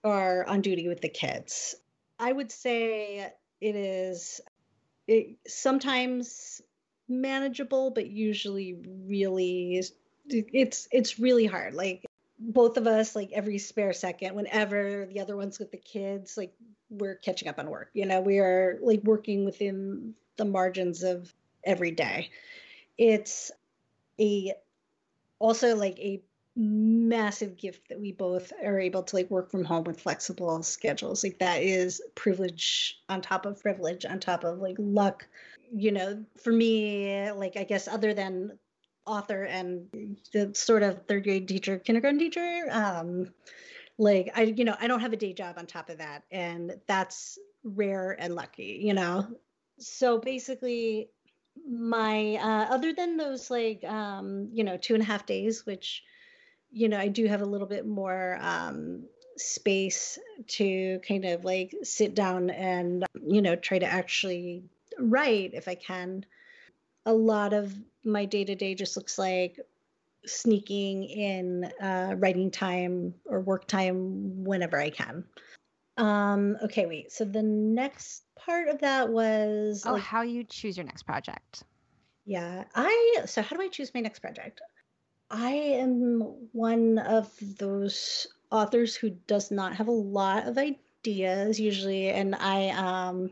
are 0.03 0.45
on 0.45 0.61
duty 0.61 0.87
with 0.87 1.01
the 1.01 1.09
kids. 1.09 1.75
I 2.19 2.31
would 2.31 2.51
say 2.51 3.31
it 3.61 3.75
is 3.75 4.41
it, 5.07 5.37
sometimes 5.47 6.61
manageable, 7.07 7.91
but 7.91 8.07
usually 8.07 8.75
really 9.07 9.83
it's 10.27 10.87
it's 10.91 11.19
really 11.19 11.45
hard. 11.45 11.73
Like 11.73 12.05
both 12.51 12.77
of 12.77 12.87
us, 12.87 13.15
like 13.15 13.31
every 13.31 13.57
spare 13.57 13.93
second, 13.93 14.35
whenever 14.35 15.05
the 15.05 15.19
other 15.19 15.35
one's 15.37 15.59
with 15.59 15.71
the 15.71 15.77
kids, 15.77 16.37
like 16.37 16.53
we're 16.89 17.15
catching 17.15 17.47
up 17.47 17.59
on 17.59 17.69
work. 17.69 17.89
You 17.93 18.05
know, 18.05 18.21
we 18.21 18.39
are 18.39 18.77
like 18.81 19.01
working 19.03 19.45
within 19.45 20.13
the 20.37 20.45
margins 20.45 21.03
of 21.03 21.33
every 21.63 21.91
day. 21.91 22.29
It's 22.97 23.51
a 24.19 24.53
also 25.39 25.75
like 25.75 25.97
a 25.99 26.21
massive 26.55 27.57
gift 27.57 27.89
that 27.89 27.99
we 27.99 28.11
both 28.11 28.53
are 28.63 28.79
able 28.79 29.01
to 29.01 29.15
like 29.15 29.29
work 29.31 29.49
from 29.49 29.65
home 29.65 29.83
with 29.85 29.99
flexible 29.99 30.61
schedules 30.61 31.23
like 31.23 31.39
that 31.39 31.63
is 31.63 31.99
privilege 32.13 33.01
on 33.09 33.21
top 33.21 33.47
of 33.47 33.59
privilege 33.59 34.05
on 34.05 34.19
top 34.19 34.43
of 34.43 34.59
like 34.59 34.75
luck 34.77 35.27
you 35.73 35.91
know 35.91 36.23
for 36.43 36.53
me 36.53 37.31
like 37.31 37.57
i 37.57 37.63
guess 37.63 37.87
other 37.87 38.13
than 38.13 38.51
author 39.05 39.43
and 39.43 40.17
the 40.31 40.51
sort 40.53 40.83
of 40.83 41.05
third 41.07 41.23
grade 41.23 41.47
teacher 41.47 41.77
kindergarten 41.77 42.19
teacher 42.19 42.67
um 42.71 43.27
like 43.97 44.31
i 44.35 44.43
you 44.43 44.65
know 44.65 44.75
i 44.79 44.87
don't 44.87 45.01
have 45.01 45.13
a 45.13 45.17
day 45.17 45.33
job 45.33 45.55
on 45.57 45.65
top 45.65 45.89
of 45.89 45.97
that 45.97 46.23
and 46.31 46.75
that's 46.87 47.37
rare 47.63 48.15
and 48.19 48.35
lucky 48.35 48.79
you 48.81 48.93
know 48.93 49.27
so 49.77 50.17
basically 50.19 51.09
my 51.69 52.35
uh 52.35 52.73
other 52.73 52.93
than 52.93 53.17
those 53.17 53.51
like 53.51 53.83
um 53.83 54.49
you 54.53 54.63
know 54.63 54.77
two 54.77 54.93
and 54.93 55.03
a 55.03 55.05
half 55.05 55.25
days 55.25 55.65
which 55.65 56.03
you 56.73 56.89
know, 56.89 56.97
I 56.97 57.07
do 57.07 57.27
have 57.27 57.41
a 57.41 57.45
little 57.45 57.67
bit 57.67 57.85
more 57.85 58.37
um, 58.41 59.03
space 59.37 60.17
to 60.47 60.99
kind 61.07 61.23
of 61.23 61.45
like 61.45 61.73
sit 61.83 62.15
down 62.15 62.49
and, 62.49 63.05
you 63.25 63.41
know, 63.43 63.55
try 63.55 63.77
to 63.77 63.85
actually 63.85 64.63
write 64.99 65.51
if 65.53 65.67
I 65.67 65.75
can. 65.75 66.25
A 67.05 67.13
lot 67.13 67.53
of 67.53 67.73
my 68.05 68.25
day 68.25 68.45
to 68.45 68.55
day 68.55 68.75
just 68.75 68.95
looks 68.95 69.17
like 69.17 69.59
sneaking 70.25 71.03
in 71.03 71.65
uh, 71.81 72.15
writing 72.17 72.49
time 72.49 73.13
or 73.25 73.41
work 73.41 73.67
time 73.67 74.43
whenever 74.43 74.79
I 74.79 74.89
can. 74.89 75.25
Um, 75.97 76.57
okay, 76.63 76.85
wait. 76.85 77.11
So 77.11 77.25
the 77.25 77.43
next 77.43 78.23
part 78.35 78.69
of 78.69 78.79
that 78.79 79.09
was 79.09 79.83
oh, 79.85 79.93
like, 79.93 80.01
how 80.01 80.21
you 80.21 80.43
choose 80.43 80.77
your 80.77 80.85
next 80.85 81.03
project. 81.03 81.63
Yeah, 82.25 82.63
I 82.73 83.23
so 83.25 83.41
how 83.41 83.55
do 83.55 83.61
I 83.61 83.67
choose 83.67 83.93
my 83.93 83.99
next 84.01 84.19
project? 84.19 84.61
I 85.29 85.51
am 85.51 86.21
one 86.51 86.99
of 86.99 87.31
those 87.57 88.27
authors 88.51 88.95
who 88.95 89.09
does 89.09 89.51
not 89.51 89.75
have 89.75 89.87
a 89.87 89.91
lot 89.91 90.47
of 90.47 90.57
ideas 90.57 91.59
usually, 91.59 92.09
and 92.09 92.33
I 92.35 92.69
um 92.69 93.31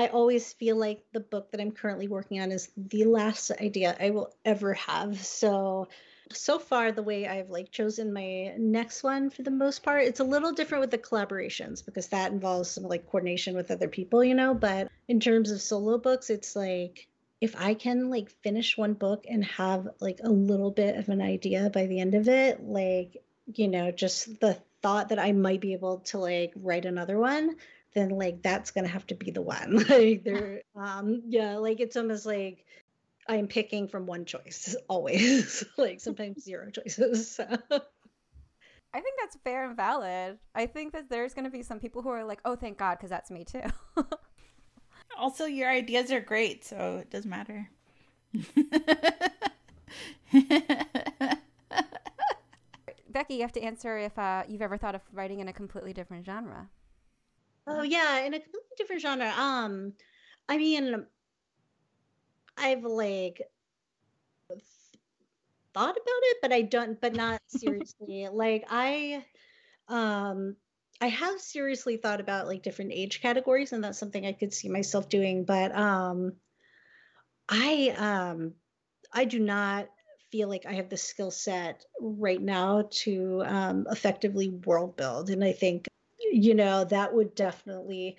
I 0.00 0.06
always 0.06 0.54
feel 0.54 0.76
like 0.76 1.04
the 1.12 1.20
book 1.20 1.50
that 1.50 1.60
I'm 1.60 1.72
currently 1.72 2.08
working 2.08 2.40
on 2.40 2.52
is 2.52 2.70
the 2.74 3.04
last 3.04 3.50
idea 3.50 3.94
I 4.00 4.08
will 4.08 4.32
ever 4.46 4.72
have. 4.72 5.22
So 5.22 5.88
so 6.32 6.58
far 6.58 6.90
the 6.90 7.02
way 7.02 7.28
I've 7.28 7.50
like 7.50 7.70
chosen 7.70 8.14
my 8.14 8.54
next 8.56 9.02
one 9.02 9.28
for 9.28 9.42
the 9.42 9.50
most 9.50 9.82
part, 9.82 10.04
it's 10.04 10.20
a 10.20 10.24
little 10.24 10.52
different 10.52 10.80
with 10.80 10.90
the 10.90 10.96
collaborations 10.96 11.84
because 11.84 12.06
that 12.08 12.32
involves 12.32 12.70
some 12.70 12.84
like 12.84 13.10
coordination 13.10 13.54
with 13.54 13.70
other 13.70 13.88
people, 13.88 14.24
you 14.24 14.34
know, 14.34 14.54
but 14.54 14.88
in 15.06 15.20
terms 15.20 15.50
of 15.50 15.60
solo 15.60 15.98
books, 15.98 16.30
it's 16.30 16.56
like 16.56 17.06
if 17.42 17.54
I 17.58 17.74
can 17.74 18.08
like 18.08 18.30
finish 18.30 18.78
one 18.78 18.94
book 18.94 19.26
and 19.28 19.44
have 19.44 19.86
like 20.00 20.20
a 20.24 20.30
little 20.30 20.70
bit 20.70 20.96
of 20.96 21.10
an 21.10 21.20
idea 21.20 21.68
by 21.68 21.84
the 21.84 22.00
end 22.00 22.14
of 22.14 22.26
it, 22.26 22.62
like, 22.62 23.22
you 23.54 23.68
know, 23.68 23.90
just 23.90 24.40
the 24.40 24.56
thought 24.80 25.10
that 25.10 25.18
I 25.18 25.32
might 25.32 25.60
be 25.60 25.74
able 25.74 25.98
to 26.06 26.18
like 26.18 26.52
write 26.56 26.86
another 26.86 27.18
one, 27.18 27.56
then 27.94 28.10
like 28.10 28.42
that's 28.42 28.70
gonna 28.70 28.88
have 28.88 29.06
to 29.08 29.14
be 29.14 29.30
the 29.30 29.42
one. 29.42 29.84
like 29.88 30.24
there 30.24 30.62
um 30.76 31.22
yeah, 31.26 31.56
like 31.56 31.80
it's 31.80 31.96
almost 31.96 32.26
like 32.26 32.64
I'm 33.28 33.46
picking 33.46 33.88
from 33.88 34.06
one 34.06 34.24
choice 34.24 34.76
always. 34.88 35.64
like 35.76 36.00
sometimes 36.00 36.44
zero 36.44 36.70
choices. 36.70 37.30
So. 37.30 37.44
I 38.92 39.00
think 39.00 39.14
that's 39.20 39.36
fair 39.44 39.66
and 39.66 39.76
valid. 39.76 40.38
I 40.52 40.66
think 40.66 40.92
that 40.94 41.08
there's 41.08 41.32
going 41.32 41.44
to 41.44 41.50
be 41.50 41.62
some 41.62 41.78
people 41.78 42.02
who 42.02 42.08
are 42.08 42.24
like, 42.24 42.40
"Oh, 42.44 42.56
thank 42.56 42.76
God, 42.76 42.96
because 42.96 43.08
that's 43.10 43.30
me 43.30 43.44
too." 43.44 43.62
Also, 45.16 45.44
your 45.44 45.68
ideas 45.68 46.10
are 46.10 46.20
great, 46.20 46.64
so 46.64 46.98
it 46.98 47.10
doesn't 47.10 47.30
matter. 47.30 47.68
Becky, 53.08 53.34
you 53.34 53.42
have 53.42 53.52
to 53.52 53.62
answer 53.62 53.98
if 53.98 54.18
uh, 54.18 54.44
you've 54.48 54.62
ever 54.62 54.76
thought 54.76 54.94
of 54.94 55.02
writing 55.12 55.40
in 55.40 55.48
a 55.48 55.52
completely 55.52 55.92
different 55.92 56.24
genre. 56.24 56.68
Oh 57.70 57.82
yeah, 57.82 58.20
in 58.20 58.34
a 58.34 58.40
completely 58.40 58.74
different 58.76 59.02
genre. 59.02 59.32
Um, 59.36 59.92
I 60.48 60.58
mean, 60.58 61.06
I've 62.56 62.82
like 62.82 63.42
thought 65.72 65.90
about 65.90 66.00
it, 66.06 66.36
but 66.42 66.52
I 66.52 66.62
don't, 66.62 67.00
but 67.00 67.14
not 67.14 67.40
seriously. 67.46 68.28
like 68.32 68.64
I, 68.68 69.24
um, 69.88 70.56
I 71.00 71.08
have 71.08 71.40
seriously 71.40 71.96
thought 71.96 72.20
about 72.20 72.48
like 72.48 72.62
different 72.62 72.92
age 72.92 73.22
categories, 73.22 73.72
and 73.72 73.84
that's 73.84 73.98
something 73.98 74.26
I 74.26 74.32
could 74.32 74.52
see 74.52 74.68
myself 74.68 75.08
doing. 75.08 75.44
But 75.44 75.74
um, 75.74 76.32
I 77.48 77.94
um, 77.96 78.54
I 79.12 79.24
do 79.26 79.38
not 79.38 79.88
feel 80.32 80.48
like 80.48 80.66
I 80.66 80.74
have 80.74 80.88
the 80.88 80.96
skill 80.96 81.30
set 81.30 81.84
right 82.00 82.40
now 82.40 82.88
to 82.90 83.42
um, 83.46 83.86
effectively 83.90 84.48
world 84.48 84.96
build, 84.96 85.30
and 85.30 85.44
I 85.44 85.52
think 85.52 85.86
you 86.30 86.54
know 86.54 86.84
that 86.84 87.14
would 87.14 87.34
definitely 87.34 88.16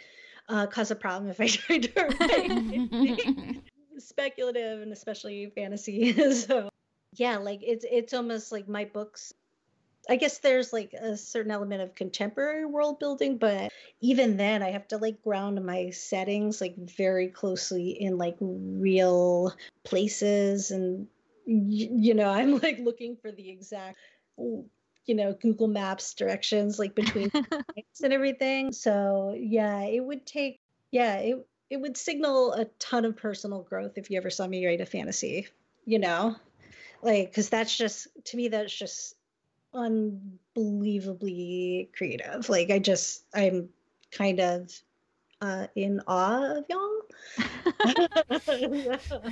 uh, 0.49 0.67
cause 0.67 0.91
a 0.91 0.95
problem 0.95 1.29
if 1.29 1.39
I 1.39 1.47
tried 1.47 1.83
to 1.83 2.15
write 2.19 3.57
speculative 3.97 4.81
and 4.81 4.91
especially 4.91 5.51
fantasy. 5.55 6.13
so 6.33 6.69
yeah, 7.13 7.37
like 7.37 7.61
it's 7.63 7.85
it's 7.89 8.13
almost 8.13 8.51
like 8.51 8.67
my 8.67 8.85
books 8.85 9.33
I 10.09 10.15
guess 10.15 10.39
there's 10.39 10.73
like 10.73 10.93
a 10.93 11.15
certain 11.15 11.51
element 11.51 11.81
of 11.81 11.95
contemporary 11.95 12.65
world 12.65 12.99
building, 12.99 13.37
but 13.37 13.71
even 13.99 14.37
then, 14.37 14.63
I 14.63 14.71
have 14.71 14.87
to 14.89 14.97
like 14.97 15.21
ground 15.21 15.63
my 15.63 15.91
settings 15.91 16.59
like 16.59 16.75
very 16.75 17.27
closely 17.27 17.91
in 17.91 18.17
like 18.17 18.35
real 18.39 19.53
places. 19.83 20.71
And, 20.71 21.07
you 21.45 22.13
know, 22.13 22.29
I'm 22.29 22.57
like 22.59 22.79
looking 22.79 23.15
for 23.21 23.31
the 23.31 23.49
exact, 23.49 23.97
you 25.05 25.15
know, 25.15 25.33
Google 25.33 25.67
Maps 25.67 26.13
directions 26.13 26.79
like 26.79 26.95
between 26.95 27.29
and 28.03 28.13
everything. 28.13 28.71
So, 28.71 29.35
yeah, 29.37 29.81
it 29.81 29.99
would 29.99 30.25
take, 30.25 30.59
yeah, 30.91 31.17
it, 31.17 31.45
it 31.69 31.81
would 31.81 31.97
signal 31.97 32.53
a 32.53 32.65
ton 32.79 33.03
of 33.05 33.17
personal 33.17 33.63
growth 33.63 33.97
if 33.97 34.11
you 34.11 34.17
ever 34.17 34.29
saw 34.29 34.47
me 34.47 34.65
write 34.65 34.81
a 34.81 34.85
fantasy, 34.85 35.47
you 35.85 35.99
know? 35.99 36.35
Like, 37.01 37.29
because 37.29 37.49
that's 37.49 37.75
just, 37.75 38.07
to 38.25 38.37
me, 38.37 38.49
that's 38.49 38.75
just 38.75 39.15
unbelievably 39.73 41.89
creative. 41.95 42.49
Like 42.49 42.69
I 42.71 42.79
just 42.79 43.23
I'm 43.33 43.69
kind 44.11 44.39
of 44.39 44.71
uh, 45.41 45.67
in 45.75 46.01
awe 46.07 46.57
of 46.57 46.65
y'all. 46.69 47.01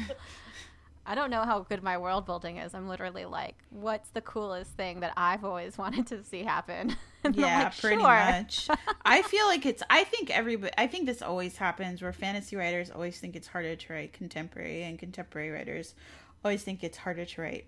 I 1.06 1.16
don't 1.16 1.32
know 1.32 1.44
how 1.44 1.62
good 1.62 1.82
my 1.82 1.98
world 1.98 2.26
building 2.26 2.58
is. 2.58 2.74
I'm 2.74 2.88
literally 2.88 3.26
like, 3.26 3.56
what's 3.70 4.10
the 4.10 4.22
coolest 4.22 4.72
thing 4.72 5.00
that 5.00 5.14
I've 5.18 5.44
always 5.44 5.78
wanted 5.78 6.08
to 6.08 6.24
see 6.24 6.44
happen? 6.44 6.96
yeah, 7.34 7.64
like, 7.64 7.80
pretty 7.80 7.96
sure. 7.96 8.04
much. 8.04 8.68
I 9.06 9.22
feel 9.24 9.46
like 9.48 9.66
it's. 9.66 9.84
I 9.90 10.04
think 10.04 10.30
everybody. 10.30 10.74
I 10.78 10.88
think 10.88 11.06
this 11.06 11.22
always 11.22 11.58
happens 11.58 12.02
where 12.02 12.14
fantasy 12.14 12.56
writers 12.56 12.92
always 12.92 13.20
think 13.20 13.36
it's 13.36 13.48
harder 13.48 13.76
to 13.76 13.94
write 13.94 14.14
contemporary, 14.14 14.84
and 14.84 15.00
contemporary 15.00 15.50
writers 15.50 15.96
always 16.44 16.64
think 16.64 16.84
it's 16.84 16.98
harder 16.98 17.26
to 17.26 17.42
write 17.42 17.66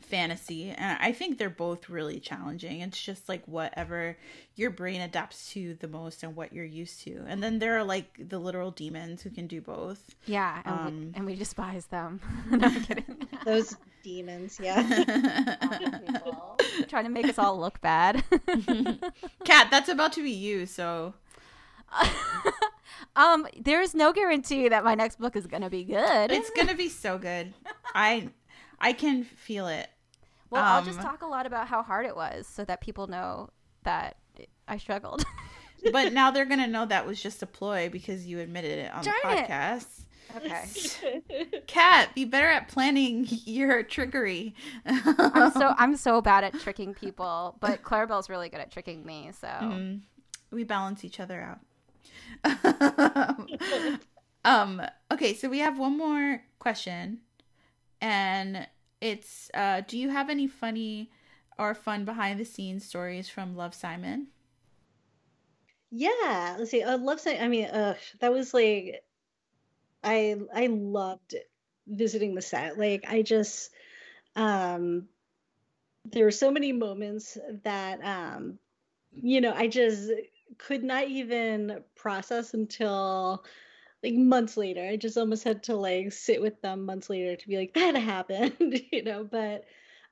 fantasy 0.00 0.70
and 0.70 0.98
i 1.00 1.12
think 1.12 1.38
they're 1.38 1.48
both 1.50 1.88
really 1.88 2.18
challenging 2.20 2.80
it's 2.80 3.00
just 3.00 3.28
like 3.28 3.42
whatever 3.46 4.16
your 4.56 4.70
brain 4.70 5.00
adapts 5.00 5.52
to 5.52 5.74
the 5.80 5.88
most 5.88 6.22
and 6.22 6.34
what 6.36 6.52
you're 6.52 6.64
used 6.64 7.02
to 7.02 7.22
and 7.28 7.42
then 7.42 7.58
there 7.58 7.78
are 7.78 7.84
like 7.84 8.06
the 8.28 8.38
literal 8.38 8.70
demons 8.70 9.22
who 9.22 9.30
can 9.30 9.46
do 9.46 9.60
both 9.60 10.14
Yeah, 10.26 10.60
and, 10.64 10.74
Um, 10.74 11.00
we, 11.00 11.12
and 11.16 11.26
we 11.26 11.34
despise 11.34 11.86
them. 11.86 12.20
no, 12.50 12.66
I'm 12.68 12.82
kidding. 12.82 13.28
Those 13.44 13.76
demons, 14.02 14.58
yeah. 14.62 14.82
Trying 16.88 17.04
to 17.04 17.10
make 17.10 17.26
us 17.28 17.38
all 17.38 17.58
look 17.58 17.80
bad. 17.80 18.22
Kat 19.44 19.68
that's 19.70 19.88
about 19.88 20.12
to 20.14 20.22
be 20.22 20.30
you 20.32 20.66
so 20.66 21.14
um, 23.16 23.46
there's 23.58 23.94
no 23.94 24.12
guarantee 24.12 24.68
that 24.68 24.84
my 24.84 24.94
next 24.94 25.18
book 25.18 25.36
is 25.36 25.46
gonna 25.46 25.70
be 25.70 25.84
good. 25.84 26.30
it's 26.30 26.50
gonna 26.50 26.74
be 26.74 26.88
so 26.88 27.18
good 27.18 27.52
i 27.94 28.28
i 28.80 28.92
can 28.92 29.24
feel 29.24 29.66
it 29.68 29.88
well, 30.50 30.64
I'll 30.64 30.84
just 30.84 30.98
um, 30.98 31.04
talk 31.04 31.22
a 31.22 31.26
lot 31.26 31.46
about 31.46 31.68
how 31.68 31.80
hard 31.80 32.06
it 32.06 32.16
was, 32.16 32.44
so 32.44 32.64
that 32.64 32.80
people 32.80 33.06
know 33.06 33.50
that 33.84 34.16
I 34.66 34.78
struggled. 34.78 35.24
but 35.92 36.12
now 36.12 36.32
they're 36.32 36.44
gonna 36.44 36.66
know 36.76 36.86
that 36.86 37.06
was 37.06 37.22
just 37.22 37.40
a 37.40 37.46
ploy 37.46 37.88
because 37.88 38.26
you 38.26 38.40
admitted 38.40 38.78
it 38.80 38.92
on 38.92 39.04
Darn 39.04 39.14
the 39.22 39.30
it. 39.30 39.46
podcast 39.48 39.86
okay. 40.36 41.62
Kat 41.68 42.14
be 42.16 42.24
better 42.24 42.48
at 42.48 42.66
planning 42.68 43.26
your 43.44 43.84
trickery 43.84 44.54
I'm 44.84 45.52
so 45.52 45.72
I'm 45.78 45.96
so 45.96 46.20
bad 46.20 46.42
at 46.42 46.58
tricking 46.58 46.94
people, 46.94 47.56
but 47.60 47.82
Claribel's 47.82 48.28
really 48.28 48.48
good 48.48 48.60
at 48.60 48.72
tricking 48.72 49.04
me. 49.04 49.30
So 49.40 49.46
Mm, 49.46 50.00
we 50.50 50.64
balance 50.64 51.04
each 51.04 51.20
other 51.20 51.40
out. 51.40 51.60
um. 54.44 54.82
Okay, 55.12 55.34
so 55.34 55.48
we 55.48 55.58
have 55.60 55.78
one 55.78 55.96
more 55.98 56.42
question, 56.58 57.18
and 58.00 58.66
it's: 59.00 59.50
uh, 59.54 59.82
Do 59.86 59.98
you 59.98 60.10
have 60.10 60.30
any 60.30 60.46
funny 60.48 61.10
or 61.58 61.74
fun 61.74 62.04
behind 62.04 62.40
the 62.40 62.44
scenes 62.44 62.84
stories 62.84 63.28
from 63.28 63.56
Love 63.56 63.74
Simon? 63.74 64.28
Yeah, 65.90 66.56
let's 66.58 66.70
see. 66.70 66.82
I 66.82 66.94
love 66.94 67.20
Simon. 67.20 67.42
I 67.42 67.48
mean, 67.48 67.64
uh, 67.66 67.96
that 68.20 68.32
was 68.32 68.54
like, 68.54 69.02
I 70.02 70.36
I 70.54 70.66
loved 70.68 71.34
visiting 71.86 72.34
the 72.34 72.42
set. 72.42 72.78
Like, 72.78 73.04
I 73.08 73.22
just, 73.22 73.70
um, 74.36 75.08
there 76.06 76.24
were 76.24 76.30
so 76.30 76.50
many 76.50 76.72
moments 76.72 77.38
that, 77.64 78.00
um, 78.04 78.58
you 79.12 79.40
know, 79.40 79.52
I 79.54 79.68
just 79.68 80.10
could 80.58 80.82
not 80.84 81.08
even 81.08 81.84
process 81.96 82.54
until 82.54 83.44
like 84.02 84.14
months 84.14 84.56
later. 84.56 84.86
I 84.86 84.96
just 84.96 85.16
almost 85.18 85.44
had 85.44 85.62
to 85.64 85.76
like 85.76 86.12
sit 86.12 86.40
with 86.40 86.60
them 86.62 86.84
months 86.84 87.10
later 87.10 87.36
to 87.36 87.48
be 87.48 87.56
like, 87.56 87.74
that 87.74 87.96
happened, 87.96 88.54
you 88.92 89.02
know. 89.02 89.24
But 89.24 89.64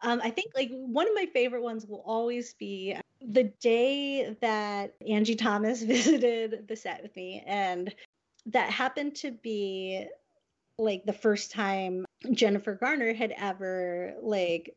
um, 0.02 0.20
I 0.22 0.30
think 0.30 0.52
like 0.54 0.70
one 0.70 1.08
of 1.08 1.14
my 1.14 1.26
favorite 1.32 1.62
ones 1.62 1.86
will 1.86 2.02
always 2.04 2.54
be 2.54 2.96
the 3.20 3.44
day 3.60 4.36
that 4.40 4.94
Angie 5.08 5.34
Thomas 5.34 5.82
visited 5.84 6.68
the 6.68 6.76
set 6.76 7.02
with 7.02 7.14
me, 7.16 7.42
and 7.46 7.94
that 8.46 8.70
happened 8.70 9.16
to 9.16 9.30
be 9.30 10.06
like 10.78 11.04
the 11.04 11.12
first 11.12 11.50
time 11.50 12.06
Jennifer 12.32 12.74
Garner 12.74 13.12
had 13.12 13.34
ever 13.36 14.14
like 14.22 14.76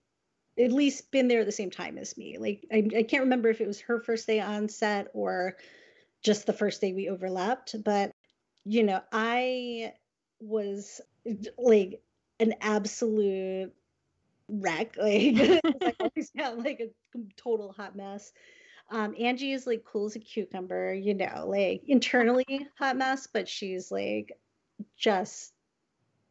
at 0.60 0.72
least 0.72 1.12
been 1.12 1.28
there 1.28 1.42
at 1.42 1.46
the 1.46 1.52
same 1.52 1.70
time 1.72 1.98
as 1.98 2.18
me. 2.18 2.38
Like 2.38 2.66
I, 2.72 2.78
I 2.98 3.04
can't 3.04 3.24
remember 3.24 3.50
if 3.50 3.62
it 3.62 3.68
was 3.68 3.82
her 3.82 4.00
first 4.00 4.28
day 4.28 4.40
on 4.40 4.68
set 4.68 5.08
or 5.14 5.58
just 6.24 6.46
the 6.46 6.54
first 6.54 6.82
day 6.82 6.94
we 6.94 7.10
overlapped, 7.10 7.76
but 7.84 8.12
you 8.66 8.84
know, 8.84 9.02
I 9.12 9.94
was 10.40 11.02
like 11.58 12.02
an 12.40 12.56
absolute 12.62 13.74
wreck. 14.48 14.96
Like 15.02 15.36
I 15.82 15.94
always 16.00 16.32
got 16.38 16.60
like 16.60 16.80
a 16.82 17.20
total 17.38 17.72
hot 17.74 17.96
mess. 17.96 18.32
Um, 18.90 19.16
Angie 19.18 19.54
is 19.54 19.66
like 19.66 19.86
cool 19.86 20.08
as 20.08 20.16
a 20.16 20.20
cucumber, 20.20 20.94
you 20.94 21.14
know, 21.14 21.46
like 21.48 21.84
internally 21.88 22.68
hot 22.78 22.98
mess, 22.98 23.28
but 23.32 23.48
she's 23.48 23.92
like 23.92 24.38
just 24.98 25.54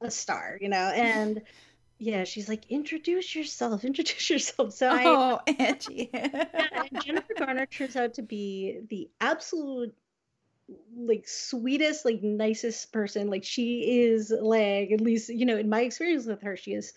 a 0.03 0.11
star, 0.11 0.59
you 0.61 0.69
know, 0.69 0.77
and 0.95 1.41
yeah, 1.99 2.25
she's 2.25 2.49
like, 2.49 2.71
introduce 2.71 3.35
yourself, 3.35 3.85
introduce 3.85 4.29
yourself. 4.31 4.73
So 4.75 4.91
I 4.91 5.05
Oh, 5.07 5.41
Angie. 5.59 6.11
yeah, 6.13 6.47
and 6.93 7.01
Jennifer 7.01 7.35
Garner 7.39 7.67
turns 7.67 7.97
out 7.97 8.15
to 8.15 8.23
be 8.23 8.81
the 8.89 9.11
absolute 9.21 9.95
like 10.97 11.27
sweetest, 11.27 12.05
like 12.05 12.23
nicest 12.23 12.93
person. 12.93 13.29
Like 13.29 13.45
she 13.45 14.03
is 14.03 14.31
like 14.31 14.91
at 14.93 15.01
least, 15.01 15.29
you 15.29 15.47
know, 15.47 15.57
in 15.57 15.69
my 15.69 15.83
experience 15.83 16.27
with 16.27 16.43
her, 16.43 16.57
she 16.57 16.73
is 16.73 16.93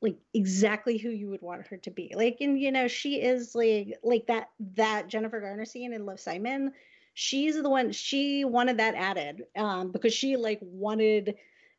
like 0.00 0.16
exactly 0.32 0.96
who 0.96 1.10
you 1.10 1.28
would 1.30 1.42
want 1.42 1.66
her 1.68 1.76
to 1.78 1.90
be. 1.90 2.12
Like 2.14 2.38
and 2.40 2.60
you 2.60 2.72
know, 2.72 2.88
she 2.88 3.20
is 3.20 3.54
like 3.54 3.98
like 4.02 4.26
that 4.28 4.50
that 4.76 5.08
Jennifer 5.08 5.40
Garner 5.40 5.64
scene 5.64 5.92
in 5.92 6.06
Love 6.06 6.20
Simon. 6.20 6.72
She's 7.14 7.60
the 7.60 7.70
one 7.70 7.90
she 7.92 8.44
wanted 8.44 8.78
that 8.78 8.94
added 8.94 9.42
um 9.56 9.90
because 9.90 10.14
she 10.14 10.36
like 10.36 10.60
wanted 10.62 11.34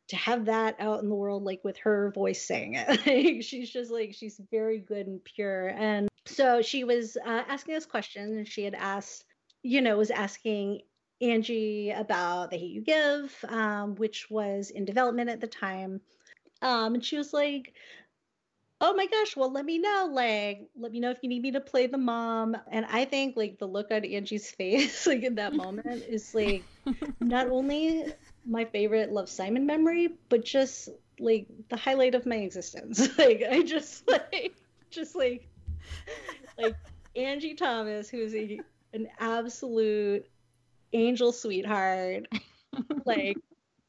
to 0.08 0.16
have 0.16 0.46
that 0.46 0.76
out 0.80 1.02
in 1.02 1.08
the 1.08 1.14
world 1.14 1.44
like 1.44 1.60
with 1.64 1.78
her 1.78 2.10
voice 2.14 2.44
saying 2.46 2.74
it. 2.74 2.88
like, 3.06 3.42
she's 3.42 3.70
just 3.70 3.90
like 3.90 4.14
she's 4.14 4.40
very 4.50 4.78
good 4.78 5.06
and 5.06 5.24
pure 5.24 5.68
and 5.68 6.08
so 6.26 6.60
she 6.60 6.84
was 6.84 7.16
uh, 7.24 7.42
asking 7.48 7.74
us 7.74 7.86
questions 7.86 8.36
and 8.36 8.46
she 8.46 8.62
had 8.62 8.74
asked 8.74 9.24
you 9.62 9.80
know 9.80 9.96
was 9.96 10.10
asking 10.10 10.80
angie 11.20 11.90
about 11.90 12.50
the 12.50 12.56
hate 12.56 12.70
you 12.70 12.80
give 12.80 13.34
um, 13.48 13.94
which 13.96 14.30
was 14.30 14.70
in 14.70 14.84
development 14.84 15.30
at 15.30 15.40
the 15.40 15.46
time. 15.46 16.00
Um, 16.62 16.94
and 16.94 17.04
she 17.04 17.16
was 17.16 17.32
like 17.32 17.72
oh 18.82 18.94
my 18.94 19.06
gosh 19.06 19.36
well 19.36 19.52
let 19.52 19.64
me 19.66 19.78
know 19.78 20.08
like 20.10 20.62
let 20.74 20.90
me 20.90 21.00
know 21.00 21.10
if 21.10 21.18
you 21.22 21.28
need 21.28 21.42
me 21.42 21.52
to 21.52 21.60
play 21.60 21.86
the 21.86 21.98
mom. 21.98 22.56
And 22.70 22.86
i 22.90 23.04
think 23.04 23.36
like 23.36 23.58
the 23.58 23.66
look 23.66 23.90
on 23.90 24.04
angie's 24.04 24.50
face 24.58 25.06
like 25.06 25.22
in 25.22 25.34
that 25.36 25.54
moment 25.54 26.04
is 26.08 26.34
like 26.34 26.64
not 27.20 27.48
only 27.50 28.06
my 28.46 28.64
favorite 28.64 29.12
love 29.12 29.28
simon 29.28 29.66
memory 29.66 30.08
but 30.30 30.44
just 30.44 30.88
like 31.18 31.46
the 31.68 31.76
highlight 31.76 32.14
of 32.14 32.26
my 32.26 32.36
existence. 32.36 33.08
Like 33.18 33.42
i 33.50 33.62
just 33.62 34.08
like 34.08 34.54
just 34.90 35.14
like 35.14 35.48
like 36.58 36.74
Angie 37.16 37.54
Thomas, 37.54 38.08
who's 38.08 38.34
a, 38.34 38.60
an 38.92 39.08
absolute 39.18 40.26
angel 40.92 41.32
sweetheart, 41.32 42.26
like 43.04 43.36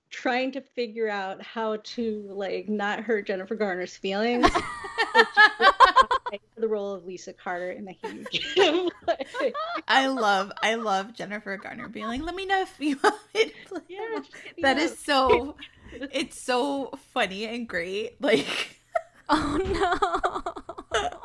trying 0.10 0.52
to 0.52 0.62
figure 0.62 1.10
out 1.10 1.42
how 1.42 1.78
to 1.84 2.26
like 2.30 2.68
not 2.70 3.00
hurt 3.00 3.28
Jennifer 3.28 3.56
Garner's 3.56 3.96
feelings. 3.96 4.48
for 4.50 4.60
the 6.58 6.68
role 6.68 6.94
of 6.94 7.06
Lisa 7.06 7.34
Carter 7.34 7.72
in 7.72 7.86
the 7.86 7.94
Huge. 7.94 8.56
like, 9.08 9.54
I 9.88 10.08
love, 10.08 10.52
I 10.62 10.76
love 10.76 11.14
Jennifer 11.14 11.58
Garner 11.58 11.88
being 11.88 12.08
like, 12.08 12.22
"Let 12.22 12.36
me 12.36 12.46
know 12.46 12.62
if 12.62 12.76
you 12.80 12.98
want 13.04 13.16
me 13.34 13.46
to 13.46 13.52
play." 13.66 13.82
yeah, 13.90 14.00
just 14.18 14.34
get 14.44 14.58
me 14.58 14.64
that 14.64 14.78
out. 14.78 14.84
is 14.84 14.98
so. 15.00 15.56
It's 16.14 16.42
so 16.42 16.92
funny 17.14 17.46
and 17.46 17.68
great. 17.68 18.22
Like, 18.22 18.80
Oh 19.30 19.58
no. 20.94 21.21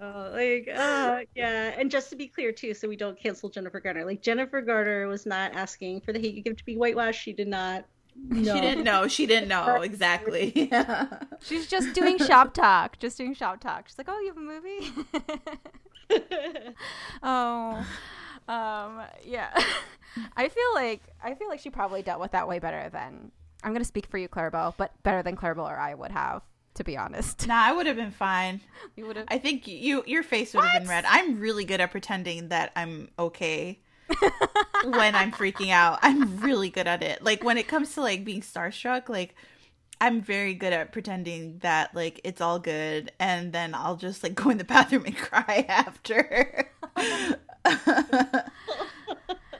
Uh, 0.00 0.30
like, 0.32 0.68
uh, 0.74 1.20
yeah, 1.34 1.74
and 1.76 1.90
just 1.90 2.10
to 2.10 2.16
be 2.16 2.28
clear 2.28 2.52
too, 2.52 2.74
so 2.74 2.88
we 2.88 2.96
don't 2.96 3.18
cancel 3.18 3.48
Jennifer 3.48 3.80
Garner. 3.80 4.04
Like 4.04 4.22
Jennifer 4.22 4.60
Garner 4.62 5.06
was 5.06 5.26
not 5.26 5.54
asking 5.54 6.00
for 6.00 6.12
the 6.12 6.18
hate 6.20 6.34
you 6.34 6.42
give 6.42 6.56
to 6.56 6.64
be 6.64 6.76
whitewashed. 6.76 7.20
She 7.20 7.32
did 7.32 7.48
not. 7.48 7.84
know. 8.14 8.54
she 8.54 8.60
didn't 8.60 8.84
know. 8.84 9.08
She 9.08 9.26
didn't 9.26 9.48
know 9.48 9.82
exactly. 9.82 10.70
She's 11.42 11.66
just 11.66 11.94
doing 11.94 12.18
shop 12.18 12.54
talk. 12.54 12.98
Just 12.98 13.18
doing 13.18 13.34
shop 13.34 13.60
talk. 13.60 13.88
She's 13.88 13.98
like, 13.98 14.08
"Oh, 14.10 14.18
you 14.20 14.28
have 14.28 14.36
a 14.36 14.40
movie?" 14.40 14.90
oh, 17.22 17.86
um, 18.48 19.02
yeah. 19.24 19.50
I 20.36 20.48
feel 20.48 20.74
like 20.74 21.02
I 21.22 21.34
feel 21.34 21.48
like 21.48 21.60
she 21.60 21.70
probably 21.70 22.02
dealt 22.02 22.20
with 22.20 22.32
that 22.32 22.46
way 22.48 22.58
better 22.58 22.90
than 22.90 23.30
I'm 23.64 23.72
gonna 23.72 23.84
speak 23.84 24.06
for 24.06 24.18
you, 24.18 24.28
Claribel, 24.28 24.74
but 24.76 24.90
better 25.02 25.22
than 25.22 25.36
Claribel 25.36 25.64
or 25.64 25.78
I 25.78 25.94
would 25.94 26.10
have, 26.10 26.42
to 26.74 26.84
be 26.84 26.96
honest. 26.96 27.46
nah, 27.46 27.62
I 27.62 27.72
would 27.72 27.86
have 27.86 27.96
been 27.96 28.10
fine. 28.10 28.60
You 28.96 29.06
would 29.06 29.16
have. 29.16 29.26
I 29.28 29.38
think 29.38 29.66
you, 29.66 30.02
your 30.06 30.22
face 30.22 30.52
would 30.52 30.64
have 30.64 30.82
been 30.82 30.88
red. 30.88 31.04
I'm 31.08 31.40
really 31.40 31.64
good 31.64 31.80
at 31.80 31.90
pretending 31.90 32.48
that 32.48 32.72
I'm 32.76 33.08
okay 33.18 33.78
when 34.84 35.14
I'm 35.14 35.32
freaking 35.32 35.70
out. 35.70 35.98
I'm 36.02 36.40
really 36.40 36.68
good 36.68 36.86
at 36.86 37.02
it. 37.02 37.22
Like 37.22 37.42
when 37.42 37.56
it 37.56 37.68
comes 37.68 37.94
to 37.94 38.02
like 38.02 38.22
being 38.24 38.42
starstruck, 38.42 39.08
like 39.08 39.34
I'm 40.00 40.20
very 40.20 40.52
good 40.52 40.72
at 40.72 40.92
pretending 40.92 41.58
that 41.58 41.94
like 41.94 42.20
it's 42.24 42.40
all 42.40 42.58
good, 42.58 43.12
and 43.18 43.52
then 43.52 43.74
I'll 43.74 43.96
just 43.96 44.22
like 44.22 44.34
go 44.42 44.50
in 44.50 44.58
the 44.58 44.64
bathroom 44.64 45.06
and 45.06 45.16
cry 45.16 45.64
after. 45.68 46.68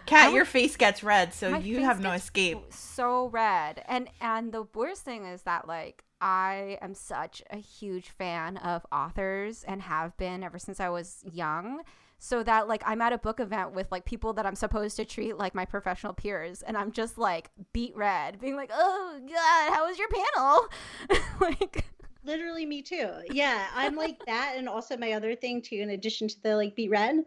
Kat, 0.04 0.32
your 0.32 0.44
face 0.44 0.76
gets 0.76 1.02
red, 1.02 1.32
so 1.32 1.56
you 1.56 1.80
have 1.84 2.00
no 2.00 2.10
escape. 2.12 2.58
So 2.70 3.28
red, 3.28 3.82
and 3.88 4.08
and 4.20 4.52
the 4.52 4.64
worst 4.74 5.02
thing 5.02 5.24
is 5.24 5.42
that 5.42 5.66
like 5.66 6.04
I 6.22 6.78
am 6.80 6.94
such 6.94 7.42
a 7.50 7.56
huge 7.56 8.08
fan 8.08 8.56
of 8.58 8.86
authors 8.92 9.64
and 9.64 9.82
have 9.82 10.16
been 10.16 10.44
ever 10.44 10.56
since 10.56 10.78
I 10.78 10.88
was 10.88 11.24
young. 11.30 11.82
So 12.20 12.44
that 12.44 12.68
like 12.68 12.84
I'm 12.86 13.02
at 13.02 13.12
a 13.12 13.18
book 13.18 13.40
event 13.40 13.72
with 13.72 13.90
like 13.90 14.04
people 14.04 14.32
that 14.34 14.46
I'm 14.46 14.54
supposed 14.54 14.94
to 14.96 15.04
treat 15.04 15.36
like 15.36 15.52
my 15.56 15.64
professional 15.64 16.12
peers 16.12 16.62
and 16.62 16.76
I'm 16.76 16.92
just 16.92 17.18
like 17.18 17.50
beet 17.72 17.96
red, 17.96 18.40
being 18.40 18.54
like, 18.54 18.70
"Oh 18.72 19.18
god, 19.20 19.74
how 19.74 19.88
was 19.88 19.98
your 19.98 20.08
panel?" 20.08 21.22
like 21.40 21.84
literally 22.22 22.66
me 22.66 22.82
too. 22.82 23.10
Yeah, 23.32 23.66
I'm 23.74 23.96
like 23.96 24.24
that 24.26 24.54
and 24.56 24.68
also 24.68 24.96
my 24.96 25.14
other 25.14 25.34
thing 25.34 25.60
too 25.60 25.76
in 25.76 25.90
addition 25.90 26.28
to 26.28 26.40
the 26.44 26.54
like 26.54 26.76
beet 26.76 26.90
red 26.90 27.24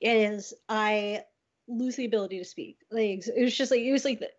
is 0.00 0.54
I 0.70 1.24
lose 1.68 1.96
the 1.96 2.06
ability 2.06 2.38
to 2.38 2.44
speak. 2.46 2.78
Like 2.90 3.26
it 3.26 3.42
was 3.44 3.54
just 3.54 3.70
like 3.70 3.80
it 3.80 3.92
was 3.92 4.06
like 4.06 4.20
the, 4.20 4.30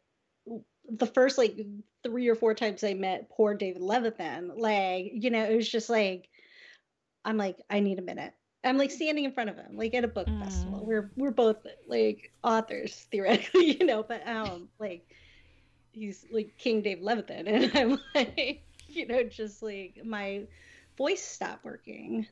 the 0.91 1.05
first 1.05 1.37
like 1.37 1.59
three 2.03 2.27
or 2.27 2.35
four 2.35 2.53
times 2.53 2.83
I 2.83 2.93
met 2.93 3.29
poor 3.29 3.53
David 3.53 3.81
Levithan. 3.81 4.51
Like 4.57 5.11
you 5.13 5.29
know, 5.29 5.43
it 5.43 5.55
was 5.55 5.69
just 5.69 5.89
like 5.89 6.29
I'm 7.25 7.37
like 7.37 7.57
I 7.69 7.79
need 7.79 7.99
a 7.99 8.03
minute. 8.03 8.33
I'm 8.63 8.77
like 8.77 8.91
standing 8.91 9.23
in 9.23 9.31
front 9.31 9.49
of 9.49 9.55
him, 9.55 9.77
like 9.77 9.93
at 9.93 10.03
a 10.03 10.07
book 10.07 10.27
mm. 10.27 10.43
festival. 10.43 10.85
We're 10.85 11.11
we're 11.15 11.31
both 11.31 11.57
like 11.87 12.31
authors 12.43 13.07
theoretically, 13.11 13.77
you 13.77 13.85
know, 13.85 14.03
but 14.03 14.27
um 14.27 14.69
like 14.79 15.05
he's 15.91 16.25
like 16.31 16.57
King 16.57 16.81
Dave 16.81 16.99
Levithan, 16.99 17.47
and 17.47 17.71
I'm 17.75 17.99
like, 18.15 18.63
you 18.87 19.07
know, 19.07 19.23
just 19.23 19.61
like 19.61 19.99
my 20.03 20.43
voice 20.97 21.21
stopped 21.21 21.63
working. 21.63 22.27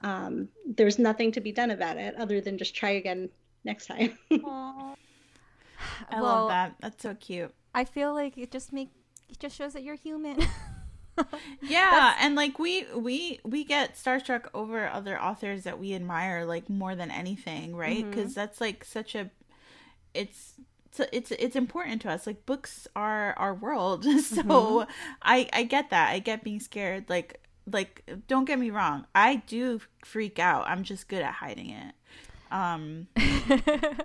Um, 0.00 0.48
there's 0.66 0.98
nothing 0.98 1.32
to 1.32 1.40
be 1.40 1.52
done 1.52 1.70
about 1.70 1.96
it 1.96 2.14
other 2.16 2.40
than 2.40 2.58
just 2.58 2.74
try 2.74 2.90
again 2.90 3.30
next 3.64 3.86
time. 3.86 4.18
I 4.30 6.20
well, 6.20 6.22
love 6.22 6.48
that. 6.48 6.74
That's 6.80 7.02
so 7.02 7.14
cute. 7.14 7.54
I 7.74 7.84
feel 7.84 8.14
like 8.14 8.38
it 8.38 8.50
just 8.50 8.72
make 8.72 8.90
it 9.28 9.38
just 9.38 9.56
shows 9.56 9.72
that 9.72 9.82
you're 9.82 9.96
human. 9.96 10.40
yeah, 11.62 11.90
That's... 11.90 12.24
and 12.24 12.34
like 12.34 12.58
we 12.58 12.86
we 12.94 13.40
we 13.44 13.64
get 13.64 13.96
starstruck 13.96 14.46
over 14.54 14.88
other 14.88 15.20
authors 15.20 15.64
that 15.64 15.78
we 15.78 15.94
admire 15.94 16.44
like 16.44 16.68
more 16.68 16.94
than 16.94 17.10
anything, 17.10 17.74
right? 17.74 18.08
Because 18.08 18.32
mm-hmm. 18.32 18.40
that's 18.40 18.60
like 18.60 18.84
such 18.84 19.14
a 19.14 19.30
it's 20.14 20.54
so 20.92 21.04
it's 21.12 21.32
it's 21.32 21.56
important 21.56 22.00
to 22.02 22.10
us 22.10 22.26
like 22.26 22.46
books 22.46 22.86
are 22.94 23.34
our 23.36 23.52
world 23.52 24.04
so 24.22 24.42
mm-hmm. 24.42 24.90
i 25.22 25.48
i 25.52 25.64
get 25.64 25.90
that 25.90 26.10
i 26.10 26.20
get 26.20 26.44
being 26.44 26.60
scared 26.60 27.04
like 27.08 27.40
like 27.70 28.08
don't 28.28 28.44
get 28.44 28.58
me 28.58 28.70
wrong 28.70 29.04
i 29.14 29.36
do 29.46 29.80
freak 30.04 30.38
out 30.38 30.64
i'm 30.68 30.84
just 30.84 31.08
good 31.08 31.22
at 31.22 31.32
hiding 31.32 31.70
it 31.70 31.94
um, 32.50 33.08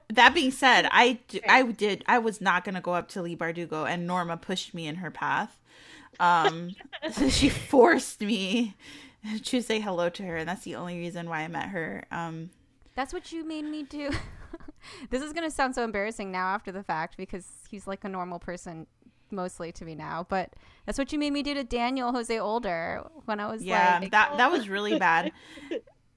that 0.09 0.31
being 0.33 0.51
said, 0.51 0.87
I, 0.91 1.19
I 1.47 1.63
did 1.63 2.03
I 2.07 2.19
was 2.19 2.41
not 2.41 2.63
gonna 2.63 2.81
go 2.81 2.93
up 2.93 3.09
to 3.09 3.21
Leigh 3.21 3.35
Bardugo, 3.35 3.87
and 3.87 4.07
Norma 4.07 4.37
pushed 4.37 4.73
me 4.73 4.87
in 4.87 4.95
her 4.95 5.11
path. 5.11 5.59
Um, 6.19 6.75
so 7.11 7.29
she 7.29 7.49
forced 7.49 8.21
me 8.21 8.75
to 9.43 9.61
say 9.61 9.79
hello 9.79 10.09
to 10.09 10.23
her, 10.23 10.37
and 10.37 10.49
that's 10.49 10.63
the 10.63 10.75
only 10.75 10.97
reason 10.97 11.29
why 11.29 11.41
I 11.41 11.47
met 11.47 11.69
her. 11.69 12.05
Um, 12.11 12.49
that's 12.95 13.13
what 13.13 13.31
you 13.31 13.43
made 13.43 13.65
me 13.65 13.83
do. 13.83 14.11
this 15.09 15.21
is 15.21 15.33
gonna 15.33 15.51
sound 15.51 15.75
so 15.75 15.83
embarrassing 15.83 16.31
now 16.31 16.47
after 16.47 16.71
the 16.71 16.83
fact 16.83 17.17
because 17.17 17.45
he's 17.69 17.87
like 17.87 18.03
a 18.03 18.09
normal 18.09 18.39
person 18.39 18.87
mostly 19.31 19.71
to 19.73 19.85
me 19.85 19.95
now, 19.95 20.25
but 20.29 20.53
that's 20.85 20.97
what 20.97 21.13
you 21.13 21.19
made 21.19 21.33
me 21.33 21.43
do 21.43 21.53
to 21.53 21.63
Daniel 21.63 22.11
Jose 22.11 22.37
Older 22.37 23.05
when 23.25 23.39
I 23.39 23.51
was 23.51 23.63
yeah, 23.63 23.99
like, 24.01 24.11
that 24.11 24.37
that 24.37 24.51
was 24.51 24.67
really 24.69 24.97
bad. 24.97 25.31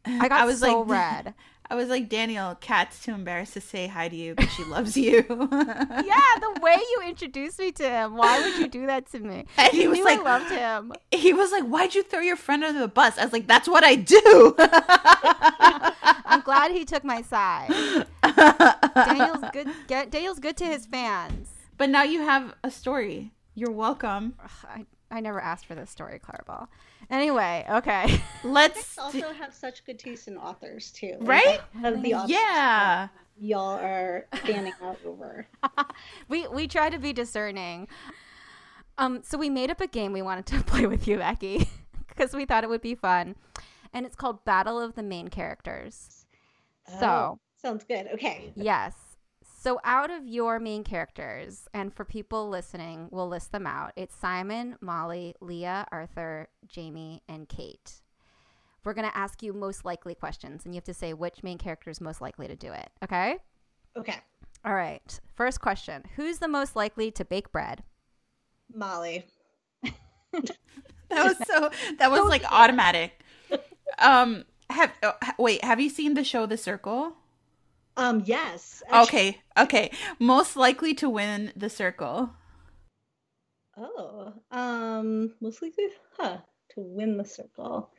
I 0.04 0.28
got 0.28 0.40
I 0.40 0.44
was 0.44 0.60
so 0.60 0.80
like, 0.80 0.88
red. 0.88 1.34
I 1.72 1.74
was 1.74 1.88
like, 1.88 2.10
Daniel, 2.10 2.54
Kat's 2.56 3.02
too 3.02 3.12
embarrassed 3.12 3.54
to 3.54 3.62
say 3.62 3.86
hi 3.86 4.06
to 4.06 4.14
you, 4.14 4.34
but 4.34 4.44
she 4.48 4.62
loves 4.64 4.94
you. 4.94 5.24
yeah, 5.30 5.46
the 5.48 6.58
way 6.60 6.76
you 6.76 7.02
introduced 7.06 7.58
me 7.58 7.72
to 7.72 7.88
him. 7.88 8.14
Why 8.14 8.42
would 8.42 8.58
you 8.58 8.68
do 8.68 8.84
that 8.88 9.10
to 9.12 9.20
me? 9.20 9.46
And 9.56 9.72
he, 9.72 9.80
he 9.80 9.88
was 9.88 10.00
like, 10.00 10.18
I 10.18 10.22
loved 10.22 10.50
him. 10.50 10.92
He 11.10 11.32
was 11.32 11.50
like, 11.50 11.64
Why'd 11.64 11.94
you 11.94 12.02
throw 12.02 12.20
your 12.20 12.36
friend 12.36 12.62
under 12.62 12.78
the 12.78 12.88
bus? 12.88 13.16
I 13.16 13.24
was 13.24 13.32
like, 13.32 13.46
That's 13.46 13.66
what 13.66 13.84
I 13.84 13.94
do. 13.94 14.54
I'm 14.58 16.42
glad 16.42 16.72
he 16.72 16.84
took 16.84 17.04
my 17.04 17.22
side. 17.22 17.70
Daniel's 18.22 19.44
good. 19.54 19.68
Get, 19.86 20.10
Daniel's 20.10 20.40
good 20.40 20.58
to 20.58 20.66
his 20.66 20.84
fans. 20.84 21.48
But 21.78 21.88
now 21.88 22.02
you 22.02 22.20
have 22.20 22.54
a 22.62 22.70
story. 22.70 23.32
You're 23.54 23.70
welcome. 23.70 24.34
I, 24.68 24.84
I 25.12 25.20
never 25.20 25.40
asked 25.40 25.66
for 25.66 25.74
this 25.74 25.90
story, 25.90 26.18
Claribel. 26.18 26.68
Anyway, 27.10 27.66
okay. 27.70 28.22
Let's 28.44 28.96
also 28.96 29.20
do... 29.20 29.26
have 29.38 29.52
such 29.52 29.84
good 29.84 29.98
taste 29.98 30.26
in 30.26 30.38
authors 30.38 30.90
too. 30.90 31.16
Right? 31.20 31.60
Like, 31.80 32.28
yeah. 32.28 33.08
Y'all 33.38 33.78
are 33.78 34.26
standing 34.42 34.72
out 34.82 34.98
over. 35.04 35.46
we 36.28 36.48
we 36.48 36.66
try 36.66 36.88
to 36.88 36.98
be 36.98 37.12
discerning. 37.12 37.88
Um, 38.96 39.20
so 39.22 39.36
we 39.36 39.50
made 39.50 39.70
up 39.70 39.80
a 39.80 39.86
game 39.86 40.12
we 40.12 40.22
wanted 40.22 40.46
to 40.46 40.64
play 40.64 40.86
with 40.86 41.06
you, 41.06 41.18
Becky, 41.18 41.68
because 42.08 42.32
we 42.32 42.46
thought 42.46 42.64
it 42.64 42.70
would 42.70 42.82
be 42.82 42.94
fun, 42.94 43.36
and 43.92 44.06
it's 44.06 44.16
called 44.16 44.44
Battle 44.44 44.80
of 44.80 44.94
the 44.94 45.02
Main 45.02 45.28
Characters. 45.28 46.26
So 47.00 47.06
oh, 47.06 47.38
sounds 47.60 47.84
good. 47.84 48.08
Okay. 48.14 48.52
Yes. 48.54 48.94
So, 49.62 49.78
out 49.84 50.10
of 50.10 50.26
your 50.26 50.58
main 50.58 50.82
characters, 50.82 51.68
and 51.72 51.94
for 51.94 52.04
people 52.04 52.48
listening, 52.48 53.06
we'll 53.12 53.28
list 53.28 53.52
them 53.52 53.64
out. 53.64 53.92
It's 53.94 54.12
Simon, 54.12 54.74
Molly, 54.80 55.36
Leah, 55.40 55.86
Arthur, 55.92 56.48
Jamie, 56.66 57.22
and 57.28 57.48
Kate. 57.48 58.00
We're 58.82 58.92
going 58.92 59.08
to 59.08 59.16
ask 59.16 59.40
you 59.40 59.52
most 59.52 59.84
likely 59.84 60.16
questions, 60.16 60.64
and 60.64 60.74
you 60.74 60.78
have 60.78 60.84
to 60.86 60.92
say 60.94 61.12
which 61.12 61.44
main 61.44 61.58
character 61.58 61.90
is 61.90 62.00
most 62.00 62.20
likely 62.20 62.48
to 62.48 62.56
do 62.56 62.72
it. 62.72 62.90
Okay? 63.04 63.36
Okay. 63.96 64.16
All 64.64 64.74
right. 64.74 65.20
First 65.36 65.60
question 65.60 66.02
Who's 66.16 66.38
the 66.38 66.48
most 66.48 66.74
likely 66.74 67.12
to 67.12 67.24
bake 67.24 67.52
bread? 67.52 67.84
Molly. 68.74 69.26
that 70.32 70.56
was 71.10 71.36
so, 71.46 71.70
that 72.00 72.10
was 72.10 72.28
like 72.28 72.42
automatic. 72.50 73.12
Um, 74.00 74.44
have, 74.70 74.90
oh, 75.04 75.14
wait, 75.38 75.62
have 75.62 75.78
you 75.78 75.88
seen 75.88 76.14
the 76.14 76.24
show 76.24 76.46
The 76.46 76.56
Circle? 76.56 77.14
Um, 77.96 78.22
yes. 78.24 78.82
Actually. 78.88 79.02
Okay, 79.02 79.42
okay. 79.58 79.90
Most 80.18 80.56
likely 80.56 80.94
to 80.94 81.08
win 81.08 81.52
the 81.56 81.68
circle. 81.68 82.30
Oh, 83.76 84.32
um, 84.50 85.34
most 85.40 85.62
likely, 85.62 85.86
huh, 86.18 86.38
to 86.70 86.80
win 86.80 87.16
the 87.16 87.24
circle. 87.24 87.90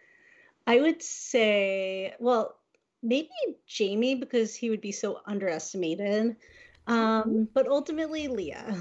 I 0.67 0.79
would 0.79 1.01
say, 1.01 2.13
well, 2.19 2.55
maybe 3.01 3.29
Jamie 3.67 4.15
because 4.15 4.55
he 4.55 4.69
would 4.69 4.81
be 4.81 4.91
so 4.91 5.19
underestimated. 5.25 6.35
Um, 6.85 7.47
but 7.53 7.65
ultimately 7.67 8.27
Leah. 8.27 8.65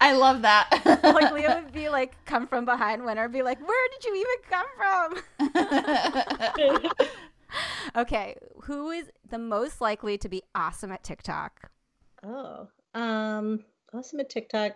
I 0.00 0.12
love 0.16 0.42
that. 0.42 0.80
like 1.02 1.32
Leah 1.32 1.60
would 1.62 1.72
be 1.72 1.88
like 1.88 2.14
come 2.24 2.46
from 2.46 2.64
behind 2.64 3.04
winner, 3.04 3.28
be 3.28 3.42
like, 3.42 3.60
Where 3.66 3.88
did 3.90 4.04
you 4.04 4.14
even 4.14 4.36
come 4.48 4.66
from? 4.78 5.16
okay, 7.96 8.36
who 8.62 8.90
is 8.90 9.10
the 9.28 9.38
most 9.38 9.80
likely 9.80 10.18
to 10.18 10.28
be 10.28 10.42
awesome 10.54 10.92
at 10.92 11.02
TikTok? 11.02 11.70
Oh, 12.22 12.68
um, 12.94 13.64
awesome 13.92 14.20
at 14.20 14.30
TikTok. 14.30 14.72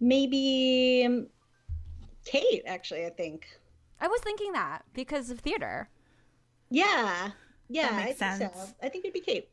Maybe 0.00 1.26
Kate, 2.24 2.62
actually, 2.66 3.06
I 3.06 3.10
think. 3.10 3.46
I 4.00 4.08
was 4.08 4.20
thinking 4.20 4.52
that 4.52 4.82
because 4.92 5.30
of 5.30 5.40
theater. 5.40 5.88
Yeah. 6.70 7.30
Yeah, 7.68 7.90
I 7.92 8.12
sense. 8.12 8.38
think 8.38 8.54
so. 8.54 8.74
I 8.82 8.88
think 8.88 9.04
it'd 9.04 9.14
be 9.14 9.20
Kate. 9.20 9.48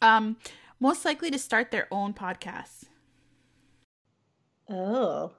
Um, 0.00 0.36
most 0.80 1.04
likely 1.04 1.30
to 1.30 1.38
start 1.38 1.70
their 1.70 1.88
own 1.90 2.12
podcast. 2.12 2.84
Oh, 4.68 5.32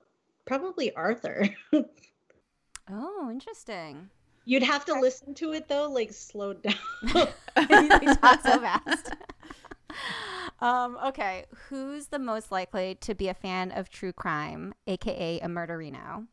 probably 0.45 0.93
Arthur. 0.95 1.49
oh, 2.89 3.29
interesting. 3.29 4.09
You'd 4.45 4.63
have 4.63 4.85
to 4.85 4.99
listen 4.99 5.33
to 5.35 5.53
it 5.53 5.67
though, 5.67 5.89
like 5.89 6.11
slowed 6.11 6.61
down. 6.61 6.75
he 7.03 8.15
talks 8.15 8.43
so 8.43 8.59
fast. 8.59 9.11
Um, 10.59 10.97
okay, 11.07 11.45
who's 11.67 12.07
the 12.07 12.19
most 12.19 12.49
likely 12.49 12.95
to 13.01 13.13
be 13.13 13.27
a 13.27 13.33
fan 13.33 13.69
of 13.71 13.89
true 13.89 14.13
crime, 14.13 14.73
aka 14.87 15.41
a 15.41 15.47
murderino? 15.47 16.27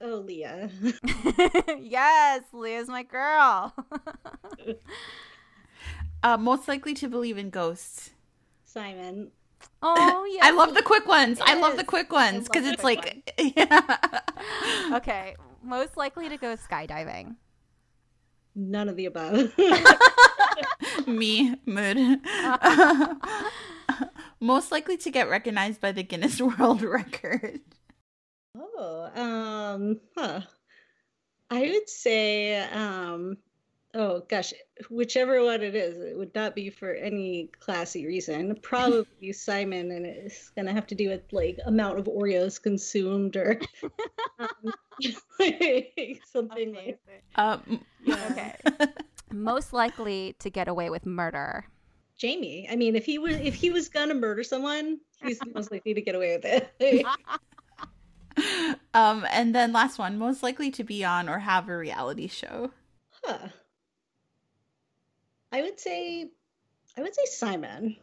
Oh, 0.00 0.22
Leah. 0.24 0.70
yes, 1.80 2.42
Leah's 2.52 2.86
my 2.86 3.02
girl. 3.02 3.74
uh, 6.22 6.36
most 6.36 6.68
likely 6.68 6.94
to 6.94 7.08
believe 7.08 7.36
in 7.36 7.50
ghosts. 7.50 8.10
Simon. 8.64 9.32
Oh 9.82 10.30
yeah. 10.32 10.46
I 10.46 10.52
love 10.52 10.74
the 10.74 10.82
quick 10.82 11.08
ones. 11.08 11.40
I 11.42 11.58
love 11.58 11.76
the 11.76 11.84
quick 11.84 12.12
ones 12.12 12.48
because 12.48 12.64
it's 12.64 12.84
like 12.84 13.34
yeah. 13.56 14.20
Okay, 14.92 15.34
most 15.68 15.96
likely 15.96 16.28
to 16.28 16.36
go 16.36 16.56
skydiving? 16.56 17.36
None 18.54 18.88
of 18.88 18.96
the 18.96 19.06
above. 19.06 19.52
Me, 21.06 21.54
mood. 21.64 21.96
most 24.40 24.72
likely 24.72 24.96
to 24.96 25.10
get 25.10 25.28
recognized 25.28 25.80
by 25.80 25.92
the 25.92 26.02
Guinness 26.02 26.40
World 26.40 26.82
Record. 26.82 27.60
Oh, 28.56 29.10
um, 29.14 30.00
huh. 30.16 30.40
I 31.50 31.60
would 31.60 31.88
say, 31.88 32.60
um, 32.70 33.36
oh 33.98 34.22
gosh, 34.28 34.54
whichever 34.88 35.44
one 35.44 35.60
it 35.60 35.74
is, 35.74 35.98
it 35.98 36.16
would 36.16 36.34
not 36.34 36.54
be 36.54 36.70
for 36.70 36.94
any 36.94 37.50
classy 37.58 38.06
reason. 38.06 38.56
Probably 38.62 39.32
Simon, 39.32 39.90
and 39.90 40.06
it's 40.06 40.50
gonna 40.50 40.72
have 40.72 40.86
to 40.86 40.94
do 40.94 41.10
with 41.10 41.22
like 41.32 41.58
amount 41.66 41.98
of 41.98 42.06
Oreos 42.06 42.62
consumed 42.62 43.36
or 43.36 43.60
um, 44.38 44.72
something 46.32 46.74
like. 46.74 47.00
Um, 47.34 47.84
Okay. 48.08 48.54
Most 49.30 49.74
likely 49.74 50.34
to 50.38 50.48
get 50.48 50.68
away 50.68 50.88
with 50.88 51.04
murder. 51.04 51.66
Jamie. 52.16 52.66
I 52.70 52.76
mean, 52.76 52.96
if 52.96 53.04
he 53.04 53.18
was 53.18 53.36
if 53.36 53.54
he 53.54 53.70
was 53.70 53.88
gonna 53.88 54.14
murder 54.14 54.42
someone, 54.42 55.00
he's 55.22 55.40
most 55.54 55.70
likely 55.70 55.92
to 55.92 56.00
get 56.00 56.14
away 56.14 56.36
with 56.36 56.70
it. 56.80 57.04
um, 58.94 59.26
and 59.30 59.54
then 59.54 59.72
last 59.72 59.98
one, 59.98 60.16
most 60.16 60.42
likely 60.42 60.70
to 60.70 60.84
be 60.84 61.04
on 61.04 61.28
or 61.28 61.40
have 61.40 61.68
a 61.68 61.76
reality 61.76 62.28
show. 62.28 62.70
huh. 63.24 63.48
I 65.52 65.62
would 65.62 65.78
say, 65.80 66.30
I 66.96 67.02
would 67.02 67.14
say 67.14 67.24
Simon. 67.26 67.96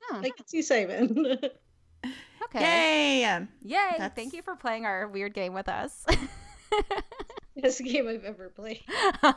Huh, 0.00 0.20
I 0.24 0.30
could 0.30 0.48
see 0.48 0.62
Simon. 0.62 1.26
okay. 2.44 2.60
Yay! 2.60 3.24
Um, 3.24 3.48
Yay. 3.62 3.76
That's- 3.98 4.12
Thank 4.14 4.32
you 4.34 4.42
for 4.42 4.56
playing 4.56 4.86
our 4.86 5.08
weird 5.08 5.34
game 5.34 5.54
with 5.54 5.68
us. 5.68 6.04
Best 7.56 7.82
game 7.84 8.08
I've 8.08 8.24
ever 8.24 8.48
played. 8.48 8.82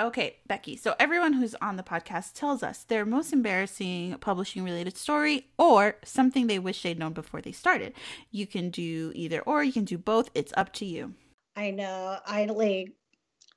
Okay, 0.00 0.36
Becky. 0.46 0.78
So 0.78 0.94
everyone 0.98 1.34
who's 1.34 1.54
on 1.56 1.76
the 1.76 1.82
podcast 1.82 2.32
tells 2.32 2.62
us 2.62 2.84
their 2.84 3.04
most 3.04 3.34
embarrassing 3.34 4.16
publishing 4.20 4.64
related 4.64 4.96
story 4.96 5.48
or 5.58 5.96
something 6.04 6.46
they 6.46 6.58
wish 6.58 6.82
they'd 6.82 6.98
known 6.98 7.12
before 7.12 7.42
they 7.42 7.52
started. 7.52 7.92
You 8.30 8.46
can 8.46 8.70
do 8.70 9.12
either 9.14 9.42
or, 9.42 9.62
you 9.62 9.74
can 9.74 9.84
do 9.84 9.98
both. 9.98 10.30
It's 10.34 10.54
up 10.56 10.72
to 10.74 10.86
you. 10.86 11.12
I 11.54 11.70
know. 11.72 12.16
I 12.24 12.46
like. 12.46 12.92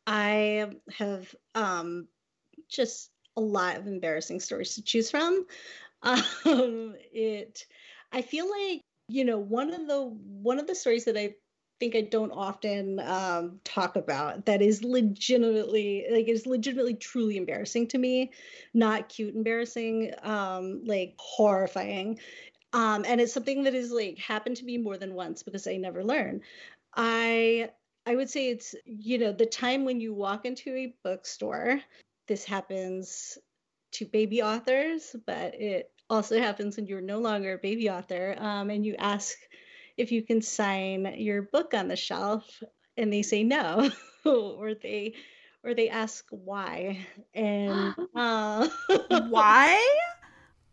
I 0.06 0.68
have 0.98 1.34
um, 1.56 2.10
just 2.74 3.12
a 3.38 3.41
lot 3.41 3.78
of 3.78 3.88
embarrassing 3.88 4.40
stories 4.40 4.76
to 4.76 4.84
choose 4.84 5.10
from. 5.12 5.45
Um, 6.06 6.95
it. 7.14 7.66
I 8.12 8.24
feel 8.24 8.45
like 8.50 8.82
you 9.08 9.24
know 9.24 9.40
one 9.40 9.74
of 9.74 9.88
the 9.88 10.02
one 10.04 10.60
of 10.60 10.68
the 10.68 10.76
stories 10.76 11.06
that 11.06 11.16
I 11.16 11.36
think 11.80 11.95
I 11.95 12.02
don't 12.02 12.32
often 12.32 13.00
um, 13.00 13.60
talk 13.64 13.95
about 13.95 14.45
that 14.45 14.62
is 14.62 14.84
legitimately 14.84 16.06
like 16.12 16.28
is 16.28 16.45
legitimately 16.45 16.95
truly 16.95 17.38
embarrassing 17.38 17.88
to 17.88 17.98
me, 17.98 18.32
not 18.74 19.10
cute 19.10 19.36
embarrassing, 19.36 20.12
um, 20.24 20.82
like 20.86 21.16
horrifying. 21.18 22.20
Um, 22.74 23.06
and 23.08 23.22
it's 23.22 23.34
something 23.34 23.64
that 23.64 23.76
is 23.76 23.91
like 23.91 24.18
happened 24.18 24.58
to 24.58 24.66
me 24.66 24.78
more 24.78 24.98
than 24.98 25.14
once 25.14 25.44
because 25.44 25.68
I 25.68 25.78
never 25.78 26.04
learn. 26.04 26.41
I 26.95 27.70
I 28.06 28.16
would 28.16 28.30
say 28.30 28.50
it's 28.50 28.76
you 28.86 29.18
know 29.18 29.32
the 29.32 29.45
time 29.45 29.86
when 29.86 30.02
you 30.02 30.14
walk 30.14 30.45
into 30.45 30.76
a 30.76 30.95
bookstore. 31.04 31.82
This 32.28 32.44
happens 32.45 33.38
to 33.94 34.06
baby 34.06 34.41
authors, 34.41 35.16
but 35.26 35.56
it 35.56 35.91
also 36.10 36.40
happens 36.40 36.78
when 36.78 36.88
you're 36.88 37.02
no 37.02 37.20
longer 37.20 37.54
a 37.54 37.58
baby 37.58 37.90
author, 37.90 38.36
um, 38.40 38.70
and 38.70 38.86
you 38.86 38.95
ask 38.98 39.38
if 39.98 40.12
you 40.12 40.24
can 40.24 40.41
sign 40.41 41.16
your 41.18 41.44
book 41.44 41.74
on 41.74 41.88
the 41.88 41.95
shelf, 41.95 42.62
and 42.98 43.12
they 43.12 43.22
say 43.22 43.44
no, 43.44 43.91
or 44.26 44.74
they 44.74 45.16
or 45.64 45.74
they 45.74 45.90
ask 45.90 46.26
why, 46.30 47.06
and 47.34 47.95
uh, 48.16 48.68
Why? 49.30 49.82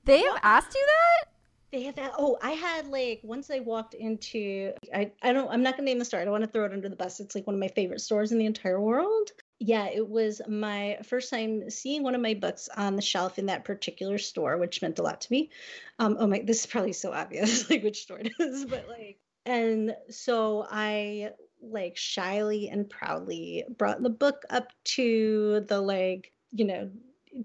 they 0.04 0.22
have 0.22 0.38
asked 0.42 0.74
you 0.74 0.86
that? 0.86 1.30
They 1.72 1.82
have 1.84 1.94
that. 1.96 2.12
Oh, 2.18 2.36
I 2.42 2.50
had 2.50 2.88
like 2.88 3.20
once 3.22 3.50
I 3.50 3.60
walked 3.60 3.94
into 3.94 4.72
I 4.92 5.12
I 5.22 5.32
don't 5.32 5.48
I'm 5.50 5.62
not 5.62 5.76
gonna 5.76 5.84
name 5.84 5.98
the 5.98 6.04
store. 6.04 6.20
I 6.20 6.24
don't 6.24 6.32
want 6.32 6.44
to 6.44 6.50
throw 6.50 6.64
it 6.64 6.72
under 6.72 6.88
the 6.88 6.96
bus. 6.96 7.20
It's 7.20 7.34
like 7.34 7.46
one 7.46 7.54
of 7.54 7.60
my 7.60 7.68
favorite 7.68 8.00
stores 8.00 8.32
in 8.32 8.38
the 8.38 8.46
entire 8.46 8.80
world. 8.80 9.30
Yeah, 9.62 9.88
it 9.88 10.08
was 10.08 10.40
my 10.48 10.98
first 11.04 11.28
time 11.28 11.68
seeing 11.68 12.02
one 12.02 12.14
of 12.14 12.22
my 12.22 12.32
books 12.32 12.70
on 12.74 12.96
the 12.96 13.02
shelf 13.02 13.38
in 13.38 13.46
that 13.46 13.66
particular 13.66 14.16
store, 14.16 14.56
which 14.56 14.80
meant 14.80 14.98
a 14.98 15.02
lot 15.02 15.20
to 15.20 15.30
me. 15.30 15.50
Um, 15.98 16.16
oh 16.18 16.26
my, 16.26 16.40
this 16.40 16.60
is 16.60 16.66
probably 16.66 16.94
so 16.94 17.12
obvious, 17.12 17.68
like 17.70 17.82
which 17.82 18.00
store 18.02 18.20
it 18.20 18.32
is, 18.38 18.64
but 18.70 18.88
like, 18.88 19.18
and 19.44 19.94
so 20.08 20.66
I 20.70 21.32
like 21.60 21.98
shyly 21.98 22.70
and 22.70 22.88
proudly 22.88 23.64
brought 23.76 24.02
the 24.02 24.08
book 24.08 24.44
up 24.48 24.72
to 24.96 25.60
the 25.68 25.78
like, 25.78 26.32
you 26.52 26.64
know, 26.64 26.90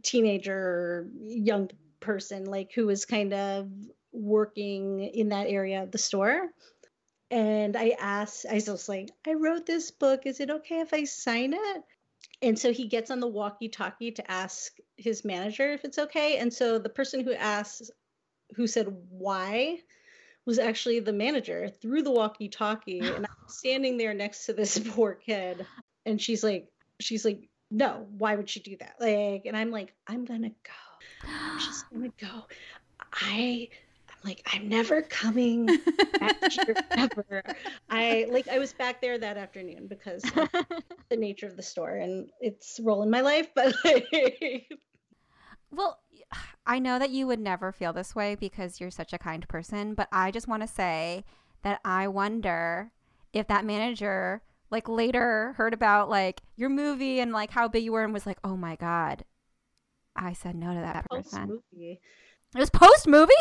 teenager, 0.01 1.09
young 1.21 1.69
person, 1.99 2.45
like 2.45 2.71
who 2.73 2.85
was 2.85 3.03
kind 3.03 3.33
of 3.33 3.69
working 4.13 5.01
in 5.01 5.29
that 5.29 5.47
area 5.47 5.83
of 5.83 5.91
the 5.91 5.97
store. 5.97 6.49
And 7.29 7.75
I 7.75 7.97
asked, 7.99 8.45
I 8.49 8.55
was 8.55 8.87
like, 8.87 9.09
I 9.27 9.33
wrote 9.33 9.65
this 9.65 9.91
book. 9.91 10.21
Is 10.25 10.39
it 10.39 10.49
okay 10.49 10.79
if 10.79 10.93
I 10.93 11.03
sign 11.03 11.53
it? 11.53 11.83
And 12.41 12.57
so 12.57 12.71
he 12.71 12.87
gets 12.87 13.11
on 13.11 13.19
the 13.19 13.27
walkie 13.27 13.69
talkie 13.69 14.11
to 14.11 14.31
ask 14.31 14.73
his 14.97 15.23
manager 15.23 15.71
if 15.71 15.85
it's 15.85 15.97
okay. 15.97 16.37
And 16.37 16.53
so 16.53 16.77
the 16.77 16.89
person 16.89 17.23
who 17.23 17.33
asked, 17.33 17.91
who 18.55 18.67
said 18.67 18.87
why, 19.09 19.79
was 20.45 20.59
actually 20.59 20.99
the 20.99 21.13
manager 21.13 21.69
through 21.69 22.03
the 22.03 22.11
walkie 22.11 22.49
talkie. 22.49 22.99
And 22.99 23.25
I'm 23.25 23.35
standing 23.47 23.97
there 23.97 24.13
next 24.13 24.45
to 24.45 24.53
this 24.53 24.77
poor 24.89 25.13
kid. 25.13 25.65
And 26.05 26.21
she's 26.21 26.43
like, 26.43 26.67
she's 26.99 27.25
like, 27.25 27.49
no, 27.71 28.07
why 28.17 28.35
would 28.35 28.49
she 28.49 28.59
do 28.59 28.77
that? 28.77 28.95
Like, 28.99 29.45
and 29.45 29.57
I'm 29.57 29.71
like, 29.71 29.93
I'm 30.07 30.25
gonna 30.25 30.49
go. 30.49 31.27
I'm 31.27 31.59
just 31.59 31.89
gonna 31.89 32.11
go. 32.19 32.45
I 33.11 33.69
like, 34.25 34.41
I'm 34.51 34.67
never 34.67 35.03
coming 35.03 35.67
back 36.19 36.51
here 36.51 36.75
ever. 36.97 37.43
I 37.89 38.25
like 38.29 38.47
I 38.47 38.59
was 38.59 38.73
back 38.73 38.99
there 38.99 39.17
that 39.17 39.37
afternoon 39.37 39.87
because 39.87 40.23
of 40.35 40.49
the 41.09 41.17
nature 41.17 41.47
of 41.47 41.55
the 41.55 41.63
store 41.63 41.95
and 41.95 42.29
its 42.41 42.79
role 42.83 43.03
in 43.03 43.09
my 43.09 43.21
life, 43.21 43.49
but 43.55 43.75
like, 43.85 44.67
Well, 45.71 45.99
I 46.65 46.79
know 46.79 46.97
that 46.97 47.11
you 47.11 47.27
would 47.27 47.39
never 47.39 47.71
feel 47.71 47.93
this 47.93 48.15
way 48.15 48.33
because 48.33 48.81
you're 48.81 48.89
such 48.89 49.13
a 49.13 49.19
kind 49.19 49.47
person, 49.47 49.93
but 49.93 50.07
I 50.11 50.31
just 50.31 50.47
want 50.47 50.63
to 50.63 50.67
say 50.67 51.23
that 51.61 51.79
I 51.85 52.07
wonder 52.07 52.91
if 53.33 53.47
that 53.47 53.65
manager 53.65 54.41
like 54.71 54.89
later 54.89 55.53
heard 55.57 55.75
about 55.75 56.09
like 56.09 56.41
your 56.55 56.69
movie 56.69 57.19
and 57.19 57.31
like 57.31 57.51
how 57.51 57.67
big 57.67 57.83
you 57.83 57.91
were 57.91 58.03
and 58.03 58.13
was 58.13 58.25
like, 58.25 58.39
"Oh 58.43 58.57
my 58.57 58.75
god. 58.75 59.23
I 60.15 60.33
said 60.33 60.55
no 60.55 60.73
to 60.73 60.79
that 60.79 61.05
person." 61.09 61.61
movie. 61.73 62.01
It 62.55 62.59
was 62.59 62.69
post 62.71 63.07
movie? 63.07 63.33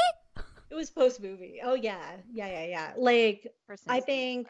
It 0.75 0.77
was 0.77 0.91
post 0.91 1.23
movie. 1.23 1.61
Oh 1.63 1.75
yeah, 1.75 2.01
yeah, 2.33 2.49
yeah, 2.49 2.65
yeah. 2.67 2.93
Like 2.97 3.55
I 3.87 4.01
think, 4.01 4.49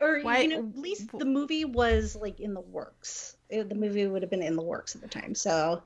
or 0.00 0.20
Why- 0.22 0.40
you 0.40 0.48
know, 0.48 0.58
at 0.58 0.76
least 0.76 1.16
the 1.16 1.24
movie 1.24 1.64
was 1.64 2.16
like 2.20 2.40
in 2.40 2.54
the 2.54 2.60
works. 2.60 3.36
It- 3.48 3.68
the 3.68 3.76
movie 3.76 4.04
would 4.08 4.22
have 4.22 4.32
been 4.32 4.42
in 4.42 4.56
the 4.56 4.62
works 4.62 4.96
at 4.96 5.00
the 5.00 5.06
time. 5.06 5.36
So 5.36 5.80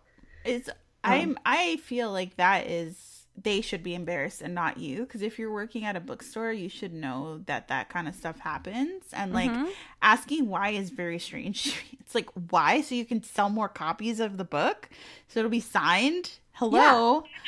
It's 0.46 0.70
I'm 1.04 1.36
I 1.44 1.76
feel 1.76 2.10
like 2.10 2.36
that 2.36 2.66
is 2.66 3.26
they 3.36 3.60
should 3.60 3.82
be 3.82 3.94
embarrassed 3.94 4.40
and 4.40 4.54
not 4.54 4.78
you 4.78 5.00
because 5.00 5.20
if 5.20 5.38
you're 5.38 5.52
working 5.52 5.84
at 5.84 5.96
a 5.96 6.00
bookstore 6.00 6.52
you 6.52 6.68
should 6.70 6.92
know 6.94 7.38
that 7.46 7.68
that 7.68 7.88
kind 7.90 8.06
of 8.08 8.14
stuff 8.14 8.38
happens 8.38 9.04
and 9.12 9.32
like 9.32 9.50
Mhm. 9.50 9.70
asking 10.02 10.48
why 10.48 10.68
is 10.70 10.90
very 10.90 11.18
strange 11.18 11.82
it's 12.00 12.14
like 12.14 12.28
why 12.50 12.80
so 12.82 12.94
you 12.94 13.06
can 13.06 13.22
sell 13.22 13.48
more 13.48 13.68
copies 13.70 14.20
of 14.20 14.36
the 14.36 14.44
book 14.44 14.88
so 15.28 15.40
it'll 15.40 15.50
be 15.50 15.60
signed 15.60 16.38
hello 16.54 17.24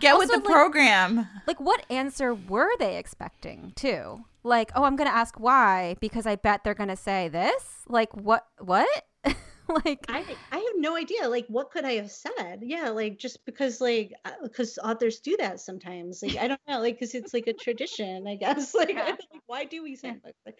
get 0.00 0.16
with 0.18 0.28
Also, 0.30 0.40
the 0.40 0.44
like- 0.44 0.44
program 0.44 1.28
Like 1.46 1.60
what 1.60 1.84
answer 1.90 2.34
were 2.34 2.70
they 2.78 2.96
expecting 2.98 3.72
too? 3.76 4.24
Like, 4.44 4.72
"Oh, 4.74 4.82
I'm 4.82 4.96
going 4.96 5.08
to 5.08 5.14
ask 5.14 5.38
why 5.38 5.94
because 6.00 6.26
I 6.26 6.34
bet 6.34 6.64
they're 6.64 6.74
going 6.74 6.88
to 6.88 6.96
say 6.96 7.28
this?" 7.28 7.84
Like 7.88 8.12
what 8.16 8.44
what? 8.58 8.88
like 9.84 10.04
I 10.08 10.24
I 10.50 10.56
have 10.58 10.76
no 10.76 10.96
idea. 10.96 11.28
Like, 11.28 11.46
what 11.48 11.70
could 11.70 11.84
I 11.84 11.92
have 11.94 12.10
said? 12.10 12.60
Yeah, 12.62 12.90
like 12.90 13.18
just 13.18 13.44
because 13.44 13.80
like 13.80 14.12
because 14.42 14.78
authors 14.82 15.20
do 15.20 15.36
that 15.38 15.60
sometimes. 15.60 16.22
Like 16.22 16.36
I 16.36 16.48
don't 16.48 16.60
know, 16.68 16.80
like 16.80 16.94
because 16.98 17.14
it's 17.14 17.32
like 17.34 17.46
a 17.46 17.52
tradition, 17.52 18.26
I 18.26 18.36
guess. 18.36 18.74
Like, 18.82 18.90
Yeah. 18.90 19.04
like, 19.10 19.42
why 19.46 19.64
do 19.64 19.82
we 19.82 19.96
say 19.96 20.12
books? 20.12 20.38
Like, 20.46 20.56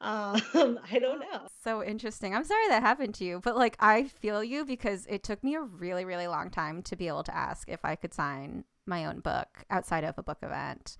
um, 0.00 0.78
I 0.92 0.98
don't 0.98 1.20
know. 1.20 1.46
so 1.64 1.82
interesting. 1.82 2.34
I'm 2.34 2.44
sorry 2.44 2.68
that 2.68 2.82
happened 2.82 3.14
to 3.16 3.24
you, 3.24 3.40
but 3.42 3.56
like 3.56 3.76
I 3.80 4.04
feel 4.04 4.42
you 4.44 4.64
because 4.64 5.06
it 5.06 5.22
took 5.22 5.42
me 5.44 5.54
a 5.54 5.60
really 5.62 6.04
really 6.04 6.26
long 6.26 6.50
time 6.50 6.82
to 6.84 6.96
be 6.96 7.08
able 7.08 7.24
to 7.24 7.34
ask 7.36 7.68
if 7.68 7.84
I 7.84 7.96
could 7.96 8.14
sign 8.14 8.64
my 8.86 9.04
own 9.06 9.20
book 9.20 9.64
outside 9.70 10.04
of 10.04 10.18
a 10.18 10.22
book 10.22 10.38
event. 10.42 10.96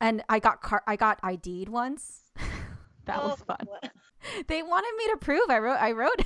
And 0.00 0.22
I 0.28 0.38
got 0.38 0.60
car- 0.60 0.82
I 0.86 0.96
got 0.96 1.18
ID'd 1.22 1.68
once. 1.68 2.22
that 3.06 3.22
was 3.22 3.38
Oh, 3.40 3.44
fun. 3.44 3.66
what- 3.66 3.90
They 4.48 4.62
wanted 4.62 4.92
me 4.96 5.04
to 5.12 5.16
prove 5.18 5.42
I 5.50 5.58
wrote 5.58 5.78
I 5.80 5.92
wrote 5.92 6.20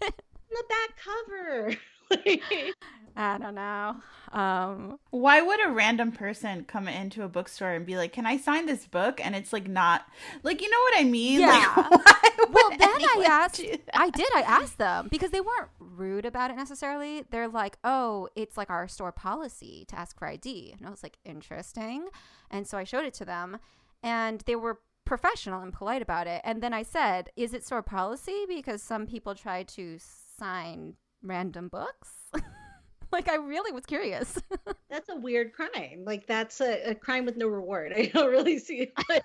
The 0.48 0.64
back 0.68 0.96
cover. 1.04 1.74
I 3.16 3.38
don't 3.38 3.54
know. 3.56 3.96
Um 4.32 4.98
why 5.10 5.42
would 5.42 5.64
a 5.66 5.70
random 5.70 6.12
person 6.12 6.64
come 6.64 6.88
into 6.88 7.24
a 7.24 7.28
bookstore 7.28 7.72
and 7.72 7.84
be 7.84 7.96
like 7.96 8.12
can 8.12 8.26
i 8.26 8.36
sign 8.36 8.66
this 8.66 8.86
book 8.86 9.20
and 9.24 9.34
it's 9.34 9.52
like 9.52 9.68
not 9.68 10.06
like 10.42 10.60
you 10.62 10.70
know 10.70 10.78
what 10.80 10.98
i 10.98 11.04
mean 11.04 11.40
Yeah. 11.40 11.72
like, 11.90 12.52
well 12.52 12.70
then 12.70 12.80
I 12.80 13.24
asked? 13.26 13.60
I 13.94 14.10
did 14.10 14.28
I 14.34 14.42
asked 14.42 14.78
them 14.78 15.08
because 15.10 15.30
they 15.30 15.40
weren't 15.40 15.68
rude 15.78 16.26
about 16.26 16.50
it 16.50 16.56
necessarily. 16.56 17.24
They're 17.30 17.48
like, 17.48 17.78
"Oh, 17.82 18.28
it's 18.36 18.56
like 18.56 18.70
our 18.70 18.88
store 18.88 19.12
policy 19.12 19.84
to 19.88 19.98
ask 19.98 20.18
for 20.18 20.28
ID." 20.28 20.74
And 20.78 20.86
I 20.86 20.90
was 20.90 21.02
like, 21.02 21.18
"Interesting." 21.24 22.06
And 22.50 22.66
so 22.66 22.78
I 22.78 22.84
showed 22.84 23.04
it 23.04 23.14
to 23.14 23.24
them 23.24 23.58
and 24.02 24.42
they 24.46 24.56
were 24.56 24.78
professional 25.06 25.62
and 25.62 25.72
polite 25.72 26.02
about 26.02 26.26
it. 26.26 26.42
And 26.44 26.62
then 26.62 26.74
I 26.74 26.82
said, 26.82 27.30
"Is 27.36 27.54
it 27.54 27.64
store 27.64 27.82
policy 27.82 28.44
because 28.46 28.82
some 28.82 29.06
people 29.06 29.34
try 29.34 29.62
to 29.62 29.96
sign 30.38 30.96
random 31.22 31.68
books? 31.68 32.10
like, 33.12 33.28
I 33.28 33.36
really 33.36 33.72
was 33.72 33.86
curious. 33.86 34.38
That's 34.90 35.08
a 35.08 35.16
weird 35.16 35.52
crime. 35.52 36.02
Like 36.04 36.26
that's 36.26 36.60
a, 36.60 36.90
a 36.90 36.94
crime 36.94 37.26
with 37.26 37.36
no 37.36 37.48
reward. 37.48 37.92
I 37.96 38.06
don't 38.06 38.30
really 38.30 38.58
see 38.58 38.90
it. 38.96 39.22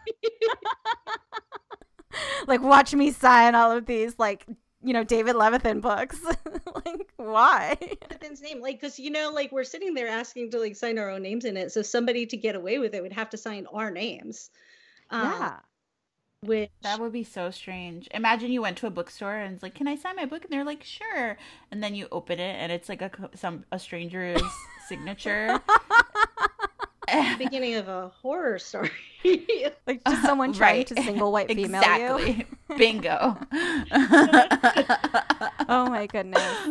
like, 2.47 2.61
watch 2.61 2.93
me 2.93 3.11
sign 3.11 3.55
all 3.55 3.71
of 3.71 3.85
these, 3.85 4.19
like, 4.19 4.45
you 4.83 4.91
know, 4.91 5.03
David 5.03 5.35
Levithan 5.35 5.81
books. 5.81 6.19
like, 6.85 7.13
why? 7.17 7.77
Levithan's 7.79 8.41
name, 8.41 8.59
like, 8.59 8.81
because 8.81 8.99
you 8.99 9.11
know, 9.11 9.31
like 9.33 9.51
we're 9.51 9.63
sitting 9.63 9.93
there 9.93 10.09
asking 10.09 10.51
to 10.51 10.59
like 10.59 10.75
sign 10.75 10.97
our 10.97 11.09
own 11.09 11.21
names 11.21 11.45
in 11.45 11.55
it. 11.55 11.71
So 11.71 11.81
somebody 11.81 12.25
to 12.25 12.37
get 12.37 12.55
away 12.55 12.79
with 12.79 12.93
it 12.93 13.01
would 13.01 13.13
have 13.13 13.29
to 13.29 13.37
sign 13.37 13.65
our 13.71 13.91
names. 13.91 14.49
Uh, 15.09 15.37
yeah. 15.39 15.59
Which 16.43 16.71
That 16.81 16.99
would 16.99 17.11
be 17.13 17.23
so 17.23 17.51
strange. 17.51 18.07
Imagine 18.11 18.51
you 18.51 18.63
went 18.63 18.77
to 18.79 18.87
a 18.87 18.89
bookstore 18.89 19.35
and 19.35 19.53
it's 19.53 19.61
like, 19.61 19.75
"Can 19.75 19.87
I 19.87 19.95
sign 19.95 20.15
my 20.15 20.25
book?" 20.25 20.43
And 20.43 20.51
they're 20.51 20.65
like, 20.65 20.83
"Sure." 20.83 21.37
And 21.69 21.83
then 21.83 21.93
you 21.93 22.07
open 22.11 22.39
it 22.39 22.55
and 22.59 22.71
it's 22.71 22.89
like 22.89 23.03
a 23.03 23.11
some 23.35 23.63
a 23.71 23.77
stranger's 23.77 24.41
signature. 24.87 25.59
beginning 27.37 27.75
of 27.75 27.87
a 27.89 28.07
horror 28.21 28.57
story. 28.59 28.89
Like, 29.85 30.03
just 30.07 30.23
someone 30.23 30.53
trying 30.53 30.77
Right. 30.77 30.87
to 30.87 30.95
single 31.03 31.31
white 31.31 31.47
female 31.47 31.83
you. 32.19 32.45
Bingo. 32.77 33.37
Oh 35.69 35.87
my 35.89 36.07
goodness. 36.07 36.69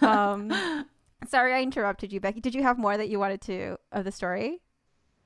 Um, 0.00 0.86
sorry, 1.28 1.52
I 1.54 1.60
interrupted 1.62 2.12
you, 2.12 2.20
Becky. 2.20 2.40
Did 2.40 2.54
you 2.54 2.62
have 2.62 2.78
more 2.78 2.96
that 2.96 3.08
you 3.08 3.18
wanted 3.18 3.40
to 3.42 3.76
of 3.92 4.04
the 4.04 4.12
story? 4.12 4.60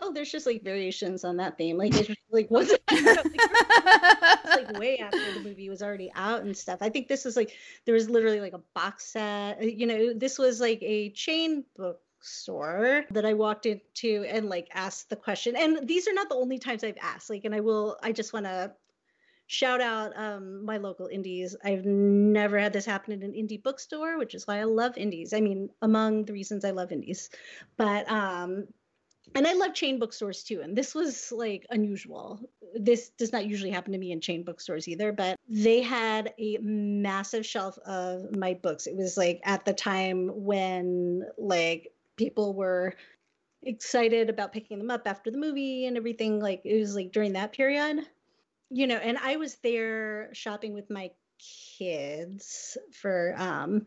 Oh, 0.02 0.12
there's 0.12 0.30
just 0.30 0.46
like 0.46 0.62
variations 0.62 1.24
on 1.24 1.36
that 1.38 1.58
theme. 1.58 1.76
Like 1.76 1.92
just 1.92 2.10
like 2.30 2.50
was 2.50 2.70
it 2.70 2.82
like, 2.90 4.78
way 4.78 4.98
after 5.02 5.34
the 5.34 5.40
movie 5.40 5.68
was 5.68 5.82
already 5.82 6.10
out 6.14 6.42
and 6.42 6.56
stuff. 6.56 6.78
I 6.80 6.88
think 6.88 7.08
this 7.08 7.26
is 7.26 7.36
like 7.36 7.52
there 7.84 7.94
was 7.94 8.10
literally 8.10 8.40
like 8.40 8.54
a 8.54 8.62
box 8.74 9.06
set. 9.06 9.58
uh, 9.60 9.64
You 9.64 9.86
know, 9.86 10.14
this 10.14 10.38
was 10.38 10.60
like 10.60 10.78
a 10.82 11.10
chain 11.10 11.64
bookstore 11.76 13.04
that 13.10 13.24
I 13.24 13.34
walked 13.34 13.66
into 13.66 14.24
and 14.28 14.48
like 14.48 14.68
asked 14.74 15.10
the 15.10 15.16
question. 15.16 15.56
And 15.56 15.86
these 15.86 16.08
are 16.08 16.14
not 16.14 16.28
the 16.28 16.36
only 16.36 16.58
times 16.58 16.84
I've 16.84 16.98
asked. 17.00 17.30
Like, 17.30 17.44
and 17.44 17.54
I 17.54 17.60
will. 17.60 17.98
I 18.02 18.12
just 18.12 18.32
want 18.32 18.46
to 18.46 18.72
shout 19.46 19.80
out 19.80 20.16
um, 20.16 20.64
my 20.64 20.76
local 20.76 21.08
indies. 21.08 21.56
I've 21.64 21.84
never 21.84 22.56
had 22.56 22.72
this 22.72 22.86
happen 22.86 23.12
in 23.12 23.24
an 23.24 23.32
indie 23.32 23.60
bookstore, 23.60 24.16
which 24.16 24.32
is 24.36 24.46
why 24.46 24.60
I 24.60 24.64
love 24.64 24.96
indies. 24.96 25.32
I 25.32 25.40
mean, 25.40 25.70
among 25.82 26.24
the 26.26 26.32
reasons 26.32 26.64
I 26.64 26.70
love 26.70 26.92
indies, 26.92 27.30
but 27.76 28.08
um, 28.08 28.68
and 29.34 29.46
I 29.46 29.52
love 29.54 29.74
chain 29.74 29.98
bookstores 29.98 30.42
too. 30.42 30.60
And 30.62 30.76
this 30.76 30.94
was 30.94 31.32
like 31.32 31.66
unusual. 31.70 32.40
This 32.74 33.10
does 33.10 33.32
not 33.32 33.46
usually 33.46 33.70
happen 33.70 33.92
to 33.92 33.98
me 33.98 34.12
in 34.12 34.20
chain 34.20 34.44
bookstores 34.44 34.88
either, 34.88 35.12
but 35.12 35.38
they 35.48 35.82
had 35.82 36.34
a 36.38 36.58
massive 36.60 37.46
shelf 37.46 37.78
of 37.78 38.36
my 38.36 38.54
books. 38.54 38.86
It 38.86 38.96
was 38.96 39.16
like 39.16 39.40
at 39.44 39.64
the 39.64 39.72
time 39.72 40.28
when 40.34 41.24
like 41.38 41.92
people 42.16 42.54
were 42.54 42.94
excited 43.62 44.30
about 44.30 44.52
picking 44.52 44.78
them 44.78 44.90
up 44.90 45.02
after 45.06 45.30
the 45.30 45.38
movie 45.38 45.86
and 45.86 45.96
everything. 45.96 46.40
Like 46.40 46.62
it 46.64 46.78
was 46.78 46.94
like 46.94 47.12
during 47.12 47.34
that 47.34 47.52
period, 47.52 48.06
you 48.70 48.86
know, 48.86 48.96
and 48.96 49.18
I 49.18 49.36
was 49.36 49.56
there 49.56 50.32
shopping 50.32 50.74
with 50.74 50.90
my 50.90 51.10
kids 51.78 52.76
for 52.92 53.34
um 53.38 53.86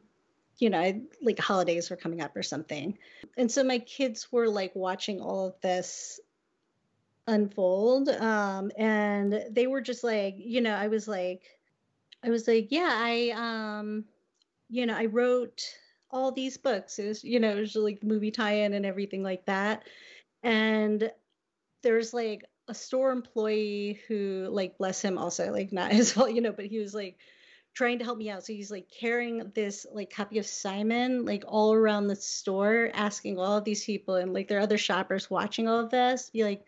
you 0.57 0.69
know, 0.69 1.01
like 1.21 1.39
holidays 1.39 1.89
were 1.89 1.95
coming 1.95 2.21
up 2.21 2.35
or 2.35 2.43
something. 2.43 2.97
And 3.37 3.51
so 3.51 3.63
my 3.63 3.79
kids 3.79 4.31
were 4.31 4.47
like 4.47 4.75
watching 4.75 5.19
all 5.21 5.47
of 5.47 5.61
this 5.61 6.19
unfold. 7.27 8.09
Um, 8.09 8.71
and 8.77 9.45
they 9.49 9.67
were 9.67 9.81
just 9.81 10.03
like, 10.03 10.35
you 10.37 10.61
know, 10.61 10.73
I 10.73 10.87
was 10.87 11.07
like, 11.07 11.43
I 12.23 12.29
was 12.29 12.47
like, 12.47 12.67
yeah, 12.71 12.89
I, 12.91 13.33
um, 13.35 14.05
you 14.69 14.85
know, 14.85 14.95
I 14.95 15.05
wrote 15.05 15.63
all 16.09 16.31
these 16.31 16.57
books. 16.57 16.99
It 16.99 17.07
was, 17.07 17.23
you 17.23 17.39
know, 17.39 17.51
it 17.51 17.59
was 17.59 17.75
like 17.75 18.03
movie 18.03 18.31
tie-in 18.31 18.73
and 18.73 18.85
everything 18.85 19.23
like 19.23 19.45
that. 19.45 19.83
And 20.43 21.11
there's 21.81 22.13
like 22.13 22.45
a 22.67 22.73
store 22.73 23.11
employee 23.11 23.99
who, 24.07 24.47
like, 24.51 24.77
bless 24.77 25.01
him, 25.01 25.17
also 25.17 25.51
like 25.51 25.73
not 25.73 25.91
his 25.93 26.13
fault, 26.13 26.31
you 26.31 26.41
know, 26.41 26.53
but 26.53 26.65
he 26.65 26.79
was 26.79 26.93
like 26.93 27.17
trying 27.73 27.99
to 27.99 28.05
help 28.05 28.17
me 28.17 28.29
out. 28.29 28.45
So 28.45 28.53
he's 28.53 28.71
like 28.71 28.87
carrying 28.89 29.51
this 29.55 29.85
like 29.91 30.13
copy 30.13 30.37
of 30.37 30.45
Simon 30.45 31.25
like 31.25 31.43
all 31.47 31.73
around 31.73 32.07
the 32.07 32.15
store, 32.15 32.91
asking 32.93 33.39
all 33.39 33.57
of 33.57 33.63
these 33.63 33.83
people 33.83 34.15
and 34.15 34.33
like 34.33 34.47
there 34.47 34.59
are 34.59 34.61
other 34.61 34.77
shoppers 34.77 35.29
watching 35.29 35.67
all 35.67 35.79
of 35.79 35.89
this, 35.89 36.29
be 36.29 36.43
like, 36.43 36.65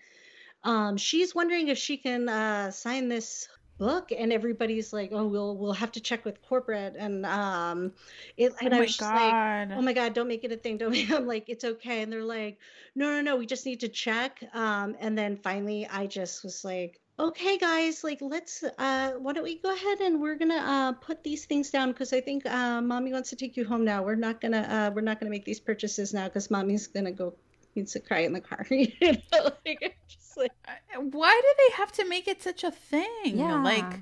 um, 0.63 0.97
she's 0.97 1.35
wondering 1.35 1.67
if 1.67 1.77
she 1.77 1.97
can 1.97 2.27
uh, 2.27 2.71
sign 2.71 3.07
this 3.07 3.47
book, 3.77 4.11
and 4.17 4.31
everybody's 4.31 4.93
like, 4.93 5.11
oh, 5.13 5.27
we'll 5.27 5.57
we'll 5.57 5.73
have 5.73 5.91
to 5.93 5.99
check 5.99 6.25
with 6.25 6.41
corporate, 6.41 6.95
and 6.97 7.25
um, 7.25 7.93
it 8.37 8.53
oh 8.61 8.65
I 8.65 8.69
my 8.69 8.79
was 8.79 8.97
just 8.97 9.01
like. 9.01 9.31
god. 9.31 9.71
Oh 9.77 9.81
my 9.81 9.93
God, 9.93 10.13
don't 10.13 10.27
make 10.27 10.43
it 10.43 10.51
a 10.51 10.57
thing. 10.57 10.77
Don't 10.77 10.91
make 10.91 11.11
I'm 11.11 11.27
like, 11.27 11.49
it's 11.49 11.63
okay. 11.63 12.01
And 12.01 12.11
they're 12.11 12.23
like, 12.23 12.57
no, 12.95 13.11
no, 13.11 13.21
no, 13.21 13.35
we 13.35 13.45
just 13.45 13.65
need 13.65 13.81
to 13.81 13.89
check. 13.89 14.43
Um, 14.53 14.95
and 14.99 15.17
then 15.17 15.37
finally 15.37 15.87
I 15.87 16.07
just 16.07 16.43
was 16.43 16.63
like, 16.63 16.99
okay, 17.17 17.57
guys, 17.57 18.03
like 18.03 18.19
let's 18.21 18.63
uh 18.77 19.11
why 19.17 19.33
don't 19.33 19.43
we 19.43 19.59
go 19.59 19.73
ahead 19.73 19.99
and 20.01 20.21
we're 20.21 20.35
gonna 20.35 20.55
uh 20.55 20.91
put 20.93 21.23
these 21.23 21.45
things 21.45 21.69
down 21.69 21.91
because 21.91 22.13
I 22.13 22.21
think 22.21 22.45
uh 22.45 22.81
mommy 22.81 23.11
wants 23.13 23.29
to 23.31 23.35
take 23.35 23.57
you 23.57 23.65
home 23.65 23.85
now. 23.85 24.03
We're 24.03 24.15
not 24.15 24.41
gonna 24.41 24.61
uh 24.61 24.91
we're 24.93 25.01
not 25.01 25.19
gonna 25.19 25.31
make 25.31 25.45
these 25.45 25.59
purchases 25.59 26.13
now 26.13 26.25
because 26.25 26.51
mommy's 26.51 26.87
gonna 26.87 27.11
go 27.11 27.33
needs 27.75 27.93
to 27.93 27.99
cry 27.99 28.19
in 28.19 28.33
the 28.33 28.41
car. 28.41 28.65
you 28.69 28.89
know, 29.01 29.51
like 29.65 29.97
just 30.07 30.37
like 30.37 30.51
Why 30.97 31.41
do 31.41 31.63
they 31.67 31.75
have 31.77 31.91
to 31.93 32.07
make 32.07 32.27
it 32.27 32.41
such 32.41 32.63
a 32.63 32.71
thing? 32.71 33.37
Yeah. 33.37 33.61
Like 33.63 34.01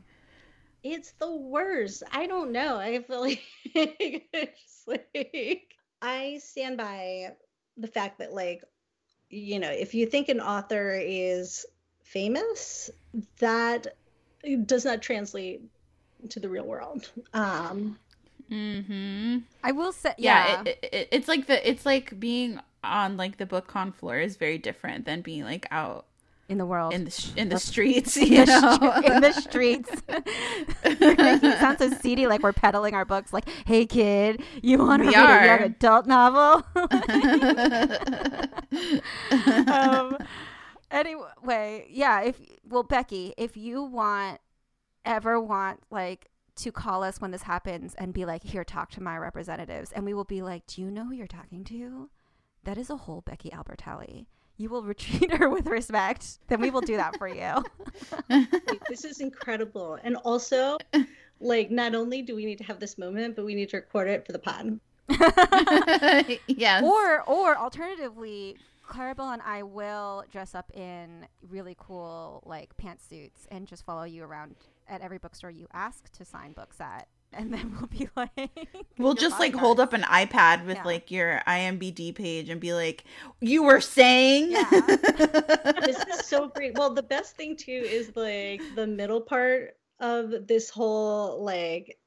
it's 0.84 1.14
the 1.14 1.34
worst. 1.34 2.03
I 2.11 2.27
don't 2.27 2.52
know. 2.52 2.77
I 2.77 3.02
feel 3.02 3.22
like 3.22 3.41
just 4.34 4.88
like 4.88 5.76
I 6.02 6.40
stand 6.44 6.77
by 6.77 7.35
the 7.77 7.88
fact 7.88 8.19
that 8.19 8.34
like 8.34 8.64
you 9.30 9.60
know, 9.60 9.72
if 9.72 9.95
you 9.95 10.06
think 10.06 10.30
an 10.30 10.40
author 10.40 10.95
is 10.95 11.65
famous, 12.14 12.90
that 13.40 13.88
does 14.65 14.85
not 14.85 15.02
translate 15.02 15.61
to 16.30 16.40
the 16.40 16.49
real 16.49 16.65
world. 16.65 17.10
Um 17.34 17.98
hmm 18.49 19.38
I 19.64 19.72
will 19.72 19.91
say, 19.91 20.14
yeah. 20.18 20.61
Yeah, 20.64 20.72
It, 20.72 20.80
it, 20.94 21.07
it's 21.11 21.27
like 21.27 21.48
the 21.48 21.69
it's 21.69 21.85
like 21.85 22.19
being 22.19 22.60
on 22.84 23.18
like 23.18 23.38
the 23.38 23.45
book 23.45 23.68
con 23.68 23.91
floor 23.91 24.18
is 24.19 24.35
very 24.38 24.57
different 24.57 25.06
than 25.06 25.22
being 25.22 25.44
like 25.44 25.65
out 25.72 26.06
in 26.49 26.57
the 26.57 26.65
world. 26.65 26.94
in 26.94 27.06
the 27.06 27.11
sh- 27.11 27.30
in 27.38 27.48
the 27.48 27.56
That's- 27.56 27.64
streets, 27.64 28.18
in 28.18 28.27
you 28.34 28.45
the, 28.45 28.60
know. 28.61 28.76
str- 28.76 29.14
in 29.14 29.22
the 29.22 29.31
streets. 29.48 29.90
It 30.84 31.60
sounds 31.60 31.80
so 31.80 31.90
seedy, 32.02 32.27
like 32.27 32.44
we're 32.44 32.52
peddling 32.52 32.94
our 32.94 33.06
books. 33.06 33.31
Like, 33.31 33.48
hey 33.65 33.85
kid, 33.85 34.44
you 34.61 34.77
want 34.80 35.03
to 35.03 35.07
We 35.07 35.15
read 35.15 35.41
a 35.41 35.45
young 35.45 35.61
adult 35.64 36.06
novel? 36.06 36.65
um, 39.77 40.18
anyway, 40.94 41.88
yeah. 41.90 42.22
If 42.22 42.40
well, 42.68 42.84
Becky, 42.84 43.34
if 43.38 43.57
you 43.57 43.84
want 43.84 44.40
ever 45.06 45.40
want 45.40 45.82
like 45.90 46.30
to 46.56 46.72
call 46.72 47.03
us 47.03 47.20
when 47.20 47.32
this 47.32 47.44
happens 47.44 47.95
and 47.95 48.14
be 48.14 48.26
like, 48.26 48.44
here, 48.44 48.64
talk 48.64 48.91
to 48.91 49.02
my 49.02 49.18
representatives, 49.18 49.91
and 49.91 50.06
we 50.06 50.14
will 50.14 50.24
be 50.24 50.41
like, 50.41 50.65
do 50.68 50.82
you 50.82 50.91
know 50.91 51.06
who 51.06 51.14
you're 51.14 51.28
talking 51.28 51.64
to? 51.65 52.10
That 52.64 52.78
is 52.78 52.90
a 52.90 52.98
whole 52.98 53.22
Becky 53.22 53.49
Albertalli. 53.49 54.28
You 54.57 54.70
will 54.70 54.94
treat 54.94 55.34
her 55.34 55.49
with 55.49 55.65
respect. 55.65 56.40
Then 56.48 56.61
we 56.61 56.70
will 56.70 56.82
do 56.82 56.95
that 56.98 57.18
for 57.18 57.28
you. 57.28 57.64
this 58.88 59.03
is 59.03 59.20
incredible. 59.20 59.98
And 60.03 60.15
also, 60.18 60.78
like 61.40 61.72
not 61.72 61.95
only 61.95 62.22
do 62.22 62.36
we 62.36 62.45
need 62.45 62.60
to 62.60 62.64
have 62.64 62.80
this 62.80 62.98
moment, 62.98 63.36
but 63.36 63.45
we 63.45 63.56
need 63.56 63.70
to 63.70 63.78
record 63.78 64.07
it 64.07 64.26
for 64.26 64.32
the 64.32 64.40
pod. 64.40 64.80
yes. 66.48 66.82
or 66.82 67.22
or 67.24 67.57
alternatively 67.57 68.56
Claribel 68.94 69.34
and 69.34 69.41
i 69.41 69.64
will 69.64 70.24
dress 70.32 70.53
up 70.53 70.70
in 70.76 71.26
really 71.49 71.76
cool 71.80 72.44
like 72.45 72.76
pantsuits 72.78 73.48
and 73.49 73.68
just 73.68 73.84
follow 73.86 74.03
you 74.03 74.24
around 74.24 74.56
at 74.88 75.02
every 75.02 75.18
bookstore 75.18 75.49
you 75.49 75.68
ask 75.74 76.11
to 76.11 76.24
sign 76.24 76.52
books 76.52 76.80
at 76.80 77.07
and 77.34 77.52
then 77.52 77.76
we'll 77.76 77.88
be 77.88 78.07
like 78.15 78.52
We'll 78.99 79.15
just 79.15 79.40
like 79.40 79.56
hold 79.56 79.80
up 79.80 79.94
an 79.94 80.03
iPad 80.03 80.65
with 80.68 80.78
Yeah. 80.78 80.84
like 80.84 81.10
your 81.10 81.41
IMBD 81.48 82.14
page 82.14 82.48
and 82.49 82.61
be 82.61 82.74
like, 82.76 83.06
"You 83.41 83.64
were 83.64 83.82
saying." 83.82 84.52
Yeah. 84.52 84.70
this 84.70 85.98
is 85.98 86.28
so 86.28 86.48
great. 86.48 86.78
Well, 86.78 86.94
the 86.94 87.02
best 87.02 87.36
thing 87.36 87.57
too 87.57 87.72
is 87.72 88.15
like 88.15 88.61
the 88.76 88.86
middle 88.86 89.22
part 89.22 89.76
of 89.99 90.48
this 90.48 90.70
whole 90.70 91.44
like 91.44 91.98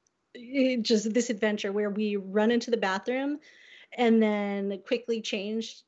just 0.83 1.13
this 1.13 1.29
adventure 1.29 1.73
where 1.73 1.91
we 1.91 2.15
run 2.15 2.53
into 2.53 2.71
the 2.71 2.77
bathroom 2.77 3.39
and 3.99 4.23
then 4.23 4.81
quickly 4.87 5.21
change 5.23 5.83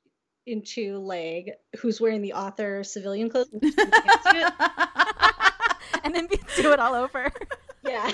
into 0.48 0.98
like 0.98 1.58
who's 1.78 2.00
wearing 2.00 2.22
the 2.22 2.32
author 2.32 2.82
civilian 2.82 3.30
clothes. 3.30 3.48
and 3.52 3.62
who's 3.62 3.76
in 3.76 3.90
the 3.90 3.96
pantsuit. 3.96 4.52
and 6.04 6.14
then 6.14 6.26
do 6.56 6.72
it 6.72 6.80
all 6.80 6.94
over 6.94 7.30
yeah. 7.84 8.10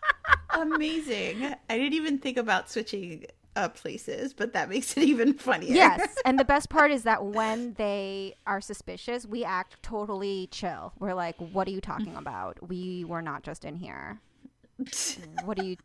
Amazing. 0.50 1.54
I 1.68 1.76
didn't 1.76 1.94
even 1.94 2.18
think 2.18 2.36
about 2.36 2.70
switching 2.70 3.26
up 3.56 3.76
places, 3.76 4.32
but 4.32 4.52
that 4.52 4.68
makes 4.68 4.96
it 4.96 5.02
even 5.02 5.34
funnier. 5.34 5.74
yes 5.74 6.16
and 6.24 6.38
the 6.38 6.44
best 6.44 6.68
part 6.68 6.90
is 6.90 7.02
that 7.02 7.24
when 7.24 7.74
they 7.74 8.34
are 8.46 8.60
suspicious 8.60 9.26
we 9.26 9.44
act 9.44 9.82
totally 9.82 10.48
chill 10.52 10.92
we're 11.00 11.14
like 11.14 11.34
what 11.52 11.66
are 11.66 11.72
you 11.72 11.80
talking 11.80 12.14
about 12.14 12.56
we 12.68 13.04
were 13.04 13.22
not 13.22 13.42
just 13.42 13.64
in 13.64 13.74
here 13.74 14.20
what 15.44 15.58
are 15.58 15.64
you 15.64 15.76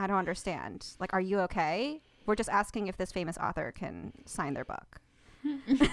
I 0.00 0.06
don't 0.06 0.16
understand. 0.16 0.86
Like, 0.98 1.12
are 1.12 1.20
you 1.20 1.40
okay? 1.40 2.00
We're 2.24 2.34
just 2.34 2.48
asking 2.48 2.86
if 2.86 2.96
this 2.96 3.12
famous 3.12 3.36
author 3.36 3.70
can 3.70 4.14
sign 4.24 4.54
their 4.54 4.64
book. 4.64 4.98
This 5.44 5.90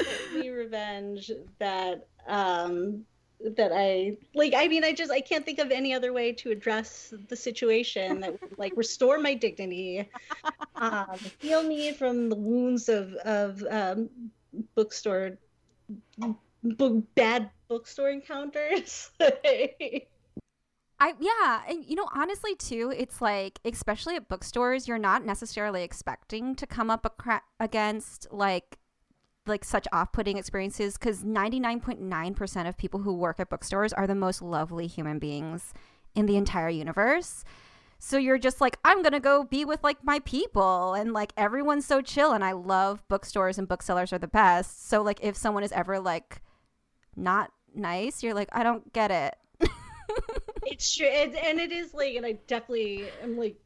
is 0.00 0.32
me 0.32 0.48
revenge 0.50 1.30
that 1.58 2.06
um 2.26 3.04
that 3.40 3.70
I 3.72 4.16
like 4.34 4.54
I 4.56 4.68
mean 4.68 4.84
I 4.84 4.92
just 4.92 5.10
I 5.12 5.20
can't 5.20 5.44
think 5.44 5.58
of 5.58 5.70
any 5.70 5.94
other 5.94 6.12
way 6.12 6.32
to 6.32 6.50
address 6.50 7.12
the 7.28 7.36
situation 7.36 8.20
that 8.20 8.32
would 8.32 8.58
like 8.58 8.72
restore 8.76 9.18
my 9.18 9.34
dignity 9.34 10.08
um 10.76 11.18
heal 11.38 11.62
me 11.62 11.92
from 11.92 12.28
the 12.28 12.36
wounds 12.36 12.88
of 12.88 13.14
of 13.14 13.62
um 13.70 14.10
bookstore 14.74 15.38
book, 16.62 17.04
bad 17.14 17.50
bookstore 17.68 18.10
encounters 18.10 19.10
I 21.00 21.14
yeah, 21.20 21.62
and 21.68 21.84
you 21.84 21.94
know 21.94 22.08
honestly 22.14 22.56
too, 22.56 22.92
it's 22.96 23.20
like 23.20 23.60
especially 23.64 24.16
at 24.16 24.28
bookstores, 24.28 24.88
you're 24.88 24.98
not 24.98 25.24
necessarily 25.24 25.82
expecting 25.82 26.54
to 26.56 26.66
come 26.66 26.90
up 26.90 27.06
against 27.60 28.26
like 28.32 28.78
like 29.46 29.64
such 29.64 29.86
off-putting 29.92 30.36
experiences 30.36 30.98
cuz 30.98 31.24
99.9% 31.24 32.68
of 32.68 32.76
people 32.76 33.00
who 33.00 33.14
work 33.14 33.40
at 33.40 33.48
bookstores 33.48 33.92
are 33.94 34.06
the 34.06 34.14
most 34.14 34.42
lovely 34.42 34.86
human 34.86 35.18
beings 35.18 35.72
in 36.14 36.26
the 36.26 36.36
entire 36.36 36.68
universe. 36.68 37.44
So 38.00 38.16
you're 38.18 38.38
just 38.38 38.60
like 38.60 38.78
I'm 38.84 39.02
going 39.02 39.12
to 39.12 39.20
go 39.20 39.44
be 39.44 39.64
with 39.64 39.82
like 39.82 40.04
my 40.04 40.20
people 40.20 40.94
and 40.94 41.12
like 41.12 41.32
everyone's 41.36 41.86
so 41.86 42.00
chill 42.00 42.32
and 42.32 42.44
I 42.44 42.52
love 42.52 43.06
bookstores 43.08 43.58
and 43.58 43.68
booksellers 43.68 44.12
are 44.12 44.18
the 44.18 44.28
best. 44.28 44.88
So 44.88 45.02
like 45.02 45.20
if 45.22 45.36
someone 45.36 45.62
is 45.62 45.72
ever 45.72 45.98
like 45.98 46.42
not 47.16 47.52
nice, 47.74 48.22
you're 48.22 48.34
like 48.34 48.48
I 48.52 48.62
don't 48.62 48.92
get 48.92 49.10
it. 49.10 49.36
it's 50.70 50.96
true 50.96 51.06
it, 51.06 51.34
and 51.34 51.58
it 51.58 51.72
is 51.72 51.94
like 51.94 52.14
and 52.14 52.26
i 52.26 52.32
definitely 52.46 53.10
am 53.22 53.36
like 53.36 53.56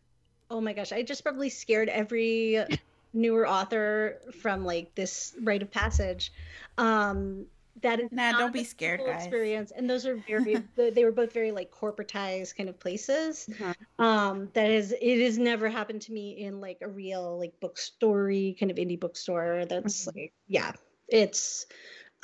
oh 0.51 0.61
my 0.61 0.73
gosh 0.73 0.93
i 0.93 1.03
just 1.03 1.23
probably 1.23 1.49
scared 1.49 1.89
every 1.89 2.65
newer 3.13 3.47
author 3.47 4.21
from 4.41 4.65
like 4.65 4.95
this 4.95 5.35
rite 5.43 5.63
of 5.63 5.71
passage 5.71 6.33
um 6.79 7.47
that 7.83 8.01
is 8.01 8.09
Nah, 8.11 8.33
not 8.33 8.39
don't 8.39 8.53
be 8.53 8.65
scared, 8.65 9.01
guys. 9.01 9.23
experience 9.25 9.73
and 9.75 9.89
those 9.89 10.07
are 10.07 10.17
very 10.29 10.57
they 10.77 11.05
were 11.05 11.13
both 11.13 11.33
very 11.33 11.53
like 11.53 11.71
corporatized 11.71 12.57
kind 12.57 12.69
of 12.69 12.79
places 12.79 13.49
Mhm. 13.51 13.75
um 13.99 14.49
that 14.55 14.71
is 14.71 14.95
it 15.01 15.21
has 15.23 15.39
never 15.39 15.69
happened 15.69 16.03
to 16.03 16.13
me 16.13 16.39
in 16.39 16.61
like 16.61 16.79
a 16.83 16.89
real 16.89 17.39
like 17.39 17.55
bookstory 17.61 18.59
kind 18.59 18.71
of 18.71 18.77
indie 18.77 19.01
bookstore 19.01 19.65
that's 19.67 20.07
Mhm. 20.07 20.15
like 20.15 20.33
yeah 20.49 20.73
it's 21.09 21.67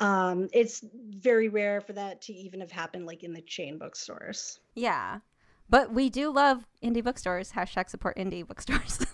um 0.00 0.48
it's 0.52 0.84
very 1.10 1.48
rare 1.48 1.80
for 1.80 1.92
that 1.92 2.20
to 2.22 2.32
even 2.32 2.60
have 2.60 2.70
happened 2.70 3.06
like 3.06 3.24
in 3.24 3.32
the 3.32 3.42
chain 3.42 3.78
bookstores 3.78 4.60
Yeah. 4.74 5.20
But 5.70 5.92
we 5.92 6.08
do 6.08 6.30
love 6.30 6.64
indie 6.82 7.04
bookstores. 7.04 7.52
Hashtag 7.52 7.90
support 7.90 8.16
indie 8.16 8.46
bookstores. 8.46 9.04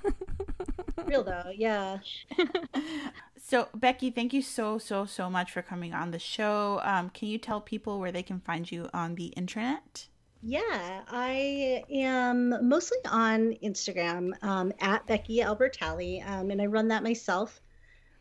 real 1.06 1.24
though 1.24 1.51
yeah 1.52 1.98
So, 3.47 3.69
Becky, 3.74 4.11
thank 4.11 4.32
you 4.32 4.40
so, 4.40 4.78
so, 4.78 5.05
so 5.05 5.28
much 5.28 5.52
for 5.52 5.61
coming 5.61 5.93
on 5.93 6.12
the 6.12 6.19
show. 6.19 6.81
Um, 6.82 7.11
can 7.11 7.28
you 7.28 7.36
tell 7.36 7.61
people 7.61 8.01
where 8.01 8.11
they 8.11 8.23
can 8.23 8.40
find 8.40 8.73
you 8.73 8.89
on 8.94 9.16
the 9.16 9.27
internet? 9.27 10.09
Yeah, 10.43 11.02
I 11.09 11.85
am 11.90 12.66
mostly 12.66 12.97
on 13.05 13.52
Instagram 13.62 14.32
um, 14.43 14.73
at 14.81 15.06
Becky 15.06 15.40
Albertalli, 15.40 16.27
um, 16.27 16.51
and 16.51 16.62
I 16.62 16.66
run 16.66 16.89
that 16.89 17.02
myself. 17.02 17.61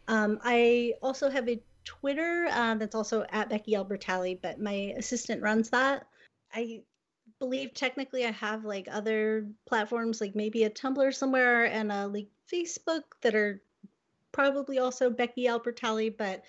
Um, 0.09 0.39
I 0.43 0.95
also 1.01 1.29
have 1.29 1.47
a 1.47 1.61
Twitter 1.85 2.47
uh, 2.51 2.75
that's 2.75 2.95
also 2.95 3.25
at 3.29 3.49
Becky 3.49 3.73
Albertalli, 3.73 4.39
but 4.41 4.59
my 4.59 4.93
assistant 4.97 5.41
runs 5.41 5.69
that. 5.71 6.07
I 6.53 6.81
believe 7.39 7.73
technically 7.73 8.25
I 8.25 8.31
have 8.31 8.63
like 8.65 8.87
other 8.91 9.47
platforms, 9.65 10.21
like 10.21 10.35
maybe 10.35 10.63
a 10.63 10.69
Tumblr 10.69 11.13
somewhere 11.13 11.65
and 11.65 11.91
a 11.91 12.07
like 12.07 12.27
Facebook 12.51 13.01
that 13.21 13.35
are 13.35 13.61
probably 14.31 14.79
also 14.79 15.09
Becky 15.09 15.45
Albertalli. 15.45 16.15
But 16.15 16.43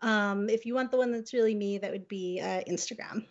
um, 0.00 0.48
if 0.48 0.64
you 0.64 0.74
want 0.74 0.90
the 0.90 0.96
one 0.96 1.12
that's 1.12 1.34
really 1.34 1.54
me, 1.54 1.78
that 1.78 1.90
would 1.90 2.08
be 2.08 2.40
uh, 2.40 2.62
Instagram. 2.68 3.26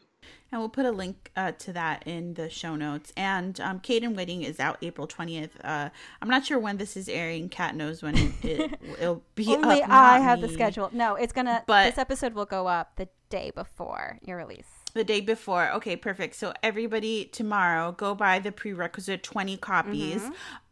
And 0.52 0.62
we'll 0.62 0.70
put 0.70 0.86
a 0.86 0.92
link 0.92 1.32
uh, 1.36 1.52
to 1.54 1.74
that 1.74 2.04
in 2.08 2.36
the 2.36 2.50
show 2.50 2.76
notes. 2.76 3.12
And 3.18 3.60
um, 3.60 3.80
Kate 3.82 4.04
in 4.04 4.16
Waiting 4.16 4.44
is 4.44 4.60
out 4.60 4.78
April 4.82 5.06
20th. 5.08 5.52
Uh, 5.62 5.90
I'm 6.22 6.30
not 6.30 6.46
sure 6.46 6.58
when 6.58 6.78
this 6.78 6.96
is 6.96 7.10
airing. 7.10 7.50
Kat 7.50 7.76
knows 7.76 8.02
when 8.02 8.34
it, 8.42 8.80
will 9.02 9.24
be 9.36 9.48
Only 9.54 9.84
up. 9.84 9.90
I 9.90 10.20
have 10.20 10.40
the 10.40 10.48
schedule. 10.48 10.90
No, 10.94 11.16
it's 11.16 11.34
gonna. 11.34 11.64
But- 11.68 11.90
this 11.90 11.98
episode 11.98 12.34
will 12.34 12.46
go 12.46 12.68
up 12.68 12.96
the 12.96 13.10
day 13.30 13.52
before 13.54 14.20
your 14.22 14.38
release. 14.38 14.77
The 14.98 15.04
day 15.04 15.22
before. 15.22 15.70
Okay, 15.74 15.96
perfect. 15.96 16.34
So 16.34 16.54
everybody 16.64 17.26
tomorrow 17.26 17.92
go 17.92 18.16
buy 18.16 18.40
the 18.40 18.52
prerequisite 18.52 19.22
20 19.22 19.56
copies 19.58 20.24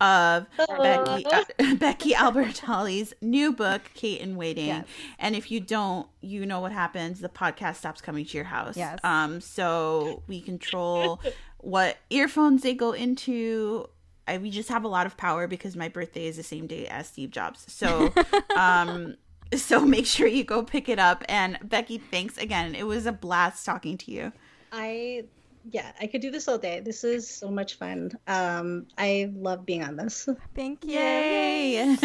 of 0.01 0.47
Becky 0.57 1.25
uh, 1.59 1.75
Becky 1.75 2.13
Albertalli's 2.13 3.13
new 3.21 3.53
book, 3.53 3.83
Kate 3.93 4.19
in 4.19 4.35
Waiting. 4.35 4.65
Yes. 4.65 4.87
And 5.19 5.35
if 5.35 5.51
you 5.51 5.59
don't, 5.59 6.07
you 6.21 6.43
know 6.47 6.59
what 6.59 6.71
happens. 6.71 7.19
The 7.19 7.29
podcast 7.29 7.75
stops 7.75 8.01
coming 8.01 8.25
to 8.25 8.35
your 8.35 8.45
house. 8.45 8.75
Yes. 8.75 8.97
Um 9.03 9.41
so 9.41 10.23
we 10.27 10.41
control 10.41 11.21
what 11.59 11.97
earphones 12.09 12.63
they 12.63 12.73
go 12.73 12.93
into. 12.93 13.87
I, 14.27 14.39
we 14.39 14.49
just 14.49 14.69
have 14.69 14.83
a 14.83 14.87
lot 14.87 15.05
of 15.05 15.17
power 15.17 15.45
because 15.47 15.75
my 15.75 15.87
birthday 15.87 16.25
is 16.25 16.35
the 16.35 16.41
same 16.41 16.65
day 16.65 16.87
as 16.87 17.05
Steve 17.05 17.29
Jobs. 17.29 17.63
So 17.71 18.11
um 18.55 19.17
so 19.55 19.85
make 19.85 20.05
sure 20.05 20.27
you 20.27 20.43
go 20.43 20.63
pick 20.63 20.89
it 20.89 20.99
up 20.99 21.23
and 21.29 21.57
Becky, 21.63 21.97
thanks 21.97 22.37
again. 22.37 22.75
It 22.75 22.87
was 22.87 23.05
a 23.05 23.11
blast 23.11 23.65
talking 23.65 23.97
to 23.99 24.11
you. 24.11 24.31
I 24.71 25.25
yeah, 25.71 25.91
I 25.99 26.07
could 26.07 26.21
do 26.21 26.29
this 26.29 26.47
all 26.47 26.57
day. 26.57 26.79
This 26.79 27.03
is 27.03 27.27
so 27.27 27.49
much 27.49 27.75
fun. 27.75 28.11
Um, 28.27 28.85
I 28.97 29.31
love 29.35 29.65
being 29.65 29.83
on 29.83 29.95
this. 29.95 30.29
Thank 30.55 30.85
you. 30.85 30.91
Yay! 30.93 31.95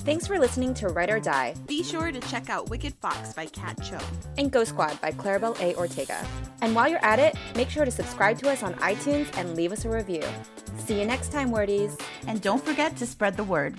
Thanks 0.00 0.26
for 0.26 0.38
listening 0.38 0.72
to 0.74 0.88
Write 0.88 1.10
or 1.10 1.20
Die 1.20 1.54
Be 1.66 1.82
sure 1.82 2.10
to 2.10 2.20
check 2.20 2.48
out 2.48 2.70
Wicked 2.70 2.94
Fox 2.94 3.34
by 3.34 3.46
Kat 3.46 3.78
Cho. 3.82 3.98
and 4.38 4.50
Ghost 4.50 4.70
Squad 4.70 5.00
by 5.00 5.12
Claribel 5.12 5.58
A. 5.60 5.74
Ortega. 5.76 6.26
And 6.62 6.74
while 6.74 6.88
you're 6.88 7.04
at 7.04 7.18
it, 7.18 7.34
make 7.54 7.70
sure 7.70 7.84
to 7.84 7.90
subscribe 7.90 8.38
to 8.38 8.50
us 8.50 8.62
on 8.62 8.74
iTunes 8.74 9.28
and 9.36 9.54
leave 9.56 9.72
us 9.72 9.84
a 9.84 9.90
review. 9.90 10.24
See 10.78 10.98
you 10.98 11.06
next 11.06 11.32
time, 11.32 11.50
wordies! 11.50 11.98
And 12.26 12.40
don't 12.40 12.64
forget 12.64 12.96
to 12.96 13.06
spread 13.06 13.36
the 13.36 13.44
word. 13.44 13.78